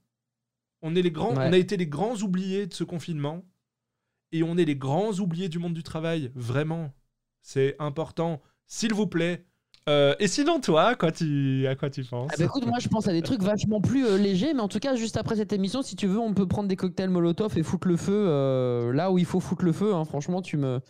On 0.82 0.94
est 0.96 1.02
les 1.02 1.12
grands, 1.12 1.34
Ouais. 1.36 1.48
on 1.48 1.54
a 1.54 1.58
été 1.58 1.78
les 1.78 1.88
grands 1.88 2.18
oubliés 2.18 2.68
de 2.68 2.74
ce 2.74 2.84
confinement 2.84 3.46
et 4.34 4.44
on 4.44 4.58
est 4.58 4.66
les 4.66 4.76
grands 4.76 5.14
oubliés 5.14 5.48
du 5.50 5.58
monde 5.60 5.74
du 5.74 5.84
travail, 5.84 6.32
vraiment. 6.36 6.94
C'est 7.42 7.76
important, 7.80 8.42
s'il 8.68 8.94
vous 8.94 9.08
plaît. 9.08 9.46
Euh, 9.88 10.16
et 10.20 10.28
sinon 10.28 10.60
toi, 10.60 10.84
à 10.88 10.96
quoi 10.96 11.12
tu, 11.12 11.68
à 11.68 11.76
quoi 11.76 11.92
tu 11.92 12.04
penses 12.04 12.32
Ah 12.34 12.36
bah 12.40 12.46
écoute, 12.46 12.66
moi 12.66 12.80
je 12.80 12.88
pense 12.88 13.08
à 13.08 13.12
des 13.12 13.22
trucs 13.22 13.44
vachement 13.44 13.82
plus 13.82 14.06
euh, 14.06 14.18
légers, 14.18 14.54
mais 14.56 14.62
en 14.62 14.68
tout 14.68 14.80
cas, 14.80 14.96
juste 14.96 15.16
après 15.16 15.36
cette 15.36 15.54
émission, 15.54 15.84
si 15.84 15.96
tu 15.96 16.08
veux, 16.08 16.18
on 16.18 16.34
peut 16.34 16.48
prendre 16.48 16.68
des 16.68 16.76
cocktails 16.76 17.12
Molotov 17.12 17.56
et 17.58 17.62
foutre 17.62 17.88
le 17.88 17.96
feu 17.96 18.12
euh, 18.28 18.92
là 18.94 19.12
où 19.12 19.20
il 19.20 19.26
faut 19.26 19.40
foutre 19.40 19.64
le 19.64 19.72
feu. 19.74 19.94
hein. 19.94 20.04
Franchement, 20.04 20.42
tu 20.42 20.58
me, 20.58 20.82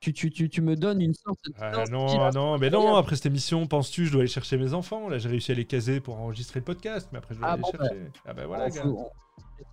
tu, 0.00 0.12
tu, 0.12 0.30
tu, 0.30 0.50
tu 0.50 0.60
me 0.60 0.76
donnes 0.76 1.00
une 1.00 1.14
sorte 1.14 1.38
de. 1.46 1.52
Ah, 1.58 1.84
non, 1.90 2.30
non, 2.32 2.58
mais 2.58 2.68
non, 2.68 2.94
après 2.96 3.16
cette 3.16 3.26
émission, 3.26 3.66
penses-tu, 3.66 4.04
je 4.04 4.12
dois 4.12 4.20
aller 4.20 4.28
chercher 4.28 4.58
mes 4.58 4.74
enfants? 4.74 5.08
Là, 5.08 5.16
j'ai 5.16 5.30
réussi 5.30 5.52
à 5.52 5.54
les 5.54 5.64
caser 5.64 6.00
pour 6.00 6.20
enregistrer 6.20 6.60
le 6.60 6.64
podcast, 6.64 7.08
mais 7.12 7.18
après, 7.18 7.34
je 7.34 7.40
dois 7.40 7.48
Ah 7.48 7.52
aller 7.52 7.62
bon, 7.62 7.70
les 7.72 7.78
chercher. 7.88 8.00
Ah 8.26 8.34
bah 8.34 8.46
voilà, 8.46 8.68
gars. 8.68 8.82
on 8.86 9.06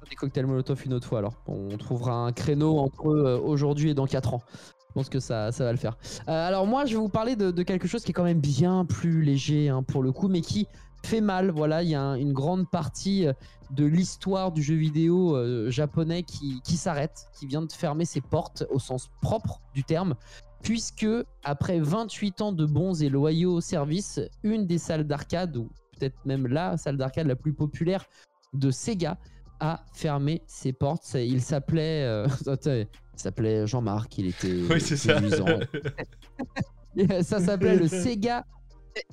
des 0.10 0.16
cocktails 0.16 0.46
Molotov 0.46 0.82
une 0.86 0.94
autre 0.94 1.08
fois 1.08 1.20
alors. 1.20 1.34
On 1.48 1.68
trouvera 1.78 2.14
un 2.14 2.32
créneau 2.32 2.78
entre 2.78 3.08
aujourd'hui 3.44 3.90
et 3.90 3.94
dans 3.94 4.06
4 4.08 4.36
ans. 4.36 4.42
Je 4.90 4.94
pense 4.94 5.10
que 5.10 5.20
ça, 5.20 5.52
va 5.52 5.72
le 5.72 5.78
faire. 5.78 5.98
Euh, 6.28 6.48
alors 6.48 6.66
moi, 6.66 6.86
je 6.86 6.94
vais 6.94 7.00
vous 7.00 7.10
parler 7.10 7.36
de, 7.36 7.52
quelque 7.64 7.88
chose 7.88 8.04
qui 8.04 8.12
est 8.12 8.14
quand 8.14 8.24
même 8.24 8.40
bien 8.42 8.86
plus 8.86 9.22
léger 9.22 9.70
hein, 9.70 9.84
pour 9.84 10.02
le 10.02 10.12
coup, 10.12 10.28
mais 10.28 10.42
qui 10.42 10.68
fait 11.06 11.22
mal. 11.22 11.52
Voilà, 11.52 11.84
il 11.84 11.90
y 11.90 11.96
a 11.96 12.02
un- 12.02 12.16
une 12.16 12.34
grande 12.34 12.70
partie 12.70 13.28
euh, 13.28 13.34
de 13.72 13.86
l'histoire 13.86 14.52
du 14.52 14.64
jeu 14.64 14.76
vidéo 14.76 15.36
euh, 15.36 15.70
japonais 15.70 16.24
qui 16.24 16.76
s'arrête, 16.76 17.28
qui 17.38 17.46
vient 17.46 17.62
de 17.62 17.72
fermer 17.72 18.06
ses 18.06 18.22
portes 18.22 18.66
au 18.72 18.80
sens 18.80 19.10
propre 19.22 19.62
du 19.76 19.84
terme, 19.84 20.16
puisque 20.64 21.08
après 21.44 21.80
28 21.80 22.42
ans 22.42 22.52
de 22.52 22.66
bons 22.66 23.02
et 23.02 23.10
loyaux 23.10 23.62
services, 23.62 24.20
une 24.44 24.66
des 24.66 24.78
salles 24.78 25.06
d'arcade, 25.06 25.56
ou 25.56 25.70
peut-être 25.98 26.18
même 26.26 26.48
la 26.48 26.78
salle 26.78 26.98
d'arcade 26.98 27.28
la 27.28 27.36
plus 27.36 27.54
populaire 27.54 28.06
de 28.54 28.72
Sega, 28.72 29.18
a 29.60 29.84
fermé 29.94 30.42
ses 30.48 30.74
portes. 30.74 31.16
Il 31.16 31.42
s'appelait, 31.42 32.04
euh, 32.04 32.28
il 32.66 32.88
s'appelait 33.16 33.68
Jean-Marc, 33.68 34.18
il 34.18 34.28
était 34.28 34.62
Oui, 34.70 34.82
c'est 34.82 34.98
ça. 34.98 35.20
s'appelait 37.24 37.76
le 37.76 37.88
Sega 37.88 38.46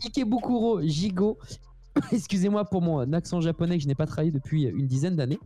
Ikebukuro 0.05 0.81
Jigo. 0.83 1.39
Excusez-moi 2.13 2.65
pour 2.65 2.83
mon 2.83 3.13
accent 3.13 3.41
japonais 3.41 3.77
que 3.77 3.83
je 3.83 3.89
n'ai 3.89 3.95
pas 3.95 4.07
travaillé 4.07 4.31
depuis 4.31 4.65
une 4.65 4.87
dizaine 4.87 5.17
d'années. 5.17 5.41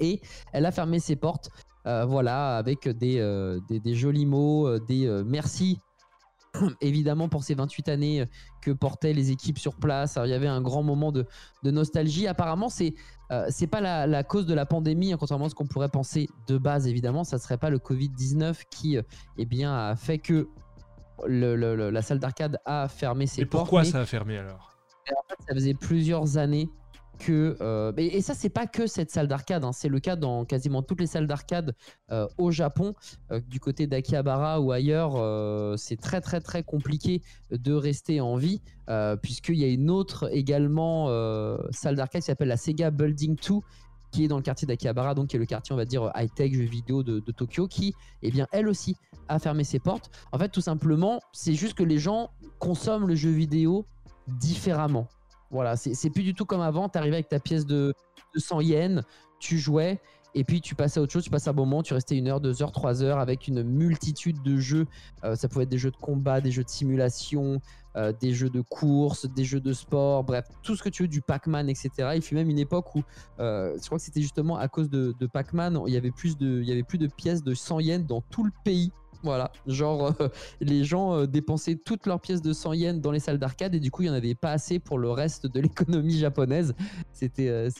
Et 0.00 0.20
elle 0.52 0.66
a 0.66 0.72
fermé 0.72 0.98
ses 0.98 1.14
portes, 1.14 1.50
euh, 1.86 2.04
voilà, 2.04 2.56
avec 2.56 2.88
des, 2.88 3.20
euh, 3.20 3.60
des, 3.68 3.78
des 3.78 3.94
jolis 3.94 4.26
mots, 4.26 4.78
des 4.80 5.22
merci 5.24 5.78
évidemment 6.80 7.28
pour 7.28 7.44
ces 7.44 7.54
28 7.54 7.88
années 7.88 8.24
que 8.60 8.70
portaient 8.70 9.12
les 9.12 9.30
équipes 9.30 9.58
sur 9.58 9.76
place. 9.76 10.16
Alors, 10.16 10.26
il 10.26 10.30
y 10.30 10.34
avait 10.34 10.48
un 10.48 10.60
grand 10.60 10.82
moment 10.82 11.12
de, 11.12 11.26
de 11.62 11.70
nostalgie. 11.70 12.26
Apparemment, 12.26 12.68
c'est 12.68 12.94
euh, 13.32 13.46
c'est 13.50 13.66
pas 13.66 13.80
la, 13.80 14.06
la 14.06 14.22
cause 14.24 14.46
de 14.46 14.54
la 14.54 14.66
pandémie, 14.66 15.12
hein, 15.12 15.16
contrairement 15.18 15.46
à 15.46 15.48
ce 15.48 15.54
qu'on 15.54 15.66
pourrait 15.66 15.88
penser 15.88 16.28
de 16.46 16.58
base. 16.58 16.86
Évidemment, 16.86 17.24
ça 17.24 17.38
serait 17.38 17.58
pas 17.58 17.70
le 17.70 17.78
Covid 17.78 18.08
19 18.10 18.64
qui, 18.70 18.96
euh, 18.98 19.02
eh 19.38 19.46
bien, 19.46 19.74
a 19.74 19.96
fait 19.96 20.18
que 20.18 20.48
le- 21.26 21.56
le- 21.56 21.76
le- 21.76 21.90
la 21.90 22.02
salle 22.02 22.18
d'arcade 22.18 22.58
a 22.64 22.88
fermé 22.88 23.26
ses 23.26 23.42
Et 23.42 23.46
portes. 23.46 23.64
pourquoi 23.64 23.82
mais 23.82 23.88
ça 23.90 24.00
a 24.00 24.06
fermé 24.06 24.36
alors? 24.38 24.70
en 25.10 25.22
fait, 25.28 25.36
ça 25.46 25.54
faisait 25.54 25.74
plusieurs 25.74 26.38
années 26.38 26.68
que. 27.18 27.56
euh, 27.60 27.92
et, 27.96 28.16
et 28.16 28.22
ça, 28.22 28.34
c'est 28.34 28.48
pas 28.48 28.66
que 28.66 28.86
cette 28.86 29.10
salle 29.10 29.28
d'arcade, 29.28 29.64
hein, 29.64 29.72
c'est 29.72 29.88
le 29.88 30.00
cas 30.00 30.16
dans 30.16 30.44
quasiment 30.44 30.82
toutes 30.82 31.00
les 31.00 31.06
salles 31.06 31.26
d'arcade 31.26 31.74
euh, 32.10 32.26
au 32.38 32.50
Japon. 32.50 32.94
Euh, 33.30 33.40
du 33.48 33.60
côté 33.60 33.86
d'Akihabara 33.86 34.60
ou 34.60 34.72
ailleurs, 34.72 35.14
c'est 35.78 36.00
très 36.00 36.20
très 36.20 36.40
très 36.40 36.62
compliqué 36.62 37.22
de 37.50 37.72
rester 37.72 38.20
en 38.20 38.36
vie, 38.36 38.60
puisqu'il 39.22 39.56
y 39.56 39.64
a 39.64 39.68
une 39.68 39.90
autre 39.90 40.28
également 40.32 41.08
salle 41.70 41.96
d'arcade 41.96 42.22
qui 42.22 42.26
s'appelle 42.26 42.48
la 42.48 42.56
Sega 42.56 42.90
Building 42.90 43.36
2 43.36 43.54
qui 44.14 44.24
est 44.24 44.28
dans 44.28 44.36
le 44.36 44.42
quartier 44.42 44.66
d'Akihabara, 44.66 45.14
donc 45.14 45.28
qui 45.28 45.36
est 45.36 45.40
le 45.40 45.44
quartier, 45.44 45.72
on 45.72 45.76
va 45.76 45.84
dire, 45.84 46.12
high-tech, 46.14 46.52
jeux 46.52 46.62
vidéo 46.62 47.02
de, 47.02 47.18
de 47.18 47.32
Tokyo, 47.32 47.66
qui, 47.66 47.94
eh 48.22 48.30
bien, 48.30 48.46
elle 48.52 48.68
aussi, 48.68 48.94
a 49.26 49.40
fermé 49.40 49.64
ses 49.64 49.80
portes. 49.80 50.08
En 50.30 50.38
fait, 50.38 50.50
tout 50.50 50.60
simplement, 50.60 51.18
c'est 51.32 51.54
juste 51.54 51.74
que 51.74 51.82
les 51.82 51.98
gens 51.98 52.30
consomment 52.60 53.08
le 53.08 53.16
jeu 53.16 53.30
vidéo 53.30 53.86
différemment. 54.28 55.08
Voilà, 55.54 55.76
c'est 55.76 56.10
plus 56.10 56.24
du 56.24 56.34
tout 56.34 56.44
comme 56.44 56.60
avant. 56.60 56.88
Tu 56.88 56.98
arrivais 56.98 57.14
avec 57.14 57.28
ta 57.28 57.38
pièce 57.38 57.64
de, 57.64 57.94
de 58.34 58.40
100 58.40 58.60
yens, 58.62 59.02
tu 59.38 59.56
jouais, 59.56 60.00
et 60.34 60.42
puis 60.42 60.60
tu 60.60 60.74
passais 60.74 60.98
à 60.98 61.02
autre 61.04 61.12
chose, 61.12 61.22
tu 61.22 61.30
passais 61.30 61.48
un 61.48 61.52
bon 61.52 61.64
moment, 61.64 61.84
tu 61.84 61.94
restais 61.94 62.16
une 62.16 62.26
heure, 62.26 62.40
deux 62.40 62.60
heures, 62.60 62.72
trois 62.72 63.04
heures 63.04 63.20
avec 63.20 63.46
une 63.46 63.62
multitude 63.62 64.42
de 64.42 64.56
jeux. 64.56 64.86
Euh, 65.22 65.36
ça 65.36 65.48
pouvait 65.48 65.62
être 65.62 65.70
des 65.70 65.78
jeux 65.78 65.92
de 65.92 65.96
combat, 65.96 66.40
des 66.40 66.50
jeux 66.50 66.64
de 66.64 66.68
simulation, 66.68 67.60
euh, 67.94 68.12
des 68.20 68.34
jeux 68.34 68.50
de 68.50 68.62
course, 68.62 69.26
des 69.26 69.44
jeux 69.44 69.60
de 69.60 69.72
sport, 69.72 70.24
bref, 70.24 70.44
tout 70.64 70.74
ce 70.74 70.82
que 70.82 70.88
tu 70.88 71.04
veux, 71.04 71.08
du 71.08 71.22
Pac-Man, 71.22 71.68
etc. 71.68 71.90
Il 72.16 72.22
fut 72.22 72.34
même 72.34 72.50
une 72.50 72.58
époque 72.58 72.92
où, 72.96 73.04
euh, 73.38 73.76
je 73.80 73.86
crois 73.86 73.98
que 73.98 74.04
c'était 74.04 74.22
justement 74.22 74.56
à 74.56 74.66
cause 74.66 74.90
de, 74.90 75.14
de 75.20 75.26
Pac-Man, 75.28 75.80
il 75.86 75.94
y 75.94 75.96
avait 75.96 76.10
plus 76.10 76.36
de, 76.36 76.60
il 76.62 76.68
y 76.68 76.72
avait 76.72 76.82
plus 76.82 76.98
de 76.98 77.06
pièces 77.06 77.44
de 77.44 77.54
100 77.54 77.78
yens 77.78 78.04
dans 78.04 78.22
tout 78.22 78.42
le 78.42 78.50
pays. 78.64 78.90
Voilà, 79.24 79.50
genre 79.66 80.14
euh, 80.20 80.28
les 80.60 80.84
gens 80.84 81.14
euh, 81.14 81.26
dépensaient 81.26 81.76
toutes 81.76 82.04
leurs 82.04 82.20
pièces 82.20 82.42
de 82.42 82.52
100 82.52 82.74
yens 82.74 83.00
dans 83.00 83.10
les 83.10 83.20
salles 83.20 83.38
d'arcade 83.38 83.74
et 83.74 83.80
du 83.80 83.90
coup 83.90 84.02
il 84.02 84.06
n'y 84.06 84.10
en 84.10 84.14
avait 84.14 84.34
pas 84.34 84.52
assez 84.52 84.78
pour 84.78 84.98
le 84.98 85.10
reste 85.10 85.46
de 85.46 85.60
l'économie 85.62 86.18
japonaise. 86.18 86.74
C'était 87.14 87.48
euh, 87.48 87.70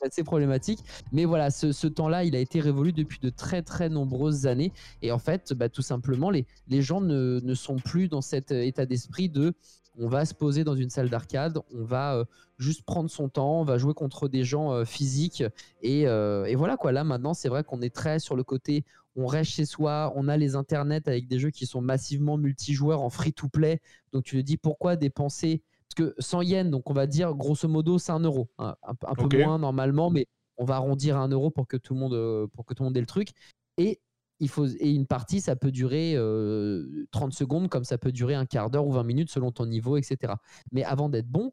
assez 0.00 0.24
problématique. 0.24 0.80
Mais 1.12 1.26
voilà, 1.26 1.50
ce, 1.50 1.86
temps-là, 1.86 2.24
il 2.24 2.34
a 2.34 2.38
été 2.38 2.58
révolu 2.58 2.94
depuis 2.94 3.18
de 3.20 3.28
très 3.28 3.60
très 3.60 3.90
nombreuses 3.90 4.46
années. 4.46 4.72
Et 5.02 5.12
en 5.12 5.18
fait, 5.18 5.52
bah, 5.52 5.68
tout 5.68 5.82
simplement, 5.82 6.30
les, 6.30 6.46
gens 6.82 7.02
ne, 7.02 7.54
sont 7.54 7.76
plus 7.76 8.08
dans 8.08 8.22
cet 8.22 8.50
état 8.50 8.86
d'esprit 8.86 9.28
de 9.28 9.52
on 9.98 10.08
va 10.08 10.24
se 10.24 10.34
poser 10.34 10.64
dans 10.64 10.74
une 10.74 10.90
salle 10.90 11.08
d'arcade, 11.08 11.60
on 11.72 11.84
va 11.84 12.24
juste 12.58 12.82
prendre 12.84 13.08
son 13.08 13.28
temps, 13.28 13.60
on 13.60 13.64
va 13.64 13.78
jouer 13.78 13.94
contre 13.94 14.26
des 14.26 14.42
gens 14.42 14.84
physiques. 14.84 15.44
Et, 15.82 16.00
et 16.00 16.54
voilà 16.56 16.76
quoi, 16.76 16.90
là 16.90 17.04
maintenant, 17.04 17.32
c'est 17.32 17.48
vrai 17.48 17.62
qu'on 17.62 17.80
est 17.80 17.94
très 17.94 18.18
sur 18.18 18.34
le 18.34 18.42
côté, 18.42 18.84
on 19.16 19.26
reste 19.26 19.52
chez 19.52 19.64
soi, 19.64 20.12
on 20.16 20.28
a 20.28 20.36
les 20.36 20.56
internets 20.56 21.08
avec 21.08 21.28
des 21.28 21.38
jeux 21.38 21.50
qui 21.50 21.66
sont 21.66 21.80
massivement 21.80 22.36
multijoueurs 22.36 23.02
en 23.02 23.10
free-to-play. 23.10 23.80
Donc 24.12 24.24
tu 24.24 24.36
te 24.36 24.42
dis 24.42 24.56
pourquoi 24.56 24.96
dépenser? 24.96 25.62
Parce 25.88 26.10
que 26.10 26.14
100 26.18 26.42
yens, 26.42 26.70
donc 26.70 26.90
on 26.90 26.94
va 26.94 27.06
dire 27.06 27.34
grosso 27.34 27.68
modo, 27.68 27.98
c'est 27.98 28.12
un 28.12 28.20
euro. 28.20 28.48
un, 28.58 28.76
un 28.82 29.14
peu 29.14 29.38
moins 29.44 29.58
normalement, 29.58 30.10
mais 30.10 30.26
on 30.56 30.64
va 30.64 30.76
arrondir 30.76 31.16
à 31.16 31.20
un 31.20 31.28
euro 31.28 31.50
pour 31.50 31.66
que 31.66 31.76
tout 31.76 31.94
le 31.94 32.00
monde, 32.00 32.14
euh, 32.14 32.46
pour 32.54 32.64
que 32.64 32.74
tout 32.74 32.82
le 32.82 32.88
monde 32.88 32.96
ait 32.96 33.00
le 33.00 33.06
truc. 33.06 33.30
Et 33.76 34.00
il 34.40 34.48
faut 34.48 34.66
et 34.66 34.90
une 34.90 35.06
partie, 35.06 35.40
ça 35.40 35.56
peut 35.56 35.70
durer 35.70 36.14
euh, 36.16 37.06
30 37.12 37.32
secondes, 37.32 37.68
comme 37.68 37.84
ça 37.84 37.98
peut 37.98 38.12
durer 38.12 38.34
un 38.34 38.46
quart 38.46 38.70
d'heure 38.70 38.86
ou 38.86 38.92
20 38.92 39.04
minutes 39.04 39.30
selon 39.30 39.52
ton 39.52 39.66
niveau, 39.66 39.96
etc. 39.96 40.34
Mais 40.72 40.84
avant 40.84 41.08
d'être 41.08 41.28
bon, 41.28 41.52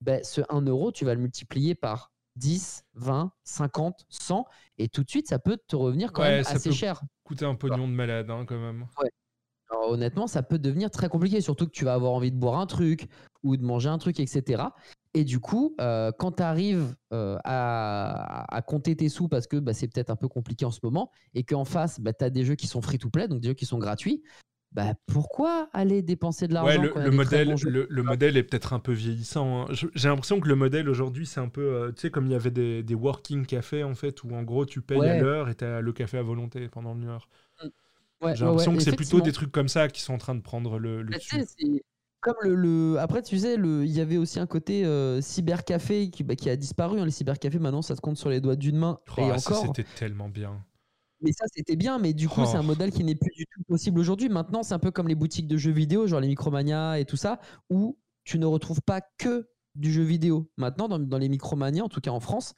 ben, 0.00 0.22
ce 0.24 0.40
1 0.48 0.62
euro, 0.62 0.92
tu 0.92 1.04
vas 1.04 1.14
le 1.14 1.20
multiplier 1.20 1.74
par 1.74 2.10
10, 2.36 2.84
20, 2.94 3.32
50, 3.44 4.04
100, 4.08 4.46
et 4.78 4.88
tout 4.88 5.04
de 5.04 5.10
suite, 5.10 5.28
ça 5.28 5.38
peut 5.38 5.58
te 5.66 5.76
revenir 5.76 6.12
quand 6.12 6.22
Ouais, 6.22 6.36
même 6.36 6.44
ça 6.44 6.52
assez 6.52 6.70
peut- 6.70 6.74
cher. 6.74 7.00
Coûter 7.24 7.44
un 7.44 7.54
pognon 7.54 7.86
de 7.88 7.92
malade, 7.92 8.30
hein, 8.30 8.44
quand 8.46 8.58
même. 8.58 8.86
Alors, 9.70 9.90
honnêtement, 9.90 10.26
ça 10.26 10.42
peut 10.42 10.58
devenir 10.58 10.90
très 10.90 11.08
compliqué, 11.08 11.40
surtout 11.40 11.66
que 11.66 11.72
tu 11.72 11.84
vas 11.84 11.94
avoir 11.94 12.12
envie 12.12 12.30
de 12.30 12.36
boire 12.36 12.58
un 12.60 12.66
truc 12.66 13.08
ou 13.42 13.56
de 13.56 13.64
manger 13.64 13.88
un 13.88 13.96
truc, 13.98 14.20
etc. 14.20 14.64
Et 15.14 15.24
du 15.24 15.40
coup, 15.40 15.74
euh, 15.80 16.12
quand 16.18 16.32
tu 16.32 16.42
arrives 16.42 16.94
à, 17.10 18.54
à 18.54 18.62
compter 18.62 18.96
tes 18.96 19.08
sous, 19.08 19.28
parce 19.28 19.46
que 19.46 19.56
bah, 19.56 19.72
c'est 19.74 19.88
peut-être 19.88 20.10
un 20.10 20.16
peu 20.16 20.28
compliqué 20.28 20.64
en 20.64 20.70
ce 20.70 20.80
moment, 20.82 21.10
et 21.34 21.44
qu'en 21.44 21.64
face, 21.64 22.00
bah, 22.00 22.12
tu 22.12 22.24
as 22.24 22.30
des 22.30 22.44
jeux 22.44 22.54
qui 22.54 22.66
sont 22.66 22.82
free-to-play, 22.82 23.28
donc 23.28 23.40
des 23.40 23.48
jeux 23.48 23.54
qui 23.54 23.66
sont 23.66 23.78
gratuits, 23.78 24.22
bah, 24.74 24.94
pourquoi 25.06 25.68
aller 25.72 26.02
dépenser 26.02 26.48
de 26.48 26.54
l'argent 26.54 26.80
Ouais, 26.82 26.88
le, 27.04 27.10
modèle, 27.10 27.54
le, 27.62 27.86
le 27.88 28.02
modèle 28.02 28.36
est 28.36 28.42
peut-être 28.42 28.72
un 28.72 28.78
peu 28.78 28.92
vieillissant. 28.92 29.62
hein. 29.70 29.74
J'ai 29.94 30.08
l'impression 30.08 30.40
que 30.40 30.48
le 30.48 30.54
modèle 30.54 30.88
aujourd'hui, 30.88 31.26
c'est 31.26 31.40
un 31.40 31.48
peu, 31.48 31.60
euh, 31.62 31.92
tu 31.92 32.00
sais, 32.02 32.10
comme 32.10 32.26
il 32.26 32.32
y 32.32 32.34
avait 32.34 32.50
des, 32.50 32.82
des 32.82 32.94
working 32.94 33.44
cafés 33.46 33.84
en 33.84 33.94
fait, 33.94 34.22
où 34.24 34.34
en 34.34 34.42
gros 34.42 34.64
tu 34.64 34.80
payes 34.80 35.00
à 35.00 35.20
l'heure 35.20 35.48
et 35.48 35.54
t'as 35.54 35.80
le 35.80 35.92
café 35.92 36.18
à 36.18 36.22
volonté 36.22 36.68
pendant 36.68 36.94
une 36.94 37.04
heure. 37.08 37.28
Ouais, 38.22 38.36
J'ai 38.36 38.44
l'impression 38.44 38.74
que 38.76 38.82
c'est 38.82 38.96
plutôt 38.96 39.20
des 39.20 39.32
trucs 39.32 39.50
comme 39.52 39.68
ça 39.68 39.88
qui 39.88 40.00
sont 40.00 40.14
en 40.14 40.18
train 40.18 40.34
de 40.34 40.40
prendre 40.42 40.78
le, 40.78 41.02
le 41.02 41.10
Bah, 41.10 41.18
tu 41.18 41.38
dessus. 41.38 41.82
comme 42.20 42.36
le, 42.42 42.54
le- 42.54 42.98
Après, 43.00 43.20
tu 43.20 43.36
sais, 43.36 43.56
le... 43.56 43.84
il 43.84 43.90
y 43.90 44.00
avait 44.00 44.16
aussi 44.16 44.38
un 44.38 44.46
côté 44.46 44.84
euh, 44.86 45.20
cybercafé 45.20 46.08
qui, 46.10 46.22
bah, 46.22 46.36
qui 46.36 46.48
a 46.48 46.56
disparu. 46.56 47.00
hein. 47.00 47.04
Les 47.04 47.10
cybercafés, 47.10 47.58
maintenant, 47.58 47.82
ça 47.82 47.96
se 47.96 48.00
compte 48.00 48.16
sur 48.16 48.30
les 48.30 48.40
doigts 48.40 48.54
d'une 48.56 48.78
main. 48.78 49.00
Oh, 49.18 49.20
et 49.20 49.38
ça, 49.38 49.50
encore, 49.54 49.66
c'était 49.66 49.84
tellement 49.96 50.28
bien. 50.28 50.64
Mais 51.22 51.32
ça, 51.32 51.44
c'était 51.54 51.76
bien. 51.76 51.98
Mais 51.98 52.12
du 52.12 52.28
coup, 52.28 52.42
Oh. 52.42 52.46
c'est 52.46 52.56
un 52.56 52.62
modèle 52.62 52.90
qui 52.90 53.04
n'est 53.04 53.14
plus 53.14 53.34
du 53.36 53.46
tout 53.46 53.62
possible 53.68 53.98
aujourd'hui. 54.00 54.28
Maintenant, 54.28 54.62
c'est 54.62 54.74
un 54.74 54.78
peu 54.78 54.90
comme 54.90 55.08
les 55.08 55.14
boutiques 55.14 55.46
de 55.48 55.56
jeux 55.56 55.72
vidéo, 55.72 56.06
genre 56.06 56.20
les 56.20 56.28
Micromania 56.28 56.98
et 56.98 57.04
tout 57.04 57.16
ça, 57.16 57.40
où 57.70 57.96
tu 58.24 58.38
ne 58.38 58.46
retrouves 58.46 58.82
pas 58.82 59.00
que 59.18 59.48
du 59.74 59.92
jeu 59.92 60.02
vidéo. 60.02 60.50
Maintenant, 60.56 60.88
dans, 60.88 60.98
dans 60.98 61.18
les 61.18 61.28
Micromania, 61.28 61.82
en 61.84 61.88
tout 61.88 62.00
cas 62.00 62.10
en 62.10 62.20
France, 62.20 62.54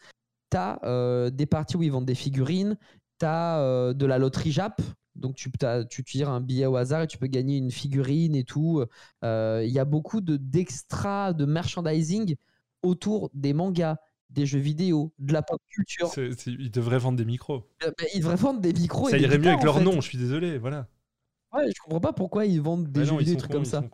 tu 0.51 0.57
as 0.57 1.31
des 1.33 1.47
parties 1.47 1.77
où 1.77 1.83
ils 1.83 1.91
vendent 1.93 2.07
des 2.07 2.15
figurines, 2.15 2.77
tu 3.21 3.27
as 3.27 3.93
de 3.95 4.07
la 4.07 4.19
loterie 4.19 4.53
Jap. 4.53 4.81
Donc 5.17 5.37
tu, 5.37 5.49
t'as- 5.53 5.85
tu 5.85 6.03
tires 6.03 6.29
un 6.29 6.41
billet 6.41 6.67
au 6.67 6.75
hasard 6.75 7.03
et 7.03 7.07
tu 7.07 7.19
peux 7.19 7.29
gagner 7.29 7.57
une 7.57 7.71
figurine 7.71 8.35
et 8.35 8.43
tout. 8.43 8.83
Euh, 9.25 9.63
Il 9.65 9.73
y 9.73 9.79
a 9.79 9.85
beaucoup 9.85 10.21
de- 10.21 10.37
d'extra, 10.37 11.33
de, 11.33 11.45
merchandising 11.45 12.35
autour 12.83 13.31
des 13.33 13.53
mangas, 13.53 13.97
des 14.31 14.47
jeux 14.47 14.59
vidéo, 14.59 15.13
de 15.19 15.33
la 15.33 15.43
pop 15.43 15.61
culture. 15.69 16.09
C'est- 16.09 16.33
c'est- 16.39 16.51
ils 16.51 16.71
devraient 16.71 16.99
vendre 16.99 17.17
des 17.19 17.25
micros. 17.25 17.69
Euh, 17.85 17.91
bah, 17.97 18.05
ils 18.15 18.21
devraient 18.21 18.37
vendre 18.37 18.61
des 18.61 18.73
micros. 18.73 19.09
ça 19.09 19.19
et 19.19 19.23
irait 19.23 19.39
mieux 19.39 19.49
avec 19.51 19.63
leur 19.63 19.79
fait. 19.79 19.85
nom, 19.85 20.01
je 20.01 20.09
suis 20.09 20.19
désolé, 20.19 20.59
voilà. 20.59 20.87
Ouais, 21.53 21.67
je 21.69 21.81
comprends 21.85 22.01
pas 22.01 22.13
pourquoi 22.13 22.47
ils 22.47 22.61
vendent 22.61 22.91
des 22.91 23.03
Ah 23.03 23.05
jeux 23.05 23.11
non, 23.13 23.17
vidéo, 23.19 23.35
des 23.35 23.39
trucs 23.39 23.53
cons, 23.53 23.59
comme 23.59 23.65
ça. 23.65 23.85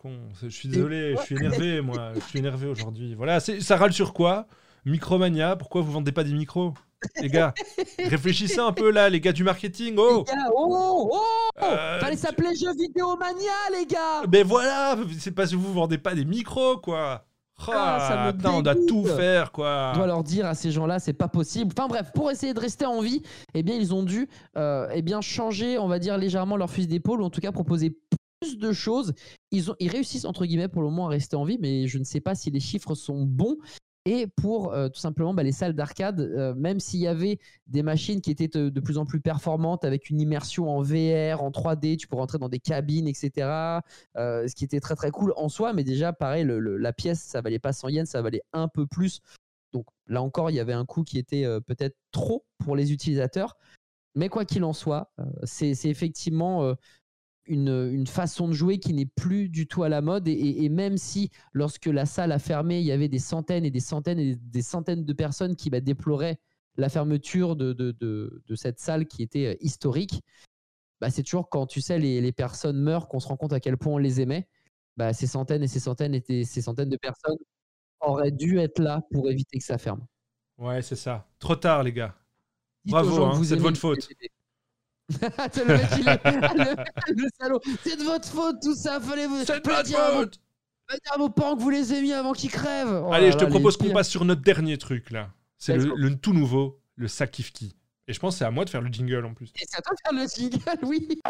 Je 0.41 0.47
suis 0.49 0.67
désolé, 0.67 1.15
je 1.19 1.21
suis 1.23 1.35
énervé, 1.35 1.81
moi. 1.81 2.13
Je 2.15 2.19
suis 2.21 2.39
énervé 2.39 2.67
aujourd'hui. 2.67 3.13
Voilà, 3.13 3.39
c'est- 3.39 3.61
ça 3.61 3.77
râle 3.77 3.93
sur 3.93 4.13
quoi? 4.13 4.47
Micromania, 4.85 5.55
pourquoi 5.55 5.81
vous 5.81 5.91
vendez 5.91 6.11
pas 6.11 6.23
des 6.23 6.33
micros? 6.33 6.73
Les 7.21 7.29
gars, 7.29 7.53
réfléchissez 7.99 8.59
un 8.59 8.71
peu 8.71 8.89
là, 8.91 9.09
les 9.09 9.19
gars 9.19 9.31
du 9.31 9.43
marketing. 9.43 9.95
Oh 9.97 10.23
Les 10.27 10.33
gars, 10.33 10.49
oh, 10.55 11.09
oh, 11.13 11.21
Euh, 11.63 11.99
Fallait 11.99 12.15
s'appeler 12.17 12.55
Jeux 12.55 12.73
Vidéo 12.73 13.15
Mania, 13.17 13.51
les 13.79 13.85
gars 13.85 14.23
Mais 14.31 14.41
voilà, 14.43 14.97
c'est 15.19 15.31
parce 15.31 15.51
que 15.51 15.55
vous 15.55 15.71
vendez 15.73 15.99
pas 15.99 16.15
des 16.15 16.25
micros, 16.25 16.77
quoi. 16.77 17.25
Ah, 17.69 18.07
ça 18.07 18.25
me 18.25 18.31
putain, 18.37 18.51
on 18.51 18.61
doit 18.61 18.75
tout 18.87 19.05
faire, 19.05 19.51
quoi. 19.51 19.91
On 19.93 19.97
doit 19.97 20.07
leur 20.07 20.23
dire 20.23 20.45
à 20.45 20.55
ces 20.55 20.71
gens-là, 20.71 20.99
c'est 20.99 21.13
pas 21.13 21.27
possible. 21.27 21.71
Enfin 21.77 21.87
bref, 21.87 22.11
pour 22.13 22.31
essayer 22.31 22.53
de 22.53 22.59
rester 22.59 22.85
en 22.85 23.01
vie, 23.01 23.21
eh 23.53 23.63
bien, 23.63 23.75
ils 23.75 23.93
ont 23.93 24.03
dû 24.03 24.27
euh, 24.57 24.87
eh 24.93 25.01
bien, 25.01 25.21
changer, 25.21 25.77
on 25.77 25.87
va 25.87 25.99
dire, 25.99 26.17
légèrement 26.17 26.57
leur 26.57 26.69
fusil 26.69 26.87
d'épaule, 26.87 27.21
ou 27.21 27.25
en 27.25 27.29
tout 27.29 27.41
cas 27.41 27.51
proposer 27.51 27.97
plus 28.41 28.57
de 28.57 28.71
choses. 28.71 29.13
Ils, 29.51 29.71
ont, 29.71 29.75
ils 29.79 29.89
réussissent, 29.89 30.25
entre 30.25 30.45
guillemets, 30.45 30.67
pour 30.67 30.81
le 30.81 30.89
moment, 30.89 31.07
à 31.07 31.09
rester 31.09 31.35
en 31.35 31.43
vie, 31.43 31.57
mais 31.61 31.87
je 31.87 31.99
ne 31.99 32.03
sais 32.03 32.21
pas 32.21 32.35
si 32.35 32.49
les 32.49 32.59
chiffres 32.59 32.95
sont 32.95 33.21
bons. 33.23 33.57
Et 34.05 34.25
pour 34.25 34.73
euh, 34.73 34.89
tout 34.89 34.99
simplement 34.99 35.33
bah, 35.33 35.43
les 35.43 35.51
salles 35.51 35.75
d'arcade, 35.75 36.19
euh, 36.21 36.55
même 36.55 36.79
s'il 36.79 37.01
y 37.01 37.07
avait 37.07 37.39
des 37.67 37.83
machines 37.83 38.19
qui 38.19 38.31
étaient 38.31 38.47
de, 38.47 38.69
de 38.69 38.79
plus 38.79 38.97
en 38.97 39.05
plus 39.05 39.21
performantes 39.21 39.85
avec 39.85 40.09
une 40.09 40.19
immersion 40.19 40.69
en 40.69 40.81
VR, 40.81 41.43
en 41.43 41.51
3D, 41.51 41.97
tu 41.97 42.07
peux 42.07 42.15
rentrer 42.15 42.39
dans 42.39 42.49
des 42.49 42.59
cabines, 42.59 43.07
etc. 43.07 43.81
euh, 44.17 44.47
ce 44.47 44.55
qui 44.55 44.63
était 44.65 44.79
très 44.79 44.95
très 44.95 45.11
cool 45.11 45.33
en 45.37 45.49
soi, 45.49 45.73
mais 45.73 45.83
déjà 45.83 46.13
pareil, 46.13 46.47
la 46.47 46.93
pièce 46.93 47.21
ça 47.21 47.41
valait 47.41 47.59
pas 47.59 47.73
100 47.73 47.89
yens, 47.89 48.09
ça 48.09 48.23
valait 48.23 48.41
un 48.53 48.67
peu 48.67 48.87
plus. 48.87 49.21
Donc 49.71 49.85
là 50.07 50.21
encore, 50.21 50.49
il 50.49 50.55
y 50.55 50.59
avait 50.59 50.73
un 50.73 50.85
coût 50.85 51.03
qui 51.03 51.17
était 51.17 51.45
euh, 51.45 51.59
peut-être 51.59 51.95
trop 52.11 52.45
pour 52.57 52.75
les 52.75 52.91
utilisateurs. 52.91 53.57
Mais 54.15 54.27
quoi 54.27 54.43
qu'il 54.43 54.63
en 54.63 54.73
soit, 54.73 55.11
euh, 55.19 55.23
c'est 55.43 55.71
effectivement 55.85 56.63
euh, 56.63 56.73
une, 57.45 57.89
une 57.91 58.07
façon 58.07 58.47
de 58.47 58.53
jouer 58.53 58.79
qui 58.79 58.93
n'est 58.93 59.05
plus 59.05 59.49
du 59.49 59.67
tout 59.67 59.83
à 59.83 59.89
la 59.89 60.01
mode. 60.01 60.27
Et, 60.27 60.31
et- 60.31 60.63
et 60.65 60.69
même 60.69 60.97
si, 60.97 61.29
lorsque 61.53 61.87
la 61.87 62.05
salle 62.05 62.31
a 62.31 62.39
fermé, 62.39 62.79
il 62.79 62.85
y 62.85 62.91
avait 62.91 63.07
des 63.09 63.19
centaines 63.19 63.65
et 63.65 63.71
des 63.71 63.79
centaines 63.79 64.19
et 64.19 64.35
des 64.35 64.61
centaines 64.61 65.03
de 65.05 65.13
personnes 65.13 65.55
qui 65.55 65.69
bah, 65.69 65.81
déploraient 65.81 66.39
la 66.77 66.87
fermeture 66.89 67.55
de, 67.55 67.73
de- 67.73 67.91
de- 67.99 68.43
de 68.47 68.55
cette 68.55 68.79
salle 68.79 69.05
qui 69.05 69.23
était 69.23 69.47
euh, 69.47 69.55
historique, 69.59 70.21
bah, 71.01 71.09
c'est 71.09 71.23
toujours 71.23 71.49
quand 71.49 71.65
tu 71.65 71.81
sais 71.81 71.99
les, 71.99 72.21
les 72.21 72.31
personnes 72.31 72.77
meurent 72.79 73.07
qu'on 73.07 73.19
se 73.19 73.27
rend 73.27 73.35
compte 73.37 73.53
à 73.53 73.59
quel 73.59 73.75
point 73.77 73.93
on 73.93 73.97
les 73.97 74.21
aimait. 74.21 74.47
Bah, 74.97 75.13
ces 75.13 75.27
centaines 75.27 75.63
et 75.63 75.67
ces 75.67 75.79
centaines 75.79 76.15
et 76.15 76.43
ces- 76.45 76.61
centaines 76.61 76.89
de 76.89 76.97
personnes 76.97 77.37
auraient 78.01 78.31
dû 78.31 78.59
être 78.59 78.79
là 78.79 79.01
pour 79.11 79.29
éviter 79.29 79.57
que 79.57 79.63
ça 79.65 79.77
ferme. 79.77 80.05
Ouais, 80.57 80.81
c'est 80.81 80.95
ça. 80.95 81.27
Trop 81.39 81.55
tard, 81.55 81.83
les 81.83 81.91
gars. 81.93 82.15
Dites 82.85 82.91
Bravo, 82.93 83.23
hein, 83.23 83.33
vous 83.33 83.43
c'est 83.45 83.55
de 83.55 83.61
votre 83.61 83.79
faute. 83.79 84.07
C'est 85.51 85.65
le 85.65 85.77
mec, 85.77 85.87
il 85.99 86.07
est- 86.07 86.23
le, 87.15 87.23
le 87.23 87.27
salaud. 87.39 87.59
C'est 87.83 87.97
de 87.99 88.03
votre 88.03 88.27
faute 88.27 88.57
tout 88.61 88.75
ça. 88.75 88.99
Fallait 88.99 89.27
vous. 89.27 89.43
C'est 89.45 89.63
de 89.63 89.69
votre 89.69 89.89
vos- 89.89 90.19
faute 90.19 90.39
fallait 90.87 90.99
dire 91.05 91.13
à 91.13 91.17
vos 91.17 91.29
parents 91.29 91.55
que 91.55 91.61
vous 91.61 91.69
les 91.69 91.93
aimiez 91.93 92.13
avant 92.13 92.33
qu'ils 92.33 92.51
crèvent. 92.51 93.03
Oh 93.07 93.13
Allez, 93.13 93.27
là 93.27 93.31
je 93.31 93.37
te 93.37 93.43
là, 93.43 93.49
propose 93.49 93.77
qu'on 93.77 93.91
passe 93.91 94.09
sur 94.09 94.25
notre 94.25 94.41
dernier 94.41 94.77
truc, 94.77 95.09
là. 95.11 95.29
C'est 95.57 95.77
le, 95.77 96.15
tout 96.15 96.33
nouveau, 96.33 96.81
le 96.95 97.07
Sakifki. 97.07 97.75
Et 98.07 98.13
je 98.13 98.19
pense 98.19 98.33
que 98.35 98.39
c'est 98.39 98.45
à 98.45 98.51
moi 98.51 98.65
de 98.65 98.69
faire 98.69 98.81
le 98.81 98.91
jingle 98.91 99.25
en 99.25 99.33
plus. 99.33 99.49
Et 99.61 99.63
c'est 99.69 99.77
à 99.77 99.81
toi 99.81 99.93
de 99.95 99.99
faire 100.03 100.21
le 100.21 100.27
jingle, 100.27 100.85
oui. 100.85 101.21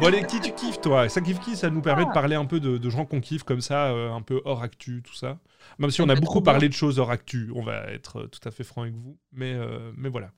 Bon 0.00 0.06
allez, 0.06 0.24
qui 0.24 0.40
tu 0.40 0.52
kiffes 0.52 0.80
toi? 0.80 1.08
Ça 1.08 1.20
kiffe 1.20 1.40
qui? 1.40 1.56
Ça 1.56 1.70
nous 1.70 1.80
permet 1.82 2.04
de 2.04 2.12
parler 2.12 2.36
un 2.36 2.44
peu 2.46 2.60
de, 2.60 2.78
de 2.78 2.90
gens 2.90 3.04
qu'on 3.04 3.20
kiffe 3.20 3.42
comme 3.42 3.60
ça, 3.60 3.86
euh, 3.86 4.12
un 4.12 4.22
peu 4.22 4.40
hors 4.44 4.62
actu, 4.62 5.02
tout 5.02 5.14
ça? 5.14 5.38
Même 5.78 5.90
si 5.90 6.00
on 6.02 6.08
a 6.08 6.14
beaucoup 6.14 6.40
parlé 6.40 6.68
de 6.68 6.74
choses 6.74 6.98
hors 6.98 7.10
actu, 7.10 7.50
on 7.54 7.62
va 7.62 7.84
être 7.92 8.20
euh, 8.20 8.26
tout 8.26 8.40
à 8.46 8.50
fait 8.50 8.64
franc 8.64 8.82
avec 8.82 8.94
vous. 8.94 9.16
Mais, 9.32 9.52
euh, 9.54 9.92
mais 9.96 10.08
voilà. 10.08 10.30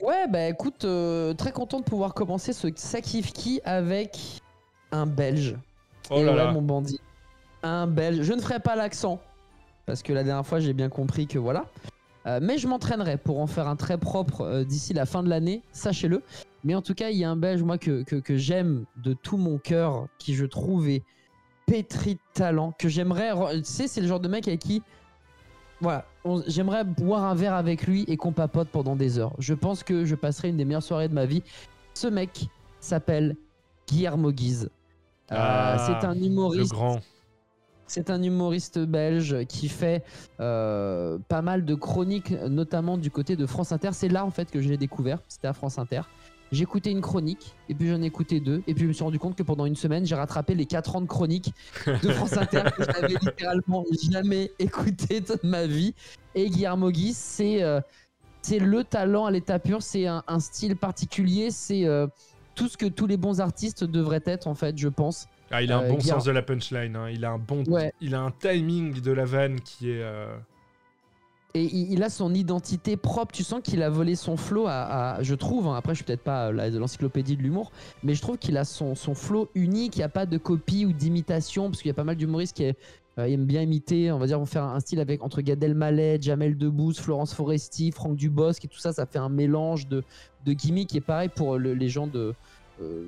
Ouais, 0.00 0.26
bah 0.28 0.48
écoute, 0.48 0.84
euh, 0.84 1.34
très 1.34 1.52
content 1.52 1.80
de 1.80 1.84
pouvoir 1.84 2.14
commencer 2.14 2.52
ce 2.52 2.68
Sakifki 2.74 3.60
avec 3.64 4.40
un 4.90 5.06
Belge. 5.06 5.56
Oh 6.10 6.18
Et 6.18 6.24
là 6.24 6.32
ouais, 6.32 6.36
là. 6.38 6.52
mon 6.52 6.62
bandit. 6.62 7.00
Un 7.62 7.86
belge. 7.86 8.22
Je 8.22 8.32
ne 8.32 8.40
ferai 8.40 8.58
pas 8.58 8.74
l'accent. 8.74 9.20
Parce 9.86 10.02
que 10.02 10.12
la 10.12 10.24
dernière 10.24 10.46
fois, 10.46 10.58
j'ai 10.60 10.72
bien 10.72 10.88
compris 10.88 11.26
que 11.26 11.38
voilà. 11.38 11.66
Euh, 12.26 12.38
mais 12.40 12.58
je 12.58 12.68
m'entraînerai 12.68 13.16
pour 13.16 13.40
en 13.40 13.46
faire 13.46 13.66
un 13.66 13.76
très 13.76 13.98
propre 13.98 14.42
euh, 14.42 14.64
d'ici 14.64 14.92
la 14.94 15.06
fin 15.06 15.22
de 15.22 15.28
l'année, 15.28 15.62
sachez-le. 15.72 16.22
Mais 16.64 16.74
en 16.74 16.82
tout 16.82 16.94
cas, 16.94 17.10
il 17.10 17.16
y 17.18 17.24
a 17.24 17.30
un 17.30 17.36
belge, 17.36 17.62
moi, 17.62 17.78
que, 17.78 18.02
que, 18.04 18.16
que 18.16 18.36
j'aime 18.36 18.84
de 19.02 19.12
tout 19.12 19.36
mon 19.36 19.58
cœur, 19.58 20.06
qui 20.18 20.34
je 20.34 20.46
trouve 20.46 20.88
est 20.88 21.02
pétri 21.66 22.14
de 22.14 22.20
talent, 22.34 22.72
que 22.78 22.88
j'aimerais. 22.88 23.32
Tu 23.54 23.64
sais, 23.64 23.88
c'est 23.88 24.00
le 24.00 24.06
genre 24.06 24.20
de 24.20 24.28
mec 24.28 24.46
avec 24.46 24.60
qui. 24.60 24.82
Voilà, 25.80 26.04
j'aimerais 26.46 26.84
boire 26.84 27.24
un 27.24 27.34
verre 27.34 27.54
avec 27.54 27.88
lui 27.88 28.04
et 28.06 28.16
qu'on 28.16 28.30
papote 28.30 28.68
pendant 28.68 28.94
des 28.94 29.18
heures. 29.18 29.32
Je 29.40 29.52
pense 29.52 29.82
que 29.82 30.04
je 30.04 30.14
passerai 30.14 30.50
une 30.50 30.56
des 30.56 30.64
meilleures 30.64 30.82
soirées 30.82 31.08
de 31.08 31.14
ma 31.14 31.26
vie. 31.26 31.42
Ce 31.94 32.06
mec 32.06 32.46
s'appelle 32.78 33.36
Guillermo 33.88 34.30
Guise. 34.30 34.70
Euh, 35.32 35.36
Ah, 35.36 35.76
c'est 36.00 36.06
un 36.06 36.14
Le 36.14 36.26
humoriste 36.26 36.70
grand. 36.70 37.00
C'est 37.92 38.08
un 38.08 38.22
humoriste 38.22 38.78
belge 38.78 39.44
qui 39.46 39.68
fait 39.68 40.02
euh, 40.40 41.18
pas 41.28 41.42
mal 41.42 41.66
de 41.66 41.74
chroniques, 41.74 42.30
notamment 42.48 42.96
du 42.96 43.10
côté 43.10 43.36
de 43.36 43.44
France 43.44 43.70
Inter. 43.70 43.90
C'est 43.92 44.08
là 44.08 44.24
en 44.24 44.30
fait 44.30 44.50
que 44.50 44.62
je 44.62 44.68
l'ai 44.70 44.78
découvert, 44.78 45.18
c'était 45.28 45.48
à 45.48 45.52
France 45.52 45.78
Inter. 45.78 46.02
Écouté 46.52 46.90
une 46.90 47.00
chronique, 47.00 47.54
et 47.68 47.74
puis 47.74 47.88
j'en 47.88 48.02
ai 48.02 48.06
écouté 48.06 48.38
deux, 48.38 48.62
et 48.66 48.74
puis 48.74 48.84
je 48.84 48.88
me 48.88 48.92
suis 48.92 49.04
rendu 49.04 49.18
compte 49.18 49.36
que 49.36 49.42
pendant 49.42 49.64
une 49.64 49.74
semaine, 49.74 50.04
j'ai 50.04 50.14
rattrapé 50.14 50.54
les 50.54 50.66
4 50.66 50.96
ans 50.96 51.00
de 51.00 51.06
chroniques 51.06 51.52
de 51.86 52.08
France 52.10 52.36
Inter 52.36 52.64
que 52.76 52.84
je 52.84 52.88
n'avais 52.90 53.14
littéralement 53.20 53.84
jamais 54.10 54.52
écouté 54.58 55.20
de 55.20 55.38
ma 55.42 55.66
vie. 55.66 55.94
Et 56.34 56.50
Guillermo 56.50 56.90
Guy, 56.90 57.14
c'est 57.14 57.62
euh, 57.62 57.80
c'est 58.42 58.58
le 58.58 58.84
talent 58.84 59.26
à 59.26 59.30
l'état 59.30 59.58
pur, 59.58 59.82
c'est 59.82 60.06
un, 60.06 60.22
un 60.26 60.40
style 60.40 60.76
particulier, 60.76 61.50
c'est 61.50 61.86
euh, 61.86 62.06
tout 62.54 62.68
ce 62.68 62.76
que 62.76 62.86
tous 62.86 63.06
les 63.06 63.16
bons 63.16 63.40
artistes 63.40 63.84
devraient 63.84 64.22
être 64.26 64.46
en 64.46 64.54
fait, 64.54 64.76
je 64.76 64.88
pense. 64.88 65.26
Ah, 65.52 65.62
il 65.62 65.70
a 65.70 65.78
un 65.78 65.88
bon 65.88 66.00
sens 66.00 66.24
de 66.24 66.30
la 66.32 66.42
punchline. 66.42 66.96
hein. 66.96 67.08
Il 67.10 67.24
a 67.24 67.30
un 67.32 67.38
bon, 67.38 67.62
Ouais. 67.64 67.92
il 68.00 68.14
a 68.14 68.20
un 68.20 68.30
timing 68.30 69.00
de 69.00 69.12
la 69.12 69.24
vanne 69.24 69.60
qui 69.60 69.90
est. 69.90 70.02
euh, 70.02 70.34
Et 71.54 71.64
il, 71.64 72.02
a 72.02 72.08
son 72.08 72.32
identité 72.32 72.96
propre. 72.96 73.32
Tu 73.34 73.44
sens 73.44 73.60
qu'il 73.62 73.82
a 73.82 73.90
volé 73.90 74.14
son 74.16 74.38
flow 74.38 74.66
à, 74.66 75.16
à- 75.16 75.22
je 75.22 75.34
trouve. 75.34 75.66
hein, 75.66 75.74
après, 75.76 75.92
je 75.92 75.96
suis 75.96 76.04
peut-être 76.04 76.22
pas 76.24 76.46
euh, 76.50 76.70
de 76.70 76.78
l'encyclopédie 76.78 77.36
de 77.36 77.42
l'humour, 77.42 77.70
mais 78.02 78.14
je 78.14 78.22
trouve 78.22 78.38
qu'il 78.38 78.56
a 78.56 78.64
son, 78.64 78.94
son 78.94 79.14
flow 79.14 79.50
unique. 79.54 79.96
Il 79.96 79.98
n'y 79.98 80.04
a 80.04 80.08
pas 80.08 80.24
de 80.24 80.38
copie 80.38 80.86
ou 80.86 80.92
d'imitation, 80.94 81.68
parce 81.68 81.82
qu'il 81.82 81.88
y 81.88 81.92
a 81.92 81.94
pas 81.94 82.04
mal 82.04 82.16
d'humoristes 82.16 82.56
qui 82.56 82.64
euh, 82.64 82.74
aiment 83.18 83.44
bien 83.44 83.60
imiter. 83.60 84.10
On 84.12 84.18
va 84.18 84.26
dire, 84.26 84.38
vont 84.38 84.46
faire 84.46 84.64
un 84.64 84.80
style 84.80 84.98
avec 85.00 85.22
entre 85.22 85.42
Gad 85.42 85.62
Elmaleh, 85.62 86.16
Jamel 86.22 86.56
Debbouze, 86.56 86.98
Florence 86.98 87.34
Foresti, 87.34 87.92
Franck 87.92 88.16
Dubosc 88.16 88.64
et 88.64 88.68
tout 88.68 88.78
ça. 88.78 88.94
Ça 88.94 89.04
fait 89.04 89.18
un 89.18 89.28
mélange 89.28 89.86
de, 89.88 90.02
de 90.46 90.52
gimmicks. 90.54 90.94
Et 90.96 91.02
pareil 91.02 91.28
pour 91.28 91.58
le- 91.58 91.74
les 91.74 91.90
gens 91.90 92.06
de 92.06 92.32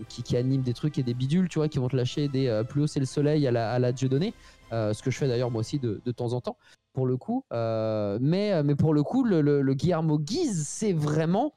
qui, 0.08 0.22
qui 0.22 0.36
animent 0.36 0.62
des 0.62 0.74
trucs 0.74 0.98
et 0.98 1.02
des 1.02 1.14
bidules, 1.14 1.48
tu 1.48 1.58
vois, 1.58 1.68
qui 1.68 1.78
vont 1.78 1.88
te 1.88 1.96
lâcher 1.96 2.28
des 2.28 2.46
euh, 2.48 2.64
plus 2.64 2.82
haut 2.82 2.86
c'est 2.86 3.00
le 3.00 3.06
soleil 3.06 3.46
à 3.46 3.50
la, 3.50 3.72
à 3.72 3.78
la 3.78 3.92
Dieudonné, 3.92 4.34
euh, 4.72 4.92
ce 4.92 5.02
que 5.02 5.10
je 5.10 5.18
fais 5.18 5.26
d'ailleurs 5.28 5.50
moi 5.50 5.60
aussi 5.60 5.78
de, 5.78 6.00
de 6.04 6.12
temps 6.12 6.32
en 6.32 6.40
temps 6.40 6.56
pour 6.92 7.06
le 7.06 7.16
coup. 7.16 7.44
Euh, 7.52 8.18
mais, 8.20 8.52
euh, 8.52 8.62
mais 8.62 8.74
pour 8.76 8.94
le 8.94 9.02
coup, 9.02 9.24
le, 9.24 9.40
le- 9.40 9.62
le 9.62 9.74
Guillermo 9.74 10.18
Guise, 10.18 10.66
c'est 10.68 10.92
vraiment 10.92 11.54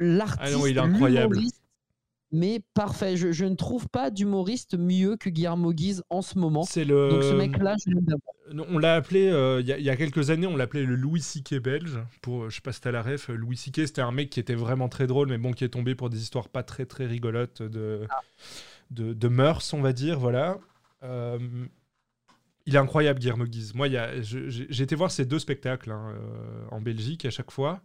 l'artiste, 0.00 0.40
Ah 0.42 0.50
non, 0.58 0.66
il 0.66 0.76
est 0.76 0.80
incroyable. 0.80 1.36
Mais 2.32 2.62
parfait. 2.74 3.16
Je, 3.16 3.30
je 3.32 3.44
ne 3.44 3.54
trouve 3.54 3.88
pas 3.88 4.10
d'humoriste 4.10 4.76
mieux 4.78 5.16
que 5.16 5.28
Guillermo 5.30 5.72
Guise 5.72 6.02
en 6.10 6.22
ce 6.22 6.38
moment. 6.38 6.62
C'est 6.64 6.84
le. 6.84 7.10
Donc 7.10 7.22
ce 7.22 7.34
mec-là, 7.34 7.76
je 7.84 7.92
l'aime. 7.92 8.06
Non, 8.52 8.66
On 8.68 8.78
l'a 8.78 8.96
appelé, 8.96 9.28
euh, 9.28 9.60
il 9.60 9.66
y, 9.66 9.72
a- 9.72 9.78
il 9.78 9.84
y 9.84 9.88
a 9.90 9.96
quelques 9.96 10.30
années, 10.30 10.46
on 10.46 10.56
l'appelait 10.56 10.84
le 10.84 10.94
Louis 10.96 11.20
C.K. 11.22 11.54
belge. 11.60 11.98
Pour, 12.20 12.44
euh, 12.44 12.50
je 12.50 12.56
sais 12.56 12.60
pas 12.60 12.72
si 12.72 12.80
t'as 12.80 12.90
la 12.90 13.00
ref, 13.02 13.30
euh, 13.30 13.34
Louis 13.34 13.56
C.K. 13.56 13.86
c'était 13.86 14.02
un 14.02 14.12
mec 14.12 14.28
qui 14.30 14.40
était 14.40 14.54
vraiment 14.54 14.88
très 14.88 15.06
drôle, 15.06 15.28
mais 15.28 15.38
bon, 15.38 15.52
qui 15.52 15.64
est 15.64 15.68
tombé 15.70 15.94
pour 15.94 16.10
des 16.10 16.20
histoires 16.20 16.48
pas 16.48 16.62
très 16.62 16.84
très 16.84 17.06
rigolotes 17.06 17.62
de, 17.62 18.06
de, 18.90 19.12
de 19.14 19.28
mœurs, 19.28 19.72
on 19.72 19.80
va 19.80 19.92
dire, 19.92 20.18
voilà. 20.18 20.58
Euh, 21.02 21.38
il 22.66 22.74
est 22.76 22.78
incroyable, 22.78 23.18
Guillermo 23.18 23.44
Guise. 23.44 23.74
Moi, 23.74 23.88
j'ai 24.20 24.82
été 24.82 24.94
voir 24.94 25.10
ces 25.10 25.24
deux 25.24 25.38
spectacles 25.38 25.90
hein, 25.90 26.12
euh, 26.14 26.64
en 26.70 26.80
Belgique 26.80 27.24
à 27.24 27.30
chaque 27.30 27.50
fois. 27.50 27.80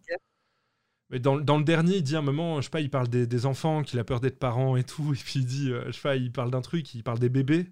Mais 1.10 1.20
dans, 1.20 1.40
dans 1.40 1.58
le 1.58 1.64
dernier, 1.64 1.98
il 1.98 2.04
dit 2.04 2.16
à 2.16 2.20
un 2.20 2.22
moment, 2.22 2.58
je 2.60 2.66
sais 2.66 2.70
pas, 2.70 2.82
il 2.82 2.90
parle 2.90 3.08
des, 3.08 3.28
des 3.28 3.46
enfants, 3.46 3.84
qu'il 3.84 4.00
a 4.00 4.04
peur 4.04 4.20
d'être 4.20 4.40
parent 4.40 4.76
et 4.76 4.84
tout, 4.84 5.14
et 5.16 5.18
puis 5.18 5.40
il 5.40 5.46
dit, 5.46 5.72
euh, 5.72 5.84
je 5.88 5.92
sais 5.94 6.02
pas, 6.02 6.16
il 6.16 6.32
parle 6.32 6.52
d'un 6.52 6.62
truc, 6.62 6.94
il 6.94 7.04
parle 7.04 7.20
des 7.20 7.30
bébés. 7.30 7.68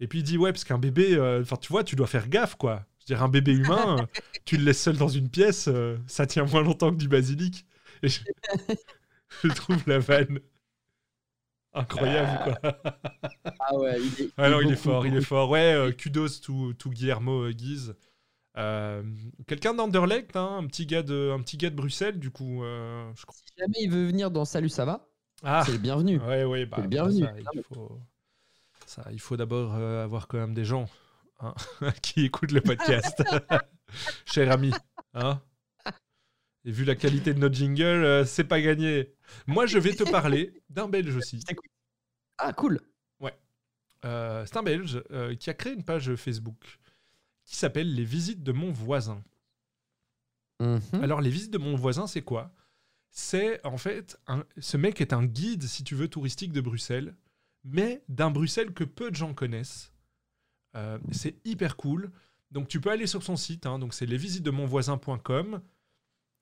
Et 0.00 0.08
puis 0.08 0.20
il 0.20 0.22
dit 0.24 0.36
ouais 0.38 0.52
parce 0.52 0.64
qu'un 0.64 0.78
bébé, 0.78 1.14
euh, 1.14 1.42
enfin 1.42 1.56
tu 1.56 1.68
vois, 1.72 1.84
tu 1.84 1.96
dois 1.96 2.06
faire 2.06 2.28
gaffe 2.28 2.56
quoi. 2.56 2.84
Je 2.98 3.04
veux 3.04 3.16
dire 3.16 3.22
un 3.24 3.28
bébé 3.28 3.52
humain, 3.52 3.98
euh, 4.00 4.06
tu 4.44 4.56
le 4.56 4.64
laisses 4.64 4.82
seul 4.82 4.96
dans 4.96 5.08
une 5.08 5.28
pièce, 5.30 5.68
ça 6.06 6.26
tient 6.26 6.44
moins 6.44 6.62
longtemps 6.62 6.90
que 6.90 6.96
du 6.96 7.08
basilic. 7.08 7.64
Et 8.02 8.08
je, 8.08 8.20
je 9.44 9.48
trouve 9.48 9.82
la 9.86 9.98
vanne 10.00 10.40
incroyable 11.72 12.58
quoi. 12.60 12.76
Ah 13.58 13.76
ouais, 13.76 13.96
il 14.00 14.24
est, 14.24 14.30
Alors 14.36 14.62
il 14.62 14.70
est 14.70 14.76
beaucoup, 14.76 14.82
fort, 14.82 15.06
il 15.06 15.16
est 15.16 15.20
fort. 15.20 15.50
Ouais, 15.50 15.94
kudos 15.96 16.40
to, 16.40 16.72
to 16.74 16.90
Guillermo 16.90 17.50
Guise. 17.50 17.94
Euh, 18.56 19.02
Quelqu'un 19.46 19.74
d'Anderlecht, 19.74 20.36
hein, 20.36 20.58
un 20.58 20.66
petit 20.66 20.86
gars 20.86 21.02
de, 21.02 21.32
un 21.34 21.40
petit 21.42 21.56
gars 21.56 21.70
de 21.70 21.74
Bruxelles 21.74 22.18
du 22.18 22.30
coup. 22.30 22.62
euh, 22.62 23.10
je 23.16 23.24
crois. 23.26 23.36
Si 23.44 23.52
jamais 23.58 23.78
il 23.80 23.90
veut 23.90 24.06
venir 24.06 24.30
dans 24.30 24.44
Salut, 24.44 24.68
ça 24.68 24.84
va 24.84 25.08
Ah 25.42 25.62
C'est 25.66 25.72
le 25.72 25.78
bienvenu. 25.78 26.18
ouais 26.20 26.44
ouais 26.44 26.64
bah 26.66 26.76
C'est 26.78 26.82
le 26.82 26.88
bienvenu, 26.88 27.22
ça, 27.24 27.32
il 27.54 27.62
faut, 27.62 28.00
ça, 28.86 29.04
il 29.12 29.20
faut 29.20 29.36
d'abord 29.36 29.74
euh, 29.74 30.04
avoir 30.04 30.28
quand 30.28 30.38
même 30.38 30.54
des 30.54 30.64
gens 30.64 30.88
hein, 31.40 31.54
qui 32.02 32.24
écoutent 32.24 32.52
le 32.52 32.60
podcast. 32.60 33.22
Cher 34.26 34.50
ami, 34.52 34.72
hein. 35.14 35.40
Et 36.66 36.70
vu 36.70 36.84
la 36.84 36.94
qualité 36.94 37.34
de 37.34 37.38
notre 37.40 37.54
jingle, 37.54 37.82
euh, 37.82 38.24
c'est 38.24 38.44
pas 38.44 38.60
gagné. 38.60 39.12
Moi, 39.46 39.66
je 39.66 39.78
vais 39.78 39.92
te 39.94 40.04
parler 40.10 40.62
d'un 40.70 40.88
Belge 40.88 41.14
aussi. 41.16 41.40
Ah 42.38 42.52
cool. 42.52 42.80
Euh, 44.06 44.44
c'est 44.44 44.58
un 44.58 44.62
Belge 44.62 45.02
qui 45.40 45.48
a 45.48 45.54
créé 45.54 45.72
une 45.72 45.82
page 45.82 46.14
Facebook 46.16 46.78
qui 47.44 47.56
s'appelle 47.56 47.94
Les 47.94 48.04
visites 48.04 48.42
de 48.42 48.52
mon 48.52 48.72
voisin. 48.72 49.22
Mhm. 50.60 50.80
Alors, 51.02 51.20
les 51.20 51.30
visites 51.30 51.52
de 51.52 51.58
mon 51.58 51.76
voisin, 51.76 52.06
c'est 52.06 52.22
quoi? 52.22 52.52
C'est 53.10 53.64
en 53.66 53.76
fait, 53.76 54.18
un- 54.26 54.44
ce 54.58 54.76
mec 54.76 55.00
est 55.00 55.12
un 55.12 55.24
guide, 55.24 55.62
si 55.64 55.84
tu 55.84 55.94
veux, 55.94 56.08
touristique 56.08 56.52
de 56.52 56.60
Bruxelles, 56.60 57.14
mais 57.64 58.02
d'un 58.08 58.30
Bruxelles 58.30 58.72
que 58.72 58.84
peu 58.84 59.10
de 59.10 59.16
gens 59.16 59.34
connaissent. 59.34 59.92
Euh, 60.76 60.98
c'est 61.12 61.36
hyper 61.44 61.76
cool. 61.76 62.10
Donc, 62.50 62.68
tu 62.68 62.80
peux 62.80 62.90
aller 62.90 63.06
sur 63.06 63.22
son 63.22 63.36
site, 63.36 63.66
hein, 63.66 63.78
donc 63.78 63.94
c'est 63.94 64.06
lesvisitesdemonvoisin.com. 64.06 65.60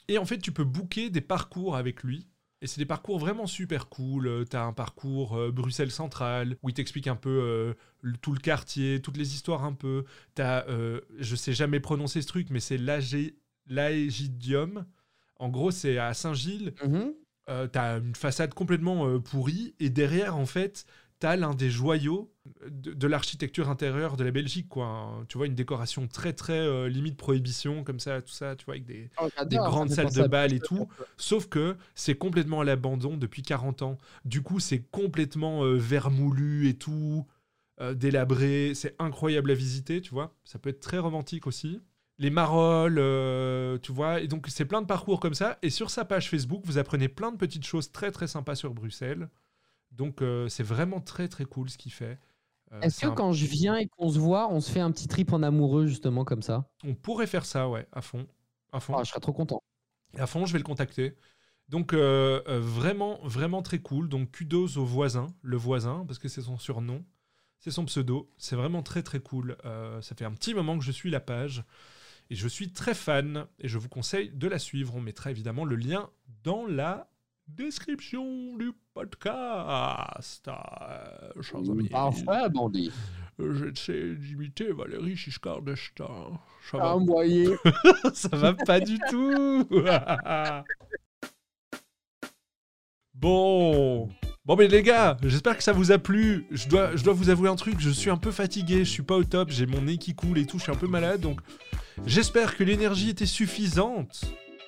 Et 0.08 0.18
en 0.18 0.24
fait, 0.24 0.38
tu 0.38 0.52
peux 0.52 0.64
booker 0.64 1.10
des 1.10 1.20
parcours 1.20 1.76
avec 1.76 2.02
lui. 2.02 2.26
Et 2.62 2.66
c'est 2.68 2.78
des 2.78 2.86
parcours 2.86 3.18
vraiment 3.18 3.46
super 3.48 3.88
cool. 3.88 4.44
tu 4.48 4.56
as 4.56 4.62
un 4.64 4.72
parcours 4.72 5.36
euh, 5.36 5.50
Bruxelles 5.50 5.90
Centrale, 5.90 6.56
où 6.62 6.68
il 6.68 6.74
t'explique 6.74 7.08
un 7.08 7.16
peu 7.16 7.28
euh, 7.28 7.74
le- 8.02 8.16
tout 8.16 8.32
le 8.32 8.38
quartier, 8.38 9.02
toutes 9.02 9.16
les 9.16 9.34
histoires 9.34 9.64
un 9.64 9.72
peu. 9.72 10.04
T'as, 10.36 10.64
euh, 10.68 11.00
je 11.18 11.34
sais 11.36 11.52
jamais 11.52 11.80
prononcer 11.80 12.22
ce 12.22 12.28
truc, 12.28 12.50
mais 12.50 12.60
c'est 12.60 12.78
l'Aegidium. 13.66 14.86
En 15.38 15.48
gros, 15.48 15.70
c'est 15.72 15.98
à 15.98 16.14
Saint-Gilles. 16.14 16.72
Mhm. 16.84 17.14
Euh, 17.48 17.66
t'as 17.66 17.98
une 17.98 18.14
façade 18.14 18.54
complètement 18.54 19.08
euh, 19.08 19.18
pourrie. 19.18 19.74
Et 19.80 19.90
derrière, 19.90 20.36
en 20.36 20.46
fait, 20.46 20.86
t'as 21.22 21.36
l'un 21.36 21.54
des 21.54 21.70
joyaux 21.70 22.34
de, 22.68 22.92
de 22.94 23.06
l'architecture 23.06 23.68
intérieure 23.68 24.16
de 24.16 24.24
la 24.24 24.32
Belgique. 24.32 24.68
Quoi. 24.68 24.86
hein. 24.86 25.24
Tu 25.28 25.38
vois, 25.38 25.46
une 25.46 25.54
décoration 25.54 26.08
très, 26.08 26.32
très 26.32 26.58
euh, 26.58 26.88
limite 26.88 27.16
prohibition, 27.16 27.84
comme 27.84 28.00
ça, 28.00 28.20
tout 28.20 28.32
ça, 28.32 28.56
tu 28.56 28.64
vois, 28.64 28.74
avec 28.74 28.86
des, 28.86 29.08
Oh, 29.20 29.28
des 29.44 29.54
grandes 29.54 29.90
salles 29.90 30.12
de 30.12 30.26
bal 30.26 30.52
et 30.52 30.58
tout. 30.58 30.88
Sauf 31.16 31.46
que 31.46 31.76
c'est 31.94 32.16
complètement 32.16 32.62
à 32.62 32.64
l'abandon 32.64 33.16
depuis 33.16 33.42
40 33.42 33.82
ans. 33.82 33.98
Du 34.24 34.42
coup, 34.42 34.58
c'est 34.58 34.80
complètement 34.90 35.62
euh, 35.62 35.76
vermoulu 35.76 36.68
et 36.68 36.74
tout, 36.74 37.24
euh, 37.80 37.94
délabré. 37.94 38.72
C'est 38.74 38.96
incroyable 38.98 39.52
à 39.52 39.54
visiter, 39.54 40.00
tu 40.00 40.10
vois. 40.10 40.34
Ça 40.42 40.58
peut 40.58 40.70
être 40.70 40.80
très 40.80 40.98
romantique 40.98 41.46
aussi. 41.46 41.80
Les 42.18 42.30
marolles, 42.30 43.00
tu 43.80 43.92
vois. 43.92 44.20
Et 44.22 44.26
donc, 44.26 44.46
c'est 44.48 44.64
plein 44.64 44.82
de 44.82 44.88
parcours 44.88 45.20
comme 45.20 45.34
ça. 45.34 45.60
Et 45.62 45.70
sur 45.70 45.88
sa 45.88 46.04
page 46.04 46.28
Facebook, 46.28 46.62
vous 46.64 46.78
apprenez 46.78 47.06
plein 47.06 47.30
de 47.30 47.36
petites 47.36 47.64
choses 47.64 47.92
très, 47.92 48.10
très 48.10 48.26
sympas 48.26 48.56
sur 48.56 48.74
Bruxelles. 48.74 49.28
Donc, 49.92 50.22
euh, 50.22 50.48
c'est 50.48 50.62
vraiment 50.62 51.00
très, 51.00 51.28
très 51.28 51.44
cool 51.44 51.70
ce 51.70 51.78
qu'il 51.78 51.92
fait. 51.92 52.18
Euh, 52.72 52.80
Est-ce 52.80 53.00
que 53.00 53.06
un- 53.06 53.14
quand 53.14 53.32
je 53.32 53.46
viens 53.46 53.76
et 53.76 53.86
qu'on 53.86 54.08
se 54.10 54.18
voit, 54.18 54.50
on 54.52 54.60
se 54.60 54.70
fait 54.70 54.80
un 54.80 54.90
petit 54.90 55.08
trip 55.08 55.32
en 55.32 55.42
amoureux 55.42 55.86
justement 55.86 56.24
comme 56.24 56.42
ça? 56.42 56.68
On 56.84 56.94
pourrait 56.94 57.26
faire 57.26 57.44
ça, 57.44 57.68
ouais, 57.68 57.86
à 57.92 58.00
fond. 58.02 58.26
À 58.72 58.80
fond. 58.80 58.94
Ah, 58.96 59.04
Je 59.04 59.10
serais 59.10 59.20
trop 59.20 59.32
content. 59.32 59.62
À 60.18 60.26
fond, 60.26 60.46
je 60.46 60.52
vais 60.52 60.58
le 60.58 60.64
contacter. 60.64 61.16
Donc 61.68 61.92
euh, 61.94 62.42
vraiment, 62.60 63.18
vraiment 63.24 63.62
très 63.62 63.78
cool. 63.80 64.08
Donc 64.08 64.30
kudos 64.32 64.76
au 64.76 64.84
voisin, 64.84 65.34
le 65.42 65.56
voisin, 65.56 66.04
parce 66.06 66.18
que 66.18 66.28
c'est 66.28 66.42
son 66.42 66.58
surnom, 66.58 67.04
c'est 67.60 67.70
son 67.70 67.84
pseudo. 67.86 68.30
C'est 68.38 68.56
vraiment 68.56 68.82
très 68.82 69.02
très 69.02 69.20
cool. 69.20 69.56
Ça 70.00 70.14
fait 70.14 70.24
un 70.24 70.32
petit 70.32 70.54
moment 70.54 70.78
que 70.78 70.84
je 70.84 70.92
suis 70.92 71.10
la 71.10 71.20
page 71.20 71.64
et 72.30 72.34
je 72.34 72.48
suis 72.48 72.72
très 72.72 72.94
fan 72.94 73.46
et 73.58 73.68
je 73.68 73.78
vous 73.78 73.88
conseille 73.88 74.30
de 74.30 74.48
la 74.48 74.58
suivre. 74.58 74.94
On 74.96 75.00
mettra 75.00 75.30
évidemment 75.30 75.64
le 75.64 75.76
lien 75.76 76.10
dans 76.44 76.66
la 76.66 77.11
description 77.56 78.56
du 78.56 78.72
podcast. 78.94 80.48
Euh, 80.48 81.42
chers 81.42 81.70
amis, 81.70 81.88
Parfait, 81.88 82.48
bandit. 82.50 82.90
j'essaie 83.38 84.14
d'imiter 84.14 84.72
Valérie 84.72 85.16
Giscard 85.16 85.62
d'Estaing. 85.62 86.38
Ça 86.70 86.78
va? 86.78 86.96
Ça 88.14 88.36
va 88.36 88.54
pas 88.54 88.80
du 88.80 88.98
tout. 89.10 89.68
bon, 93.14 94.08
Bon 94.44 94.56
mais 94.56 94.66
les 94.66 94.82
gars, 94.82 95.16
j'espère 95.22 95.56
que 95.56 95.62
ça 95.62 95.72
vous 95.72 95.92
a 95.92 95.98
plu. 95.98 96.46
Je 96.50 96.68
dois, 96.68 96.96
je 96.96 97.04
dois 97.04 97.14
vous 97.14 97.30
avouer 97.30 97.48
un 97.48 97.56
truc, 97.56 97.78
je 97.78 97.90
suis 97.90 98.10
un 98.10 98.16
peu 98.16 98.32
fatigué, 98.32 98.78
je 98.84 98.90
suis 98.90 99.04
pas 99.04 99.16
au 99.16 99.24
top, 99.24 99.50
j'ai 99.50 99.66
mon 99.66 99.82
nez 99.82 99.98
qui 99.98 100.14
coule 100.14 100.38
et 100.38 100.46
tout, 100.46 100.58
je 100.58 100.64
suis 100.64 100.72
un 100.72 100.76
peu 100.76 100.88
malade, 100.88 101.20
donc 101.20 101.40
j'espère 102.06 102.56
que 102.56 102.64
l'énergie 102.64 103.10
était 103.10 103.26
suffisante. 103.26 104.24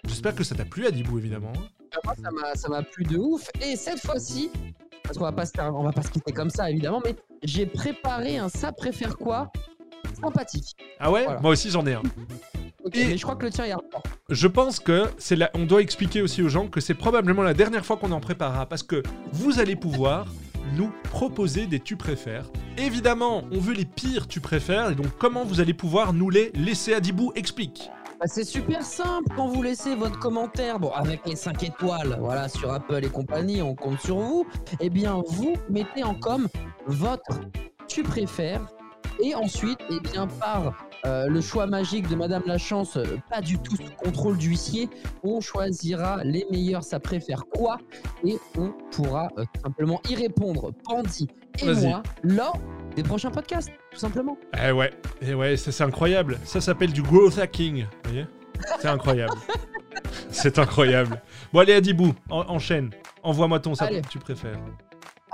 J'espère 0.06 0.34
que 0.34 0.44
ça 0.44 0.54
t'a 0.54 0.64
plu, 0.64 0.86
Adibou, 0.86 1.18
évidemment. 1.18 1.52
Moi, 2.04 2.14
ça 2.22 2.30
m'a- 2.30 2.54
ça 2.54 2.68
m'a 2.68 2.82
plu 2.82 3.04
de 3.04 3.16
ouf. 3.18 3.48
Et 3.62 3.76
cette 3.76 4.00
fois-ci, 4.00 4.50
parce 5.02 5.16
qu'on 5.18 5.24
va 5.24 5.32
pas 5.32 5.46
se 5.46 5.52
on 5.60 5.82
va 5.82 5.92
pas 5.92 6.02
se 6.02 6.10
quitter 6.10 6.32
comme 6.32 6.50
ça, 6.50 6.70
évidemment, 6.70 7.00
mais 7.04 7.14
j'ai 7.42 7.66
préparé 7.66 8.38
un 8.38 8.48
ça 8.48 8.72
préfère 8.72 9.16
quoi 9.16 9.50
sympathique. 10.20 10.76
Ah 10.98 11.10
ouais? 11.10 11.24
Voilà. 11.24 11.40
Moi 11.40 11.50
aussi 11.52 11.70
j'en 11.70 11.86
ai 11.86 11.94
un. 11.94 12.02
Ok, 12.84 12.96
Et- 12.96 13.06
Mais 13.06 13.16
je 13.16 13.22
crois 13.22 13.36
que 13.36 13.44
le 13.46 13.50
tien 13.52 13.64
est 13.64 13.70
hardcore. 13.72 14.02
Je 14.28 14.46
pense 14.46 14.78
que 14.80 15.04
c'est 15.18 15.36
la... 15.36 15.50
on 15.54 15.64
doit 15.64 15.80
expliquer 15.80 16.20
aussi 16.22 16.42
aux 16.42 16.48
gens 16.48 16.68
que 16.68 16.80
c'est 16.80 16.94
probablement 16.94 17.42
la 17.42 17.54
dernière 17.54 17.84
fois 17.84 17.96
qu'on 17.96 18.12
en 18.12 18.20
préparera 18.20 18.66
parce 18.66 18.82
que 18.82 19.02
vous 19.32 19.58
allez 19.58 19.76
pouvoir 19.76 20.26
nous 20.76 20.92
proposer 21.04 21.66
des 21.66 21.80
tu 21.80 21.96
préfères. 21.96 22.50
Évidemment, 22.78 23.44
on 23.52 23.58
veut 23.58 23.74
les 23.74 23.84
pires 23.84 24.26
tu 24.28 24.40
préfères 24.40 24.90
et 24.90 24.94
donc 24.94 25.06
comment 25.18 25.44
vous 25.44 25.60
allez 25.60 25.74
pouvoir 25.74 26.12
nous 26.12 26.30
les 26.30 26.50
laisser 26.54 26.94
Adibou 26.94 27.32
explique. 27.34 27.90
Bah, 28.24 28.30
c'est 28.32 28.44
super 28.44 28.82
simple 28.82 29.34
quand 29.36 29.48
vous 29.48 29.62
laissez 29.62 29.94
votre 29.94 30.18
commentaire, 30.18 30.80
bon, 30.80 30.88
avec 30.92 31.26
les 31.26 31.36
5 31.36 31.62
étoiles, 31.62 32.16
voilà, 32.18 32.48
sur 32.48 32.72
Apple 32.72 33.04
et 33.04 33.10
compagnie, 33.10 33.60
on 33.60 33.74
compte 33.74 34.00
sur 34.00 34.16
vous. 34.16 34.46
Eh 34.80 34.88
bien, 34.88 35.22
vous 35.28 35.52
mettez 35.68 36.02
en 36.04 36.14
com 36.14 36.48
votre 36.86 37.40
tu 37.86 38.02
préfères. 38.02 38.66
Et 39.22 39.34
ensuite, 39.34 39.78
eh 39.90 40.00
bien, 40.00 40.26
par 40.26 40.72
euh, 41.06 41.26
le 41.28 41.40
choix 41.40 41.66
magique 41.66 42.08
de 42.08 42.16
Madame 42.16 42.42
la 42.46 42.58
Chance, 42.58 42.96
euh, 42.96 43.04
pas 43.30 43.40
du 43.40 43.58
tout 43.58 43.76
sous 43.76 43.82
contrôle 44.02 44.36
d'huissier, 44.38 44.88
on 45.22 45.40
choisira 45.40 46.22
les 46.24 46.46
meilleurs, 46.50 46.82
ça 46.84 46.98
préfère 47.00 47.44
quoi? 47.46 47.78
Et 48.24 48.38
on 48.58 48.72
pourra 48.90 49.28
euh, 49.38 49.44
simplement 49.62 50.00
y 50.08 50.14
répondre, 50.14 50.72
Pandy 50.84 51.28
et 51.62 51.72
moi, 51.74 52.02
lors 52.22 52.58
des 52.96 53.02
prochains 53.02 53.30
podcasts, 53.30 53.70
tout 53.90 53.98
simplement. 53.98 54.36
Eh 54.66 54.72
ouais, 54.72 54.92
eh 55.22 55.34
ouais, 55.34 55.56
ça 55.56 55.70
c'est 55.72 55.84
incroyable. 55.84 56.38
Ça 56.44 56.60
s'appelle 56.60 56.92
du 56.92 57.02
growth 57.02 57.38
hacking, 57.38 57.82
vous 57.82 58.10
voyez? 58.10 58.26
C'est 58.80 58.88
incroyable. 58.88 59.34
c'est 60.30 60.58
incroyable. 60.58 61.20
Bon 61.52 61.60
allez 61.60 61.74
Adibou, 61.74 62.14
en- 62.30 62.48
enchaîne. 62.48 62.90
Envoie-moi 63.22 63.60
ton 63.60 63.74
ça 63.74 63.86
Allez. 63.86 64.02
tu 64.10 64.18
préfères. 64.18 64.58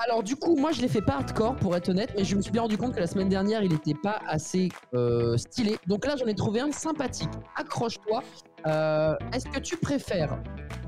Alors 0.02 0.22
du 0.22 0.35
coup, 0.35 0.56
moi 0.56 0.72
je 0.72 0.81
l'ai 0.81 0.89
fait 0.89 1.02
pas 1.02 1.16
hardcore 1.16 1.56
pour 1.56 1.77
être 1.77 1.90
honnête, 1.90 2.14
mais 2.16 2.24
je 2.24 2.35
me 2.35 2.40
suis 2.40 2.51
bien 2.51 2.62
rendu 2.62 2.78
compte 2.78 2.94
que 2.94 3.01
la 3.01 3.06
semaine 3.06 3.28
dernière 3.28 3.62
il 3.62 3.74
était 3.74 3.94
pas 3.94 4.18
assez 4.27 4.70
euh, 4.94 5.36
stylé. 5.36 5.77
Donc 5.86 6.06
là 6.06 6.16
j'en 6.16 6.24
ai 6.24 6.35
trouvé 6.35 6.60
un 6.60 6.72
sympathique. 6.72 7.28
Accroche-toi. 7.55 8.22
Euh, 8.66 9.14
Est-ce 9.35 9.47
que 9.47 9.60
tu 9.60 9.77
préfères 9.77 10.39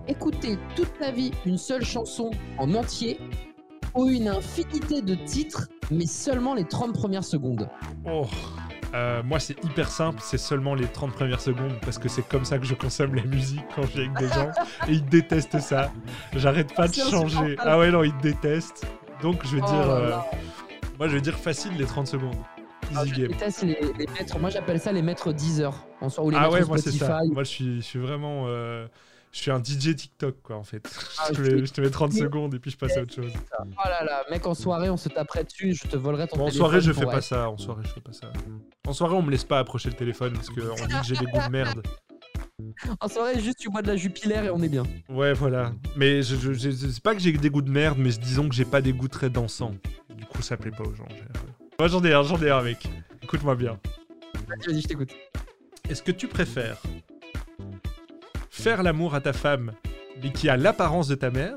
écouter 0.08 0.58
toute 0.76 0.98
ta 0.98 1.10
vie 1.10 1.30
une 1.44 1.58
seule 1.58 1.84
chanson 1.84 2.30
en 2.58 2.74
entier 2.74 3.18
ou 3.94 4.08
une 4.08 4.28
infinité 4.28 5.02
de 5.02 5.14
titres, 5.14 5.68
mais 5.90 6.06
seulement 6.06 6.54
les 6.54 6.64
30 6.64 6.94
premières 6.94 7.24
secondes? 7.24 7.68
Oh, 8.06 8.24
euh, 8.94 9.22
moi 9.22 9.40
c'est 9.40 9.62
hyper 9.62 9.90
simple, 9.90 10.20
c'est 10.22 10.38
seulement 10.38 10.74
les 10.74 10.86
30 10.86 11.12
premières 11.12 11.40
secondes 11.40 11.74
parce 11.82 11.98
que 11.98 12.08
c'est 12.08 12.26
comme 12.26 12.46
ça 12.46 12.58
que 12.58 12.64
je 12.64 12.74
consomme 12.74 13.14
la 13.14 13.24
musique 13.24 13.64
quand 13.74 13.82
je 13.82 13.88
suis 13.88 14.00
avec 14.00 14.18
des 14.18 14.28
gens 14.28 14.48
et 14.88 14.92
ils 14.92 15.04
détestent 15.04 15.60
ça. 15.60 15.92
J'arrête 16.34 16.74
pas 16.74 16.88
de 16.88 16.94
changer. 16.94 17.56
Ah 17.58 17.78
ouais, 17.78 17.90
non, 17.90 18.02
ils 18.02 18.16
détestent. 18.18 18.86
Donc 19.22 19.46
je 19.46 19.56
vais 19.56 19.62
Oh 19.64 19.70
dire, 19.70 19.90
euh, 19.90 20.16
moi 20.98 21.08
je 21.08 21.14
vais 21.14 21.20
dire 21.20 21.38
facile 21.38 21.72
les 21.76 21.86
30 21.86 22.06
secondes. 22.08 22.34
Ah, 22.94 23.04
Easy 23.04 23.14
je 23.14 23.26
déteste 23.28 23.62
les, 23.62 23.78
les 23.96 24.06
maîtres, 24.06 24.38
moi 24.38 24.50
j'appelle 24.50 24.80
ça 24.80 24.92
les 24.92 25.00
maîtres 25.02 25.32
10 25.32 25.60
heures. 25.60 25.86
En 26.00 26.08
soir, 26.10 26.26
ou 26.26 26.30
les 26.30 26.36
Ah 26.38 26.50
ouais, 26.50 26.64
moi 26.64 26.76
c'est 26.78 26.90
ça. 26.90 27.20
Moi 27.30 27.44
je 27.44 27.48
suis, 27.48 27.76
je 27.76 27.86
suis 27.86 27.98
vraiment, 28.00 28.44
euh, 28.48 28.86
je 29.30 29.38
suis 29.38 29.50
un 29.52 29.62
DJ 29.62 29.94
TikTok 29.94 30.42
quoi 30.42 30.56
en 30.56 30.64
fait. 30.64 30.82
Ah, 31.18 31.28
je, 31.30 31.34
te 31.34 31.40
mets, 31.40 31.66
je 31.66 31.72
te 31.72 31.80
mets 31.80 31.90
30 31.90 32.12
secondes 32.12 32.54
et 32.54 32.58
puis 32.58 32.72
je 32.72 32.76
passe 32.76 32.96
à 32.96 33.02
autre 33.02 33.14
chose. 33.14 33.32
Oh 33.60 33.64
là 33.84 34.04
là, 34.04 34.24
mec 34.30 34.44
en 34.46 34.54
soirée 34.54 34.90
on 34.90 34.96
se 34.96 35.08
taperait 35.08 35.44
dessus, 35.44 35.74
je 35.74 35.86
te 35.88 35.96
volerais 35.96 36.26
ton 36.26 36.36
Bon, 36.36 36.42
en 36.44 36.46
téléphone 36.48 36.68
soirée 36.68 36.80
je 36.80 36.92
fais 36.92 37.06
pas 37.06 37.20
ça. 37.20 37.48
En 37.48 37.56
soirée 37.56 37.82
je 37.84 37.92
fais 37.92 38.00
pas 38.00 38.12
ça. 38.12 38.32
En 38.86 38.92
soirée 38.92 39.14
on 39.14 39.22
me 39.22 39.30
laisse 39.30 39.44
pas 39.44 39.60
approcher 39.60 39.88
le 39.88 39.96
téléphone 39.96 40.32
parce 40.32 40.48
qu'on 40.48 40.74
dit 40.86 40.94
que 41.00 41.06
j'ai 41.06 41.16
des 41.16 41.26
goûts 41.26 41.46
de 41.46 41.52
merde. 41.52 41.82
En 43.00 43.08
soirée 43.08 43.40
juste 43.40 43.58
tu 43.58 43.68
bois 43.70 43.82
de 43.82 43.88
la 43.88 43.96
jupilaire 43.96 44.44
et 44.44 44.50
on 44.50 44.62
est 44.62 44.68
bien. 44.68 44.84
Ouais, 45.08 45.32
voilà. 45.32 45.72
Mais 45.96 46.22
je, 46.22 46.36
je, 46.36 46.52
je- 46.52 46.70
c'est 46.70 47.02
pas 47.02 47.14
que 47.14 47.20
j'ai 47.20 47.32
des 47.32 47.50
goûts 47.50 47.62
de 47.62 47.70
merde, 47.70 47.98
mais 47.98 48.10
disons 48.10 48.48
que 48.48 48.54
j'ai 48.54 48.64
pas 48.64 48.80
des 48.80 48.92
goûts 48.92 49.08
très 49.08 49.30
dansants. 49.30 49.74
Du 50.16 50.24
coup, 50.26 50.42
ça 50.42 50.56
plaît 50.56 50.70
pas 50.70 50.84
aux 50.84 50.94
gens. 50.94 51.08
Moi, 51.78 51.88
j'en 51.88 52.04
ai 52.04 52.12
un, 52.12 52.22
j'en 52.22 52.40
ai 52.40 52.50
un, 52.50 52.62
mec. 52.62 52.88
Écoute-moi 53.22 53.54
bien. 53.56 53.78
Vas-y, 54.48 54.80
je 54.82 54.86
t'écoute. 54.88 55.10
Est-ce 55.88 56.02
que 56.02 56.12
tu 56.12 56.28
préfères 56.28 56.80
faire 58.50 58.82
l'amour 58.82 59.14
à 59.14 59.20
ta 59.20 59.32
femme, 59.32 59.72
mais 60.22 60.30
qui 60.30 60.48
a 60.48 60.56
l'apparence 60.56 61.08
de 61.08 61.14
ta 61.14 61.30
mère, 61.30 61.56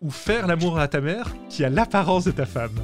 ou 0.00 0.10
faire 0.10 0.46
l'amour 0.46 0.78
à 0.78 0.86
ta 0.88 1.00
mère, 1.00 1.34
qui 1.48 1.64
a 1.64 1.70
l'apparence 1.70 2.24
de 2.24 2.30
ta 2.30 2.46
femme? 2.46 2.74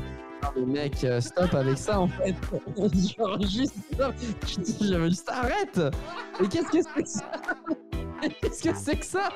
Mais 0.56 0.66
mec, 0.66 1.05
euh, 1.05 1.20
stop 1.20 1.55
avec 1.55 1.78
ça 1.78 2.01
en 2.01 2.09
fait. 2.09 2.35
Genre 3.18 3.40
juste 3.43 3.74
stop. 3.93 4.14
Je 4.47 4.60
dis, 4.60 4.77
je- 4.81 5.09
juste 5.09 5.28
arrête. 5.28 5.81
Mais 6.40 6.48
qu'est-ce 6.48 6.68
que 6.68 6.82
c'est 6.82 7.02
que 7.02 7.09
ça? 7.09 7.24
Mais 8.22 8.28
Qu'est-ce 8.43 8.62
que 8.62 8.77
c'est 8.77 8.97
que 8.97 9.06
ça? 9.06 9.28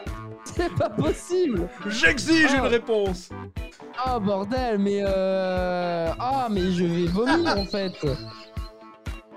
C'est 0.44 0.72
pas 0.74 0.90
possible. 0.90 1.68
J'exige 1.88 2.50
Ah. 2.50 2.58
une 2.58 2.66
réponse 2.66 3.30
Oh 4.06 4.20
bordel, 4.20 4.78
mais 4.78 5.00
euh... 5.06 6.10
Ah 6.18 6.48
mais 6.50 6.70
je 6.72 6.84
vais 6.84 7.06
vomir 7.06 7.56
en 7.58 7.64
fait. 7.64 7.94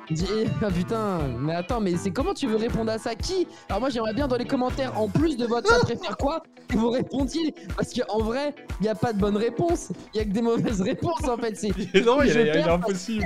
Ah 0.61 0.71
putain, 0.71 1.19
mais 1.39 1.53
attends, 1.55 1.81
mais 1.81 1.95
c'est 1.97 2.11
comment 2.11 2.33
tu 2.33 2.47
veux 2.47 2.55
répondre 2.55 2.91
à 2.91 2.97
ça? 2.97 3.13
Qui? 3.15 3.47
Alors 3.69 3.81
moi 3.81 3.89
j'aimerais 3.89 4.13
bien 4.13 4.27
dans 4.27 4.37
les 4.37 4.45
commentaires, 4.45 4.99
en 4.99 5.07
plus 5.09 5.35
de 5.37 5.45
votre 5.45 5.67
ça 5.69 5.79
préfère 5.79 6.17
quoi, 6.17 6.43
que 6.67 6.77
vous 6.77 6.89
répondiez. 6.89 7.53
Parce 7.75 7.93
qu'en 7.93 8.19
vrai, 8.19 8.55
il 8.79 8.83
n'y 8.83 8.89
a 8.89 8.95
pas 8.95 9.13
de 9.13 9.19
bonne 9.19 9.37
réponse. 9.37 9.91
Il 10.13 10.17
y 10.17 10.21
a 10.21 10.23
que 10.25 10.29
des 10.31 10.41
mauvaises 10.41 10.81
réponses 10.81 11.27
en 11.27 11.37
fait. 11.37 11.55
C'est 11.55 11.69
Non, 12.05 12.21
il 12.21 12.35
est 12.37 12.51
perds 12.51 12.73
impossible. 12.73 13.25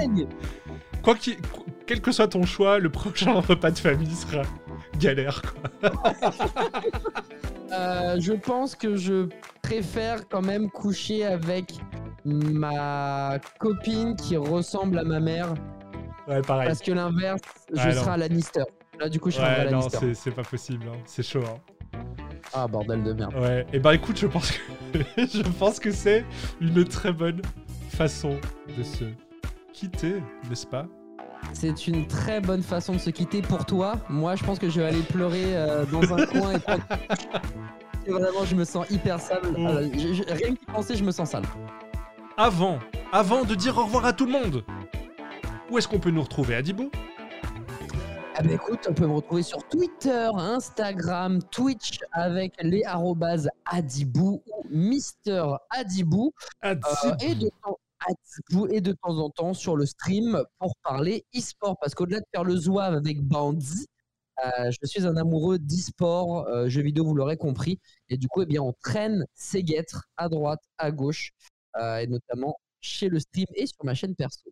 Quoi 1.03 1.15
qu'il- 1.15 1.37
quel 1.87 1.99
que 2.01 2.11
soit 2.11 2.27
ton 2.27 2.45
choix, 2.45 2.79
le 2.79 2.89
prochain 2.89 3.33
repas 3.47 3.71
de 3.71 3.79
famille 3.79 4.15
sera 4.15 4.43
galère, 4.99 5.41
quoi. 5.41 5.91
Euh, 7.73 8.17
je 8.19 8.33
pense 8.33 8.75
que 8.75 8.95
je 8.95 9.27
préfère 9.61 10.27
quand 10.27 10.41
même 10.41 10.69
coucher 10.69 11.25
avec 11.25 11.73
ma 12.25 13.39
copine 13.59 14.15
qui 14.15 14.35
ressemble 14.37 14.99
à 14.99 15.03
ma 15.03 15.19
mère. 15.19 15.53
Ouais, 16.27 16.41
pareil. 16.41 16.67
Parce 16.67 16.79
que 16.79 16.91
l'inverse, 16.91 17.41
je 17.73 17.75
Ouais, 17.81 17.91
serai 17.93 18.05
non. 18.05 18.11
à 18.11 18.17
Lannister. 18.17 18.63
Là, 18.99 19.09
du 19.09 19.19
coup, 19.19 19.31
je 19.31 19.35
serai 19.37 19.47
Ouais, 19.47 19.65
non, 19.65 19.71
Lannister. 19.79 19.97
c'est 19.99 20.13
c'est 20.13 20.31
pas 20.31 20.43
possible, 20.43 20.85
hein. 20.87 20.97
c'est 21.05 21.23
chaud. 21.23 21.43
Hein. 21.47 21.99
Ah, 22.53 22.67
bordel 22.67 23.03
de 23.03 23.13
merde. 23.13 23.33
Ouais, 23.35 23.65
et 23.73 23.79
bah 23.79 23.93
écoute, 23.95 24.17
je 24.19 24.27
pense 24.27 24.51
que 24.51 24.59
je 25.17 25.41
pense 25.59 25.79
que 25.79 25.91
c'est 25.91 26.25
une 26.59 26.83
très 26.85 27.11
bonne 27.11 27.41
façon 27.89 28.37
de 28.77 28.83
se 28.83 29.05
quitter, 29.73 30.15
n'est-ce 30.49 30.67
pas? 30.67 30.85
C'est 31.53 31.87
une 31.87 32.07
très 32.07 32.39
bonne 32.39 32.61
façon 32.61 32.93
de 32.93 32.97
se 32.99 33.09
quitter 33.09 33.41
pour 33.41 33.65
toi. 33.65 33.95
Moi, 34.09 34.35
je 34.35 34.43
pense 34.43 34.59
que 34.59 34.69
je 34.69 34.79
vais 34.79 34.87
aller 34.87 35.01
pleurer 35.01 35.55
euh, 35.57 35.85
dans 35.85 36.01
un 36.13 36.25
coin 36.27 36.51
et 36.53 36.59
prendre- 36.59 36.83
Et 38.07 38.11
Vraiment, 38.11 38.45
je 38.45 38.55
me 38.55 38.63
sens 38.63 38.89
hyper 38.89 39.19
sale. 39.19 39.41
Euh, 39.57 39.87
je- 39.93 40.13
je- 40.13 40.23
rien 40.23 40.55
qu'y 40.55 40.65
penser, 40.65 40.95
je 40.95 41.03
me 41.03 41.11
sens 41.11 41.29
sale. 41.31 41.43
Avant, 42.37 42.79
avant 43.11 43.43
de 43.43 43.53
dire 43.55 43.77
au 43.77 43.83
revoir 43.85 44.05
à 44.05 44.13
tout 44.13 44.25
le 44.25 44.31
monde, 44.31 44.63
où 45.71 45.77
est-ce 45.77 45.87
qu'on 45.87 45.99
peut 45.99 46.11
nous 46.11 46.21
retrouver, 46.21 46.55
Adibou? 46.55 46.91
Ah 48.35 48.43
bah 48.43 48.51
écoute, 48.51 48.79
on 48.89 48.93
peut 48.93 49.07
me 49.07 49.13
retrouver 49.13 49.43
sur 49.43 49.65
Twitter, 49.69 50.29
Instagram, 50.35 51.41
Twitch 51.43 51.99
avec 52.11 52.53
les 52.61 52.83
arrobas 52.83 53.47
Adibou 53.65 54.43
ou 54.47 54.63
Mister 54.69 55.45
Adibou. 55.69 56.33
Euh, 56.65 56.75
et, 57.21 57.35
de 57.35 57.49
temps, 57.63 57.77
Adibou, 58.05 58.67
et 58.67 58.81
de 58.81 58.91
temps 58.91 59.17
en 59.17 59.29
temps 59.29 59.53
sur 59.53 59.77
le 59.77 59.85
stream 59.85 60.43
pour 60.59 60.75
parler 60.83 61.25
e-sport. 61.35 61.77
Parce 61.79 61.95
qu'au-delà 61.95 62.19
de 62.19 62.25
faire 62.33 62.43
le 62.43 62.57
zouave 62.57 62.93
avec 62.93 63.21
Bandit, 63.21 63.87
euh, 64.43 64.71
je 64.71 64.87
suis 64.87 65.05
un 65.05 65.15
amoureux 65.15 65.57
d'e-sport, 65.59 66.47
euh, 66.47 66.67
jeux 66.67 66.81
vidéo, 66.81 67.05
vous 67.05 67.15
l'aurez 67.15 67.37
compris. 67.37 67.79
Et 68.09 68.17
du 68.17 68.27
coup, 68.27 68.41
eh 68.41 68.45
bien, 68.45 68.61
on 68.61 68.73
traîne 68.81 69.25
ses 69.35 69.63
guêtres 69.63 70.03
à 70.17 70.27
droite, 70.27 70.63
à 70.77 70.91
gauche, 70.91 71.31
et 71.79 72.07
notamment 72.07 72.57
chez 72.81 73.07
le 73.07 73.19
stream 73.19 73.45
et 73.55 73.67
sur 73.67 73.85
ma 73.85 73.93
chaîne 73.93 74.15
perso. 74.15 74.51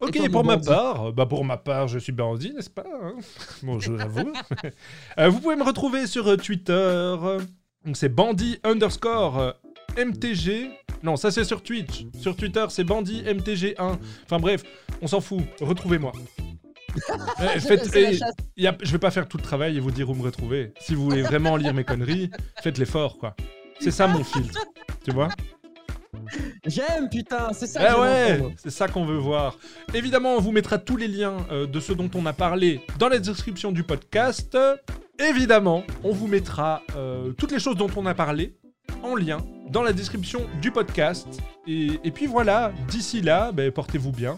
Ok, 0.00 0.30
pour 0.30 0.44
ma 0.44 0.56
bandit 0.56 0.68
part, 0.68 1.12
bah 1.12 1.24
pour 1.26 1.44
ma 1.44 1.56
part, 1.56 1.88
je 1.88 1.98
suis 1.98 2.12
bandit, 2.12 2.52
n'est-ce 2.52 2.68
pas 2.70 2.84
hein 3.02 3.14
Bon, 3.62 3.80
je 3.80 3.92
l'avoue. 3.92 4.32
Euh, 5.18 5.28
vous 5.30 5.40
pouvez 5.40 5.56
me 5.56 5.64
retrouver 5.64 6.06
sur 6.06 6.28
euh, 6.28 6.36
Twitter. 6.36 7.16
Donc 7.84 7.96
c'est 7.96 8.08
bandit 8.10 8.58
underscore 8.64 9.38
euh, 9.38 9.52
MTG. 9.96 10.70
Non, 11.02 11.16
ça 11.16 11.30
c'est 11.30 11.44
sur 11.44 11.62
Twitch. 11.62 12.04
Sur 12.20 12.36
Twitter, 12.36 12.66
c'est 12.68 12.84
bandit 12.84 13.22
MTG1. 13.22 13.96
Enfin 14.24 14.38
bref, 14.38 14.62
on 15.00 15.06
s'en 15.06 15.20
fout. 15.20 15.42
Retrouvez-moi. 15.60 16.12
Euh, 17.40 17.60
faites- 17.60 17.94
et- 17.94 18.16
chasse. 18.16 18.32
y 18.56 18.66
a- 18.66 18.74
je 18.82 18.90
vais 18.90 18.98
pas 18.98 19.10
faire 19.10 19.28
tout 19.28 19.36
le 19.36 19.42
travail 19.42 19.76
et 19.76 19.80
vous 19.80 19.90
dire 19.90 20.08
où 20.08 20.14
me 20.14 20.22
retrouver. 20.22 20.72
Si 20.80 20.94
vous 20.94 21.04
voulez 21.04 21.20
vraiment 21.20 21.54
lire 21.56 21.74
mes 21.74 21.84
conneries, 21.84 22.30
faites 22.62 22.78
l'effort, 22.78 23.18
quoi. 23.18 23.36
C'est 23.80 23.90
ça 23.90 24.06
mon 24.06 24.24
filtre. 24.24 24.58
Tu 25.04 25.10
vois? 25.12 25.28
J'aime, 26.66 27.08
putain, 27.10 27.52
c'est 27.52 27.66
ça. 27.66 27.80
eh 27.96 28.00
ouais, 28.00 28.42
c'est 28.56 28.70
ça 28.70 28.88
qu'on 28.88 29.04
veut 29.04 29.16
voir. 29.18 29.56
Évidemment, 29.94 30.34
on 30.34 30.40
vous 30.40 30.52
mettra 30.52 30.78
tous 30.78 30.96
les 30.96 31.08
liens 31.08 31.36
euh, 31.50 31.66
de 31.66 31.80
ce 31.80 31.92
dont 31.92 32.10
on 32.14 32.26
a 32.26 32.32
parlé 32.32 32.80
dans 32.98 33.08
la 33.08 33.18
description 33.18 33.72
du 33.72 33.82
podcast. 33.82 34.56
Évidemment, 35.18 35.84
on 36.04 36.12
vous 36.12 36.26
mettra 36.26 36.82
euh, 36.96 37.32
toutes 37.32 37.52
les 37.52 37.58
choses 37.58 37.76
dont 37.76 37.90
on 37.96 38.04
a 38.06 38.14
parlé 38.14 38.56
en 39.02 39.14
lien 39.16 39.38
dans 39.70 39.82
la 39.82 39.92
description 39.92 40.42
du 40.60 40.70
podcast. 40.70 41.26
Et, 41.66 41.98
et 42.04 42.10
puis 42.10 42.26
voilà, 42.26 42.72
d'ici 42.88 43.20
là, 43.22 43.50
ben, 43.52 43.70
portez-vous 43.72 44.12
bien. 44.12 44.36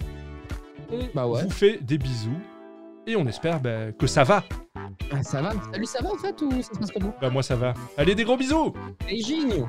On 0.90 1.00
Bah 1.14 1.26
ouais. 1.26 1.42
vous 1.42 1.50
fait 1.50 1.78
des 1.82 1.98
bisous. 1.98 2.38
Et 3.06 3.16
on 3.16 3.26
espère 3.26 3.60
ben, 3.60 3.92
que 3.92 4.06
ça 4.06 4.22
va. 4.24 4.44
Ah, 5.10 5.22
ça 5.22 5.40
va 5.40 5.52
Salut, 5.72 5.86
ça 5.86 6.02
va 6.02 6.12
en 6.12 6.16
fait 6.18 6.40
ou 6.42 6.50
ça 6.62 6.74
se 6.74 6.78
passe 6.78 6.90
Bah 7.20 7.30
moi 7.30 7.42
ça 7.42 7.56
va. 7.56 7.72
Allez, 7.96 8.14
des 8.14 8.24
gros 8.24 8.36
bisous 8.36 8.72
Beijing 9.06 9.64